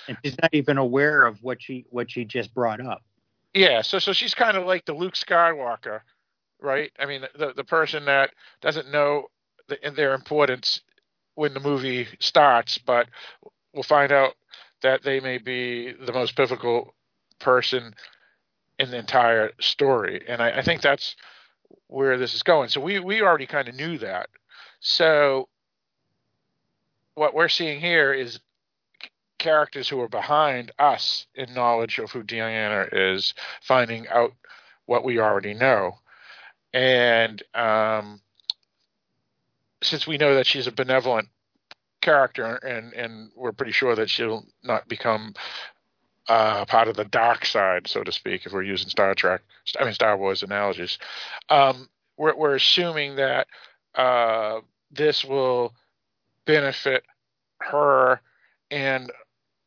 and 0.10 0.18
she's 0.23 0.36
not 0.41 0.53
even 0.53 0.77
aware 0.77 1.23
of 1.26 1.41
what 1.41 1.61
she 1.61 1.86
what 1.90 2.11
she 2.11 2.26
just 2.26 2.53
brought 2.53 2.86
up. 2.86 3.03
Yeah, 3.53 3.81
so 3.81 3.99
so 3.99 4.11
she's 4.11 4.34
kind 4.34 4.57
of 4.57 4.65
like 4.65 4.86
the 4.86 4.94
Luke 4.94 5.14
Skywalker, 5.14 6.02
right? 6.60 6.91
I 6.99 7.06
mean, 7.06 7.22
the 7.38 7.53
the 7.56 7.64
person 7.64 8.06
that 8.06 8.31
doesn't 8.61 8.91
know 8.91 9.27
the, 9.68 9.77
their 9.95 10.14
importance 10.14 10.81
when 11.36 11.53
the 11.53 11.60
movie 11.60 12.07
starts, 12.19 12.77
but 12.80 13.07
we'll 13.73 13.84
find 13.84 14.11
out 14.11 14.34
that 14.81 15.03
they 15.03 15.19
may 15.19 15.38
be 15.38 15.94
the 15.94 16.11
most 16.11 16.36
pivotal 16.36 16.95
person 17.40 17.94
in 18.80 18.91
the 18.91 18.97
entire 18.97 19.51
story, 19.60 20.23
and 20.27 20.41
I, 20.41 20.60
I 20.60 20.61
think 20.61 20.81
that's 20.81 21.15
where 21.88 22.18
this 22.18 22.34
is 22.34 22.43
going. 22.43 22.69
So 22.69 22.81
we 22.81 22.99
we 22.99 23.22
already 23.22 23.45
kind 23.45 23.68
of 23.68 23.76
knew 23.76 23.97
that. 23.99 24.30
So 24.80 25.49
what 27.15 27.34
we're 27.34 27.49
seeing 27.49 27.81
here 27.81 28.14
is 28.14 28.39
characters 29.38 29.89
who 29.89 29.99
are 30.01 30.10
behind 30.10 30.72
us 30.80 31.27
in 31.35 31.53
knowledge 31.53 31.99
of 31.99 32.11
who 32.11 32.23
Diana 32.23 32.88
is 32.91 33.34
finding 33.61 34.07
out 34.07 34.34
what 34.85 35.03
we 35.03 35.19
already 35.19 35.53
know. 35.53 35.93
And 36.73 37.41
um, 37.53 38.22
since 39.81 40.07
we 40.07 40.18
know 40.18 40.35
that 40.35 40.47
she's 40.47 40.68
a 40.68 40.72
benevolent 40.72 41.27
character, 42.01 42.56
and 42.56 42.93
and 42.93 43.31
we're 43.35 43.51
pretty 43.51 43.72
sure 43.72 43.95
that 43.95 44.10
she'll 44.10 44.45
not 44.64 44.88
become 44.88 45.34
uh, 46.30 46.64
part 46.65 46.88
of 46.88 46.95
the 46.95 47.06
dark 47.06 47.43
side, 47.43 47.88
so 47.88 48.03
to 48.03 48.11
speak, 48.11 48.45
if 48.45 48.53
we're 48.53 48.64
using 48.64 48.88
Star 48.88 49.15
Trek, 49.15 49.41
I 49.80 49.84
mean 49.84 49.93
Star 49.93 50.15
Wars 50.15 50.43
analogies. 50.43 50.99
Um, 51.49 51.89
we're, 52.18 52.35
we're 52.35 52.56
assuming 52.56 53.15
that 53.15 53.47
uh, 53.95 54.60
this 54.91 55.26
will 55.26 55.73
benefit 56.45 57.03
her 57.61 58.22
and 58.69 59.11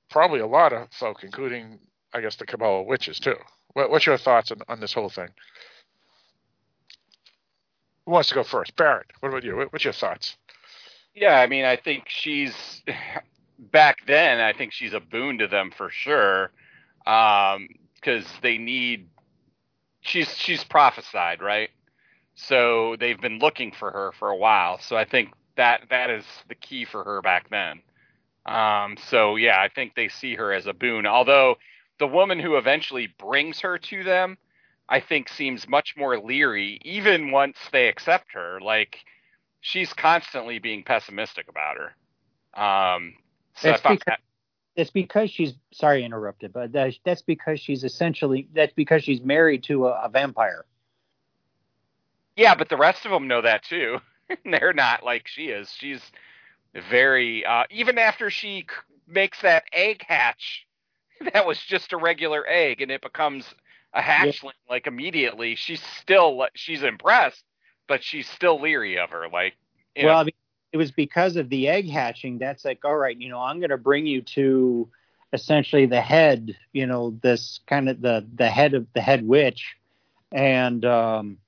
probably 0.08 0.40
a 0.40 0.46
lot 0.46 0.72
of 0.72 0.88
folk, 0.92 1.24
including, 1.24 1.80
I 2.14 2.20
guess, 2.20 2.36
the 2.36 2.46
Cabal 2.46 2.86
witches 2.86 3.18
too. 3.18 3.36
What, 3.72 3.90
what's 3.90 4.06
your 4.06 4.18
thoughts 4.18 4.52
on, 4.52 4.58
on 4.68 4.80
this 4.80 4.92
whole 4.92 5.08
thing? 5.08 5.28
Who 8.06 8.12
wants 8.12 8.28
to 8.28 8.34
go 8.34 8.44
first? 8.44 8.76
Barrett, 8.76 9.06
what 9.20 9.30
about 9.30 9.44
you? 9.44 9.66
What's 9.70 9.84
your 9.84 9.92
thoughts? 9.92 10.36
Yeah, 11.14 11.40
I 11.40 11.46
mean, 11.46 11.64
I 11.64 11.76
think 11.76 12.04
she's 12.08 12.54
back 13.70 13.98
then. 14.06 14.40
I 14.40 14.52
think 14.52 14.72
she's 14.72 14.94
a 14.94 15.00
boon 15.00 15.38
to 15.38 15.46
them 15.46 15.70
for 15.76 15.90
sure, 15.90 16.50
because 17.04 17.56
um, 17.56 17.68
they 18.42 18.58
need. 18.58 19.08
She's 20.00 20.36
she's 20.36 20.64
prophesied, 20.64 21.40
right? 21.40 21.70
So 22.34 22.96
they've 22.98 23.20
been 23.20 23.38
looking 23.38 23.72
for 23.72 23.90
her 23.90 24.12
for 24.18 24.28
a 24.28 24.36
while. 24.36 24.78
So 24.80 24.96
I 24.96 25.04
think 25.04 25.32
that 25.56 25.82
that 25.90 26.10
is 26.10 26.24
the 26.48 26.54
key 26.54 26.84
for 26.84 27.04
her 27.04 27.22
back 27.22 27.50
then. 27.50 27.82
Um, 28.46 28.96
so 29.08 29.36
yeah, 29.36 29.60
I 29.60 29.68
think 29.68 29.94
they 29.94 30.08
see 30.08 30.34
her 30.34 30.52
as 30.52 30.66
a 30.66 30.72
boon. 30.72 31.06
Although 31.06 31.56
the 31.98 32.06
woman 32.06 32.40
who 32.40 32.56
eventually 32.56 33.08
brings 33.18 33.60
her 33.60 33.78
to 33.78 34.02
them, 34.02 34.38
I 34.88 35.00
think 35.00 35.28
seems 35.28 35.68
much 35.68 35.94
more 35.96 36.18
leery, 36.18 36.80
even 36.84 37.30
once 37.30 37.56
they 37.70 37.88
accept 37.88 38.32
her. 38.32 38.60
Like 38.60 38.98
she's 39.60 39.92
constantly 39.92 40.58
being 40.58 40.82
pessimistic 40.82 41.48
about 41.48 41.76
her. 41.76 41.94
Um, 42.60 43.14
so 43.56 43.70
it's, 43.70 43.82
because, 43.82 43.98
that, 44.06 44.20
it's 44.76 44.90
because 44.90 45.30
she's 45.30 45.54
sorry 45.72 46.04
interrupted, 46.04 46.52
but 46.52 46.72
that's, 46.72 46.98
that's 47.04 47.22
because 47.22 47.60
she's 47.60 47.84
essentially 47.84 48.48
that's 48.54 48.72
because 48.72 49.04
she's 49.04 49.20
married 49.20 49.64
to 49.64 49.88
a, 49.88 50.04
a 50.04 50.08
vampire. 50.08 50.64
Yeah, 52.36 52.54
but 52.54 52.68
the 52.68 52.76
rest 52.76 53.04
of 53.04 53.10
them 53.10 53.28
know 53.28 53.42
that 53.42 53.62
too. 53.64 53.98
They're 54.44 54.72
not 54.72 55.04
like 55.04 55.28
she 55.28 55.46
is. 55.46 55.70
She's 55.70 56.00
very 56.88 57.44
uh, 57.44 57.64
even 57.70 57.98
after 57.98 58.30
she 58.30 58.66
makes 59.06 59.42
that 59.42 59.64
egg 59.72 60.04
hatch 60.06 60.66
that 61.32 61.46
was 61.46 61.58
just 61.58 61.92
a 61.92 61.96
regular 61.96 62.46
egg 62.48 62.80
and 62.80 62.90
it 62.90 63.02
becomes 63.02 63.44
a 63.94 64.00
hatchling 64.00 64.44
yeah. 64.44 64.70
like 64.70 64.86
immediately 64.86 65.54
she's 65.54 65.82
still 66.00 66.46
she's 66.54 66.82
impressed 66.82 67.44
but 67.88 68.02
she's 68.02 68.28
still 68.28 68.60
leery 68.60 68.98
of 68.98 69.10
her 69.10 69.28
like 69.30 69.54
well 70.02 70.16
I 70.18 70.24
mean, 70.24 70.32
it 70.72 70.76
was 70.76 70.90
because 70.90 71.36
of 71.36 71.48
the 71.50 71.68
egg 71.68 71.88
hatching 71.88 72.38
that's 72.38 72.64
like 72.64 72.84
all 72.84 72.96
right 72.96 73.18
you 73.18 73.28
know 73.28 73.40
i'm 73.40 73.60
going 73.60 73.70
to 73.70 73.78
bring 73.78 74.06
you 74.06 74.22
to 74.22 74.88
essentially 75.32 75.86
the 75.86 76.00
head 76.00 76.56
you 76.72 76.86
know 76.86 77.16
this 77.22 77.60
kind 77.66 77.88
of 77.88 78.00
the 78.00 78.26
the 78.34 78.48
head 78.48 78.74
of 78.74 78.86
the 78.94 79.00
head 79.00 79.26
witch 79.26 79.76
and 80.32 80.84
um 80.84 81.38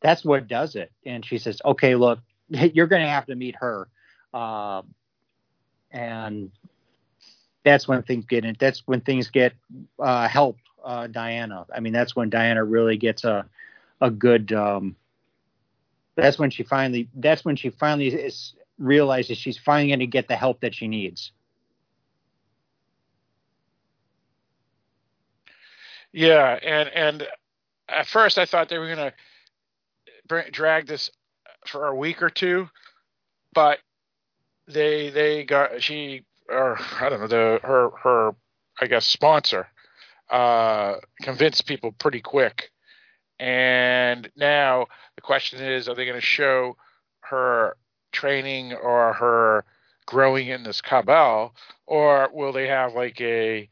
that's 0.00 0.24
what 0.24 0.48
does 0.48 0.76
it 0.76 0.92
and 1.06 1.24
she 1.24 1.38
says 1.38 1.60
okay 1.64 1.94
look 1.94 2.18
you're 2.48 2.86
going 2.86 3.02
to 3.02 3.08
have 3.08 3.26
to 3.26 3.34
meet 3.34 3.56
her 3.56 3.88
uh, 4.34 4.82
and 5.92 6.50
that's 7.64 7.88
when 7.88 8.02
things 8.02 8.26
get 8.26 8.44
in. 8.44 8.56
That's 8.58 8.82
when 8.86 9.00
things 9.00 9.30
get 9.30 9.54
uh, 9.98 10.28
help 10.28 10.58
uh, 10.84 11.06
Diana. 11.06 11.64
I 11.74 11.80
mean, 11.80 11.92
that's 11.92 12.16
when 12.16 12.28
Diana 12.30 12.64
really 12.64 12.96
gets 12.96 13.24
a 13.24 13.46
a 14.00 14.10
good. 14.10 14.52
Um, 14.52 14.96
that's 16.16 16.38
when 16.38 16.50
she 16.50 16.62
finally. 16.62 17.08
That's 17.14 17.44
when 17.44 17.56
she 17.56 17.70
finally 17.70 18.08
is, 18.08 18.54
realizes 18.78 19.38
she's 19.38 19.58
finally 19.58 19.88
going 19.88 20.00
to 20.00 20.06
get 20.06 20.28
the 20.28 20.36
help 20.36 20.60
that 20.60 20.74
she 20.74 20.88
needs. 20.88 21.32
Yeah, 26.12 26.58
and 26.62 26.88
and 26.90 27.28
at 27.88 28.06
first 28.06 28.38
I 28.38 28.46
thought 28.46 28.68
they 28.68 28.78
were 28.78 28.94
going 28.94 29.12
to 30.28 30.50
drag 30.52 30.86
this 30.86 31.10
for 31.66 31.86
a 31.86 31.94
week 31.94 32.22
or 32.22 32.30
two, 32.30 32.68
but 33.52 33.80
they 34.68 35.10
they 35.10 35.44
got 35.44 35.82
she 35.82 36.24
or 36.48 36.78
I 37.00 37.08
don't 37.08 37.20
know 37.20 37.26
the 37.26 37.60
her 37.62 37.90
her 38.02 38.34
I 38.80 38.86
guess 38.86 39.06
sponsor 39.06 39.68
uh, 40.30 40.96
convinced 41.22 41.66
people 41.66 41.92
pretty 41.92 42.20
quick, 42.20 42.70
and 43.44 44.30
now 44.36 44.86
the 45.16 45.20
question 45.20 45.60
is, 45.60 45.88
are 45.88 45.94
they 45.94 46.06
going 46.06 46.20
to 46.20 46.24
show 46.24 46.76
her 47.20 47.76
training 48.12 48.72
or 48.72 49.12
her 49.12 49.64
growing 50.06 50.48
in 50.48 50.62
this 50.62 50.80
cabal, 50.80 51.54
or 51.86 52.30
will 52.32 52.52
they 52.52 52.68
have 52.68 52.94
like 52.94 53.20
a 53.20 53.68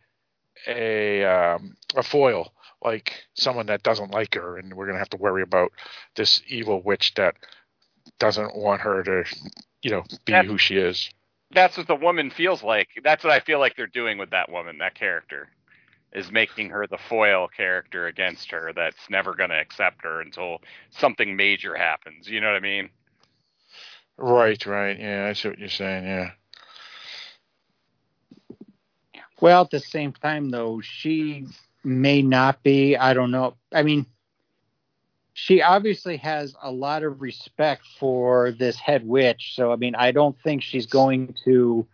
a 0.67 1.25
um, 1.25 1.77
a 1.97 2.03
foil, 2.03 2.53
like 2.85 3.25
someone 3.35 3.67
that 3.67 3.83
doesn't 3.83 4.11
like 4.11 4.35
her, 4.35 4.59
and 4.59 4.75
we're 4.75 4.87
going 4.87 4.97
to 4.97 5.01
have 5.01 5.11
to 5.11 5.17
worry 5.17 5.43
about 5.43 5.73
this 6.17 6.43
evil 6.49 6.83
witch 6.83 7.15
that 7.15 7.37
doesn't 8.19 8.55
want 8.55 8.83
her 8.83 9.03
to 9.03 9.25
you 9.83 9.91
know, 9.91 10.05
be 10.25 10.33
that's, 10.33 10.49
who 10.49 10.59
she 10.59 10.77
is. 10.77 11.11
That's 11.51 11.77
what 11.77 11.87
the 11.87 11.97
woman 11.97 12.31
feels 12.31 12.63
like. 12.63 12.89
That's 13.03 13.25
what 13.25 13.33
I 13.33 13.41
feel 13.41 13.59
like 13.59 13.77
they're 13.77 13.87
doing 13.87 14.19
with 14.19 14.31
that 14.31 14.51
woman, 14.51 14.79
that 14.79 14.95
character, 14.95 15.49
is 16.13 16.31
making 16.31 16.71
her 16.71 16.87
the 16.87 16.99
foil 16.99 17.49
character 17.49 18.07
against 18.07 18.51
her 18.51 18.73
that's 18.75 19.11
never 19.11 19.35
going 19.35 19.51
to 19.51 19.59
accept 19.59 20.03
her 20.05 20.21
until 20.21 20.59
something 20.91 21.37
major 21.37 21.75
happens. 21.75 22.29
You 22.29 22.41
know 22.41 22.49
what 22.49 22.57
I 22.57 22.61
mean? 22.61 22.91
Right, 24.17 24.65
right. 24.67 24.99
Yeah, 24.99 25.27
I 25.27 25.33
see 25.33 25.49
what 25.49 25.59
you're 25.59 25.69
saying. 25.69 26.05
Yeah. 26.05 26.31
Well, 29.41 29.63
at 29.63 29.71
the 29.71 29.81
same 29.81 30.13
time, 30.13 30.51
though, 30.51 30.81
she 30.81 31.47
may 31.83 32.23
not 32.23 32.63
be. 32.63 32.97
I 32.97 33.13
don't 33.15 33.33
know. 33.33 33.57
I 33.73 33.83
mean, 33.83 34.07
she 35.33 35.63
obviously 35.63 36.19
has 36.19 36.55
a 36.63 36.71
lot 36.71 37.03
of 37.03 37.21
respect 37.21 37.83
for 37.99 38.53
this 38.53 38.77
head 38.77 39.07
witch. 39.07 39.55
So, 39.57 39.73
I 39.73 39.77
mean, 39.77 39.95
I 39.97 40.13
don't 40.13 40.41
think 40.43 40.63
she's 40.63 40.87
going 40.87 41.35
to 41.45 41.87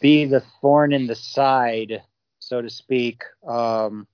be 0.00 0.26
the 0.26 0.42
thorn 0.60 0.92
in 0.92 1.06
the 1.06 1.14
side, 1.14 2.02
so 2.50 2.60
to 2.60 2.68
speak, 2.68 3.22
um, 3.46 4.08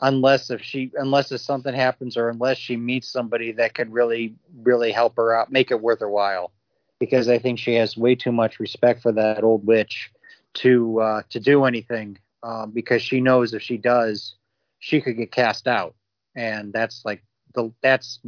unless 0.00 0.48
if 0.48 0.62
she, 0.62 0.90
unless 0.94 1.30
if 1.30 1.42
something 1.42 1.74
happens 1.74 2.16
or 2.16 2.30
unless 2.30 2.56
she 2.56 2.74
meets 2.74 3.06
somebody 3.06 3.52
that 3.52 3.74
could 3.74 3.92
really, 3.92 4.34
really 4.62 4.90
help 4.90 5.14
her 5.16 5.34
out, 5.34 5.52
make 5.52 5.70
it 5.70 5.82
worth 5.82 6.00
her 6.00 6.08
while. 6.08 6.52
Because 6.98 7.28
I 7.28 7.38
think 7.38 7.58
she 7.58 7.74
has 7.74 7.98
way 7.98 8.14
too 8.14 8.32
much 8.32 8.58
respect 8.58 9.02
for 9.02 9.12
that 9.12 9.44
old 9.44 9.66
witch 9.66 10.10
to 10.54 11.00
uh, 11.00 11.22
to 11.28 11.38
do 11.38 11.64
anything. 11.64 12.16
Um, 12.42 12.70
because 12.70 13.02
she 13.02 13.20
knows 13.20 13.52
if 13.52 13.60
she 13.60 13.76
does, 13.76 14.36
she 14.78 15.02
could 15.02 15.18
get 15.18 15.32
cast 15.32 15.68
out 15.68 15.94
and 16.34 16.72
that's 16.72 17.02
like 17.04 17.22
the 17.54 17.70
that's 17.82 18.20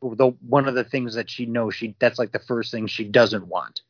the 0.00 0.32
one 0.46 0.68
of 0.68 0.76
the 0.76 0.84
things 0.84 1.14
that 1.14 1.28
she 1.28 1.46
knows 1.46 1.74
she 1.74 1.96
that's 1.98 2.18
like 2.18 2.30
the 2.30 2.38
first 2.38 2.70
thing 2.70 2.86
she 2.86 3.04
doesn't 3.04 3.48
want. 3.48 3.80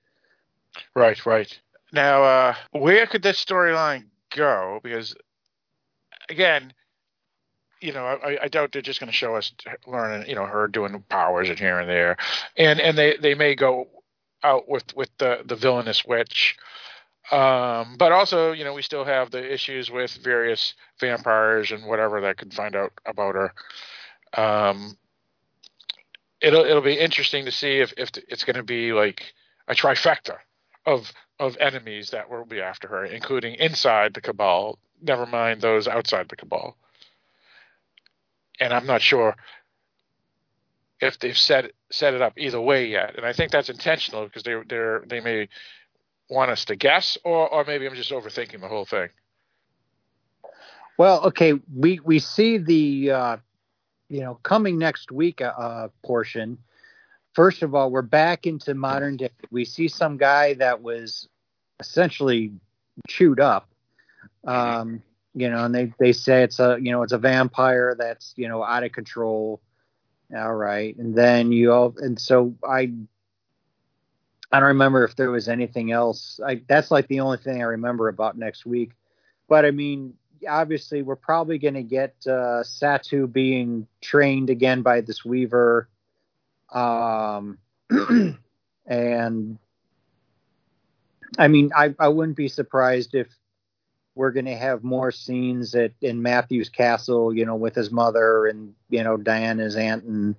Right, 0.94 1.26
right. 1.26 1.58
Now, 1.96 2.22
uh, 2.22 2.54
where 2.72 3.06
could 3.06 3.22
this 3.22 3.44
storyline 3.44 4.04
go? 4.34 4.80
Because 4.82 5.16
again, 6.28 6.72
you 7.80 7.92
know, 7.92 8.04
I, 8.06 8.38
I 8.44 8.48
doubt 8.48 8.72
they're 8.72 8.82
just 8.82 9.00
going 9.00 9.10
to 9.10 9.16
show 9.16 9.34
us 9.34 9.52
learning, 9.86 10.28
you 10.28 10.34
know, 10.34 10.46
her 10.46 10.68
doing 10.68 11.02
powers 11.08 11.48
and 11.48 11.58
here 11.58 11.80
and 11.80 11.90
there, 11.90 12.16
and 12.56 12.80
and 12.80 12.96
they 12.96 13.16
they 13.16 13.34
may 13.34 13.54
go 13.54 13.88
out 14.44 14.68
with 14.68 14.94
with 14.94 15.10
the 15.18 15.40
the 15.44 15.56
villainous 15.56 16.04
witch 16.04 16.56
um, 17.30 17.96
but 17.98 18.12
also, 18.12 18.52
you 18.52 18.64
know, 18.64 18.74
we 18.74 18.82
still 18.82 19.04
have 19.04 19.30
the 19.30 19.52
issues 19.52 19.90
with 19.90 20.16
various 20.22 20.74
vampires 21.00 21.72
and 21.72 21.84
whatever 21.84 22.20
that 22.20 22.36
can 22.36 22.50
find 22.50 22.76
out 22.76 22.92
about 23.04 23.34
her. 23.34 23.52
Um, 24.40 24.96
it'll 26.40 26.64
it'll 26.64 26.82
be 26.82 26.98
interesting 26.98 27.46
to 27.46 27.50
see 27.50 27.80
if 27.80 27.92
if 27.96 28.10
it's 28.28 28.44
going 28.44 28.56
to 28.56 28.62
be 28.62 28.92
like 28.92 29.34
a 29.66 29.74
trifecta 29.74 30.36
of 30.86 31.12
of 31.38 31.56
enemies 31.58 32.10
that 32.10 32.30
will 32.30 32.46
be 32.46 32.60
after 32.60 32.88
her, 32.88 33.04
including 33.04 33.56
inside 33.56 34.14
the 34.14 34.20
cabal. 34.20 34.78
Never 35.02 35.26
mind 35.26 35.60
those 35.60 35.86
outside 35.86 36.28
the 36.28 36.36
cabal. 36.36 36.76
And 38.58 38.72
I'm 38.72 38.86
not 38.86 39.02
sure 39.02 39.36
if 41.00 41.18
they've 41.18 41.36
set 41.36 41.72
set 41.90 42.14
it 42.14 42.22
up 42.22 42.34
either 42.38 42.60
way 42.60 42.86
yet. 42.86 43.16
And 43.16 43.26
I 43.26 43.32
think 43.32 43.52
that's 43.52 43.68
intentional 43.68 44.24
because 44.24 44.44
they 44.44 44.54
they 44.68 44.96
they 45.06 45.20
may 45.20 45.48
want 46.30 46.50
us 46.50 46.64
to 46.66 46.76
guess, 46.76 47.18
or 47.24 47.48
or 47.48 47.64
maybe 47.64 47.86
I'm 47.86 47.94
just 47.94 48.12
overthinking 48.12 48.60
the 48.60 48.68
whole 48.68 48.86
thing. 48.86 49.08
Well, 50.98 51.24
okay, 51.26 51.54
we 51.74 52.00
we 52.00 52.18
see 52.18 52.58
the 52.58 53.10
uh, 53.10 53.36
you 54.08 54.20
know 54.20 54.38
coming 54.42 54.78
next 54.78 55.12
week 55.12 55.42
uh, 55.42 55.88
portion. 56.02 56.58
First 57.36 57.62
of 57.62 57.74
all, 57.74 57.90
we're 57.90 58.00
back 58.00 58.46
into 58.46 58.72
modern 58.72 59.18
day. 59.18 59.28
We 59.50 59.66
see 59.66 59.88
some 59.88 60.16
guy 60.16 60.54
that 60.54 60.80
was 60.80 61.28
essentially 61.80 62.50
chewed 63.08 63.40
up. 63.40 63.68
Um, 64.46 65.02
you 65.34 65.50
know, 65.50 65.66
and 65.66 65.74
they 65.74 65.92
they 66.00 66.14
say 66.14 66.44
it's 66.44 66.58
a 66.60 66.78
you 66.80 66.92
know 66.92 67.02
it's 67.02 67.12
a 67.12 67.18
vampire 67.18 67.94
that's 67.98 68.32
you 68.36 68.48
know 68.48 68.64
out 68.64 68.84
of 68.84 68.92
control. 68.92 69.60
All 70.34 70.54
right, 70.54 70.96
and 70.96 71.14
then 71.14 71.52
you 71.52 71.74
all 71.74 71.94
and 71.98 72.18
so 72.18 72.54
I 72.66 72.90
I 74.50 74.58
don't 74.58 74.68
remember 74.68 75.04
if 75.04 75.16
there 75.16 75.30
was 75.30 75.46
anything 75.46 75.92
else. 75.92 76.40
I 76.42 76.62
that's 76.66 76.90
like 76.90 77.06
the 77.08 77.20
only 77.20 77.36
thing 77.36 77.60
I 77.60 77.66
remember 77.66 78.08
about 78.08 78.38
next 78.38 78.64
week. 78.64 78.92
But 79.46 79.66
I 79.66 79.72
mean, 79.72 80.14
obviously 80.48 81.02
we're 81.02 81.16
probably 81.16 81.58
going 81.58 81.74
to 81.74 81.82
get 81.82 82.14
uh, 82.26 82.64
Satu 82.64 83.30
being 83.30 83.86
trained 84.00 84.48
again 84.48 84.80
by 84.80 85.02
this 85.02 85.22
Weaver, 85.22 85.90
um, 86.76 87.58
and 88.86 89.58
I 91.38 91.48
mean, 91.48 91.70
I 91.74 91.94
I 91.98 92.08
wouldn't 92.08 92.36
be 92.36 92.48
surprised 92.48 93.14
if 93.14 93.28
we're 94.14 94.30
going 94.30 94.46
to 94.46 94.56
have 94.56 94.84
more 94.84 95.10
scenes 95.10 95.74
at 95.74 95.92
in 96.02 96.22
Matthew's 96.22 96.68
castle, 96.68 97.34
you 97.34 97.44
know, 97.44 97.56
with 97.56 97.74
his 97.74 97.90
mother 97.90 98.46
and 98.46 98.74
you 98.90 99.02
know 99.02 99.16
Diana's 99.16 99.76
aunt 99.76 100.04
and 100.04 100.34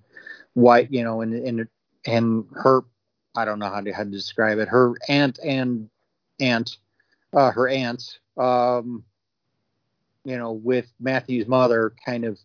White, 0.53 0.91
you 0.91 1.03
know, 1.03 1.21
and 1.21 1.33
and 1.33 1.67
and 2.05 2.45
her, 2.53 2.81
I 3.35 3.45
don't 3.45 3.59
know 3.59 3.69
how 3.69 3.81
to 3.81 3.91
how 3.91 4.03
to 4.03 4.09
describe 4.09 4.59
it. 4.59 4.67
Her 4.67 4.93
aunt 5.07 5.39
and 5.43 5.89
aunt, 6.39 6.77
uh, 7.33 7.51
her 7.51 7.67
aunts, 7.67 8.19
um, 8.37 9.03
you 10.23 10.37
know, 10.37 10.51
with 10.51 10.91
Matthew's 10.99 11.47
mother, 11.47 11.93
kind 12.05 12.25
of 12.25 12.39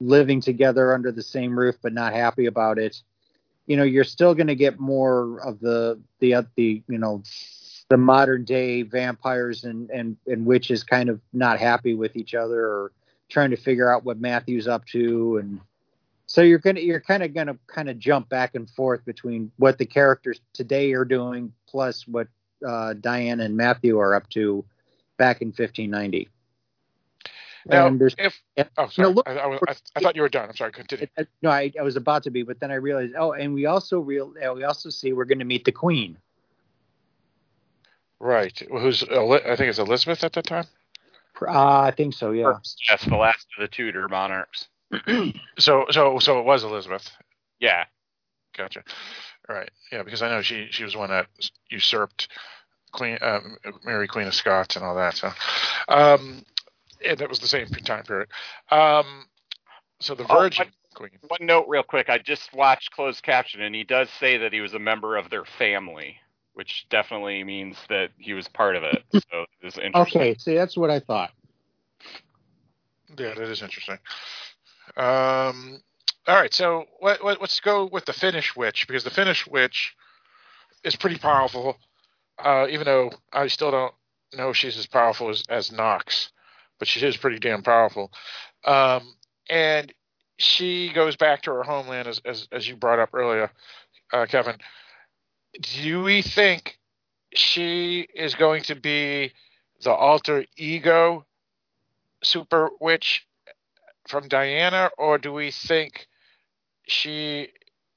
living 0.00 0.40
together 0.40 0.94
under 0.94 1.12
the 1.12 1.22
same 1.22 1.58
roof, 1.58 1.76
but 1.82 1.92
not 1.92 2.12
happy 2.12 2.46
about 2.46 2.78
it. 2.78 3.02
You 3.66 3.76
know, 3.76 3.84
you're 3.84 4.04
still 4.04 4.34
going 4.34 4.48
to 4.48 4.54
get 4.54 4.80
more 4.80 5.40
of 5.40 5.60
the 5.60 6.00
the 6.18 6.46
the 6.56 6.82
you 6.88 6.98
know 6.98 7.22
the 7.90 7.96
modern 7.96 8.44
day 8.44 8.82
vampires 8.82 9.64
and, 9.64 9.90
and, 9.90 10.16
and 10.26 10.46
witches 10.46 10.84
kind 10.84 11.08
of 11.08 11.20
not 11.32 11.58
happy 11.58 11.92
with 11.94 12.16
each 12.16 12.34
other 12.34 12.64
or 12.64 12.92
trying 13.28 13.50
to 13.50 13.56
figure 13.56 13.92
out 13.92 14.04
what 14.04 14.20
Matthew's 14.20 14.68
up 14.68 14.86
to 14.86 15.38
and 15.38 15.60
so 16.26 16.42
you're 16.42 16.60
gonna 16.60 16.78
you're 16.78 17.00
kind 17.00 17.24
of 17.24 17.34
gonna 17.34 17.58
kind 17.66 17.90
of 17.90 17.98
jump 17.98 18.28
back 18.28 18.54
and 18.54 18.70
forth 18.70 19.04
between 19.04 19.50
what 19.56 19.78
the 19.78 19.86
characters 19.86 20.40
today 20.52 20.92
are 20.92 21.04
doing 21.04 21.52
plus 21.68 22.06
what 22.06 22.28
uh, 22.66 22.94
Diane 22.94 23.40
and 23.40 23.56
Matthew 23.56 23.98
are 23.98 24.14
up 24.14 24.28
to 24.30 24.64
back 25.16 25.42
in 25.42 25.48
1590. 25.48 26.28
Now, 27.66 27.94
if, 28.18 28.40
oh, 28.78 28.88
sorry. 28.88 29.08
You 29.08 29.14
look, 29.14 29.28
I, 29.28 29.32
I, 29.32 29.54
I, 29.54 29.74
I, 29.96 30.00
thought 30.00 30.16
you 30.16 30.22
were 30.22 30.28
done. 30.28 30.48
I'm 30.48 30.56
sorry. 30.56 30.72
Continue. 30.72 31.06
No, 31.42 31.50
I, 31.50 31.72
I 31.78 31.82
was 31.82 31.96
about 31.96 32.22
to 32.22 32.30
be, 32.30 32.42
but 32.42 32.58
then 32.60 32.70
I 32.70 32.76
realized. 32.76 33.14
Oh, 33.18 33.32
and 33.32 33.52
we 33.54 33.66
also 33.66 34.00
real 34.00 34.32
we 34.54 34.64
also 34.64 34.88
see 34.88 35.12
we're 35.12 35.24
going 35.24 35.40
to 35.40 35.44
meet 35.44 35.64
the 35.64 35.72
Queen. 35.72 36.16
Right. 38.18 38.58
Who's 38.70 39.02
I 39.02 39.56
think 39.56 39.68
it's 39.68 39.78
Elizabeth 39.78 40.24
at 40.24 40.32
that 40.34 40.46
time. 40.46 40.66
Uh, 41.40 41.80
I 41.80 41.90
think 41.90 42.14
so. 42.14 42.32
Yeah. 42.32 42.52
Yes, 42.88 43.04
the 43.04 43.16
last 43.16 43.46
of 43.56 43.62
the 43.62 43.68
Tudor 43.68 44.08
monarchs. 44.08 44.68
so 45.58 45.86
so 45.90 46.18
so 46.18 46.38
it 46.38 46.44
was 46.44 46.64
Elizabeth. 46.64 47.10
Yeah. 47.58 47.84
Gotcha. 48.56 48.84
Right. 49.48 49.70
Yeah, 49.90 50.02
because 50.02 50.22
I 50.22 50.28
know 50.28 50.42
she 50.42 50.68
she 50.70 50.84
was 50.84 50.96
one 50.96 51.10
that 51.10 51.28
usurped 51.70 52.28
Queen 52.92 53.18
uh, 53.20 53.40
Mary 53.84 54.06
Queen 54.06 54.26
of 54.26 54.34
Scots 54.34 54.76
and 54.76 54.84
all 54.84 54.96
that. 54.96 55.16
So, 55.16 55.32
um, 55.88 56.44
and 57.06 57.18
that 57.18 57.28
was 57.28 57.38
the 57.38 57.46
same 57.46 57.66
time 57.66 58.04
period. 58.04 58.28
Um, 58.70 59.26
so 60.00 60.14
the 60.14 60.26
oh, 60.28 60.38
Virgin. 60.38 60.66
Oh, 60.68 60.74
Queen. 60.92 61.10
One 61.28 61.46
note, 61.46 61.66
real 61.68 61.84
quick. 61.84 62.10
I 62.10 62.18
just 62.18 62.52
watched 62.52 62.90
closed 62.90 63.22
caption, 63.22 63.62
and 63.62 63.74
he 63.74 63.84
does 63.84 64.10
say 64.18 64.38
that 64.38 64.52
he 64.52 64.60
was 64.60 64.74
a 64.74 64.78
member 64.78 65.16
of 65.16 65.30
their 65.30 65.44
family 65.44 66.16
which 66.54 66.86
definitely 66.90 67.42
means 67.44 67.76
that 67.88 68.10
he 68.18 68.34
was 68.34 68.46
part 68.48 68.76
of 68.76 68.82
it. 68.82 69.02
So 69.30 69.46
it's 69.62 69.78
interesting. 69.78 70.20
Okay, 70.20 70.34
see, 70.38 70.54
that's 70.54 70.76
what 70.76 70.90
I 70.90 71.00
thought. 71.00 71.30
Yeah, 73.16 73.34
that 73.34 73.48
is 73.48 73.62
interesting. 73.62 73.98
Um, 74.96 75.80
all 76.26 76.34
right, 76.36 76.52
so 76.52 76.84
let, 77.00 77.24
let, 77.24 77.40
us 77.40 77.60
go 77.60 77.88
with 77.90 78.04
the 78.06 78.12
Finnish 78.12 78.56
witch 78.56 78.86
because 78.88 79.04
the 79.04 79.10
Finnish 79.10 79.46
witch 79.46 79.94
is 80.84 80.96
pretty 80.96 81.16
powerful. 81.16 81.78
Uh, 82.38 82.66
even 82.68 82.84
though 82.84 83.12
I 83.32 83.46
still 83.46 83.70
don't 83.70 83.94
know 84.36 84.52
she's 84.52 84.76
as 84.76 84.86
powerful 84.86 85.28
as, 85.28 85.44
as 85.48 85.70
Knox, 85.70 86.32
but 86.80 86.88
she 86.88 87.06
is 87.06 87.16
pretty 87.16 87.38
damn 87.38 87.62
powerful. 87.62 88.10
Um, 88.64 89.14
and 89.48 89.92
she 90.38 90.90
goes 90.92 91.14
back 91.14 91.42
to 91.42 91.52
her 91.52 91.62
homeland, 91.62 92.08
as 92.08 92.20
as, 92.24 92.48
as 92.50 92.68
you 92.68 92.74
brought 92.74 92.98
up 92.98 93.10
earlier, 93.14 93.52
uh, 94.12 94.26
Kevin 94.26 94.56
do 95.58 96.02
we 96.02 96.22
think 96.22 96.78
she 97.34 98.06
is 98.14 98.34
going 98.34 98.62
to 98.64 98.74
be 98.74 99.32
the 99.82 99.92
alter 99.92 100.44
ego 100.56 101.24
super 102.22 102.70
witch 102.80 103.26
from 104.08 104.28
Diana, 104.28 104.90
or 104.98 105.18
do 105.18 105.32
we 105.32 105.50
think 105.50 106.06
she 106.86 107.48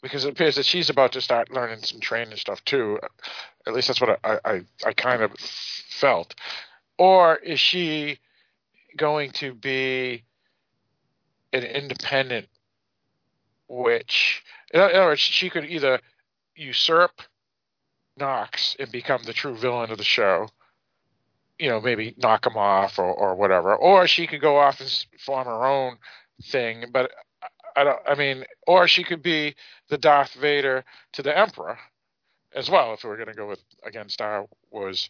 because 0.02 0.26
it 0.26 0.32
appears 0.32 0.56
that 0.56 0.66
she's 0.66 0.90
about 0.90 1.14
to 1.14 1.22
start 1.22 1.52
learning 1.52 1.82
some 1.84 2.00
training 2.00 2.36
stuff 2.36 2.64
too. 2.66 3.00
At 3.66 3.74
least 3.74 3.88
that's 3.88 4.02
what 4.02 4.20
I, 4.24 4.40
I, 4.44 4.62
I 4.86 4.94
kind 4.94 5.22
of 5.22 5.32
felt. 5.40 6.36
Or 6.98 7.38
is 7.38 7.60
she 7.60 8.20
going 8.98 9.32
to 9.32 9.54
be 9.54 10.24
an 11.52 11.64
independent 11.64 12.48
witch? 13.68 14.44
In 14.74 14.80
other 14.80 15.06
words, 15.06 15.22
she 15.22 15.50
could 15.50 15.66
either 15.66 16.00
usurp 16.56 17.22
Knox 18.18 18.76
and 18.80 18.92
become 18.92 19.24
the 19.24 19.34
true 19.34 19.56
villain 19.56 19.92
of 19.92 19.98
the 19.98 20.04
show. 20.04 20.48
You 21.58 21.70
know, 21.70 21.82
maybe 21.82 22.14
knock 22.18 22.46
him 22.46 22.58
off 22.58 23.00
or, 23.00 23.12
or 23.12 23.36
whatever. 23.36 23.76
Or 23.76 24.08
she 24.08 24.28
could 24.28 24.42
go 24.42 24.58
off 24.58 24.80
and 24.80 25.06
form 25.20 25.46
her 25.46 25.66
own 25.66 25.98
thing. 26.44 26.86
But 26.92 27.12
I 27.76 27.84
don't. 27.84 28.00
I 28.08 28.16
mean, 28.16 28.46
or 28.68 28.88
she 28.88 29.04
could 29.04 29.24
be 29.24 29.56
the 29.90 29.98
Darth 29.98 30.34
Vader 30.34 30.84
to 31.14 31.24
the 31.24 31.36
Emperor 31.36 31.78
as 32.56 32.70
well. 32.70 32.94
If 32.94 33.04
we 33.04 33.10
are 33.10 33.16
going 33.16 33.28
to 33.28 33.34
go 33.34 33.48
with 33.48 33.64
again 33.84 34.10
Star 34.10 34.46
Wars 34.72 35.10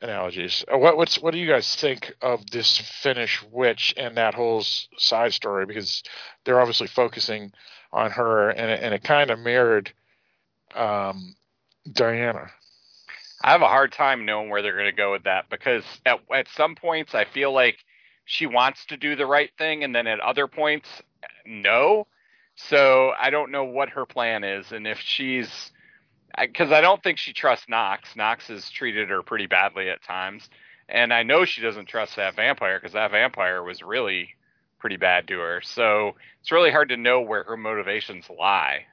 analogies. 0.00 0.64
Uh, 0.72 0.78
what 0.78 0.96
what's 0.96 1.20
what 1.20 1.32
do 1.32 1.38
you 1.38 1.48
guys 1.48 1.74
think 1.76 2.14
of 2.22 2.48
this 2.50 2.78
Finnish 2.78 3.42
witch 3.50 3.94
and 3.96 4.16
that 4.16 4.34
whole 4.34 4.62
side 4.96 5.32
story? 5.32 5.66
Because 5.66 6.02
they're 6.44 6.60
obviously 6.60 6.86
focusing 6.86 7.52
on 7.92 8.10
her, 8.10 8.50
and 8.50 8.70
it, 8.70 8.82
and 8.82 8.94
it 8.94 9.02
kind 9.02 9.30
of 9.30 9.38
mirrored 9.38 9.92
um, 10.74 11.34
Diana. 11.90 12.50
I 13.42 13.52
have 13.52 13.62
a 13.62 13.68
hard 13.68 13.92
time 13.92 14.24
knowing 14.24 14.50
where 14.50 14.62
they're 14.62 14.72
going 14.72 14.86
to 14.86 14.92
go 14.92 15.12
with 15.12 15.24
that 15.24 15.48
because 15.48 15.84
at 16.04 16.20
at 16.32 16.48
some 16.48 16.74
points 16.74 17.14
I 17.14 17.24
feel 17.24 17.52
like 17.52 17.78
she 18.24 18.46
wants 18.46 18.84
to 18.86 18.96
do 18.96 19.16
the 19.16 19.26
right 19.26 19.50
thing, 19.56 19.84
and 19.84 19.94
then 19.94 20.06
at 20.06 20.20
other 20.20 20.46
points, 20.46 20.88
no. 21.46 22.06
So 22.56 23.12
I 23.18 23.30
don't 23.30 23.52
know 23.52 23.64
what 23.64 23.90
her 23.90 24.04
plan 24.04 24.44
is, 24.44 24.72
and 24.72 24.86
if 24.86 24.98
she's 24.98 25.70
because 26.36 26.72
I 26.72 26.80
don't 26.80 27.02
think 27.02 27.18
she 27.18 27.32
trusts 27.32 27.68
Knox. 27.68 28.16
Knox 28.16 28.48
has 28.48 28.70
treated 28.70 29.10
her 29.10 29.22
pretty 29.22 29.46
badly 29.46 29.90
at 29.90 30.02
times, 30.02 30.48
and 30.88 31.12
I 31.12 31.22
know 31.22 31.44
she 31.44 31.60
doesn't 31.60 31.86
trust 31.86 32.16
that 32.16 32.36
vampire 32.36 32.78
because 32.78 32.94
that 32.94 33.10
vampire 33.10 33.62
was 33.62 33.82
really 33.82 34.30
pretty 34.78 34.96
bad 34.96 35.28
to 35.28 35.38
her. 35.38 35.60
So 35.62 36.14
it's 36.40 36.52
really 36.52 36.70
hard 36.70 36.90
to 36.90 36.96
know 36.96 37.20
where 37.20 37.44
her 37.44 37.56
motivations 37.56 38.28
lie. 38.30 38.86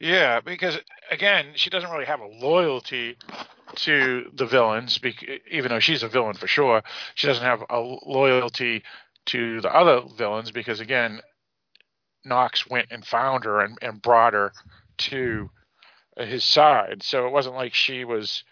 Yeah, 0.00 0.40
because 0.40 0.78
again, 1.10 1.52
she 1.54 1.70
doesn't 1.70 1.90
really 1.90 2.04
have 2.04 2.20
a 2.20 2.26
loyalty 2.26 3.16
to 3.76 4.30
the 4.34 4.46
villains, 4.46 5.00
even 5.50 5.70
though 5.70 5.80
she's 5.80 6.02
a 6.02 6.08
villain 6.08 6.34
for 6.34 6.46
sure. 6.46 6.82
She 7.14 7.26
doesn't 7.26 7.44
have 7.44 7.64
a 7.70 7.78
loyalty 7.78 8.82
to 9.26 9.60
the 9.60 9.74
other 9.74 10.02
villains 10.16 10.50
because 10.50 10.80
again, 10.80 11.20
Knox 12.24 12.66
went 12.68 12.88
and 12.90 13.04
found 13.04 13.44
her 13.44 13.60
and, 13.60 13.78
and 13.82 14.00
brought 14.00 14.34
her 14.34 14.52
to 14.96 15.50
his 16.16 16.44
side. 16.44 17.02
So 17.02 17.26
it 17.26 17.32
wasn't 17.32 17.56
like 17.56 17.74
she 17.74 18.04
was 18.04 18.44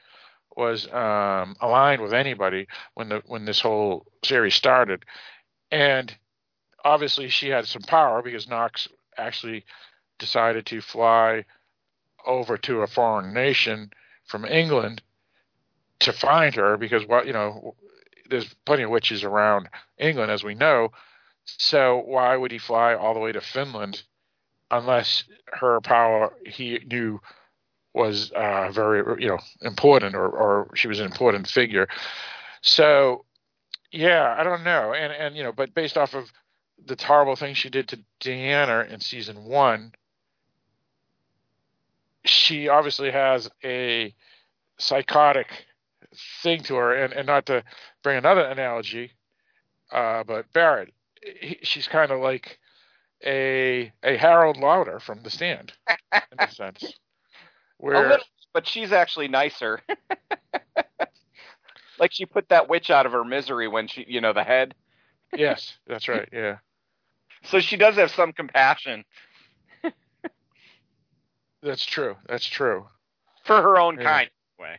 was 0.57 0.87
um, 0.93 1.57
aligned 1.61 2.03
with 2.03 2.13
anybody 2.13 2.67
when 2.95 3.09
the 3.09 3.23
when 3.27 3.45
this 3.45 3.61
whole 3.61 4.07
series 4.23 4.55
started, 4.55 5.05
and 5.71 6.15
obviously 6.85 7.29
she 7.29 7.49
had 7.49 7.67
some 7.67 7.83
power 7.83 8.23
because 8.23 8.49
Knox 8.49 8.89
actually 9.17 9.65
decided 10.19 10.67
to 10.67 10.81
fly 10.81 11.45
over 12.27 12.57
to 12.59 12.83
a 12.83 12.87
foreign 12.87 13.33
nation 13.33 13.91
from 14.25 14.45
England 14.45 15.03
to 16.01 16.13
find 16.13 16.55
her 16.55 16.77
because 16.77 17.07
what 17.07 17.27
you 17.27 17.33
know 17.33 17.75
there's 18.29 18.55
plenty 18.65 18.83
of 18.83 18.91
witches 18.91 19.25
around 19.25 19.69
England 19.99 20.31
as 20.31 20.45
we 20.45 20.55
know 20.55 20.91
so 21.45 22.03
why 22.07 22.37
would 22.37 22.53
he 22.53 22.59
fly 22.59 22.95
all 22.95 23.15
the 23.15 23.21
way 23.21 23.33
to 23.33 23.41
Finland 23.41 24.03
unless 24.71 25.25
her 25.47 25.81
power 25.81 26.33
he 26.47 26.79
knew 26.87 27.21
was 27.95 28.31
uh, 28.33 28.71
very 28.73 29.23
you 29.23 29.29
know 29.29 29.39
important 29.61 30.15
or, 30.15 30.29
or 30.29 30.71
she 30.75 30.89
was 30.89 31.01
an 31.01 31.07
important 31.07 31.47
figure? 31.47 31.89
So 32.61 33.25
yeah 33.91 34.35
I 34.39 34.45
don't 34.45 34.65
know. 34.65 34.95
And 34.95 35.13
and 35.13 35.37
you 35.37 35.43
know 35.43 35.53
but 35.53 35.75
based 35.75 35.99
off 35.99 36.15
of 36.15 36.33
the 36.85 36.97
terrible 36.97 37.37
thing 37.37 37.55
she 37.55 37.71
did 37.71 37.89
to 37.89 38.01
Diana 38.21 38.87
in 38.91 39.01
season 39.01 39.45
one 39.45 39.93
she 42.25 42.69
obviously 42.69 43.11
has 43.11 43.51
a 43.65 44.15
psychotic 44.79 45.47
thing 46.43 46.63
to 46.65 46.75
her, 46.77 46.95
and, 46.95 47.13
and 47.13 47.27
not 47.27 47.47
to 47.47 47.65
bring 48.03 48.19
another 48.19 48.43
analogy, 48.43 49.13
uh, 49.91 50.25
but 50.25 50.53
Barrett, 50.53 50.93
he, 51.23 51.59
she's 51.63 51.89
kind 51.89 52.11
of 52.11 52.21
like 52.21 52.59
a 53.25 53.93
a 54.03 54.17
Harold 54.17 54.57
Lauder 54.57 55.01
from 55.01 55.23
The 55.23 55.31
Stand, 55.31 55.73
in 56.11 56.41
a 56.41 56.51
sense. 56.51 56.95
Where, 57.79 58.07
a 58.07 58.09
little, 58.11 58.27
but 58.53 58.67
she's 58.67 58.93
actually 58.93 59.29
nicer. 59.29 59.81
like 61.99 62.13
she 62.13 62.27
put 62.27 62.49
that 62.51 62.69
witch 62.69 62.91
out 62.91 63.07
of 63.07 63.13
her 63.13 63.25
misery 63.25 63.67
when 63.67 63.89
she, 63.89 64.05
you 64.09 64.21
know, 64.21 64.33
the 64.33 64.45
head. 64.45 64.75
yes, 65.35 65.75
that's 65.87 66.09
right. 66.09 66.29
Yeah. 66.33 66.59
So 67.45 67.59
she 67.59 67.77
does 67.77 67.97
have 67.97 68.13
some 68.13 68.33
compassion 68.33 69.05
That's 71.63 71.85
true. 71.85 72.17
That's 72.29 72.47
true. 72.47 72.87
for 73.45 73.61
her 73.63 73.79
own 73.79 73.97
Yeah. 73.97 74.05
kind. 74.05 74.31
Way. 74.59 74.79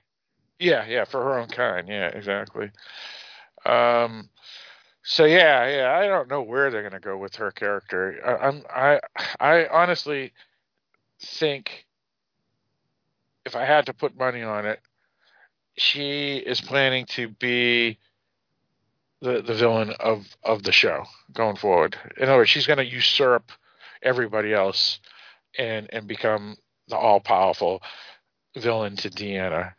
Yeah, 0.59 0.85
yeah, 0.85 1.05
for 1.05 1.21
her 1.23 1.39
own 1.39 1.47
kind. 1.47 1.87
Yeah, 1.87 2.07
exactly. 2.07 2.71
Um, 3.65 4.29
so 5.03 5.25
yeah, 5.25 5.67
yeah, 5.67 5.97
I 5.97 6.07
don't 6.07 6.29
know 6.29 6.41
where 6.41 6.71
they're 6.71 6.83
gonna 6.83 6.99
go 6.99 7.17
with 7.17 7.35
her 7.35 7.51
character. 7.51 8.19
I, 8.25 8.47
I'm, 8.47 8.63
I, 8.69 8.99
I 9.39 9.67
honestly 9.67 10.33
think 11.21 11.85
if 13.45 13.55
I 13.55 13.65
had 13.65 13.85
to 13.87 13.93
put 13.93 14.17
money 14.17 14.43
on 14.43 14.65
it, 14.65 14.79
she 15.77 16.37
is 16.37 16.61
planning 16.61 17.05
to 17.07 17.27
be 17.27 17.97
the 19.21 19.41
the 19.41 19.53
villain 19.53 19.91
of 19.99 20.27
of 20.43 20.63
the 20.63 20.71
show 20.71 21.05
going 21.33 21.55
forward. 21.55 21.97
In 22.17 22.23
other 22.23 22.37
words, 22.37 22.49
she's 22.49 22.67
going 22.67 22.77
to 22.77 22.85
usurp 22.85 23.51
everybody 24.01 24.53
else 24.53 24.99
and 25.57 25.89
and 25.91 26.07
become 26.07 26.55
the 26.87 26.97
all 26.97 27.19
powerful 27.19 27.81
villain 28.57 28.95
to 28.97 29.09
Diana 29.09 29.73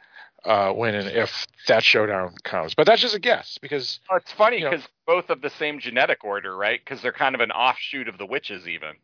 uh, 0.44 0.72
when 0.72 0.94
and 0.94 1.08
if 1.08 1.46
that 1.68 1.82
showdown 1.82 2.34
comes. 2.44 2.74
But 2.74 2.86
that's 2.86 3.00
just 3.00 3.14
a 3.14 3.18
guess 3.18 3.58
because 3.60 4.00
Oh, 4.10 4.16
it's 4.16 4.32
funny 4.32 4.58
You 4.58 4.64
know- 4.64 4.70
because 4.70 4.86
both 5.06 5.30
of 5.30 5.40
the 5.40 5.50
same 5.50 5.78
genetic 5.80 6.24
order, 6.24 6.56
right? 6.56 6.80
Because 6.82 7.00
they're 7.02 7.12
kind 7.12 7.34
of 7.34 7.40
an 7.40 7.50
offshoot 7.50 8.08
of 8.08 8.18
the 8.18 8.26
witches, 8.26 8.66
even. 8.68 8.94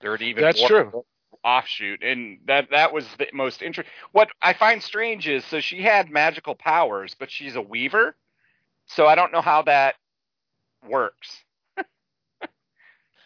They're 0.00 0.14
an 0.14 0.22
even 0.22 0.42
That's 0.42 0.62
true. 0.62 1.04
offshoot, 1.44 2.02
and 2.02 2.38
that 2.46 2.70
that 2.70 2.92
was 2.92 3.06
the 3.18 3.28
most 3.32 3.62
interesting. 3.62 3.92
What 4.12 4.28
I 4.42 4.52
find 4.54 4.82
strange 4.82 5.28
is, 5.28 5.44
so 5.44 5.60
she 5.60 5.82
had 5.82 6.10
magical 6.10 6.54
powers, 6.54 7.14
but 7.18 7.30
she's 7.30 7.56
a 7.56 7.62
weaver, 7.62 8.14
so 8.86 9.06
I 9.06 9.14
don't 9.14 9.32
know 9.32 9.40
how 9.42 9.62
that 9.62 9.96
works. 10.88 11.44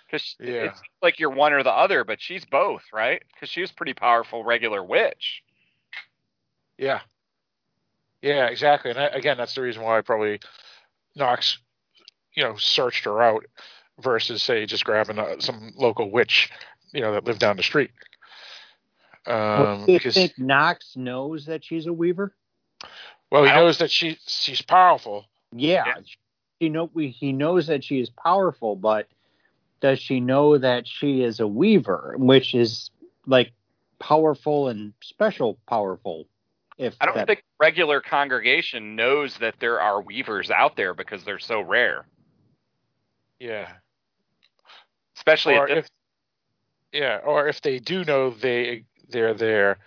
Because 0.07 0.37
Yeah. 0.39 0.67
it's 0.67 0.81
like 1.03 1.19
you're 1.19 1.31
one 1.31 1.53
or 1.53 1.63
the 1.65 1.73
other, 1.73 2.05
but 2.05 2.21
she's 2.21 2.45
both, 2.45 2.83
right? 2.93 3.23
Because 3.33 3.49
she 3.49 3.61
was 3.61 3.73
pretty 3.73 3.95
powerful 3.95 4.45
regular 4.45 4.83
witch. 4.85 5.43
Yeah. 6.79 7.01
Yeah, 8.23 8.47
exactly. 8.47 8.91
And 8.91 8.99
again, 9.15 9.37
that's 9.37 9.55
the 9.55 9.63
reason 9.63 9.83
why 9.83 10.01
probably 10.01 10.41
Knox, 11.17 11.59
you 12.35 12.43
know, 12.45 12.57
searched 12.57 13.05
her 13.05 13.23
out 13.23 13.45
versus 14.01 14.43
say 14.43 14.67
just 14.67 14.85
grabbing 14.85 15.19
uh 15.19 15.41
some 15.41 15.73
local 15.77 16.11
witch, 16.11 16.51
you 16.93 17.01
know, 17.01 17.13
that 17.13 17.25
lived 17.25 17.41
down 17.41 17.57
the 17.57 17.63
street. 17.63 17.91
Um, 19.27 19.87
do 19.87 19.93
you 19.93 20.01
because 20.01 20.15
think 20.15 20.39
Knox 20.39 20.97
knows 20.97 21.47
that 21.47 21.65
she's 21.65 21.87
a 21.87 21.93
Weaver? 21.93 22.35
well, 23.31 23.45
he 23.45 23.51
I 23.51 23.55
knows 23.55 23.79
that 23.79 23.91
she 23.91 24.19
she's 24.27 24.63
powerful. 24.63 25.27
Yeah, 25.53 25.85
Yeah. 25.85 25.95
know 26.61 26.91
we, 26.93 27.09
he 27.09 27.33
knows 27.33 27.67
that 27.69 27.85
she 27.85 28.01
is 28.01 28.11
powerful, 28.11 28.77
but 28.77 29.09
does 29.81 29.99
she 30.01 30.21
know 30.21 30.59
that 30.59 30.87
she 30.87 31.23
is 31.23 31.41
a 31.41 31.47
Weaver, 31.47 32.15
which 32.19 32.55
is 32.55 32.91
like 33.27 33.53
powerful 33.99 34.69
and 34.69 34.95
special 35.03 35.59
powerful? 35.69 36.27
If 36.77 36.97
I 37.01 37.07
don't 37.07 37.15
that- 37.15 37.27
think 37.27 37.45
regular 37.61 38.01
congregation 38.01 38.97
knows 38.97 39.37
that 39.39 39.55
there 39.61 39.81
are 39.81 40.01
weavers 40.03 40.51
out 40.51 40.77
there 40.77 40.93
because 40.95 41.25
they're 41.25 41.39
so 41.39 41.61
rare, 41.61 42.07
Yeah. 43.39 43.73
especially 45.17 45.57
or 45.57 45.69
if 45.69 45.89
yeah, 46.93 47.19
or 47.25 47.49
if 47.49 47.61
they 47.61 47.79
do 47.79 48.05
know 48.05 48.31
they 48.31 48.85
they're 49.09 49.35
there, 49.35 49.79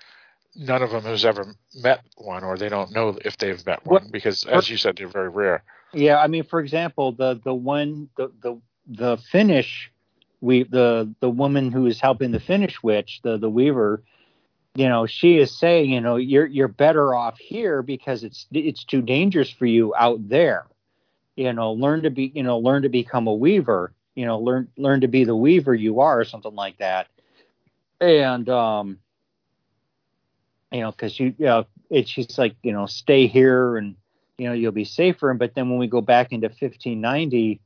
none 0.56 0.82
of 0.82 0.92
them 0.92 1.04
has 1.04 1.26
ever 1.26 1.56
met 1.76 2.04
one, 2.18 2.44
or 2.44 2.58
they 2.58 2.70
don't 2.70 2.92
know 2.92 3.18
if 3.24 3.38
they've 3.38 3.66
met 3.66 3.86
one 3.86 4.04
What- 4.04 4.12
because, 4.12 4.46
as 4.46 4.70
you 4.70 4.78
said, 4.78 4.98
they're 4.98 5.08
very 5.08 5.30
rare. 5.30 5.64
Yeah, 5.94 6.20
I 6.22 6.28
mean, 6.28 6.44
for 6.44 6.60
example, 6.60 7.12
the 7.12 7.40
the 7.44 7.54
one 7.54 8.10
the 8.18 8.32
the 8.42 8.62
the 8.88 9.18
Finnish 9.18 9.92
we 10.40 10.64
the 10.64 11.14
the 11.20 11.30
woman 11.30 11.72
who 11.72 11.86
is 11.88 12.00
helping 12.00 12.32
the 12.32 12.40
Finnish 12.40 12.82
witch, 12.84 13.22
the 13.24 13.38
the 13.38 13.50
Weaver, 13.50 14.04
you 14.78 14.88
know, 14.88 15.08
she 15.08 15.40
is 15.40 15.58
saying, 15.58 15.90
you 15.90 16.02
know, 16.02 16.18
you're 16.18 16.46
you're 16.46 16.68
better 16.68 17.16
off 17.16 17.40
here 17.40 17.82
because 17.82 18.24
it's 18.24 18.46
it's 18.52 18.84
too 18.84 19.02
dangerous 19.02 19.50
for 19.50 19.66
you 19.66 19.96
out 19.96 20.30
there. 20.30 20.68
You 21.36 21.52
know, 21.52 21.74
learn 21.74 22.04
to 22.04 22.12
be, 22.12 22.32
you 22.36 22.44
know, 22.44 22.60
learn 22.60 22.84
to 22.84 22.90
become 22.90 23.26
a 23.26 23.34
weaver. 23.34 23.92
You 24.14 24.28
know, 24.28 24.38
learn 24.38 24.68
learn 24.78 25.02
to 25.02 25.08
be 25.08 25.24
the 25.24 25.36
weaver 25.36 25.74
you 25.74 26.02
are, 26.02 26.20
or 26.20 26.26
something 26.26 26.54
like 26.54 26.78
that. 26.78 27.08
And 28.00 28.48
um, 28.50 29.00
you 30.72 30.82
know, 30.82 30.92
because 30.92 31.20
you, 31.20 31.34
you 31.40 31.46
know, 31.48 31.66
it, 31.90 32.08
she's 32.08 32.38
like, 32.38 32.56
you 32.62 32.72
know, 32.72 32.86
stay 32.86 33.26
here 33.26 33.78
and 33.78 33.96
you 34.38 34.48
know 34.48 34.54
you'll 34.54 34.72
be 34.72 34.86
safer 34.86 35.34
but 35.34 35.56
then 35.56 35.70
when 35.70 35.80
we 35.80 35.88
go 35.88 36.02
back 36.02 36.32
into 36.32 36.48
1590 36.48 37.60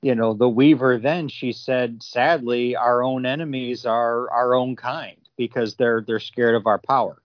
you 0.00 0.14
know 0.14 0.32
the 0.32 0.48
weaver 0.48 0.98
then 0.98 1.28
she 1.28 1.52
said 1.52 2.02
sadly 2.02 2.74
our 2.74 3.02
own 3.02 3.26
enemies 3.26 3.84
are 3.84 4.30
our 4.30 4.54
own 4.54 4.76
kind 4.76 5.25
because 5.36 5.76
they're 5.76 6.02
they're 6.06 6.20
scared 6.20 6.54
of 6.54 6.66
our 6.66 6.78
power 6.78 7.22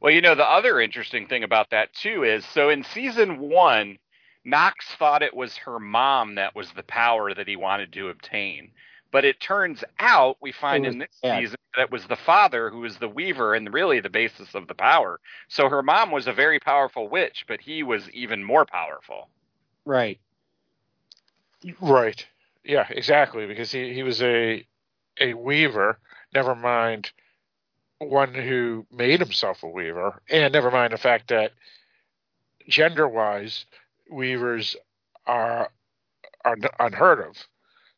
Well, 0.00 0.12
you 0.12 0.20
know, 0.22 0.34
the 0.34 0.50
other 0.50 0.80
interesting 0.80 1.26
thing 1.28 1.44
about 1.44 1.70
that 1.70 1.92
too 1.94 2.24
is 2.24 2.44
so 2.46 2.70
in 2.70 2.84
season 2.84 3.38
one, 3.40 3.98
Knox 4.44 4.86
thought 4.98 5.22
it 5.22 5.34
was 5.36 5.56
her 5.58 5.78
mom 5.80 6.36
that 6.36 6.54
was 6.54 6.72
the 6.72 6.82
power 6.84 7.34
that 7.34 7.48
he 7.48 7.56
wanted 7.56 7.92
to 7.94 8.08
obtain. 8.10 8.72
But 9.12 9.24
it 9.24 9.40
turns 9.40 9.84
out 9.98 10.38
we 10.40 10.52
find 10.52 10.86
in 10.86 10.98
this 10.98 11.10
dad. 11.22 11.44
season 11.44 11.58
that 11.76 11.84
it 11.84 11.92
was 11.92 12.06
the 12.06 12.16
father 12.16 12.70
who 12.70 12.80
was 12.80 12.98
the 12.98 13.08
weaver 13.08 13.54
and 13.54 13.72
really 13.74 14.00
the 14.00 14.10
basis 14.10 14.54
of 14.54 14.68
the 14.68 14.74
power. 14.74 15.20
So 15.48 15.68
her 15.68 15.82
mom 15.82 16.12
was 16.12 16.26
a 16.28 16.32
very 16.32 16.60
powerful 16.60 17.08
witch, 17.08 17.44
but 17.48 17.60
he 17.60 17.82
was 17.82 18.08
even 18.10 18.44
more 18.44 18.66
powerful. 18.66 19.30
right 19.84 20.18
Right. 21.80 22.26
Yeah, 22.64 22.86
exactly. 22.90 23.46
Because 23.46 23.72
he, 23.72 23.92
he 23.94 24.02
was 24.02 24.22
a 24.22 24.66
a 25.20 25.34
weaver, 25.34 25.98
never 26.34 26.54
mind 26.54 27.10
one 27.98 28.34
who 28.34 28.86
made 28.90 29.20
himself 29.20 29.62
a 29.62 29.68
weaver, 29.68 30.22
and 30.30 30.52
never 30.52 30.70
mind 30.70 30.92
the 30.92 30.98
fact 30.98 31.28
that 31.28 31.52
gender 32.68 33.06
wise, 33.06 33.66
weavers 34.10 34.76
are 35.26 35.70
are 36.44 36.56
unheard 36.78 37.20
of. 37.26 37.36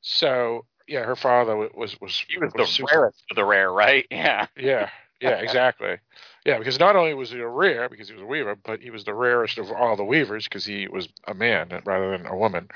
So 0.01 0.67
yeah, 0.89 1.05
her 1.05 1.17
father 1.17 1.57
was 1.57 2.01
was 2.01 2.25
He 2.29 2.39
was 2.39 2.53
was 2.55 2.77
the 2.77 2.87
rarest 2.93 3.23
of 3.31 3.37
the 3.37 3.45
rare, 3.45 3.73
right? 3.73 4.07
Yeah. 4.11 4.47
Yeah, 4.57 4.91
yeah, 5.21 5.37
exactly. 5.39 5.99
Yeah, 6.45 6.59
because 6.59 6.81
not 6.81 6.97
only 6.97 7.15
was 7.15 7.31
he 7.31 7.39
a 7.39 7.47
rare 7.47 7.89
because 7.89 8.09
he 8.09 8.15
was 8.15 8.23
a 8.23 8.27
weaver, 8.27 8.57
but 8.57 8.81
he 8.81 8.91
was 8.91 9.05
the 9.05 9.15
rarest 9.15 9.59
of 9.59 9.71
all 9.71 9.95
the 9.95 10.05
weavers 10.05 10.45
because 10.45 10.65
he 10.65 10.89
was 10.89 11.09
a 11.29 11.35
man 11.35 11.81
rather 11.85 12.11
than 12.11 12.27
a 12.27 12.37
woman. 12.37 12.69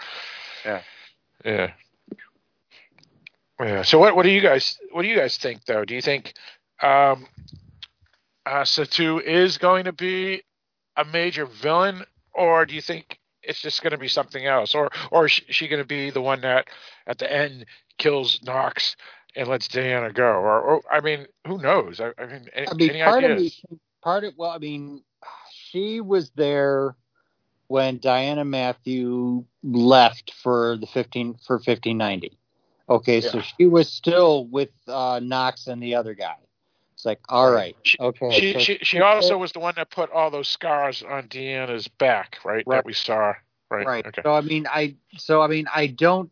Yeah. 0.64 0.82
Yeah. 1.44 1.72
Yeah. 3.60 3.82
So 3.82 3.98
what 3.98 4.14
what 4.16 4.24
do 4.24 4.30
you 4.30 4.40
guys 4.40 4.78
what 4.92 5.02
do 5.02 5.08
you 5.08 5.16
guys 5.16 5.38
think 5.38 5.64
though? 5.64 5.84
Do 5.84 5.94
you 5.94 6.02
think 6.02 6.34
um 6.82 7.26
uh 8.44 8.62
Satu 8.62 9.22
is 9.22 9.58
going 9.58 9.84
to 9.84 9.92
be 9.92 10.42
a 10.96 11.04
major 11.04 11.46
villain 11.46 12.04
or 12.34 12.66
do 12.66 12.74
you 12.74 12.82
think 12.82 13.18
it's 13.42 13.60
just 13.60 13.82
going 13.82 13.92
to 13.92 13.98
be 13.98 14.08
something 14.08 14.44
else 14.44 14.74
or 14.74 14.90
or 15.10 15.26
is 15.26 15.32
she- 15.32 15.68
going 15.68 15.80
to 15.82 15.86
be 15.86 16.10
the 16.10 16.20
one 16.20 16.42
that 16.42 16.68
at 17.06 17.18
the 17.18 17.32
end 17.32 17.64
kills 17.98 18.40
Knox 18.42 18.96
and 19.34 19.48
lets 19.48 19.68
Diana 19.68 20.12
go 20.12 20.24
or, 20.24 20.60
or 20.60 20.82
I 20.90 21.00
mean 21.00 21.26
who 21.46 21.58
knows? 21.58 22.00
I, 22.00 22.12
I 22.18 22.26
mean 22.26 22.46
any, 22.52 22.66
i 22.66 22.74
mean 22.74 23.04
part 23.04 23.24
ideas? 23.24 23.60
of 23.64 23.70
me 23.72 23.78
part 24.02 24.24
of 24.24 24.34
well 24.36 24.50
i 24.50 24.58
mean 24.58 25.02
she 25.50 26.00
was 26.00 26.30
there 26.30 26.94
when 27.68 27.98
diana 27.98 28.44
matthew 28.44 29.44
left 29.64 30.32
for 30.42 30.76
the 30.76 30.86
15 30.86 31.34
for 31.44 31.56
1590 31.56 32.36
okay 32.88 33.20
so 33.20 33.40
she 33.40 33.66
was 33.66 33.92
still 33.92 34.46
with 34.46 34.70
uh 34.88 35.20
knox 35.22 35.66
and 35.66 35.82
the 35.82 35.94
other 35.94 36.14
guy 36.14 36.36
it's 36.94 37.04
like 37.04 37.20
all 37.28 37.50
Right. 37.50 37.54
right 37.54 37.76
She- 37.82 37.98
okay 38.00 38.30
she 38.40 38.52
so 38.52 38.58
she 38.60 38.78
she 38.82 39.00
also 39.00 39.36
was 39.36 39.52
the 39.52 39.58
one 39.60 39.74
that 39.76 39.90
put 39.90 40.10
all 40.10 40.30
those 40.30 40.48
scars 40.48 41.02
on 41.02 41.28
Diana's 41.28 41.88
back, 41.88 42.38
right? 42.44 42.64
Right. 42.66 42.76
That 42.76 42.84
we 42.86 42.92
saw. 42.92 43.34
Right. 43.68 43.84
right 43.86 44.06
Okay. 44.06 44.22
so 44.22 44.32
i 44.32 44.40
mean 44.42 44.68
i 44.68 44.94
so 45.18 45.42
i 45.42 45.48
mean 45.48 45.66
i 45.74 45.88
don't 45.88 46.30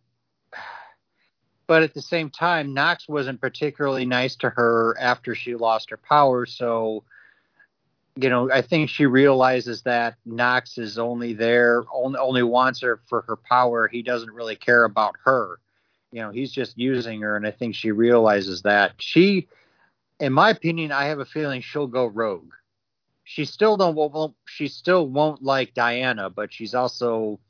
but 1.66 1.82
at 1.82 1.93
the 1.93 2.01
same 2.01 2.31
time 2.31 2.72
knox 2.72 3.09
wasn't 3.09 3.40
particularly 3.40 4.05
nice 4.05 4.36
to 4.36 4.51
her 4.51 4.97
after 5.01 5.35
she 5.35 5.56
lost 5.56 5.90
her 5.90 5.97
power 5.97 6.47
so 6.47 7.02
you 8.14 8.28
know 8.28 8.48
i 8.52 8.62
think 8.62 8.89
she 8.89 9.05
realizes 9.05 9.82
that 9.82 10.14
knox 10.24 10.78
is 10.78 10.97
only 10.97 11.32
there 11.32 11.82
only, 11.93 12.20
only 12.20 12.44
wants 12.44 12.81
her 12.82 13.01
for 13.09 13.22
her 13.22 13.35
power 13.35 13.89
he 13.89 14.01
doesn't 14.01 14.31
really 14.31 14.55
care 14.55 14.85
about 14.85 15.16
her 15.24 15.59
you 16.15 16.23
know 16.23 16.31
he's 16.31 16.53
just 16.53 16.78
using 16.78 17.20
her 17.20 17.36
and 17.36 17.47
i 17.47 17.51
think 17.51 17.74
she 17.74 17.91
realizes 17.91 18.62
that 18.62 18.93
she 18.99 19.49
in 20.20 20.32
my 20.32 20.51
opinion, 20.51 20.93
I 20.93 21.07
have 21.07 21.19
a 21.19 21.24
feeling 21.24 21.61
she'll 21.61 21.86
go 21.86 22.07
rogue. 22.07 22.53
She 23.24 23.45
still 23.45 23.77
don't 23.77 23.95
won't, 23.95 24.35
she 24.47 24.69
still 24.69 25.09
won't 25.09 25.43
like 25.43 25.74
Diana, 25.74 26.31
but 26.31 26.53
she's 26.53 26.74
also 26.74 27.41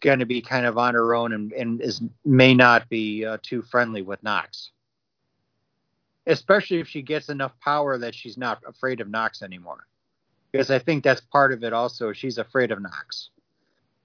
going 0.00 0.20
to 0.20 0.26
be 0.26 0.40
kind 0.40 0.66
of 0.66 0.78
on 0.78 0.94
her 0.94 1.14
own 1.14 1.32
and, 1.32 1.52
and 1.52 1.80
is 1.80 2.00
may 2.24 2.54
not 2.54 2.88
be 2.88 3.24
uh, 3.24 3.38
too 3.42 3.62
friendly 3.62 4.02
with 4.02 4.22
Knox. 4.22 4.70
Especially 6.26 6.78
if 6.78 6.88
she 6.88 7.02
gets 7.02 7.28
enough 7.28 7.52
power 7.60 7.98
that 7.98 8.14
she's 8.14 8.38
not 8.38 8.62
afraid 8.66 9.00
of 9.00 9.10
Knox 9.10 9.42
anymore. 9.42 9.86
Because 10.52 10.70
I 10.70 10.78
think 10.78 11.02
that's 11.02 11.20
part 11.20 11.52
of 11.52 11.64
it 11.64 11.72
also. 11.72 12.12
She's 12.12 12.38
afraid 12.38 12.70
of 12.70 12.80
Knox. 12.80 13.30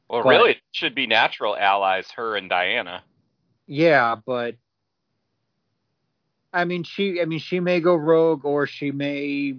Well, 0.10 0.24
but, 0.24 0.30
really, 0.30 0.52
it 0.52 0.58
should 0.72 0.96
be 0.96 1.06
natural 1.06 1.56
allies, 1.56 2.10
her 2.12 2.36
and 2.36 2.50
Diana. 2.50 3.04
Yeah, 3.68 4.16
but 4.26 4.56
I 6.54 6.66
mean, 6.66 6.84
she. 6.84 7.22
I 7.22 7.26
mean, 7.26 7.40
she 7.40 7.60
may 7.60 7.80
go 7.82 7.96
rogue, 7.96 8.46
or 8.46 8.66
she 8.66 8.92
may, 8.92 9.56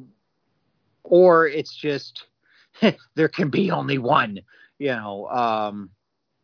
or 1.05 1.47
it's 1.47 1.75
just 1.75 2.25
there 3.15 3.29
can 3.29 3.51
be 3.51 3.71
only 3.71 3.99
one. 3.99 4.41
You 4.79 4.89
know, 4.93 5.29
um, 5.29 5.91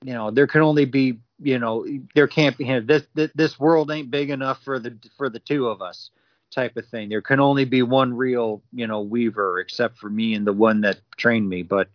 you 0.04 0.12
know, 0.12 0.30
there 0.30 0.46
can 0.46 0.62
only 0.62 0.84
be. 0.84 1.18
You 1.40 1.58
know, 1.58 1.86
there 2.14 2.28
can't 2.28 2.56
be. 2.56 2.66
You 2.66 2.74
know, 2.74 2.80
this, 2.80 3.02
this 3.14 3.30
this 3.34 3.60
world 3.60 3.90
ain't 3.90 4.10
big 4.10 4.30
enough 4.30 4.62
for 4.62 4.78
the 4.78 4.96
for 5.16 5.28
the 5.28 5.40
two 5.40 5.66
of 5.68 5.82
us 5.82 6.10
type 6.54 6.76
of 6.76 6.86
thing. 6.86 7.08
There 7.08 7.22
can 7.22 7.40
only 7.40 7.64
be 7.64 7.82
one 7.82 8.14
real, 8.14 8.62
you 8.72 8.86
know, 8.86 9.00
Weaver, 9.00 9.58
except 9.58 9.98
for 9.98 10.08
me 10.08 10.34
and 10.34 10.46
the 10.46 10.52
one 10.52 10.82
that 10.82 11.00
trained 11.16 11.48
me. 11.48 11.62
But, 11.62 11.88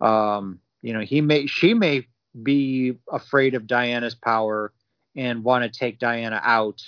um, 0.00 0.60
you 0.82 0.92
know, 0.92 1.00
he 1.00 1.20
may, 1.20 1.46
she 1.46 1.74
may 1.74 2.06
be 2.42 2.98
afraid 3.10 3.54
of 3.54 3.66
Diana's 3.66 4.14
power 4.14 4.72
and 5.16 5.44
want 5.44 5.64
to 5.70 5.78
take 5.78 5.98
Diana 5.98 6.40
out 6.42 6.82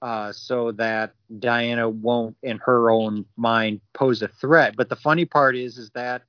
uh, 0.00 0.32
so 0.32 0.72
that 0.72 1.14
Diana 1.38 1.88
won't, 1.88 2.36
in 2.42 2.58
her 2.58 2.90
own 2.90 3.24
mind, 3.36 3.80
pose 3.92 4.22
a 4.22 4.28
threat. 4.28 4.76
But 4.76 4.88
the 4.88 4.96
funny 4.96 5.24
part 5.24 5.56
is, 5.56 5.76
is 5.76 5.90
that 5.90 6.22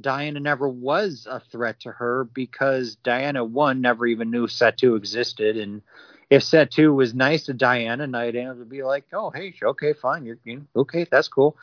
Diana 0.00 0.40
never 0.40 0.68
was 0.68 1.26
a 1.30 1.40
threat 1.40 1.80
to 1.80 1.92
her 1.92 2.24
because 2.24 2.96
Diana 2.96 3.44
one 3.44 3.80
never 3.80 4.06
even 4.06 4.30
knew 4.30 4.46
Satu 4.46 4.96
existed, 4.96 5.56
and 5.56 5.82
if 6.30 6.42
Satu 6.42 6.92
was 6.94 7.14
nice 7.14 7.44
to 7.44 7.52
Diana, 7.52 8.06
Diana 8.08 8.54
would 8.54 8.68
be 8.68 8.82
like, 8.82 9.04
"Oh, 9.12 9.30
hey, 9.30 9.54
okay, 9.62 9.92
fine, 9.92 10.24
you're 10.24 10.38
you 10.44 10.56
know, 10.56 10.66
okay, 10.76 11.06
that's 11.08 11.28
cool." 11.28 11.56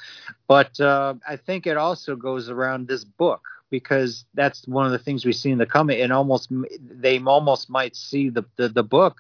But 0.47 0.79
uh, 0.79 1.15
I 1.27 1.35
think 1.35 1.67
it 1.67 1.75
also 1.75 2.15
goes 2.15 2.49
around 2.49 2.87
this 2.87 3.03
book 3.03 3.41
because 3.71 4.25
that's 4.35 4.67
one 4.67 4.85
of 4.85 4.91
the 4.91 4.99
things 4.99 5.25
we 5.25 5.33
see 5.33 5.49
in 5.49 5.57
the 5.57 5.65
comic, 5.65 5.99
and 5.99 6.13
almost 6.13 6.49
they 6.79 7.19
almost 7.19 7.69
might 7.71 7.95
see 7.95 8.29
the, 8.29 8.45
the, 8.57 8.69
the 8.69 8.83
book 8.83 9.17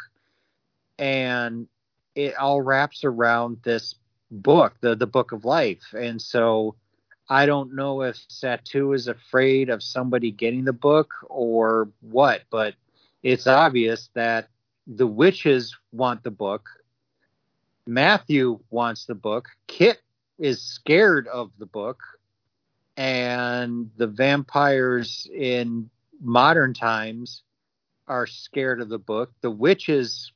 and 1.01 1.67
it 2.13 2.35
all 2.35 2.61
wraps 2.61 3.03
around 3.03 3.57
this 3.63 3.95
book, 4.29 4.75
the 4.81 4.95
the 4.95 5.07
book 5.07 5.31
of 5.31 5.43
life. 5.43 5.93
And 5.97 6.21
so 6.21 6.75
I 7.27 7.45
don't 7.45 7.75
know 7.75 8.03
if 8.03 8.17
Satu 8.29 8.95
is 8.95 9.07
afraid 9.07 9.69
of 9.69 9.81
somebody 9.81 10.31
getting 10.31 10.63
the 10.63 10.73
book 10.73 11.11
or 11.27 11.89
what, 12.01 12.43
but 12.51 12.75
it's 13.23 13.47
obvious 13.47 14.09
that 14.13 14.47
the 14.87 15.07
witches 15.07 15.75
want 15.91 16.23
the 16.23 16.31
book. 16.31 16.69
Matthew 17.87 18.59
wants 18.69 19.05
the 19.05 19.15
book. 19.15 19.49
Kit 19.67 20.01
is 20.37 20.61
scared 20.61 21.27
of 21.27 21.51
the 21.57 21.65
book. 21.65 21.99
And 23.01 23.89
the 23.97 24.05
vampires 24.05 25.27
in 25.33 25.89
modern 26.21 26.75
times 26.75 27.41
are 28.07 28.27
scared 28.27 28.79
of 28.79 28.89
the 28.89 28.99
book. 28.99 29.31
The 29.41 29.49
witches 29.49 30.31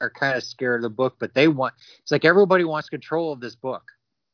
are 0.00 0.08
kind 0.08 0.34
of 0.34 0.44
scared 0.44 0.76
of 0.76 0.82
the 0.84 0.88
book, 0.88 1.16
but 1.18 1.34
they 1.34 1.46
want 1.46 1.74
it's 2.00 2.10
like 2.10 2.24
everybody 2.24 2.64
wants 2.64 2.88
control 2.88 3.34
of 3.34 3.40
this 3.40 3.54
book 3.54 3.82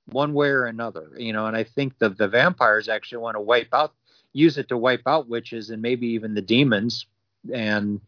one 0.07 0.33
way 0.33 0.47
or 0.47 0.67
another, 0.67 1.11
you 1.17 1.33
know, 1.33 1.47
and 1.47 1.57
I 1.57 1.65
think 1.65 1.99
the 1.99 2.11
the 2.11 2.29
vampires 2.29 2.89
actually 2.89 3.19
want 3.19 3.35
to 3.35 3.41
wipe 3.41 3.75
out 3.75 3.95
use 4.33 4.57
it 4.57 4.69
to 4.69 4.79
wipe 4.79 5.03
out 5.09 5.29
witches 5.29 5.71
and 5.71 5.83
maybe 5.83 6.07
even 6.07 6.35
the 6.35 6.43
demons 6.43 7.07
and 7.53 8.01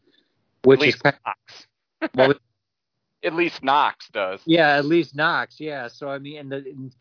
which 0.62 0.84
is 0.84 0.94
kind 0.94 1.16
of, 1.26 2.10
well, 2.14 2.34
at 3.24 3.34
least 3.34 3.64
Knox 3.64 4.08
does. 4.12 4.40
Yeah, 4.44 4.76
at 4.76 4.84
least 4.84 5.16
Knox. 5.16 5.58
Yeah. 5.58 5.88
So 5.88 6.08
I 6.08 6.18
mean, 6.18 6.38
and 6.38 6.52
the 6.52 6.58
and 6.58 6.94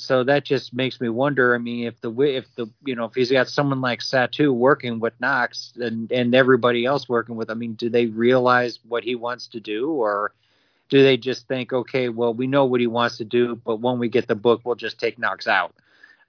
so 0.00 0.24
that 0.24 0.44
just 0.44 0.72
makes 0.74 1.00
me 1.00 1.08
wonder. 1.08 1.54
I 1.54 1.58
mean, 1.58 1.86
if 1.86 2.00
the 2.00 2.10
if 2.22 2.52
the 2.56 2.66
you 2.84 2.94
know 2.94 3.04
if 3.04 3.14
he's 3.14 3.30
got 3.30 3.48
someone 3.48 3.80
like 3.80 4.00
Satu 4.00 4.52
working 4.52 5.00
with 5.00 5.14
Knox 5.20 5.72
and 5.76 6.10
and 6.10 6.34
everybody 6.34 6.84
else 6.84 7.08
working 7.08 7.36
with, 7.36 7.50
I 7.50 7.54
mean, 7.54 7.74
do 7.74 7.88
they 7.88 8.06
realize 8.06 8.78
what 8.88 9.04
he 9.04 9.14
wants 9.14 9.48
to 9.48 9.60
do, 9.60 9.90
or 9.90 10.32
do 10.88 11.02
they 11.02 11.16
just 11.16 11.46
think, 11.46 11.72
okay, 11.72 12.08
well, 12.08 12.32
we 12.32 12.46
know 12.46 12.64
what 12.64 12.80
he 12.80 12.86
wants 12.86 13.18
to 13.18 13.24
do, 13.24 13.56
but 13.56 13.80
when 13.80 13.98
we 13.98 14.08
get 14.08 14.28
the 14.28 14.34
book, 14.34 14.62
we'll 14.64 14.76
just 14.76 14.98
take 14.98 15.18
Knox 15.18 15.46
out? 15.46 15.74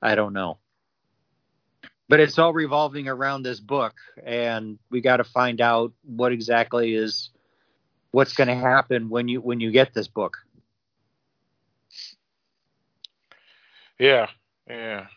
I 0.01 0.15
don't 0.15 0.33
know. 0.33 0.57
But 2.09 2.19
it's 2.19 2.39
all 2.39 2.53
revolving 2.53 3.07
around 3.07 3.43
this 3.43 3.59
book, 3.59 3.95
and 4.23 4.77
we 4.89 5.01
got 5.01 5.17
to 5.17 5.23
find 5.23 5.61
out 5.61 5.93
what 6.03 6.31
exactly 6.31 6.95
is 6.95 7.29
what's 8.11 8.33
going 8.33 8.47
to 8.47 8.55
happen 8.55 9.09
when 9.09 9.27
you 9.27 9.41
when 9.41 9.59
you 9.59 9.71
get 9.71 9.93
this 9.93 10.07
book. 10.07 10.37
Yeah, 13.99 14.27
yeah, 14.69 15.07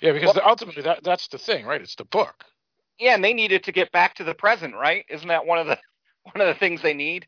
yeah. 0.00 0.12
Because 0.12 0.34
well, 0.34 0.44
ultimately, 0.46 0.82
that 0.82 1.02
that's 1.02 1.28
the 1.28 1.38
thing, 1.38 1.64
right? 1.64 1.80
It's 1.80 1.96
the 1.96 2.04
book. 2.04 2.44
Yeah, 2.98 3.14
and 3.14 3.24
they 3.24 3.32
needed 3.32 3.64
to 3.64 3.72
get 3.72 3.92
back 3.92 4.16
to 4.16 4.24
the 4.24 4.34
present, 4.34 4.74
right? 4.74 5.04
Isn't 5.08 5.28
that 5.28 5.46
one 5.46 5.58
of 5.58 5.66
the 5.66 5.78
one 6.32 6.40
of 6.40 6.46
the 6.46 6.58
things 6.58 6.82
they 6.82 6.94
need? 6.94 7.26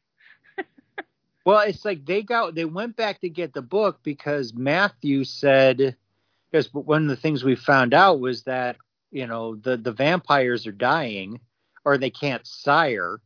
well, 1.47 1.61
it's 1.61 1.85
like 1.85 2.05
they 2.05 2.23
got 2.23 2.55
they 2.55 2.65
went 2.65 2.97
back 2.97 3.21
to 3.21 3.29
get 3.29 3.53
the 3.53 3.63
book 3.63 4.01
because 4.03 4.53
Matthew 4.55 5.25
said 5.25 5.97
because 6.51 6.73
one 6.73 7.03
of 7.03 7.09
the 7.09 7.17
things 7.17 7.43
we 7.43 7.57
found 7.57 7.95
out 7.95 8.21
was 8.21 8.43
that 8.45 8.77
you 9.11 9.27
know 9.27 9.57
the 9.57 9.77
the 9.77 9.93
vampires 9.93 10.67
are 10.67 10.73
dying 10.73 11.41
or 11.85 11.99
they 11.99 12.11
can't 12.11 12.47
sire 12.47 13.21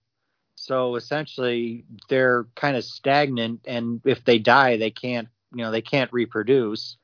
so 0.55 0.97
essentially 0.97 1.85
they're 2.09 2.47
kind 2.55 2.77
of 2.77 2.85
stagnant 2.85 3.61
and 3.67 4.01
if 4.05 4.25
they 4.25 4.39
die 4.39 4.77
they 4.77 4.91
can't 4.91 5.29
you 5.55 5.65
know 5.65 5.71
they 5.71 5.83
can't 5.83 6.13
reproduce 6.13 6.97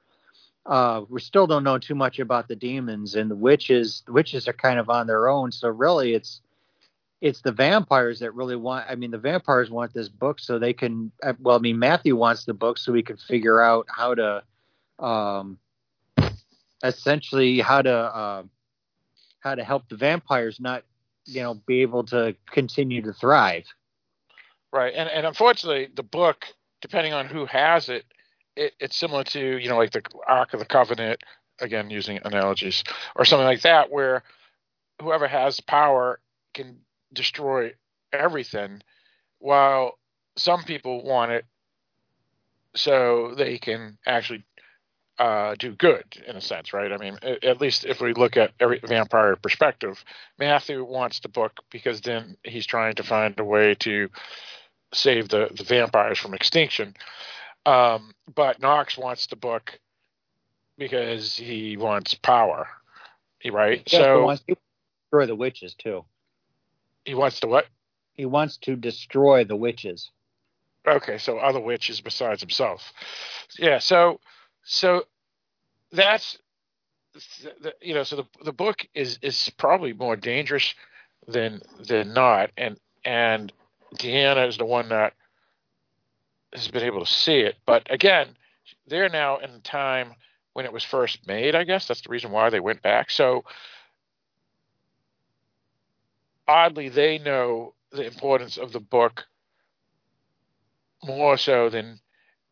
uh, 0.67 1.03
we 1.09 1.21
still 1.21 1.47
don't 1.47 1.65
know 1.65 1.79
too 1.79 1.95
much 1.95 2.19
about 2.19 2.49
the 2.49 2.57
demons 2.57 3.15
and 3.15 3.31
the 3.31 3.35
witches. 3.37 4.03
The 4.07 4.13
witches 4.13 4.47
are 4.47 4.53
kind 4.53 4.79
of 4.79 4.89
on 4.89 5.07
their 5.07 5.29
own, 5.29 5.51
so 5.51 5.69
really 5.69 6.15
it's 6.15 6.41
it's 7.21 7.41
the 7.41 7.53
vampires 7.53 8.19
that 8.19 8.35
really 8.35 8.57
want. 8.57 8.87
I 8.89 8.97
mean, 8.97 9.11
the 9.11 9.19
vampires 9.19 9.71
want 9.71 9.95
this 9.95 10.09
book 10.09 10.41
so 10.41 10.59
they 10.59 10.73
can. 10.73 11.13
Uh, 11.23 11.35
well, 11.41 11.57
I 11.57 11.61
mean, 11.61 11.79
Matthew 11.79 12.17
wants 12.17 12.45
the 12.45 12.55
book 12.55 12.79
so 12.79 12.93
we 12.93 13.03
can 13.03 13.17
figure 13.17 13.61
out 13.61 13.87
how 13.89 14.15
to, 14.15 14.43
um, 14.99 15.59
essentially 16.83 17.61
how 17.61 17.83
to 17.83 17.93
uh, 17.93 18.43
how 19.41 19.55
to 19.55 19.65
help 19.65 19.89
the 19.89 19.97
vampires 19.97 20.61
not, 20.61 20.85
you 21.27 21.43
know, 21.43 21.55
be 21.55 21.83
able 21.83 22.05
to 22.05 22.37
continue 22.51 23.03
to 23.03 23.13
thrive. 23.13 23.65
Right, 24.73 24.93
and 24.95 25.09
and 25.09 25.27
unfortunately, 25.27 25.89
the 25.95 26.03
book, 26.03 26.47
depending 26.81 27.13
on 27.13 27.27
who 27.27 27.47
has 27.47 27.89
it, 27.89 28.05
it, 28.57 28.73
it's 28.81 28.97
similar 28.97 29.25
to 29.25 29.59
you 29.59 29.69
know 29.69 29.77
like 29.77 29.93
the 29.93 30.03
Ark 30.27 30.55
of 30.55 30.61
the 30.61 30.67
Covenant 30.67 31.21
again 31.61 31.91
using 31.91 32.19
analogies 32.25 32.83
or 33.17 33.25
something 33.25 33.47
like 33.47 33.63
that 33.63 33.91
where 33.91 34.23
whoever 35.01 35.27
has 35.29 35.61
power 35.61 36.21
can 36.55 36.79
destroy 37.13 37.73
everything 38.13 38.83
while 39.39 39.99
some 40.37 40.63
people 40.65 41.05
want 41.05 41.31
it 41.33 41.45
so 42.75 43.35
they 43.37 43.59
can 43.59 43.99
actually 44.07 44.45
uh, 45.19 45.55
do 45.59 45.73
good 45.73 46.05
in 46.27 46.37
a 46.37 46.41
sense, 46.41 46.73
right? 46.73 46.91
I 46.91 46.97
mean, 46.97 47.19
at 47.43 47.61
least 47.61 47.85
if 47.85 48.01
we 48.01 48.15
look 48.15 48.37
at 48.37 48.53
every 48.59 48.81
vampire 48.83 49.37
perspective, 49.37 50.03
Matthew 50.39 50.85
wants 50.85 51.21
the 51.21 51.29
book 51.29 51.61
because 51.71 52.01
then 52.01 52.37
he's 52.45 52.67
trying 52.67 52.95
to 52.97 53.03
find 53.03 53.39
a 53.39 53.45
way 53.45 53.75
to 53.77 54.09
save 54.95 55.29
the, 55.29 55.49
the 55.55 55.65
vampires 55.65 56.19
from 56.19 56.35
extinction. 56.35 56.95
Um, 57.65 58.13
but 58.35 58.61
Knox 58.61 58.99
wants 58.99 59.27
the 59.27 59.37
book 59.37 59.79
because 60.79 61.37
he 61.37 61.77
wants 61.77 62.15
power, 62.15 62.67
right? 63.51 63.83
Yeah, 63.93 63.99
so 64.01 64.19
he 64.19 64.25
wants 64.25 64.43
to 64.49 64.57
destroy 65.05 65.27
the 65.27 65.37
witches 65.37 65.75
too. 65.75 66.05
He 67.05 67.15
wants 67.15 67.41
to 67.41 67.47
what? 67.47 67.67
He 68.15 68.27
wants 68.27 68.57
to 68.59 68.77
destroy 68.77 69.45
the 69.45 69.57
witches. 69.57 70.11
Okay, 70.87 71.19
so 71.19 71.39
other 71.39 71.61
witches 71.61 72.01
besides 72.01 72.41
himself. 72.41 72.93
Yeah, 73.59 73.79
so 73.79 74.21
so 74.65 75.05
that's 75.93 76.39
you 77.81 77.95
know, 77.95 78.03
so 78.03 78.17
the 78.17 78.25
the 78.45 78.53
book 78.53 78.87
is 78.95 79.19
is 79.23 79.51
probably 79.57 79.93
more 79.93 80.17
dangerous 80.17 80.75
than 81.29 81.61
than 81.87 82.13
not, 82.13 82.51
and 82.57 82.79
and 83.05 83.53
Diana 83.97 84.47
is 84.47 84.57
the 84.57 84.65
one 84.65 84.89
that 84.89 85.15
has 86.53 86.69
been 86.69 86.85
able 86.85 87.05
to 87.05 87.11
see 87.11 87.41
it. 87.41 87.57
But 87.67 87.87
again, 87.91 88.29
they're 88.87 89.09
now 89.09 89.39
in 89.39 89.53
the 89.53 89.61
time 89.61 90.15
when 90.53 90.65
it 90.65 90.73
was 90.73 90.85
first 90.85 91.27
made, 91.27 91.55
I 91.55 91.65
guess. 91.65 91.87
That's 91.87 92.03
the 92.03 92.11
reason 92.11 92.31
why 92.31 92.51
they 92.51 92.61
went 92.61 92.83
back. 92.83 93.11
So 93.11 93.45
oddly, 96.47 96.89
they 96.89 97.19
know 97.19 97.75
the 97.91 98.07
importance 98.07 98.59
of 98.59 98.73
the 98.73 98.81
book 98.81 99.25
more 101.05 101.37
so 101.37 101.69
than 101.69 102.01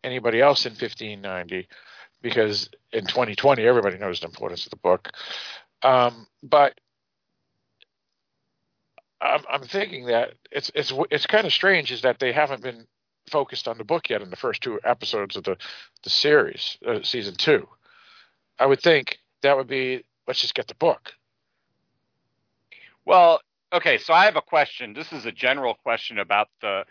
anybody 0.02 0.40
else 0.40 0.66
in 0.66 0.72
1590 0.72 1.68
because 2.22 2.68
in 2.92 3.06
2020 3.06 3.62
everybody 3.64 3.98
knows 3.98 4.20
the 4.20 4.26
importance 4.26 4.64
of 4.66 4.70
the 4.70 4.76
book. 4.76 5.10
Um, 5.82 6.26
but 6.42 6.78
I'm, 9.20 9.42
I'm 9.50 9.62
thinking 9.62 10.06
that 10.06 10.34
it's 10.50 10.70
it's 10.74 10.92
it's 11.10 11.26
kind 11.26 11.46
of 11.46 11.52
strange 11.52 11.92
is 11.92 12.02
that 12.02 12.18
they 12.18 12.32
haven't 12.32 12.62
been 12.62 12.86
focused 13.30 13.68
on 13.68 13.78
the 13.78 13.84
book 13.84 14.10
yet 14.10 14.22
in 14.22 14.30
the 14.30 14.36
first 14.36 14.62
two 14.62 14.80
episodes 14.84 15.36
of 15.36 15.44
the 15.44 15.56
the 16.02 16.10
series, 16.10 16.78
uh, 16.86 17.00
season 17.02 17.34
two. 17.34 17.66
I 18.58 18.66
would 18.66 18.80
think 18.80 19.18
that 19.42 19.56
would 19.56 19.68
be 19.68 20.04
let's 20.26 20.40
just 20.40 20.54
get 20.54 20.68
the 20.68 20.74
book. 20.74 21.12
Well, 23.04 23.40
okay, 23.72 23.98
so 23.98 24.12
I 24.12 24.24
have 24.26 24.36
a 24.36 24.42
question. 24.42 24.92
This 24.92 25.12
is 25.12 25.26
a 25.26 25.32
general 25.32 25.74
question 25.74 26.18
about 26.18 26.48
the 26.60 26.84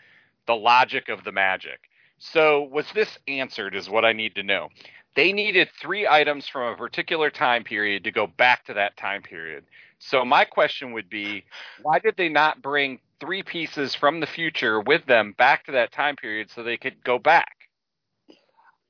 the 0.46 0.54
logic 0.54 1.08
of 1.08 1.24
the 1.24 1.32
magic. 1.32 1.80
So, 2.18 2.62
was 2.64 2.86
this 2.94 3.18
answered 3.28 3.74
is 3.74 3.88
what 3.88 4.04
I 4.04 4.12
need 4.12 4.34
to 4.34 4.42
know. 4.42 4.68
They 5.16 5.32
needed 5.32 5.68
3 5.80 6.06
items 6.06 6.46
from 6.48 6.72
a 6.72 6.76
particular 6.76 7.30
time 7.30 7.64
period 7.64 8.04
to 8.04 8.12
go 8.12 8.26
back 8.26 8.66
to 8.66 8.74
that 8.74 8.96
time 8.96 9.22
period. 9.22 9.64
So, 9.98 10.24
my 10.24 10.44
question 10.44 10.92
would 10.92 11.08
be, 11.08 11.44
why 11.82 11.98
did 11.98 12.16
they 12.16 12.28
not 12.28 12.60
bring 12.60 13.00
3 13.20 13.42
pieces 13.42 13.94
from 13.94 14.20
the 14.20 14.26
future 14.26 14.80
with 14.80 15.06
them 15.06 15.34
back 15.36 15.66
to 15.66 15.72
that 15.72 15.92
time 15.92 16.16
period 16.16 16.50
so 16.50 16.62
they 16.62 16.76
could 16.76 17.02
go 17.04 17.18
back? 17.18 17.56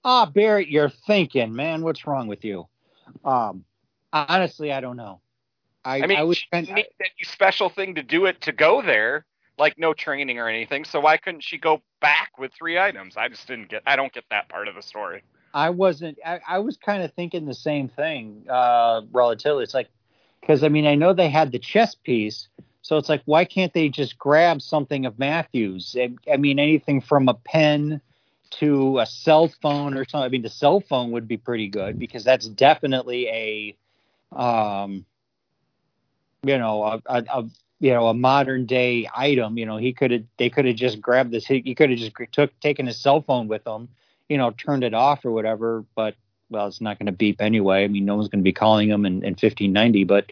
Ah, 0.05 0.27
Barrett, 0.27 0.69
you're 0.69 0.89
thinking, 0.89 1.55
man. 1.55 1.83
What's 1.83 2.07
wrong 2.07 2.27
with 2.27 2.45
you? 2.45 2.67
Um, 3.25 3.65
honestly, 4.13 4.73
I 4.73 4.81
don't 4.81 4.97
know. 4.97 5.21
I, 5.85 6.03
I 6.03 6.07
mean, 6.07 6.19
I 6.19 6.23
was 6.23 6.39
she 6.39 6.47
kind 6.53 6.67
didn't 6.67 6.77
need 6.77 6.87
any 7.01 7.25
special 7.25 7.69
thing 7.69 7.95
to 7.95 8.03
do 8.03 8.27
it 8.27 8.41
to 8.43 8.53
go 8.53 8.83
there, 8.83 9.27
like 9.59 9.79
no 9.79 9.93
training 9.95 10.39
or 10.39 10.49
anything. 10.49 10.85
So 10.85 11.01
why 11.01 11.17
couldn't 11.17 11.43
she 11.43 11.59
go 11.59 11.83
back 12.01 12.39
with 12.39 12.53
three 12.53 12.79
items? 12.79 13.17
I 13.17 13.29
just 13.29 13.47
didn't 13.47 13.69
get. 13.69 13.83
I 13.87 13.97
don't 13.97 14.13
get 14.13 14.25
that 14.31 14.49
part 14.49 14.69
of 14.69 14.75
the 14.75 14.83
story. 14.83 15.23
I 15.53 15.71
wasn't. 15.71 16.19
I, 16.25 16.41
I 16.47 16.59
was 16.59 16.77
kind 16.77 17.03
of 17.03 17.13
thinking 17.15 17.47
the 17.47 17.55
same 17.55 17.89
thing. 17.89 18.45
Uh, 18.49 19.03
relatively, 19.11 19.65
it's 19.65 19.75
like 19.75 19.89
because 20.41 20.63
I 20.63 20.69
mean 20.69 20.87
I 20.87 20.95
know 20.95 21.13
they 21.13 21.31
had 21.31 21.53
the 21.53 21.59
chess 21.59 21.95
piece, 21.95 22.49
so 22.91 22.97
it's 22.97 23.09
like 23.09 23.23
why 23.25 23.45
can't 23.45 23.73
they 23.73 23.89
just 23.89 24.19
grab 24.19 24.61
something 24.61 25.07
of 25.07 25.17
Matthews? 25.17 25.95
I, 25.97 26.37
mean 26.37 26.59
anything 26.59 27.01
from 27.01 27.29
a 27.29 27.35
pen 27.35 28.01
to 28.59 28.99
a 28.99 29.07
cell 29.07 29.47
phone 29.63 29.97
or 29.97 30.05
something. 30.05 30.25
I 30.25 30.29
mean 30.29 30.43
the 30.43 30.49
cell 30.49 30.81
phone 30.81 31.13
would 31.13 31.29
be 31.29 31.37
pretty 31.37 31.69
good 31.69 32.01
because 32.01 32.25
that's 32.25 32.49
definitely 32.49 33.29
a, 33.29 33.77
um, 34.37 35.07
you 36.43 36.59
know, 36.59 36.83
a, 36.83 37.03
a, 37.07 37.25
a 37.33 37.51
you 37.79 37.93
know 37.93 38.09
a 38.09 38.15
modern 38.15 38.67
day 38.67 39.09
item. 39.15 39.57
You 39.57 39.67
know 39.67 39.77
he 39.77 39.93
could 39.93 40.11
have 40.11 40.25
they 40.37 40.51
could 40.51 40.65
have 40.65 40.75
just 40.75 41.01
grabbed 41.01 41.31
this. 41.31 41.47
He 41.47 41.77
could 41.77 41.91
have 41.91 41.99
just 42.01 42.17
took 42.33 42.59
taken 42.59 42.89
his 42.89 42.99
cell 42.99 43.23
phone 43.23 43.47
with 43.47 43.65
him 43.65 43.89
you 44.29 44.39
know, 44.39 44.53
turned 44.53 44.85
it 44.85 44.95
off 44.95 45.25
or 45.25 45.33
whatever, 45.33 45.85
but 45.97 46.15
well, 46.51 46.69
it's 46.69 46.81
not 46.81 46.99
going 46.99 47.07
to 47.07 47.13
beep 47.13 47.41
anyway. 47.41 47.85
I 47.85 47.89
mean, 47.89 48.05
no 48.05 48.15
one's 48.15 48.29
going 48.29 48.41
to 48.41 48.45
be 48.45 48.53
calling 48.53 48.89
him 48.89 49.05
in, 49.05 49.25
in 49.25 49.33
1590, 49.33 50.05
but 50.05 50.31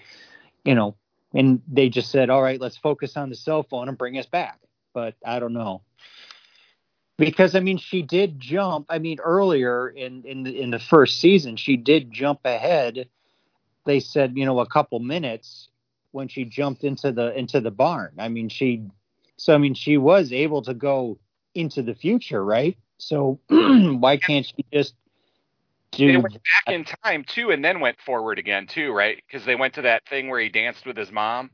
you 0.64 0.74
know, 0.76 0.94
and 1.34 1.62
they 1.68 1.88
just 1.88 2.10
said, 2.10 2.30
all 2.30 2.42
right, 2.42 2.60
let's 2.60 2.76
focus 2.76 3.16
on 3.16 3.28
the 3.28 3.36
cell 3.36 3.62
phone 3.62 3.88
and 3.88 3.98
bring 3.98 4.18
us 4.18 4.26
back. 4.26 4.58
But 4.94 5.14
I 5.24 5.38
don't 5.38 5.52
know. 5.52 5.82
Because 7.18 7.54
I 7.54 7.60
mean, 7.60 7.78
she 7.78 8.02
did 8.02 8.38
jump. 8.38 8.86
I 8.88 8.98
mean, 8.98 9.18
earlier 9.20 9.88
in 9.88 10.24
in 10.24 10.44
the, 10.44 10.60
in 10.60 10.70
the 10.70 10.78
first 10.78 11.20
season, 11.20 11.56
she 11.56 11.76
did 11.76 12.12
jump 12.12 12.40
ahead. 12.44 13.08
They 13.84 14.00
said, 14.00 14.34
you 14.36 14.46
know, 14.46 14.60
a 14.60 14.66
couple 14.66 15.00
minutes 15.00 15.68
when 16.12 16.28
she 16.28 16.44
jumped 16.44 16.84
into 16.84 17.12
the 17.12 17.36
into 17.36 17.60
the 17.60 17.72
barn. 17.72 18.12
I 18.18 18.28
mean, 18.28 18.48
she 18.48 18.84
so 19.36 19.54
I 19.54 19.58
mean, 19.58 19.74
she 19.74 19.96
was 19.96 20.32
able 20.32 20.62
to 20.62 20.74
go 20.74 21.18
into 21.54 21.82
the 21.82 21.94
future, 21.94 22.44
right? 22.44 22.76
So 22.98 23.40
why 23.48 24.16
can't 24.16 24.46
she 24.46 24.64
just 24.72 24.94
do? 25.90 26.06
They 26.06 26.16
went 26.16 26.34
back 26.34 26.74
in 26.74 26.84
time 26.84 27.24
too, 27.24 27.50
and 27.50 27.64
then 27.64 27.80
went 27.80 27.98
forward 28.00 28.38
again 28.38 28.66
too, 28.66 28.92
right? 28.92 29.22
Because 29.26 29.46
they 29.46 29.56
went 29.56 29.74
to 29.74 29.82
that 29.82 30.06
thing 30.08 30.28
where 30.28 30.40
he 30.40 30.48
danced 30.48 30.86
with 30.86 30.96
his 30.96 31.10
mom. 31.10 31.50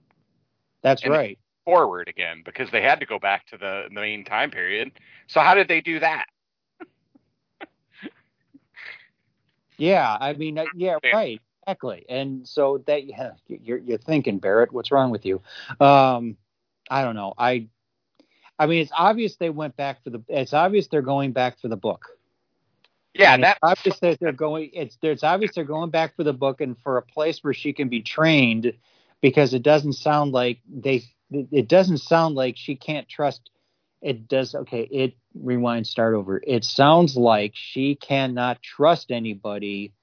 That's 0.82 1.06
right. 1.06 1.38
Forward 1.64 2.08
again 2.08 2.42
because 2.44 2.70
they 2.70 2.82
had 2.82 3.00
to 3.00 3.06
go 3.06 3.18
back 3.18 3.46
to 3.46 3.56
the, 3.56 3.84
the 3.88 4.00
main 4.00 4.24
time 4.24 4.50
period. 4.50 4.92
So 5.28 5.40
how 5.40 5.54
did 5.54 5.66
they 5.66 5.80
do 5.80 5.98
that? 6.00 6.26
yeah, 9.78 10.16
I 10.20 10.34
mean, 10.34 10.58
uh, 10.58 10.66
yeah, 10.76 10.96
right, 11.12 11.40
exactly. 11.62 12.04
And 12.08 12.46
so 12.46 12.82
that 12.86 13.06
yeah, 13.06 13.32
you're 13.48 13.78
you're 13.78 13.98
thinking, 13.98 14.38
Barrett, 14.38 14.72
what's 14.72 14.92
wrong 14.92 15.10
with 15.10 15.24
you? 15.24 15.40
Um, 15.80 16.36
I 16.90 17.02
don't 17.02 17.16
know. 17.16 17.32
I 17.38 17.68
I 18.58 18.66
mean, 18.66 18.80
it's 18.80 18.92
obvious 18.96 19.36
they 19.36 19.50
went 19.50 19.76
back 19.76 20.02
for 20.04 20.10
the. 20.10 20.22
It's 20.28 20.52
obvious 20.52 20.86
they're 20.86 21.02
going 21.02 21.32
back 21.32 21.58
for 21.60 21.68
the 21.68 21.76
book. 21.76 22.13
Yeah, 23.14 23.36
that's 23.38 23.60
obvious 23.62 24.00
that 24.00 24.18
they're 24.20 24.32
going. 24.32 24.70
It's 24.72 24.98
it's 25.02 25.22
obvious 25.24 25.54
they're 25.54 25.64
going 25.64 25.90
back 25.90 26.16
for 26.16 26.24
the 26.24 26.32
book 26.32 26.60
and 26.60 26.76
for 26.82 26.98
a 26.98 27.02
place 27.02 27.42
where 27.42 27.54
she 27.54 27.72
can 27.72 27.88
be 27.88 28.02
trained, 28.02 28.72
because 29.22 29.54
it 29.54 29.62
doesn't 29.62 29.94
sound 29.94 30.32
like 30.32 30.60
they. 30.68 31.04
It 31.30 31.68
doesn't 31.68 31.98
sound 31.98 32.36
like 32.36 32.56
she 32.56 32.76
can't 32.76 33.08
trust. 33.08 33.50
It 34.02 34.28
does. 34.28 34.54
Okay, 34.54 34.82
it 34.82 35.14
rewind. 35.34 35.86
Start 35.86 36.14
over. 36.14 36.42
It 36.46 36.64
sounds 36.64 37.16
like 37.16 37.52
she 37.54 37.96
cannot 37.96 38.62
trust 38.62 39.10
anybody 39.10 39.94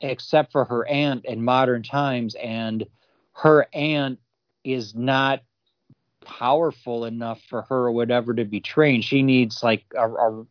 except 0.00 0.52
for 0.52 0.64
her 0.64 0.86
aunt 0.88 1.24
in 1.24 1.44
modern 1.44 1.82
times, 1.82 2.34
and 2.34 2.86
her 3.34 3.66
aunt 3.72 4.18
is 4.64 4.94
not 4.94 5.42
powerful 6.24 7.04
enough 7.04 7.40
for 7.48 7.62
her 7.62 7.86
or 7.86 7.92
whatever 7.92 8.34
to 8.34 8.44
be 8.44 8.60
trained. 8.60 9.04
She 9.04 9.22
needs 9.22 9.62
like 9.62 9.84
a, 9.96 10.08
a 10.08 10.46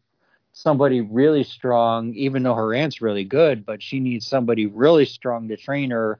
somebody 0.53 1.01
really 1.01 1.43
strong, 1.43 2.13
even 2.13 2.43
though 2.43 2.55
her 2.55 2.73
aunt's 2.73 3.01
really 3.01 3.23
good, 3.23 3.65
but 3.65 3.81
she 3.81 3.99
needs 3.99 4.27
somebody 4.27 4.65
really 4.65 5.05
strong 5.05 5.47
to 5.47 5.57
train 5.57 5.91
her 5.91 6.19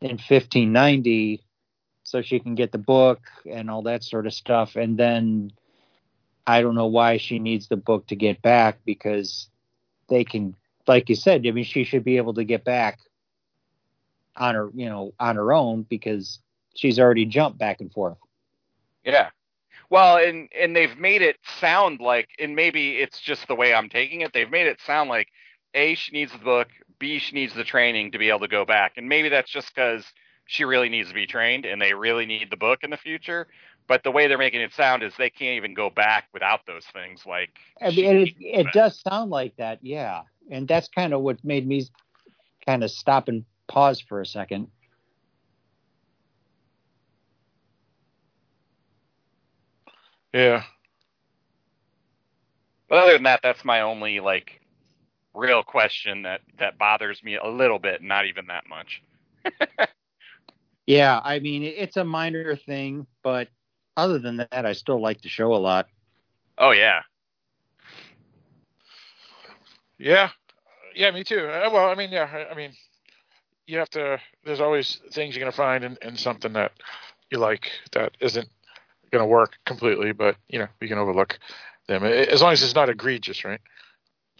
in 0.00 0.10
1590 0.10 1.42
so 2.02 2.22
she 2.22 2.38
can 2.40 2.54
get 2.54 2.72
the 2.72 2.78
book 2.78 3.20
and 3.50 3.70
all 3.70 3.82
that 3.82 4.02
sort 4.02 4.26
of 4.26 4.32
stuff. 4.32 4.76
And 4.76 4.96
then 4.96 5.52
I 6.46 6.62
don't 6.62 6.74
know 6.74 6.86
why 6.86 7.18
she 7.18 7.38
needs 7.38 7.68
the 7.68 7.76
book 7.76 8.06
to 8.08 8.16
get 8.16 8.40
back 8.40 8.78
because 8.84 9.48
they 10.08 10.24
can, 10.24 10.56
like 10.86 11.08
you 11.08 11.14
said, 11.14 11.46
I 11.46 11.50
mean, 11.50 11.64
she 11.64 11.84
should 11.84 12.04
be 12.04 12.16
able 12.16 12.34
to 12.34 12.44
get 12.44 12.64
back 12.64 12.98
on 14.36 14.54
her, 14.54 14.70
you 14.74 14.88
know, 14.88 15.12
on 15.20 15.36
her 15.36 15.52
own 15.52 15.82
because 15.82 16.38
she's 16.74 16.98
already 16.98 17.26
jumped 17.26 17.58
back 17.58 17.80
and 17.80 17.92
forth. 17.92 18.16
Yeah. 19.04 19.30
Well, 19.90 20.16
and 20.18 20.48
and 20.58 20.76
they've 20.76 20.98
made 20.98 21.22
it 21.22 21.36
sound 21.60 22.00
like, 22.00 22.28
and 22.38 22.54
maybe 22.54 22.96
it's 22.98 23.20
just 23.20 23.48
the 23.48 23.54
way 23.54 23.72
I'm 23.72 23.88
taking 23.88 24.20
it. 24.20 24.32
They've 24.32 24.50
made 24.50 24.66
it 24.66 24.80
sound 24.86 25.08
like 25.08 25.28
a 25.74 25.94
she 25.94 26.12
needs 26.12 26.32
the 26.32 26.38
book, 26.38 26.68
b 26.98 27.18
she 27.18 27.34
needs 27.34 27.54
the 27.54 27.64
training 27.64 28.12
to 28.12 28.18
be 28.18 28.28
able 28.28 28.40
to 28.40 28.48
go 28.48 28.64
back, 28.64 28.92
and 28.96 29.08
maybe 29.08 29.28
that's 29.28 29.50
just 29.50 29.74
because 29.74 30.04
she 30.46 30.64
really 30.64 30.88
needs 30.88 31.08
to 31.08 31.14
be 31.14 31.26
trained, 31.26 31.64
and 31.66 31.80
they 31.80 31.94
really 31.94 32.26
need 32.26 32.50
the 32.50 32.56
book 32.56 32.80
in 32.82 32.90
the 32.90 32.96
future. 32.96 33.46
But 33.86 34.02
the 34.02 34.10
way 34.10 34.26
they're 34.28 34.36
making 34.36 34.60
it 34.60 34.72
sound 34.74 35.02
is 35.02 35.14
they 35.16 35.30
can't 35.30 35.56
even 35.56 35.72
go 35.72 35.88
back 35.88 36.28
without 36.34 36.60
those 36.66 36.84
things. 36.92 37.22
Like, 37.26 37.50
I 37.80 37.90
mean, 37.90 38.16
it, 38.18 38.34
it 38.38 38.66
does 38.72 39.00
sound 39.00 39.30
like 39.30 39.56
that, 39.56 39.78
yeah. 39.82 40.22
And 40.50 40.68
that's 40.68 40.88
kind 40.88 41.14
of 41.14 41.22
what 41.22 41.42
made 41.42 41.66
me 41.66 41.86
kind 42.66 42.84
of 42.84 42.90
stop 42.90 43.28
and 43.28 43.44
pause 43.66 44.00
for 44.00 44.20
a 44.20 44.26
second. 44.26 44.68
Yeah. 50.38 50.62
But 52.88 52.98
other 52.98 53.14
than 53.14 53.24
that, 53.24 53.40
that's 53.42 53.64
my 53.64 53.80
only 53.80 54.20
like 54.20 54.60
real 55.34 55.64
question 55.64 56.22
that 56.22 56.42
that 56.60 56.78
bothers 56.78 57.24
me 57.24 57.36
a 57.36 57.48
little 57.48 57.80
bit, 57.80 58.02
not 58.02 58.26
even 58.26 58.46
that 58.46 58.68
much. 58.68 59.02
yeah, 60.86 61.20
I 61.24 61.40
mean 61.40 61.64
it's 61.64 61.96
a 61.96 62.04
minor 62.04 62.54
thing, 62.54 63.08
but 63.24 63.48
other 63.96 64.20
than 64.20 64.36
that, 64.36 64.64
I 64.64 64.74
still 64.74 65.02
like 65.02 65.20
the 65.22 65.28
show 65.28 65.52
a 65.54 65.58
lot. 65.58 65.88
Oh 66.56 66.70
yeah. 66.70 67.00
Yeah, 69.98 70.30
yeah, 70.94 71.10
me 71.10 71.24
too. 71.24 71.48
Uh, 71.48 71.68
well, 71.72 71.90
I 71.90 71.96
mean, 71.96 72.12
yeah, 72.12 72.46
I 72.48 72.54
mean, 72.54 72.70
you 73.66 73.78
have 73.78 73.90
to. 73.90 74.20
There's 74.44 74.60
always 74.60 75.00
things 75.10 75.34
you're 75.34 75.42
gonna 75.42 75.50
find 75.50 75.82
in, 75.82 75.98
in 76.00 76.16
something 76.16 76.52
that 76.52 76.70
you 77.28 77.38
like 77.38 77.72
that 77.90 78.16
isn't 78.20 78.48
going 79.10 79.22
to 79.22 79.26
work 79.26 79.56
completely, 79.64 80.12
but 80.12 80.36
you 80.48 80.58
know 80.58 80.68
we 80.80 80.88
can 80.88 80.98
overlook 80.98 81.38
them 81.86 82.04
as 82.04 82.42
long 82.42 82.52
as 82.52 82.62
it's 82.62 82.74
not 82.74 82.88
egregious, 82.88 83.44
right? 83.44 83.60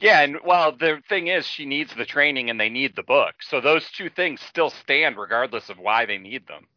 Yeah, 0.00 0.20
and 0.20 0.38
well, 0.44 0.72
the 0.72 1.02
thing 1.08 1.26
is, 1.26 1.44
she 1.46 1.66
needs 1.66 1.92
the 1.94 2.04
training 2.04 2.50
and 2.50 2.60
they 2.60 2.68
need 2.68 2.94
the 2.94 3.02
book, 3.02 3.34
so 3.40 3.60
those 3.60 3.90
two 3.90 4.08
things 4.08 4.40
still 4.40 4.70
stand 4.70 5.16
regardless 5.16 5.70
of 5.70 5.78
why 5.78 6.06
they 6.06 6.18
need 6.18 6.46
them. 6.46 6.68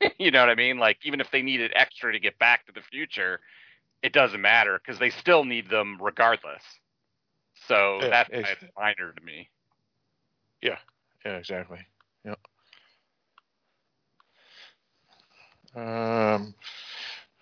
you 0.18 0.30
know 0.30 0.40
what 0.40 0.50
I 0.50 0.54
mean? 0.54 0.78
Like 0.78 0.98
even 1.04 1.20
if 1.20 1.30
they 1.30 1.42
needed 1.42 1.72
extra 1.74 2.12
to 2.12 2.18
get 2.20 2.38
back 2.38 2.66
to 2.66 2.72
the 2.72 2.82
future, 2.82 3.40
it 4.02 4.12
doesn't 4.12 4.40
matter 4.40 4.78
because 4.78 4.98
they 4.98 5.10
still 5.10 5.44
need 5.44 5.70
them 5.70 5.98
regardless. 6.00 6.62
So 7.66 7.98
yeah, 8.02 8.24
that's 8.30 8.64
minor 8.76 9.12
to 9.12 9.24
me. 9.24 9.48
Yeah, 10.62 10.78
yeah, 11.24 11.36
exactly. 11.36 11.78
Yep. 12.24 12.38
Um, 15.74 16.54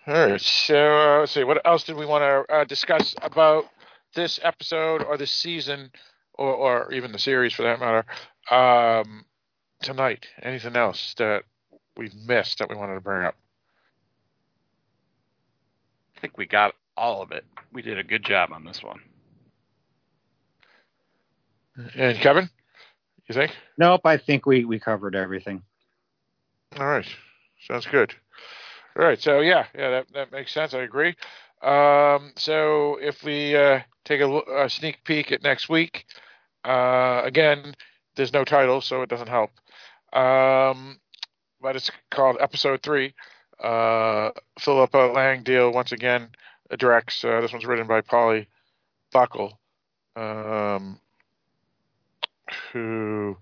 all 0.07 0.13
right. 0.13 0.41
So 0.41 0.75
uh, 0.75 1.19
let's 1.19 1.31
see. 1.31 1.43
What 1.43 1.65
else 1.65 1.83
did 1.83 1.95
we 1.95 2.05
want 2.05 2.21
to 2.23 2.53
uh, 2.53 2.63
discuss 2.65 3.15
about 3.21 3.65
this 4.13 4.39
episode 4.43 5.03
or 5.03 5.17
this 5.17 5.31
season, 5.31 5.91
or, 6.33 6.53
or 6.53 6.93
even 6.93 7.11
the 7.11 7.19
series 7.19 7.53
for 7.53 7.63
that 7.63 7.79
matter, 7.79 8.05
um, 8.51 9.25
tonight? 9.81 10.25
Anything 10.41 10.75
else 10.75 11.13
that 11.17 11.43
we've 11.97 12.15
missed 12.15 12.59
that 12.59 12.69
we 12.69 12.75
wanted 12.75 12.95
to 12.95 13.01
bring 13.01 13.25
up? 13.25 13.35
I 16.15 16.19
think 16.21 16.37
we 16.37 16.45
got 16.45 16.73
all 16.95 17.21
of 17.21 17.31
it. 17.31 17.43
We 17.73 17.81
did 17.81 17.99
a 17.99 18.03
good 18.03 18.23
job 18.23 18.51
on 18.51 18.63
this 18.63 18.81
one. 18.81 18.99
And 21.95 22.17
Kevin, 22.19 22.49
you 23.27 23.35
think? 23.35 23.51
Nope, 23.77 24.01
I 24.05 24.17
think 24.17 24.45
we 24.45 24.65
we 24.65 24.79
covered 24.79 25.15
everything. 25.15 25.63
All 26.79 26.85
right, 26.85 27.07
sounds 27.67 27.85
good. 27.85 28.13
Right, 28.95 29.21
so 29.21 29.41
yeah, 29.41 29.65
yeah, 29.77 29.89
that 29.89 30.13
that 30.13 30.31
makes 30.31 30.53
sense. 30.53 30.73
I 30.73 30.79
agree. 30.79 31.15
Um, 31.61 32.31
so 32.37 32.97
if 33.01 33.23
we 33.23 33.55
uh, 33.55 33.81
take 34.05 34.21
a, 34.21 34.39
a, 34.63 34.69
sneak 34.69 35.03
peek 35.03 35.31
at 35.31 35.43
next 35.43 35.67
week, 35.67 36.05
uh, 36.63 37.21
again, 37.25 37.75
there's 38.15 38.31
no 38.31 38.45
title, 38.45 38.79
so 38.81 39.01
it 39.01 39.09
doesn't 39.09 39.27
help. 39.27 39.51
Um, 40.13 40.99
but 41.61 41.75
it's 41.75 41.91
called 42.09 42.37
Episode 42.39 42.81
Three. 42.83 43.13
Uh, 43.61 44.31
Philippa 44.59 45.11
Langdale 45.13 45.71
once 45.73 45.91
again 45.91 46.29
directs. 46.77 47.23
Uh, 47.23 47.41
this 47.41 47.51
one's 47.51 47.65
written 47.65 47.87
by 47.87 48.01
Polly 48.01 48.47
Buckle. 49.11 49.59
Um, 50.15 50.99
who 52.71 53.35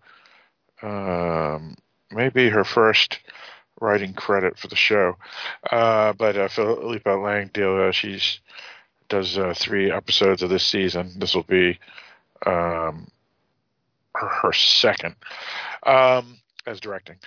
um, 0.82 1.76
may 2.12 2.30
be 2.30 2.50
her 2.50 2.64
first 2.64 3.20
writing 3.84 4.14
credit 4.14 4.58
for 4.58 4.68
the 4.68 4.76
show. 4.76 5.18
Uh, 5.70 6.14
but 6.14 6.38
uh, 6.38 6.48
Philippa 6.48 7.10
Langdale, 7.10 7.90
uh, 7.90 7.92
she's 7.92 8.40
does 9.10 9.38
uh, 9.38 9.54
three 9.56 9.92
episodes 9.92 10.42
of 10.42 10.50
this 10.50 10.66
season. 10.66 11.12
This 11.18 11.36
will 11.36 11.44
be 11.44 11.78
um, 12.46 13.08
her, 14.16 14.28
her, 14.28 14.54
second 14.54 15.16
um, 15.86 16.40
as 16.66 16.80
directing. 16.80 17.18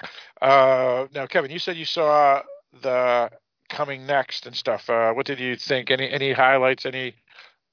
Uh, 0.40 1.06
now, 1.14 1.26
Kevin, 1.26 1.50
you 1.50 1.58
said 1.58 1.76
you 1.76 1.84
saw 1.84 2.42
the 2.82 3.30
coming 3.68 4.06
next 4.06 4.46
and 4.46 4.56
stuff. 4.56 4.88
Uh, 4.88 5.12
what 5.12 5.26
did 5.26 5.38
you 5.38 5.54
think? 5.56 5.90
Any 5.90 6.10
any 6.10 6.32
highlights? 6.32 6.86
Any 6.86 7.08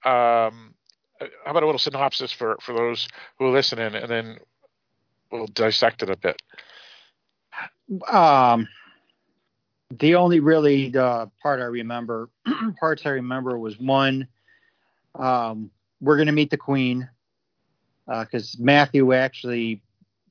um, 0.05 0.75
how 1.19 1.51
about 1.51 1.63
a 1.63 1.65
little 1.65 1.79
synopsis 1.79 2.31
for 2.31 2.57
for 2.61 2.73
those 2.73 3.07
who 3.39 3.45
are 3.45 3.51
listening, 3.51 3.95
and 3.95 4.11
then 4.11 4.37
we'll 5.31 5.47
dissect 5.47 6.03
it 6.03 6.09
a 6.09 6.17
bit. 6.17 6.41
Um, 8.07 8.67
the 9.99 10.15
only 10.15 10.39
really 10.39 10.95
uh, 10.95 11.27
part 11.41 11.59
I 11.59 11.65
remember, 11.65 12.29
parts 12.79 13.05
I 13.05 13.09
remember 13.09 13.57
was 13.57 13.79
one, 13.79 14.27
um, 15.15 15.69
we're 16.01 16.17
going 16.17 16.27
to 16.27 16.33
meet 16.33 16.49
the 16.49 16.57
Queen 16.57 17.07
because 18.05 18.55
uh, 18.55 18.63
Matthew 18.63 19.13
actually 19.13 19.81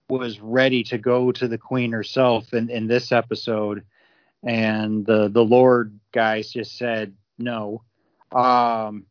was 0.08 0.40
ready 0.40 0.82
to 0.84 0.98
go 0.98 1.32
to 1.32 1.48
the 1.48 1.58
Queen 1.58 1.92
herself 1.92 2.52
in, 2.52 2.68
in 2.68 2.86
this 2.86 3.12
episode, 3.12 3.84
and 4.42 5.06
the 5.06 5.28
the 5.28 5.44
Lord 5.44 5.98
guys 6.12 6.50
just 6.52 6.76
said 6.76 7.14
no. 7.38 7.82
Um, 8.32 9.06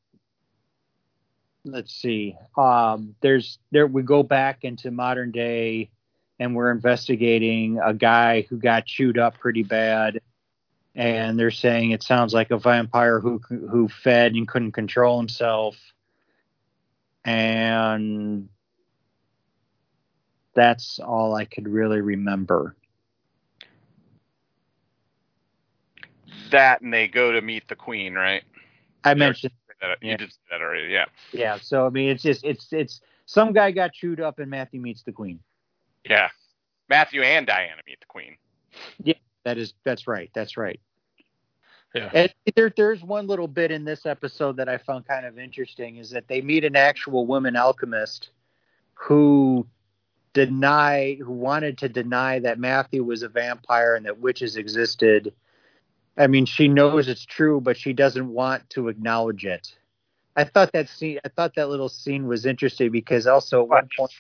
let's 1.66 1.94
see. 1.94 2.36
Um, 2.58 3.16
there's 3.22 3.58
there 3.72 3.88
we 3.88 4.04
go 4.04 4.22
back 4.24 4.64
into 4.64 4.92
modern 4.92 5.32
day, 5.32 5.90
and 6.42 6.56
we're 6.56 6.72
investigating 6.72 7.80
a 7.84 7.94
guy 7.94 8.48
who 8.50 8.58
got 8.58 8.88
chewed 8.88 9.20
up 9.20 9.38
pretty 9.38 9.62
bad, 9.62 10.20
and 10.96 11.40
they're 11.40 11.52
saying 11.52 11.92
it 11.92 12.02
sounds 12.02 12.34
like 12.34 12.50
a 12.50 12.58
vampire 12.58 13.20
who 13.20 13.40
who 13.48 13.88
fed 13.88 14.34
and 14.34 14.48
couldn't 14.48 14.72
control 14.72 15.20
himself, 15.20 15.78
and 17.24 18.50
that's 20.56 20.98
all 20.98 21.36
I 21.36 21.46
could 21.46 21.68
really 21.68 22.02
remember. 22.02 22.76
That 26.50 26.82
and 26.82 26.92
they 26.92 27.08
go 27.08 27.32
to 27.34 27.42
meet 27.42 27.68
the 27.68 27.76
queen, 27.76 28.16
right? 28.16 28.44
I 29.04 29.14
mentioned 29.14 29.54
that. 29.80 30.00
You 30.02 30.18
did 30.18 30.34
that 30.50 30.60
already, 30.60 30.92
yeah. 30.92 31.06
Yeah. 31.34 31.60
So 31.62 31.86
I 31.86 31.90
mean, 31.90 32.10
it's 32.10 32.24
just 32.24 32.44
it's 32.44 32.74
it's 32.74 33.00
some 33.28 33.54
guy 33.54 33.70
got 33.70 33.94
chewed 33.94 34.20
up, 34.20 34.40
and 34.40 34.50
Matthew 34.50 34.82
meets 34.82 35.04
the 35.04 35.12
Queen. 35.12 35.40
Yeah, 36.06 36.30
Matthew 36.90 37.22
and 37.22 37.46
Diana 37.46 37.82
meet 37.86 38.00
the 38.00 38.06
Queen. 38.08 38.38
Yeah, 39.04 39.16
that 39.44 39.58
is 39.58 39.74
that's 39.84 40.08
right. 40.08 40.30
That's 40.34 40.58
right. 40.58 40.80
Yeah. 41.94 42.10
And 42.14 42.34
there, 42.56 42.72
there's 42.76 43.04
one 43.04 43.28
little 43.28 43.50
bit 43.50 43.70
in 43.70 43.84
this 43.84 44.06
episode 44.06 44.56
that 44.58 44.70
I 44.70 44.78
found 44.78 45.06
kind 45.06 45.26
of 45.26 45.38
interesting 45.38 45.98
is 45.98 46.12
that 46.12 46.30
they 46.30 46.40
meet 46.42 46.64
an 46.64 46.78
actual 46.78 47.26
woman 47.26 47.58
alchemist 47.58 48.30
who 48.94 49.68
deny 50.32 51.16
who 51.16 51.34
wanted 51.34 51.80
to 51.80 51.90
deny 51.90 52.40
that 52.40 52.60
Matthew 52.60 53.04
was 53.04 53.24
a 53.24 53.28
vampire 53.28 53.96
and 53.96 54.06
that 54.06 54.20
witches 54.20 54.56
existed 54.56 55.34
I 56.18 56.28
mean, 56.28 56.46
she 56.46 56.68
knows 56.68 57.08
it's 57.08 57.26
true, 57.26 57.62
but 57.62 57.78
she 57.78 57.94
doesn't 57.94 58.28
want 58.28 58.70
to 58.72 58.90
acknowledge 58.90 59.46
it. 59.46 59.76
I 60.36 60.44
thought 60.44 60.72
that 60.74 60.90
scene, 60.90 61.20
I 61.26 61.30
thought 61.30 61.56
that 61.56 61.70
little 61.70 61.90
scene 61.90 62.28
was 62.28 62.46
interesting 62.46 62.92
because 62.92 63.28
also 63.28 63.64
at 63.64 63.70
one 63.70 63.90
point, 63.98 64.12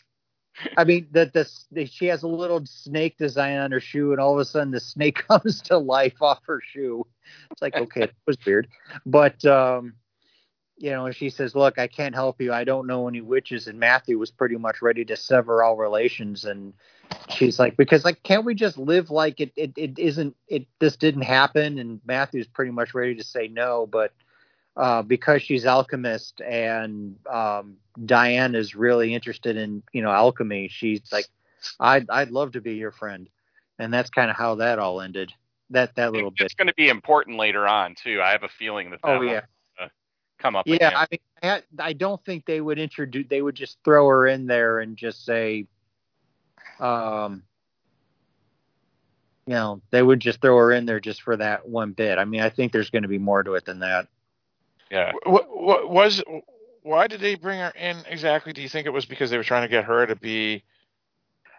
I 0.78 0.84
mean, 0.84 1.08
that 1.12 1.34
the, 1.34 1.86
she 1.86 2.06
has 2.08 2.24
a 2.24 2.28
little 2.28 2.66
snake 2.66 3.18
design 3.18 3.58
on 3.58 3.72
her 3.72 3.80
shoe, 3.80 4.12
and 4.12 4.20
all 4.20 4.34
of 4.34 4.40
a 4.40 4.46
sudden 4.46 4.72
the 4.72 4.80
snake 4.80 5.16
comes 5.28 5.62
to 5.64 5.78
life 5.78 6.22
off 6.22 6.40
her 6.46 6.62
shoe. 6.62 7.06
It's 7.52 7.62
like, 7.62 7.76
okay, 7.76 8.04
it 8.04 8.16
was 8.26 8.38
weird, 8.46 8.68
but 9.06 9.44
um, 9.46 9.94
you 10.82 10.90
know, 10.90 11.12
she 11.12 11.30
says, 11.30 11.56
"Look, 11.56 11.78
I 11.78 11.88
can't 11.88 12.16
help 12.16 12.42
you. 12.42 12.52
I 12.52 12.64
don't 12.64 12.88
know 12.88 13.08
any 13.08 13.22
witches." 13.22 13.68
And 13.68 13.80
Matthew 13.80 14.18
was 14.18 14.32
pretty 14.32 14.58
much 14.58 14.82
ready 14.82 15.06
to 15.06 15.16
sever 15.16 15.64
all 15.64 15.78
relations, 15.78 16.44
and 16.44 16.74
she's 17.30 17.60
like, 17.60 17.78
"Because 17.78 18.04
like, 18.04 18.24
can't 18.24 18.46
we 18.46 18.56
just 18.56 18.78
live 18.78 19.12
like 19.12 19.40
it? 19.40 19.52
It, 19.56 19.74
it 19.78 20.00
isn't. 20.00 20.36
It 20.48 20.66
this 20.80 20.96
didn't 20.98 21.22
happen." 21.22 21.78
And 21.78 22.02
Matthew's 22.06 22.48
pretty 22.48 22.72
much 22.72 22.96
ready 22.96 23.16
to 23.16 23.24
say 23.24 23.48
no, 23.48 23.86
but 23.86 24.12
uh, 24.78 25.02
because 25.02 25.42
she's 25.42 25.66
alchemist 25.66 26.42
and 26.42 27.16
um, 27.30 27.78
Diane 28.06 28.56
is 28.56 28.76
really 28.76 29.14
interested 29.14 29.58
in 29.58 29.84
you 29.94 30.02
know 30.02 30.12
alchemy, 30.12 30.70
she's 30.70 31.02
like, 31.12 31.28
"I'd 31.80 32.10
I'd 32.10 32.32
love 32.32 32.54
to 32.54 32.62
be 32.62 32.76
your 32.76 32.92
friend," 32.92 33.30
and 33.80 33.94
that's 33.94 34.10
kind 34.10 34.30
of 34.30 34.38
how 34.38 34.56
that 34.56 34.80
all 34.80 35.02
ended. 35.02 35.34
That 35.70 35.96
that 35.96 36.12
little 36.12 36.30
it's 36.30 36.40
bit. 36.40 36.46
It's 36.46 36.56
going 36.56 36.68
to 36.68 36.74
be 36.74 36.90
important 36.90 37.38
later 37.38 37.68
on 37.68 37.96
too. 37.96 38.22
I 38.22 38.32
have 38.32 38.44
a 38.44 38.50
feeling 38.50 38.92
that. 38.92 39.02
that 39.04 39.18
oh 39.18 39.22
yeah 39.22 39.42
come 40.42 40.56
up. 40.56 40.68
Yeah. 40.68 40.92
I 40.96 41.08
mean, 41.12 41.62
I, 41.80 41.94
don't 41.94 42.24
think 42.26 42.46
they 42.46 42.60
would 42.60 42.80
introduce. 42.80 43.28
They 43.30 43.42
would 43.42 43.56
just 43.56 43.78
throw 43.86 44.08
her 44.08 44.28
in 44.28 44.48
there 44.48 44.80
and 44.80 44.98
just 44.98 45.24
say, 45.24 45.68
um, 46.80 47.44
you 49.46 49.54
know, 49.54 49.82
they 49.92 50.02
would 50.02 50.20
just 50.20 50.42
throw 50.42 50.58
her 50.58 50.72
in 50.72 50.86
there 50.86 51.00
just 51.00 51.22
for 51.22 51.38
that 51.38 51.68
one 51.68 51.92
bit. 51.92 52.18
I 52.18 52.26
mean, 52.26 52.42
I 52.42 52.50
think 52.50 52.72
there's 52.72 52.90
going 52.90 53.04
to 53.04 53.08
be 53.08 53.18
more 53.18 53.44
to 53.44 53.54
it 53.54 53.66
than 53.66 53.80
that. 53.80 54.08
Yeah. 54.92 55.14
What, 55.26 55.48
what 55.50 55.90
was? 55.90 56.22
Why 56.84 57.08
did 57.08 57.22
they 57.22 57.36
bring 57.36 57.60
her 57.60 57.70
in 57.70 57.98
exactly? 58.08 58.54
Do 58.54 58.62
you 58.62 58.70
think 58.70 58.86
it 58.86 58.92
was 58.92 59.06
because 59.06 59.30
they 59.30 59.38
were 59.38 59.44
trying 59.44 59.64
to 59.64 59.70
get 59.70 59.86
her 59.86 60.06
to 60.06 60.16
be? 60.16 60.64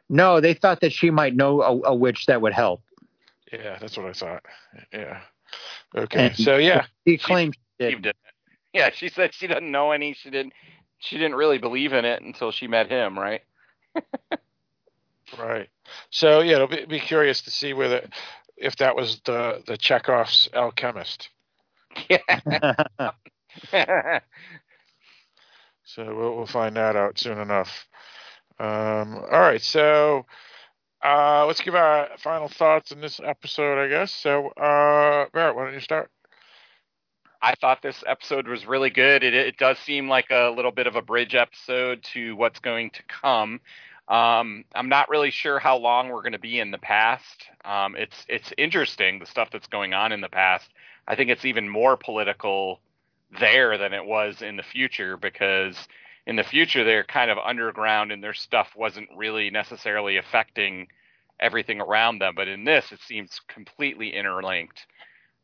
No, 0.09 0.41
they 0.41 0.53
thought 0.53 0.81
that 0.81 0.93
she 0.93 1.11
might 1.11 1.35
know 1.35 1.63
a, 1.63 1.91
a 1.91 1.95
witch 1.95 2.27
that 2.27 2.43
would 2.43 2.53
help. 2.53 2.83
Yeah, 3.51 3.79
that's 3.81 3.97
what 3.97 4.07
I 4.07 4.13
thought. 4.13 4.45
Yeah. 4.93 5.21
Okay. 5.97 6.27
And 6.27 6.37
so 6.37 6.57
yeah, 6.57 6.87
he 7.05 7.17
claimed 7.17 7.57
she, 7.81 7.91
she 7.91 7.97
did. 7.97 8.15
Yeah, 8.73 8.91
she 8.93 9.09
said 9.09 9.33
she 9.35 9.47
doesn't 9.47 9.71
know 9.71 9.93
any. 9.93 10.13
She 10.15 10.31
didn't. 10.31 10.53
She 10.99 11.17
didn't 11.17 11.35
really 11.35 11.59
believe 11.59 11.93
in 11.93 12.05
it 12.05 12.23
until 12.23 12.53
she 12.53 12.67
met 12.67 12.89
him, 12.89 13.19
right? 13.19 13.43
right. 15.39 15.69
So 16.11 16.41
yeah, 16.41 16.57
it'll 16.57 16.69
be, 16.69 16.85
be 16.85 17.01
curious 17.01 17.43
to 17.43 17.51
see 17.51 17.73
whether 17.73 18.07
if 18.57 18.77
that 18.77 18.97
was 18.97 19.21
the 19.25 19.63
the 19.67 19.77
Chekhov's 19.77 20.49
alchemist. 20.55 21.29
Yeah. 22.09 22.83
so 25.85 26.05
we'll, 26.15 26.37
we'll 26.37 26.47
find 26.47 26.77
that 26.77 26.97
out 26.97 27.19
soon 27.19 27.39
enough. 27.39 27.87
Um, 28.59 29.17
all 29.17 29.41
right, 29.41 29.63
so 29.63 30.27
uh, 31.05 31.45
let's 31.47 31.61
give 31.61 31.75
our 31.75 32.09
final 32.19 32.49
thoughts 32.49 32.93
in 32.93 33.01
this 33.01 33.21
episode, 33.23 33.83
I 33.83 33.89
guess. 33.89 34.13
So, 34.13 34.49
uh, 34.49 35.27
Barrett, 35.33 35.57
why 35.57 35.65
don't 35.65 35.75
you 35.75 35.81
start? 35.81 36.11
I 37.43 37.55
thought 37.61 37.83
this 37.83 38.05
episode 38.07 38.47
was 38.47 38.67
really 38.67 38.91
good. 38.91 39.25
It, 39.25 39.35
it, 39.35 39.57
does 39.57 39.77
seem 39.81 40.09
like 40.09 40.31
a 40.31 40.53
little 40.55 40.71
bit 40.71 40.87
of 40.87 40.95
a 40.95 41.03
bridge 41.03 41.35
episode 41.35 42.05
to 42.13 42.37
what's 42.37 42.61
going 42.61 42.91
to 42.91 43.03
come. 43.09 43.61
Um, 44.07 44.65
I'm 44.75 44.89
not 44.89 45.09
really 45.09 45.33
sure 45.33 45.59
how 45.59 45.77
long 45.77 46.09
we're 46.09 46.23
going 46.23 46.33
to 46.33 46.39
be 46.39 46.61
in 46.61 46.71
the 46.71 46.79
past. 46.79 47.47
Um, 47.65 47.97
it's 47.97 48.25
it's 48.29 48.53
interesting 48.57 49.19
the 49.19 49.27
stuff 49.27 49.49
that's 49.51 49.67
going 49.67 49.93
on 49.93 50.13
in 50.13 50.21
the 50.21 50.29
past. 50.29 50.71
I 51.13 51.15
think 51.15 51.29
it's 51.29 51.45
even 51.45 51.69
more 51.69 51.99
political 51.99 52.81
there 53.39 53.77
than 53.77 53.93
it 53.93 54.07
was 54.07 54.41
in 54.41 54.57
the 54.57 54.63
future 54.63 55.19
because 55.19 55.77
in 56.27 56.37
the 56.37 56.43
future 56.43 56.85
they're 56.85 57.05
kind 57.05 57.31
of 57.31 57.37
underground 57.37 58.13
and 58.13 58.25
their 58.25 58.33
stuff 58.33 58.71
wasn't 58.75 59.11
really 59.15 59.51
necessarily 59.51 60.17
affecting 60.17 60.89
everything 61.39 61.83
around 61.83 62.19
them. 62.19 62.33
But 62.35 62.49
in 62.49 62.65
this, 62.65 62.93
it 62.93 63.01
seems 63.07 63.43
completely 63.47 64.15
interlinked. 64.15 64.87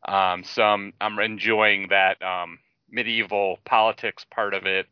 Um, 0.06 0.42
so 0.42 0.62
I'm, 0.62 0.94
I'm 1.02 1.18
enjoying 1.18 1.88
that 1.90 2.22
um, 2.22 2.60
medieval 2.90 3.58
politics 3.66 4.24
part 4.30 4.54
of 4.54 4.64
it, 4.64 4.86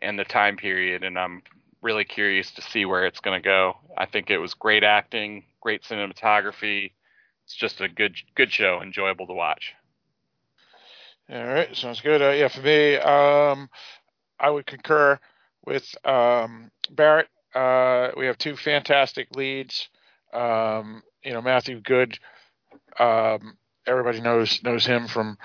and 0.00 0.18
the 0.18 0.24
time 0.24 0.56
period, 0.56 1.04
and 1.04 1.16
I'm 1.16 1.42
really 1.80 2.04
curious 2.04 2.50
to 2.52 2.62
see 2.62 2.84
where 2.84 3.06
it's 3.06 3.20
going 3.20 3.40
to 3.40 3.44
go. 3.44 3.76
I 3.96 4.06
think 4.06 4.30
it 4.30 4.38
was 4.38 4.54
great 4.54 4.82
acting, 4.82 5.44
great 5.60 5.84
cinematography. 5.84 6.90
It's 7.44 7.54
just 7.54 7.80
a 7.80 7.88
good 7.88 8.16
good 8.34 8.50
show, 8.50 8.80
enjoyable 8.82 9.28
to 9.28 9.32
watch. 9.32 9.74
All 11.30 11.44
right, 11.44 11.76
sounds 11.76 12.00
good. 12.00 12.22
Uh, 12.22 12.30
yeah, 12.30 12.48
for 12.48 12.62
me, 12.62 12.96
um, 12.96 13.68
I 14.40 14.48
would 14.48 14.66
concur 14.66 15.18
with 15.66 15.86
um, 16.06 16.70
Barrett. 16.90 17.28
Uh, 17.54 18.12
we 18.16 18.26
have 18.26 18.38
two 18.38 18.56
fantastic 18.56 19.28
leads. 19.36 19.88
Um, 20.32 21.02
you 21.22 21.32
know, 21.34 21.42
Matthew 21.42 21.80
Goode. 21.80 22.18
Um, 22.98 23.58
everybody 23.86 24.22
knows 24.22 24.62
knows 24.62 24.86
him 24.86 25.06
from 25.06 25.36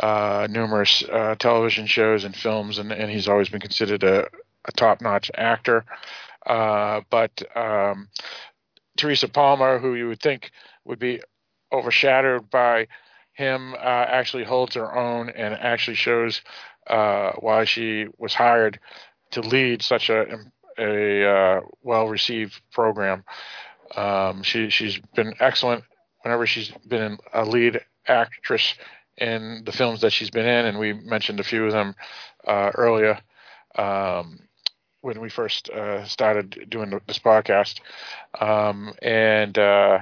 uh, 0.00 0.48
numerous 0.50 1.02
uh, 1.10 1.34
television 1.38 1.86
shows 1.86 2.24
and 2.24 2.36
films, 2.36 2.76
and, 2.78 2.92
and 2.92 3.10
he's 3.10 3.28
always 3.28 3.48
been 3.48 3.60
considered 3.60 4.02
a, 4.02 4.28
a 4.66 4.72
top-notch 4.72 5.30
actor. 5.34 5.86
Uh, 6.44 7.00
but 7.08 7.42
um, 7.56 8.08
Teresa 8.98 9.28
Palmer, 9.28 9.78
who 9.78 9.94
you 9.94 10.08
would 10.08 10.20
think 10.20 10.50
would 10.84 10.98
be 10.98 11.22
overshadowed 11.72 12.50
by 12.50 12.86
him, 13.42 13.74
uh, 13.74 14.06
actually 14.18 14.44
holds 14.44 14.74
her 14.76 14.96
own 14.96 15.30
and 15.30 15.54
actually 15.54 15.96
shows 15.96 16.42
uh, 16.86 17.32
why 17.40 17.64
she 17.64 18.06
was 18.18 18.34
hired 18.34 18.78
to 19.32 19.40
lead 19.40 19.82
such 19.82 20.10
a 20.10 20.38
a 20.78 21.24
uh, 21.28 21.60
well-received 21.82 22.54
program. 22.72 23.24
Um, 23.96 24.42
she 24.42 24.70
she's 24.70 24.98
been 25.14 25.34
excellent 25.38 25.84
whenever 26.22 26.46
she's 26.46 26.70
been 26.88 27.18
a 27.34 27.44
lead 27.44 27.80
actress 28.06 28.74
in 29.18 29.62
the 29.66 29.72
films 29.72 30.00
that 30.00 30.12
she's 30.12 30.30
been 30.30 30.46
in, 30.46 30.66
and 30.66 30.78
we 30.78 30.92
mentioned 30.92 31.40
a 31.40 31.44
few 31.44 31.66
of 31.66 31.72
them 31.72 31.94
uh, 32.46 32.70
earlier 32.74 33.18
um, 33.76 34.38
when 35.02 35.20
we 35.20 35.28
first 35.28 35.68
uh, 35.70 36.04
started 36.04 36.66
doing 36.70 36.98
this 37.06 37.18
podcast. 37.18 37.80
Um, 38.40 38.94
and 39.02 39.58
uh, 39.58 39.98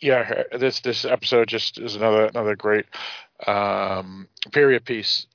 yeah, 0.00 0.42
this 0.58 0.80
this 0.80 1.04
episode 1.04 1.48
just 1.48 1.78
is 1.78 1.96
another 1.96 2.26
another 2.26 2.56
great 2.56 2.86
um, 3.46 4.28
period 4.52 4.84
piece 4.84 5.26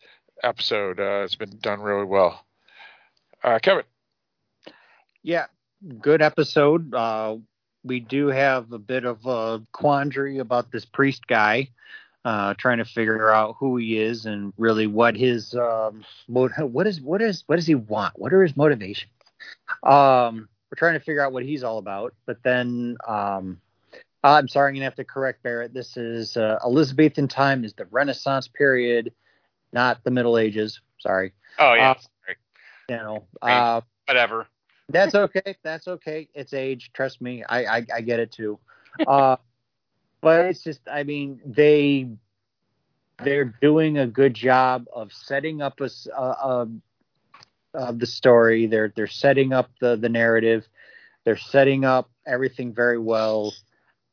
episode. 0.43 0.99
Uh, 0.99 1.23
it's 1.23 1.35
been 1.35 1.57
done 1.61 1.81
really 1.81 2.05
well. 2.05 2.45
Uh, 3.43 3.59
Kevin. 3.61 3.83
Yeah, 5.23 5.45
good 6.01 6.21
episode. 6.21 6.93
Uh, 6.93 7.37
we 7.83 7.99
do 7.99 8.27
have 8.27 8.71
a 8.71 8.79
bit 8.79 9.05
of 9.05 9.25
a 9.25 9.61
quandary 9.71 10.39
about 10.39 10.71
this 10.71 10.85
priest 10.85 11.27
guy, 11.27 11.69
uh, 12.25 12.53
trying 12.55 12.77
to 12.77 12.85
figure 12.85 13.29
out 13.29 13.55
who 13.59 13.77
he 13.77 13.99
is 13.99 14.25
and 14.25 14.53
really 14.57 14.87
what 14.87 15.15
his 15.15 15.53
um, 15.55 16.03
what 16.27 16.87
is 16.87 17.01
what 17.01 17.21
is 17.21 17.43
what 17.47 17.55
does 17.55 17.67
he 17.67 17.75
want? 17.75 18.17
What 18.19 18.33
are 18.33 18.43
his 18.43 18.57
motivations? 18.57 19.11
Um, 19.83 20.49
we're 20.69 20.77
trying 20.77 20.93
to 20.93 21.03
figure 21.03 21.21
out 21.21 21.33
what 21.33 21.43
he's 21.43 21.63
all 21.63 21.77
about. 21.77 22.13
But 22.25 22.43
then, 22.43 22.97
um, 23.07 23.59
I'm 24.23 24.47
sorry, 24.47 24.69
I'm 24.69 24.75
gonna 24.75 24.85
have 24.85 24.95
to 24.95 25.05
correct 25.05 25.43
Barrett. 25.43 25.73
This 25.73 25.95
is 25.95 26.35
uh, 26.35 26.59
Elizabethan 26.63 27.27
time 27.27 27.63
is 27.63 27.73
the 27.73 27.85
Renaissance 27.85 28.47
period, 28.47 29.13
not 29.71 30.03
the 30.03 30.11
Middle 30.11 30.37
Ages. 30.37 30.81
Sorry. 30.99 31.33
Oh 31.57 31.73
yeah. 31.73 31.91
Uh, 31.91 31.93
sorry. 31.95 32.37
You 32.89 32.95
know. 32.97 33.27
Uh, 33.41 33.81
whatever. 34.07 34.47
That's 34.89 35.15
okay. 35.15 35.55
That's 35.63 35.87
okay. 35.87 36.27
It's 36.33 36.53
age. 36.53 36.91
Trust 36.93 37.21
me. 37.21 37.43
I 37.47 37.65
I, 37.65 37.85
I 37.95 38.01
get 38.01 38.19
it 38.19 38.31
too. 38.31 38.59
Uh, 39.07 39.37
but 40.21 40.45
it's 40.45 40.63
just, 40.63 40.81
I 40.91 41.03
mean, 41.03 41.39
they 41.45 42.09
they're 43.23 43.53
doing 43.61 43.97
a 43.97 44.07
good 44.07 44.33
job 44.33 44.85
of 44.93 45.13
setting 45.13 45.61
up 45.61 45.79
a, 45.81 45.89
a, 46.15 46.67
a 47.73 47.93
the 47.93 48.05
story. 48.05 48.65
They're 48.65 48.91
they're 48.95 49.07
setting 49.07 49.53
up 49.53 49.69
the 49.79 49.95
the 49.95 50.09
narrative. 50.09 50.67
They're 51.23 51.37
setting 51.37 51.85
up 51.85 52.09
everything 52.25 52.73
very 52.73 52.97
well, 52.97 53.53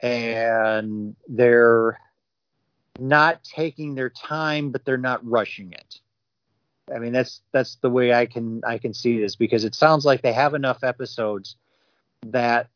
and 0.00 1.16
they're 1.28 1.98
not 2.98 3.42
taking 3.44 3.94
their 3.94 4.10
time, 4.10 4.70
but 4.70 4.84
they're 4.84 4.96
not 4.96 5.26
rushing 5.26 5.72
it. 5.72 6.00
I 6.94 6.98
mean, 6.98 7.12
that's 7.12 7.42
that's 7.52 7.76
the 7.76 7.90
way 7.90 8.14
I 8.14 8.26
can 8.26 8.62
I 8.64 8.78
can 8.78 8.94
see 8.94 9.20
this 9.20 9.36
because 9.36 9.64
it 9.64 9.74
sounds 9.74 10.04
like 10.04 10.22
they 10.22 10.32
have 10.32 10.54
enough 10.54 10.84
episodes 10.84 11.56
that 12.26 12.68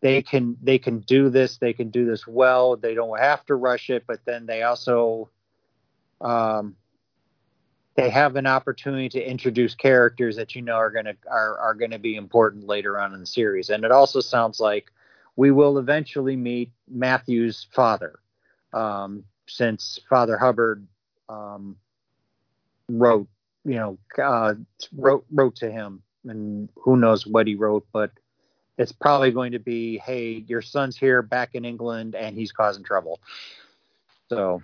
they 0.00 0.22
can 0.22 0.56
they 0.62 0.78
can 0.78 1.00
do 1.00 1.28
this 1.28 1.58
they 1.58 1.72
can 1.72 1.90
do 1.90 2.06
this 2.06 2.26
well 2.26 2.76
they 2.76 2.94
don't 2.94 3.18
have 3.18 3.44
to 3.46 3.54
rush 3.54 3.90
it 3.90 4.04
but 4.06 4.20
then 4.24 4.46
they 4.46 4.62
also 4.62 5.28
um, 6.20 6.76
they 7.94 8.10
have 8.10 8.36
an 8.36 8.46
opportunity 8.46 9.08
to 9.08 9.30
introduce 9.30 9.74
characters 9.74 10.36
that 10.36 10.54
you 10.54 10.62
know 10.62 10.74
are 10.74 10.90
going 10.90 11.04
to 11.04 11.16
are, 11.28 11.58
are 11.58 11.74
going 11.74 11.90
to 11.90 11.98
be 11.98 12.16
important 12.16 12.66
later 12.66 12.98
on 12.98 13.14
in 13.14 13.20
the 13.20 13.26
series 13.26 13.70
and 13.70 13.84
it 13.84 13.90
also 13.90 14.20
sounds 14.20 14.60
like 14.60 14.92
we 15.38 15.50
will 15.50 15.78
eventually 15.78 16.36
meet 16.36 16.70
matthew's 16.90 17.66
father 17.72 18.18
um, 18.74 19.24
since 19.46 19.98
father 20.10 20.36
hubbard 20.36 20.86
um, 21.28 21.76
wrote 22.88 23.28
you 23.68 23.74
know, 23.74 23.98
uh, 24.22 24.54
wrote 24.96 25.26
wrote 25.30 25.56
to 25.56 25.70
him, 25.70 26.02
and 26.24 26.68
who 26.74 26.96
knows 26.96 27.26
what 27.26 27.46
he 27.46 27.54
wrote, 27.54 27.86
but 27.92 28.10
it's 28.78 28.92
probably 28.92 29.30
going 29.30 29.52
to 29.52 29.58
be, 29.58 29.98
"Hey, 29.98 30.44
your 30.48 30.62
son's 30.62 30.96
here 30.96 31.20
back 31.20 31.54
in 31.54 31.66
England, 31.66 32.14
and 32.14 32.36
he's 32.36 32.50
causing 32.50 32.82
trouble." 32.82 33.20
So, 34.30 34.62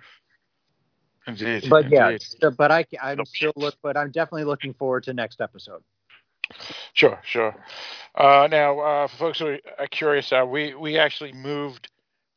indeed, 1.27 1.65
but 1.69 1.89
yeah, 1.91 2.09
indeed. 2.09 2.23
So, 2.41 2.49
but 2.49 2.71
I 2.71 2.85
I'm 3.01 3.25
still 3.25 3.53
look, 3.55 3.75
but 3.83 3.95
I'm 3.95 4.09
definitely 4.09 4.45
looking 4.45 4.73
forward 4.73 5.03
to 5.03 5.13
next 5.13 5.39
episode. 5.39 5.83
Sure, 6.93 7.19
sure. 7.23 7.55
Uh, 8.15 8.47
now, 8.49 8.79
uh, 8.79 9.07
for 9.07 9.17
folks 9.17 9.39
who 9.39 9.57
are 9.77 9.87
curious, 9.87 10.31
uh, 10.31 10.45
we 10.47 10.73
we 10.73 10.97
actually 10.97 11.33
moved 11.33 11.89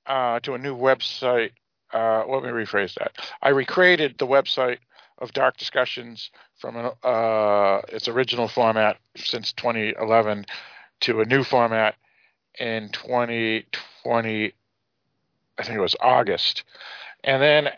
uh, 0.07 0.41
to 0.41 0.55
a 0.55 0.59
new 0.59 0.77
website. 0.77 1.51
Uh, 1.93 2.25
let 2.27 2.43
me 2.43 2.49
rephrase 2.51 2.95
that. 2.95 3.13
I 3.43 3.51
recreated 3.51 4.19
the 4.19 4.27
website 4.27 4.79
of 5.19 5.33
Dark 5.33 5.57
Discussions 5.57 6.31
from 6.57 6.93
uh, 7.03 7.81
its 7.89 8.09
original 8.09 8.49
format 8.49 8.99
since 9.17 9.53
2011 9.53 10.45
to 11.01 11.21
a 11.21 11.25
new 11.25 11.45
format 11.45 11.95
in 12.59 12.91
2020. 12.91 14.53
I 15.59 15.63
think 15.63 15.77
it 15.77 15.81
was 15.81 15.97
August. 16.01 16.65
And 17.25 17.43
then 17.43 17.69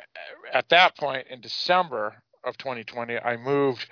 at 0.52 0.68
that 0.70 0.96
point 0.96 1.26
in 1.30 1.40
December 1.40 2.22
of 2.44 2.58
2020, 2.58 3.18
I 3.18 3.36
moved 3.36 3.86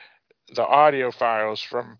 the 0.55 0.67
audio 0.67 1.11
files 1.11 1.61
from 1.61 1.99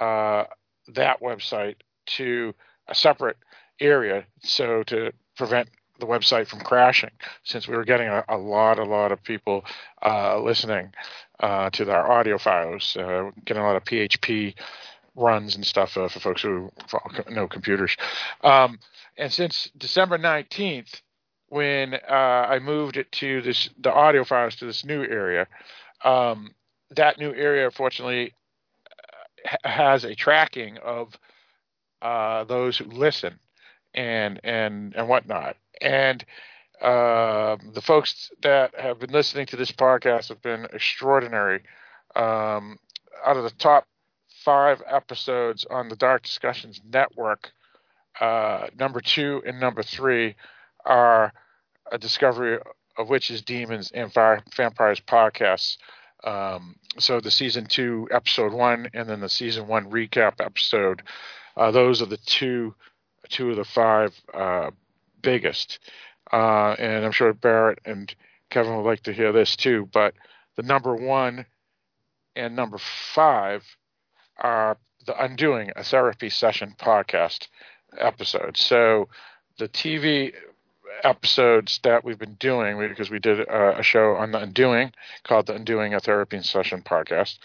uh, 0.00 0.44
that 0.88 1.20
website 1.20 1.76
to 2.06 2.54
a 2.88 2.94
separate 2.94 3.36
area 3.80 4.24
so 4.42 4.82
to 4.82 5.12
prevent 5.36 5.68
the 6.00 6.06
website 6.06 6.48
from 6.48 6.60
crashing 6.60 7.10
since 7.44 7.68
we 7.68 7.76
were 7.76 7.84
getting 7.84 8.08
a, 8.08 8.24
a 8.28 8.36
lot, 8.36 8.78
a 8.78 8.84
lot 8.84 9.12
of 9.12 9.22
people 9.22 9.64
uh, 10.04 10.40
listening 10.40 10.92
uh, 11.40 11.70
to 11.70 11.90
our 11.90 12.10
audio 12.10 12.38
files, 12.38 12.96
uh, 12.96 13.30
getting 13.44 13.62
a 13.62 13.66
lot 13.66 13.76
of 13.76 13.84
PHP 13.84 14.54
runs 15.14 15.54
and 15.54 15.64
stuff 15.64 15.96
uh, 15.96 16.08
for 16.08 16.20
folks 16.20 16.42
who 16.42 16.70
know 17.30 17.46
computers. 17.46 17.96
Um, 18.42 18.78
and 19.16 19.32
since 19.32 19.70
December 19.76 20.18
19th, 20.18 21.00
when 21.48 21.94
uh, 21.94 22.46
I 22.48 22.58
moved 22.58 22.96
it 22.96 23.10
to 23.12 23.42
this, 23.42 23.68
the 23.78 23.92
audio 23.92 24.24
files 24.24 24.56
to 24.56 24.66
this 24.66 24.84
new 24.84 25.02
area, 25.02 25.46
um, 26.04 26.54
that 26.90 27.18
new 27.18 27.34
area, 27.34 27.70
fortunately, 27.70 28.32
has 29.64 30.04
a 30.04 30.14
tracking 30.14 30.78
of 30.78 31.16
uh, 32.02 32.44
those 32.44 32.78
who 32.78 32.84
listen 32.86 33.38
and 33.94 34.40
and 34.44 34.94
and 34.94 35.08
whatnot. 35.08 35.56
And 35.80 36.24
uh, 36.80 37.56
the 37.72 37.82
folks 37.82 38.30
that 38.42 38.74
have 38.78 38.98
been 38.98 39.10
listening 39.10 39.46
to 39.46 39.56
this 39.56 39.72
podcast 39.72 40.28
have 40.28 40.42
been 40.42 40.66
extraordinary. 40.72 41.60
Um, 42.16 42.78
out 43.24 43.36
of 43.36 43.44
the 43.44 43.50
top 43.50 43.86
five 44.44 44.82
episodes 44.86 45.66
on 45.68 45.88
the 45.88 45.96
Dark 45.96 46.22
Discussions 46.22 46.80
Network, 46.90 47.52
uh, 48.20 48.68
number 48.78 49.00
two 49.00 49.42
and 49.46 49.60
number 49.60 49.82
three 49.82 50.36
are 50.84 51.32
a 51.92 51.98
discovery 51.98 52.58
of 52.96 53.08
witches, 53.08 53.42
demons, 53.42 53.90
and 53.92 54.12
vampires 54.12 55.00
podcasts. 55.00 55.76
Um, 56.24 56.76
so 56.98 57.20
the 57.20 57.30
season 57.30 57.66
two 57.66 58.08
episode 58.10 58.52
one, 58.52 58.90
and 58.94 59.08
then 59.08 59.20
the 59.20 59.28
season 59.28 59.66
one 59.66 59.90
recap 59.90 60.34
episode. 60.40 61.02
Uh, 61.56 61.70
those 61.70 62.02
are 62.02 62.06
the 62.06 62.16
two 62.16 62.74
two 63.28 63.50
of 63.50 63.56
the 63.56 63.64
five 63.64 64.14
uh, 64.34 64.70
biggest. 65.22 65.78
Uh, 66.32 66.74
and 66.78 67.04
I'm 67.04 67.12
sure 67.12 67.32
Barrett 67.32 67.80
and 67.84 68.12
Kevin 68.50 68.76
would 68.76 68.88
like 68.88 69.02
to 69.04 69.12
hear 69.12 69.32
this 69.32 69.56
too. 69.56 69.88
But 69.92 70.14
the 70.56 70.62
number 70.62 70.94
one 70.94 71.46
and 72.36 72.56
number 72.56 72.78
five 72.78 73.64
are 74.38 74.76
the 75.06 75.22
Undoing, 75.22 75.72
a 75.76 75.84
therapy 75.84 76.30
session 76.30 76.74
podcast 76.78 77.48
episodes. 77.98 78.60
So 78.60 79.08
the 79.58 79.68
TV 79.68 80.34
episodes 81.04 81.80
that 81.84 82.04
we've 82.04 82.18
been 82.18 82.34
doing, 82.34 82.78
because 82.88 83.10
we 83.10 83.18
did 83.18 83.40
a, 83.40 83.78
a, 83.78 83.82
show 83.82 84.14
on 84.16 84.32
the 84.32 84.40
Undoing 84.40 84.92
called 85.24 85.46
the 85.46 85.54
Undoing, 85.54 85.94
a 85.94 86.00
therapy 86.00 86.42
session 86.42 86.82
podcast. 86.82 87.38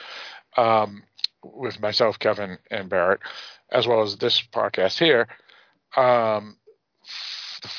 Um, 0.57 1.03
with 1.43 1.79
myself, 1.79 2.17
Kevin, 2.17 2.57
and 2.71 2.89
Barrett, 2.89 3.19
as 3.71 3.87
well 3.87 4.01
as 4.01 4.17
this 4.17 4.41
podcast 4.41 4.97
here. 4.97 5.27
Um, 5.95 6.57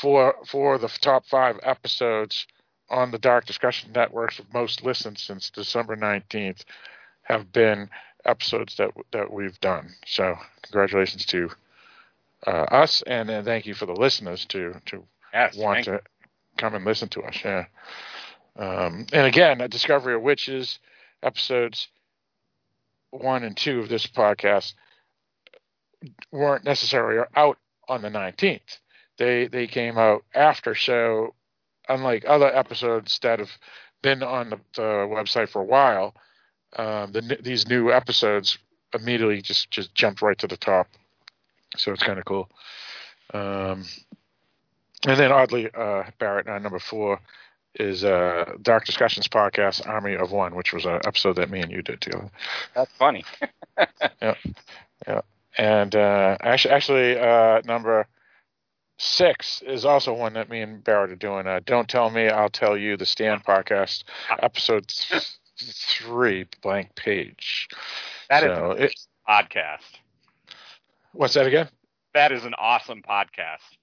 for 0.00 0.34
for 0.46 0.78
the 0.78 0.88
top 0.88 1.26
five 1.26 1.58
episodes 1.62 2.46
on 2.90 3.10
the 3.10 3.18
Dark 3.18 3.46
Discussion 3.46 3.92
Networks 3.94 4.40
most 4.52 4.84
listened 4.84 5.18
since 5.18 5.50
December 5.50 5.96
19th 5.96 6.64
have 7.22 7.52
been 7.52 7.88
episodes 8.24 8.76
that 8.76 8.90
that 9.12 9.32
we've 9.32 9.58
done. 9.60 9.94
So 10.06 10.36
congratulations 10.62 11.26
to 11.26 11.50
uh, 12.46 12.66
us, 12.70 13.02
and, 13.06 13.30
and 13.30 13.44
thank 13.44 13.66
you 13.66 13.74
for 13.74 13.86
the 13.86 13.92
listeners 13.94 14.44
to 14.46 14.74
to 14.86 15.04
Yes, 15.36 15.56
want 15.56 15.84
to 15.84 16.00
come 16.56 16.74
and 16.74 16.84
listen 16.84 17.08
to 17.10 17.22
us. 17.22 17.36
Yeah. 17.44 17.66
Um, 18.58 19.06
and 19.12 19.26
again, 19.26 19.60
a 19.60 19.68
Discovery 19.68 20.14
of 20.14 20.22
Witches 20.22 20.78
episodes 21.22 21.88
one 23.10 23.44
and 23.44 23.56
two 23.56 23.80
of 23.80 23.88
this 23.88 24.06
podcast 24.06 24.74
weren't 26.32 26.64
necessarily 26.64 27.24
out 27.34 27.58
on 27.88 28.02
the 28.02 28.08
19th. 28.08 28.78
They 29.18 29.48
they 29.48 29.66
came 29.66 29.98
out 29.98 30.24
after, 30.34 30.74
so 30.74 31.34
unlike 31.88 32.24
other 32.26 32.54
episodes 32.54 33.18
that 33.22 33.38
have 33.38 33.50
been 34.02 34.22
on 34.22 34.50
the, 34.50 34.60
the 34.74 34.82
website 34.82 35.48
for 35.48 35.62
a 35.62 35.64
while, 35.64 36.14
um, 36.76 37.12
the, 37.12 37.38
these 37.42 37.68
new 37.68 37.90
episodes 37.90 38.58
immediately 38.94 39.40
just 39.40 39.70
just 39.70 39.94
jumped 39.94 40.22
right 40.22 40.38
to 40.38 40.46
the 40.46 40.56
top. 40.56 40.86
So 41.76 41.92
it's 41.92 42.02
kind 42.02 42.18
of 42.18 42.24
cool. 42.24 42.48
Um, 43.32 43.84
and 45.06 45.18
then 45.18 45.32
oddly, 45.32 45.70
uh, 45.74 46.04
Barrett, 46.18 46.48
uh, 46.48 46.58
number 46.58 46.78
four 46.78 47.20
is 47.78 48.04
uh, 48.04 48.52
Dark 48.62 48.84
Discussions 48.86 49.28
podcast, 49.28 49.86
Army 49.86 50.14
of 50.14 50.32
One, 50.32 50.54
which 50.54 50.72
was 50.72 50.84
an 50.86 51.00
episode 51.06 51.36
that 51.36 51.50
me 51.50 51.60
and 51.60 51.70
you 51.70 51.82
did 51.82 52.00
together. 52.00 52.30
That's 52.74 52.92
funny. 52.92 53.24
Yeah, 54.22 54.34
yeah. 55.06 55.20
And 55.58 55.94
uh, 55.94 56.38
actually, 56.40 56.72
actually 56.74 57.18
uh, 57.18 57.60
number 57.66 58.06
six 58.98 59.62
is 59.66 59.84
also 59.84 60.14
one 60.14 60.32
that 60.34 60.48
me 60.48 60.62
and 60.62 60.82
Barrett 60.82 61.10
are 61.10 61.16
doing. 61.16 61.46
Uh, 61.46 61.60
Don't 61.66 61.88
tell 61.88 62.08
me, 62.08 62.28
I'll 62.28 62.48
tell 62.48 62.76
you. 62.76 62.96
The 62.96 63.04
Stand 63.04 63.44
podcast, 63.44 64.04
episode 64.40 64.88
th- 64.88 65.36
three, 65.58 66.46
blank 66.62 66.94
page. 66.94 67.68
That 68.30 68.44
is 68.44 68.56
So 68.56 68.70
a 68.72 68.74
it- 68.76 68.94
podcast. 69.28 70.00
What's 71.12 71.34
that 71.34 71.46
again? 71.46 71.68
That 72.14 72.32
is 72.32 72.44
an 72.46 72.54
awesome 72.54 73.02
podcast. 73.02 73.76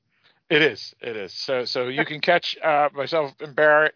It 0.54 0.62
is. 0.62 0.94
It 1.02 1.18
is. 1.18 1.34
So 1.34 1.66
so 1.66 1.88
you 1.88 2.06
can 2.06 2.22
catch 2.22 2.56
uh, 2.64 2.90
myself 2.94 3.32
and 3.40 3.56
Barrett. 3.56 3.96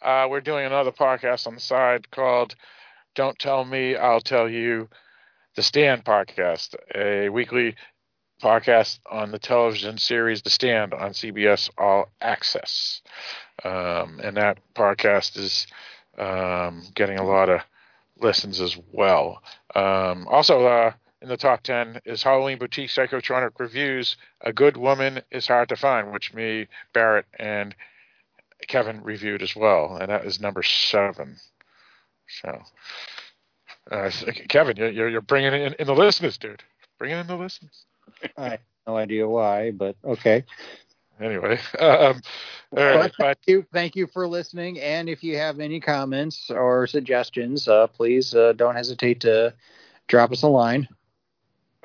Uh, 0.00 0.28
we're 0.30 0.40
doing 0.40 0.64
another 0.64 0.92
podcast 0.92 1.48
on 1.48 1.54
the 1.54 1.60
side 1.60 2.12
called 2.12 2.54
"Don't 3.16 3.36
Tell 3.40 3.64
Me, 3.64 3.96
I'll 3.96 4.20
Tell 4.20 4.48
You," 4.48 4.88
the 5.56 5.64
Stand 5.64 6.04
podcast, 6.04 6.76
a 6.94 7.28
weekly 7.28 7.74
podcast 8.40 9.00
on 9.10 9.32
the 9.32 9.40
television 9.40 9.98
series 9.98 10.42
The 10.42 10.50
Stand 10.50 10.94
on 10.94 11.10
CBS 11.10 11.70
All 11.76 12.08
Access, 12.20 13.02
um, 13.64 14.20
and 14.22 14.36
that 14.36 14.58
podcast 14.76 15.36
is 15.36 15.66
um, 16.18 16.84
getting 16.94 17.18
a 17.18 17.26
lot 17.26 17.48
of 17.48 17.62
listens 18.20 18.60
as 18.60 18.78
well. 18.92 19.42
Um, 19.74 20.28
also, 20.28 20.66
uh, 20.66 20.92
in 21.26 21.30
the 21.30 21.36
top 21.36 21.64
10 21.64 22.02
is 22.04 22.22
Halloween 22.22 22.56
Boutique 22.56 22.88
Psychotronic 22.88 23.58
Reviews. 23.58 24.16
A 24.42 24.52
Good 24.52 24.76
Woman 24.76 25.22
is 25.32 25.48
Hard 25.48 25.68
to 25.70 25.76
Find, 25.76 26.12
which 26.12 26.32
me, 26.32 26.68
Barrett, 26.92 27.26
and 27.36 27.74
Kevin 28.68 29.02
reviewed 29.02 29.42
as 29.42 29.56
well. 29.56 29.96
And 30.00 30.08
that 30.08 30.24
is 30.24 30.40
number 30.40 30.62
seven. 30.62 31.36
So, 32.28 32.62
uh, 33.90 34.10
Kevin, 34.48 34.76
you're, 34.76 34.90
you're, 34.90 35.08
you're 35.08 35.20
bringing 35.20 35.52
in, 35.52 35.74
in 35.80 35.86
the 35.88 35.96
listeners, 35.96 36.38
dude. 36.38 36.62
Bringing 36.96 37.18
in 37.18 37.26
the 37.26 37.34
listeners. 37.34 37.86
I 38.36 38.50
have 38.50 38.60
no 38.86 38.96
idea 38.96 39.28
why, 39.28 39.72
but 39.72 39.96
okay. 40.04 40.44
Anyway, 41.20 41.58
um, 41.80 42.20
all 42.70 42.84
right, 42.84 42.94
But 42.94 43.02
but 43.02 43.14
thank 43.18 43.38
you, 43.48 43.66
thank 43.72 43.96
you 43.96 44.06
for 44.06 44.28
listening. 44.28 44.78
And 44.80 45.08
if 45.08 45.24
you 45.24 45.38
have 45.38 45.58
any 45.58 45.80
comments 45.80 46.50
or 46.50 46.86
suggestions, 46.86 47.66
uh, 47.66 47.88
please 47.88 48.32
uh, 48.32 48.52
don't 48.52 48.76
hesitate 48.76 49.20
to 49.22 49.54
drop 50.06 50.30
us 50.30 50.42
a 50.42 50.48
line. 50.48 50.86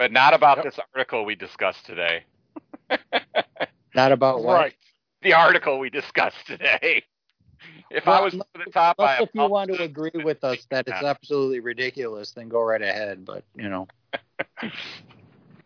But 0.01 0.11
not 0.11 0.33
about 0.33 0.57
Yep. 0.57 0.65
this 0.65 0.79
article 0.95 1.25
we 1.25 1.35
discussed 1.35 1.85
today. 1.85 2.23
Not 3.93 4.11
about 4.11 4.41
what. 4.41 4.55
right. 4.55 4.75
the 5.21 5.33
article 5.33 5.77
we 5.77 5.91
discussed 5.91 6.47
today. 6.47 7.03
If 7.91 8.07
I 8.07 8.19
was 8.19 8.33
the 8.33 8.71
top, 8.73 8.95
I 8.99 9.21
if 9.21 9.29
you 9.35 9.45
want 9.45 9.71
to 9.71 9.83
agree 9.83 10.09
with 10.15 10.43
us 10.43 10.65
that 10.71 10.87
it's 10.87 11.03
absolutely 11.03 11.59
ridiculous, 11.59 12.31
then 12.31 12.49
go 12.49 12.63
right 12.63 12.81
ahead. 12.81 13.25
But 13.25 13.43
you 13.55 13.69
know, 13.69 13.87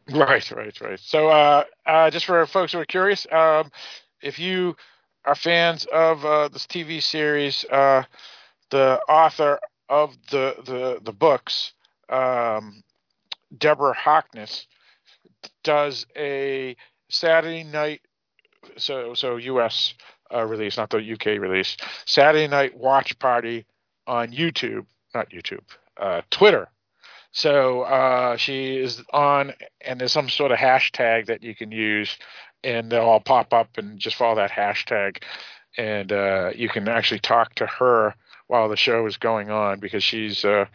Right, 0.10 0.52
right, 0.52 0.82
right. 0.82 0.99
So, 0.99 1.30
uh, 1.30 1.64
uh, 1.86 2.10
just 2.10 2.26
for 2.26 2.45
folks 2.45 2.74
who 2.74 2.80
are 2.80 2.86
curious, 2.86 3.26
um, 3.32 3.72
if 4.22 4.38
you 4.38 4.76
are 5.24 5.36
fans 5.36 5.86
of 5.86 6.26
uh, 6.26 6.49
this 6.49 6.66
TV 6.66 7.02
series, 7.02 7.64
uh, 7.72 8.03
the 8.70 8.99
author 9.07 9.62
of 9.88 10.18
the 10.30 10.56
the, 10.66 10.99
the 11.02 11.14
books, 11.14 11.72
um, 12.10 12.84
Deborah 13.57 13.94
Harkness 13.94 14.68
does 15.64 16.06
a 16.18 16.76
Saturday 17.10 17.64
night, 17.64 18.02
so 18.77 19.14
so 19.14 19.38
U.S. 19.38 19.94
Uh, 20.34 20.44
release, 20.44 20.77
not 20.77 20.90
the 20.90 20.98
U.K. 20.98 21.38
release, 21.38 21.77
Saturday 22.06 22.48
night 22.48 22.76
watch 22.76 23.18
party 23.19 23.65
on 24.07 24.32
YouTube, 24.32 24.86
not 25.14 25.30
YouTube, 25.30 25.64
uh, 25.99 26.22
Twitter. 26.32 26.68
So 27.32 27.82
uh, 27.82 28.38
she 28.38 28.77
is 28.77 29.03
on, 29.11 29.53
and 29.82 29.99
there's 29.99 30.14
some 30.14 30.30
sort 30.30 30.52
of 30.52 30.57
hashtag 30.57 31.26
that 31.26 31.44
you 31.44 31.53
can 31.53 31.72
use, 31.72 32.18
and 32.64 32.90
they'll 32.90 33.02
all 33.02 33.19
pop 33.19 33.53
up, 33.53 33.77
and 33.77 33.99
just 33.99 34.15
follow 34.15 34.36
that 34.36 34.52
hashtag, 34.52 35.22
and 35.77 36.11
uh, 36.11 36.52
you 36.56 36.69
can 36.69 36.88
actually 36.88 37.19
talk 37.19 37.53
to 37.56 37.65
her 37.65 38.15
while 38.48 38.69
the 38.69 38.77
show 38.77 39.06
is 39.06 39.18
going 39.18 39.49
on 39.49 39.80
because 39.80 40.03
she's 40.03 40.45
uh, 40.45 40.65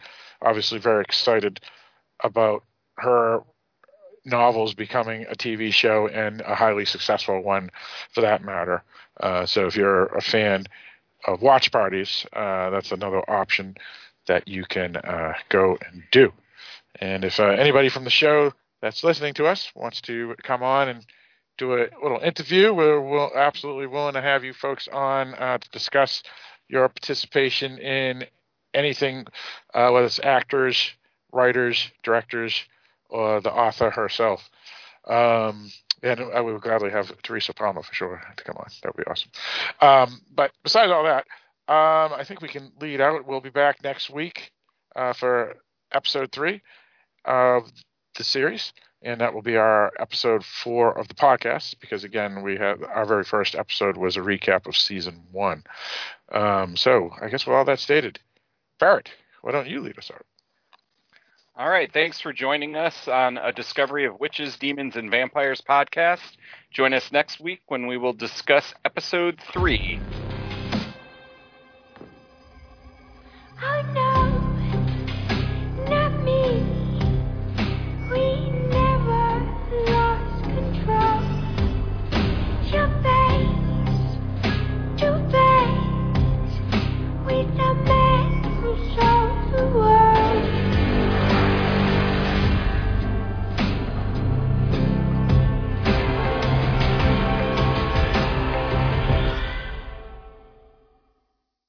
obviously 0.41 0.77
very 0.77 1.01
excited 1.01 1.59
about 2.23 2.63
her 3.01 3.43
novels 4.25 4.73
becoming 4.73 5.25
a 5.29 5.35
TV 5.35 5.73
show 5.73 6.07
and 6.07 6.41
a 6.41 6.55
highly 6.55 6.85
successful 6.85 7.41
one, 7.41 7.71
for 8.11 8.21
that 8.21 8.43
matter. 8.43 8.83
Uh, 9.19 9.45
so 9.45 9.65
if 9.65 9.75
you're 9.75 10.05
a 10.07 10.21
fan 10.21 10.65
of 11.25 11.41
watch 11.41 11.71
parties, 11.71 12.25
uh, 12.33 12.69
that's 12.69 12.91
another 12.91 13.19
option 13.29 13.75
that 14.27 14.47
you 14.47 14.63
can 14.65 14.95
uh, 14.97 15.33
go 15.49 15.77
and 15.85 16.03
do. 16.11 16.31
And 16.99 17.25
if 17.25 17.39
uh, 17.39 17.45
anybody 17.45 17.89
from 17.89 18.03
the 18.03 18.09
show 18.09 18.53
that's 18.81 19.03
listening 19.03 19.33
to 19.35 19.47
us 19.47 19.71
wants 19.75 20.01
to 20.01 20.35
come 20.43 20.63
on 20.63 20.89
and 20.89 21.05
do 21.57 21.73
a 21.73 21.87
little 22.01 22.19
interview, 22.19 22.73
we're, 22.73 23.01
we're 23.01 23.35
absolutely 23.35 23.87
willing 23.87 24.13
to 24.13 24.21
have 24.21 24.43
you 24.43 24.53
folks 24.53 24.87
on 24.87 25.33
uh, 25.35 25.57
to 25.57 25.69
discuss 25.69 26.23
your 26.67 26.87
participation 26.87 27.77
in 27.79 28.25
anything, 28.73 29.25
uh, 29.73 29.89
whether 29.89 30.05
it's 30.05 30.19
actors, 30.23 30.91
writers, 31.31 31.91
directors, 32.03 32.63
or 33.11 33.41
the 33.41 33.51
author 33.51 33.91
herself. 33.91 34.49
Um, 35.05 35.71
and 36.01 36.19
I 36.33 36.41
would 36.41 36.61
gladly 36.61 36.89
have 36.89 37.11
Teresa 37.21 37.53
Palmer 37.53 37.83
for 37.83 37.93
sure 37.93 38.21
to 38.35 38.43
come 38.43 38.57
on. 38.57 38.67
That 38.81 38.95
would 38.95 39.05
be 39.05 39.09
awesome. 39.09 39.31
Um, 39.81 40.21
but 40.33 40.51
besides 40.63 40.91
all 40.91 41.03
that, 41.03 41.25
um, 41.67 42.13
I 42.13 42.23
think 42.23 42.41
we 42.41 42.47
can 42.47 42.71
lead 42.79 43.01
out. 43.01 43.27
We'll 43.27 43.41
be 43.41 43.49
back 43.49 43.83
next 43.83 44.09
week 44.09 44.51
uh, 44.95 45.13
for 45.13 45.57
episode 45.93 46.31
three 46.31 46.61
of 47.25 47.71
the 48.17 48.23
series, 48.23 48.73
and 49.01 49.21
that 49.21 49.33
will 49.33 49.41
be 49.41 49.57
our 49.57 49.91
episode 49.99 50.43
four 50.43 50.97
of 50.97 51.07
the 51.07 51.13
podcast. 51.13 51.75
Because 51.79 52.03
again, 52.03 52.41
we 52.41 52.57
had 52.57 52.83
our 52.83 53.05
very 53.05 53.23
first 53.23 53.55
episode 53.55 53.95
was 53.95 54.17
a 54.17 54.21
recap 54.21 54.67
of 54.67 54.75
season 54.75 55.21
one. 55.31 55.63
Um, 56.31 56.75
so 56.75 57.11
I 57.21 57.29
guess 57.29 57.45
with 57.45 57.55
all 57.55 57.65
that 57.65 57.79
stated, 57.79 58.19
Barrett, 58.79 59.09
why 59.41 59.51
don't 59.51 59.67
you 59.67 59.81
lead 59.81 59.97
us 59.97 60.11
out? 60.13 60.25
All 61.61 61.69
right. 61.69 61.93
Thanks 61.93 62.19
for 62.19 62.33
joining 62.33 62.75
us 62.75 63.07
on 63.07 63.37
a 63.37 63.51
Discovery 63.51 64.07
of 64.07 64.19
Witches, 64.19 64.57
Demons, 64.57 64.95
and 64.95 65.11
Vampires 65.11 65.61
podcast. 65.61 66.37
Join 66.71 66.91
us 66.91 67.11
next 67.11 67.39
week 67.39 67.61
when 67.67 67.85
we 67.85 67.97
will 67.97 68.13
discuss 68.13 68.73
episode 68.83 69.39
three 69.53 69.99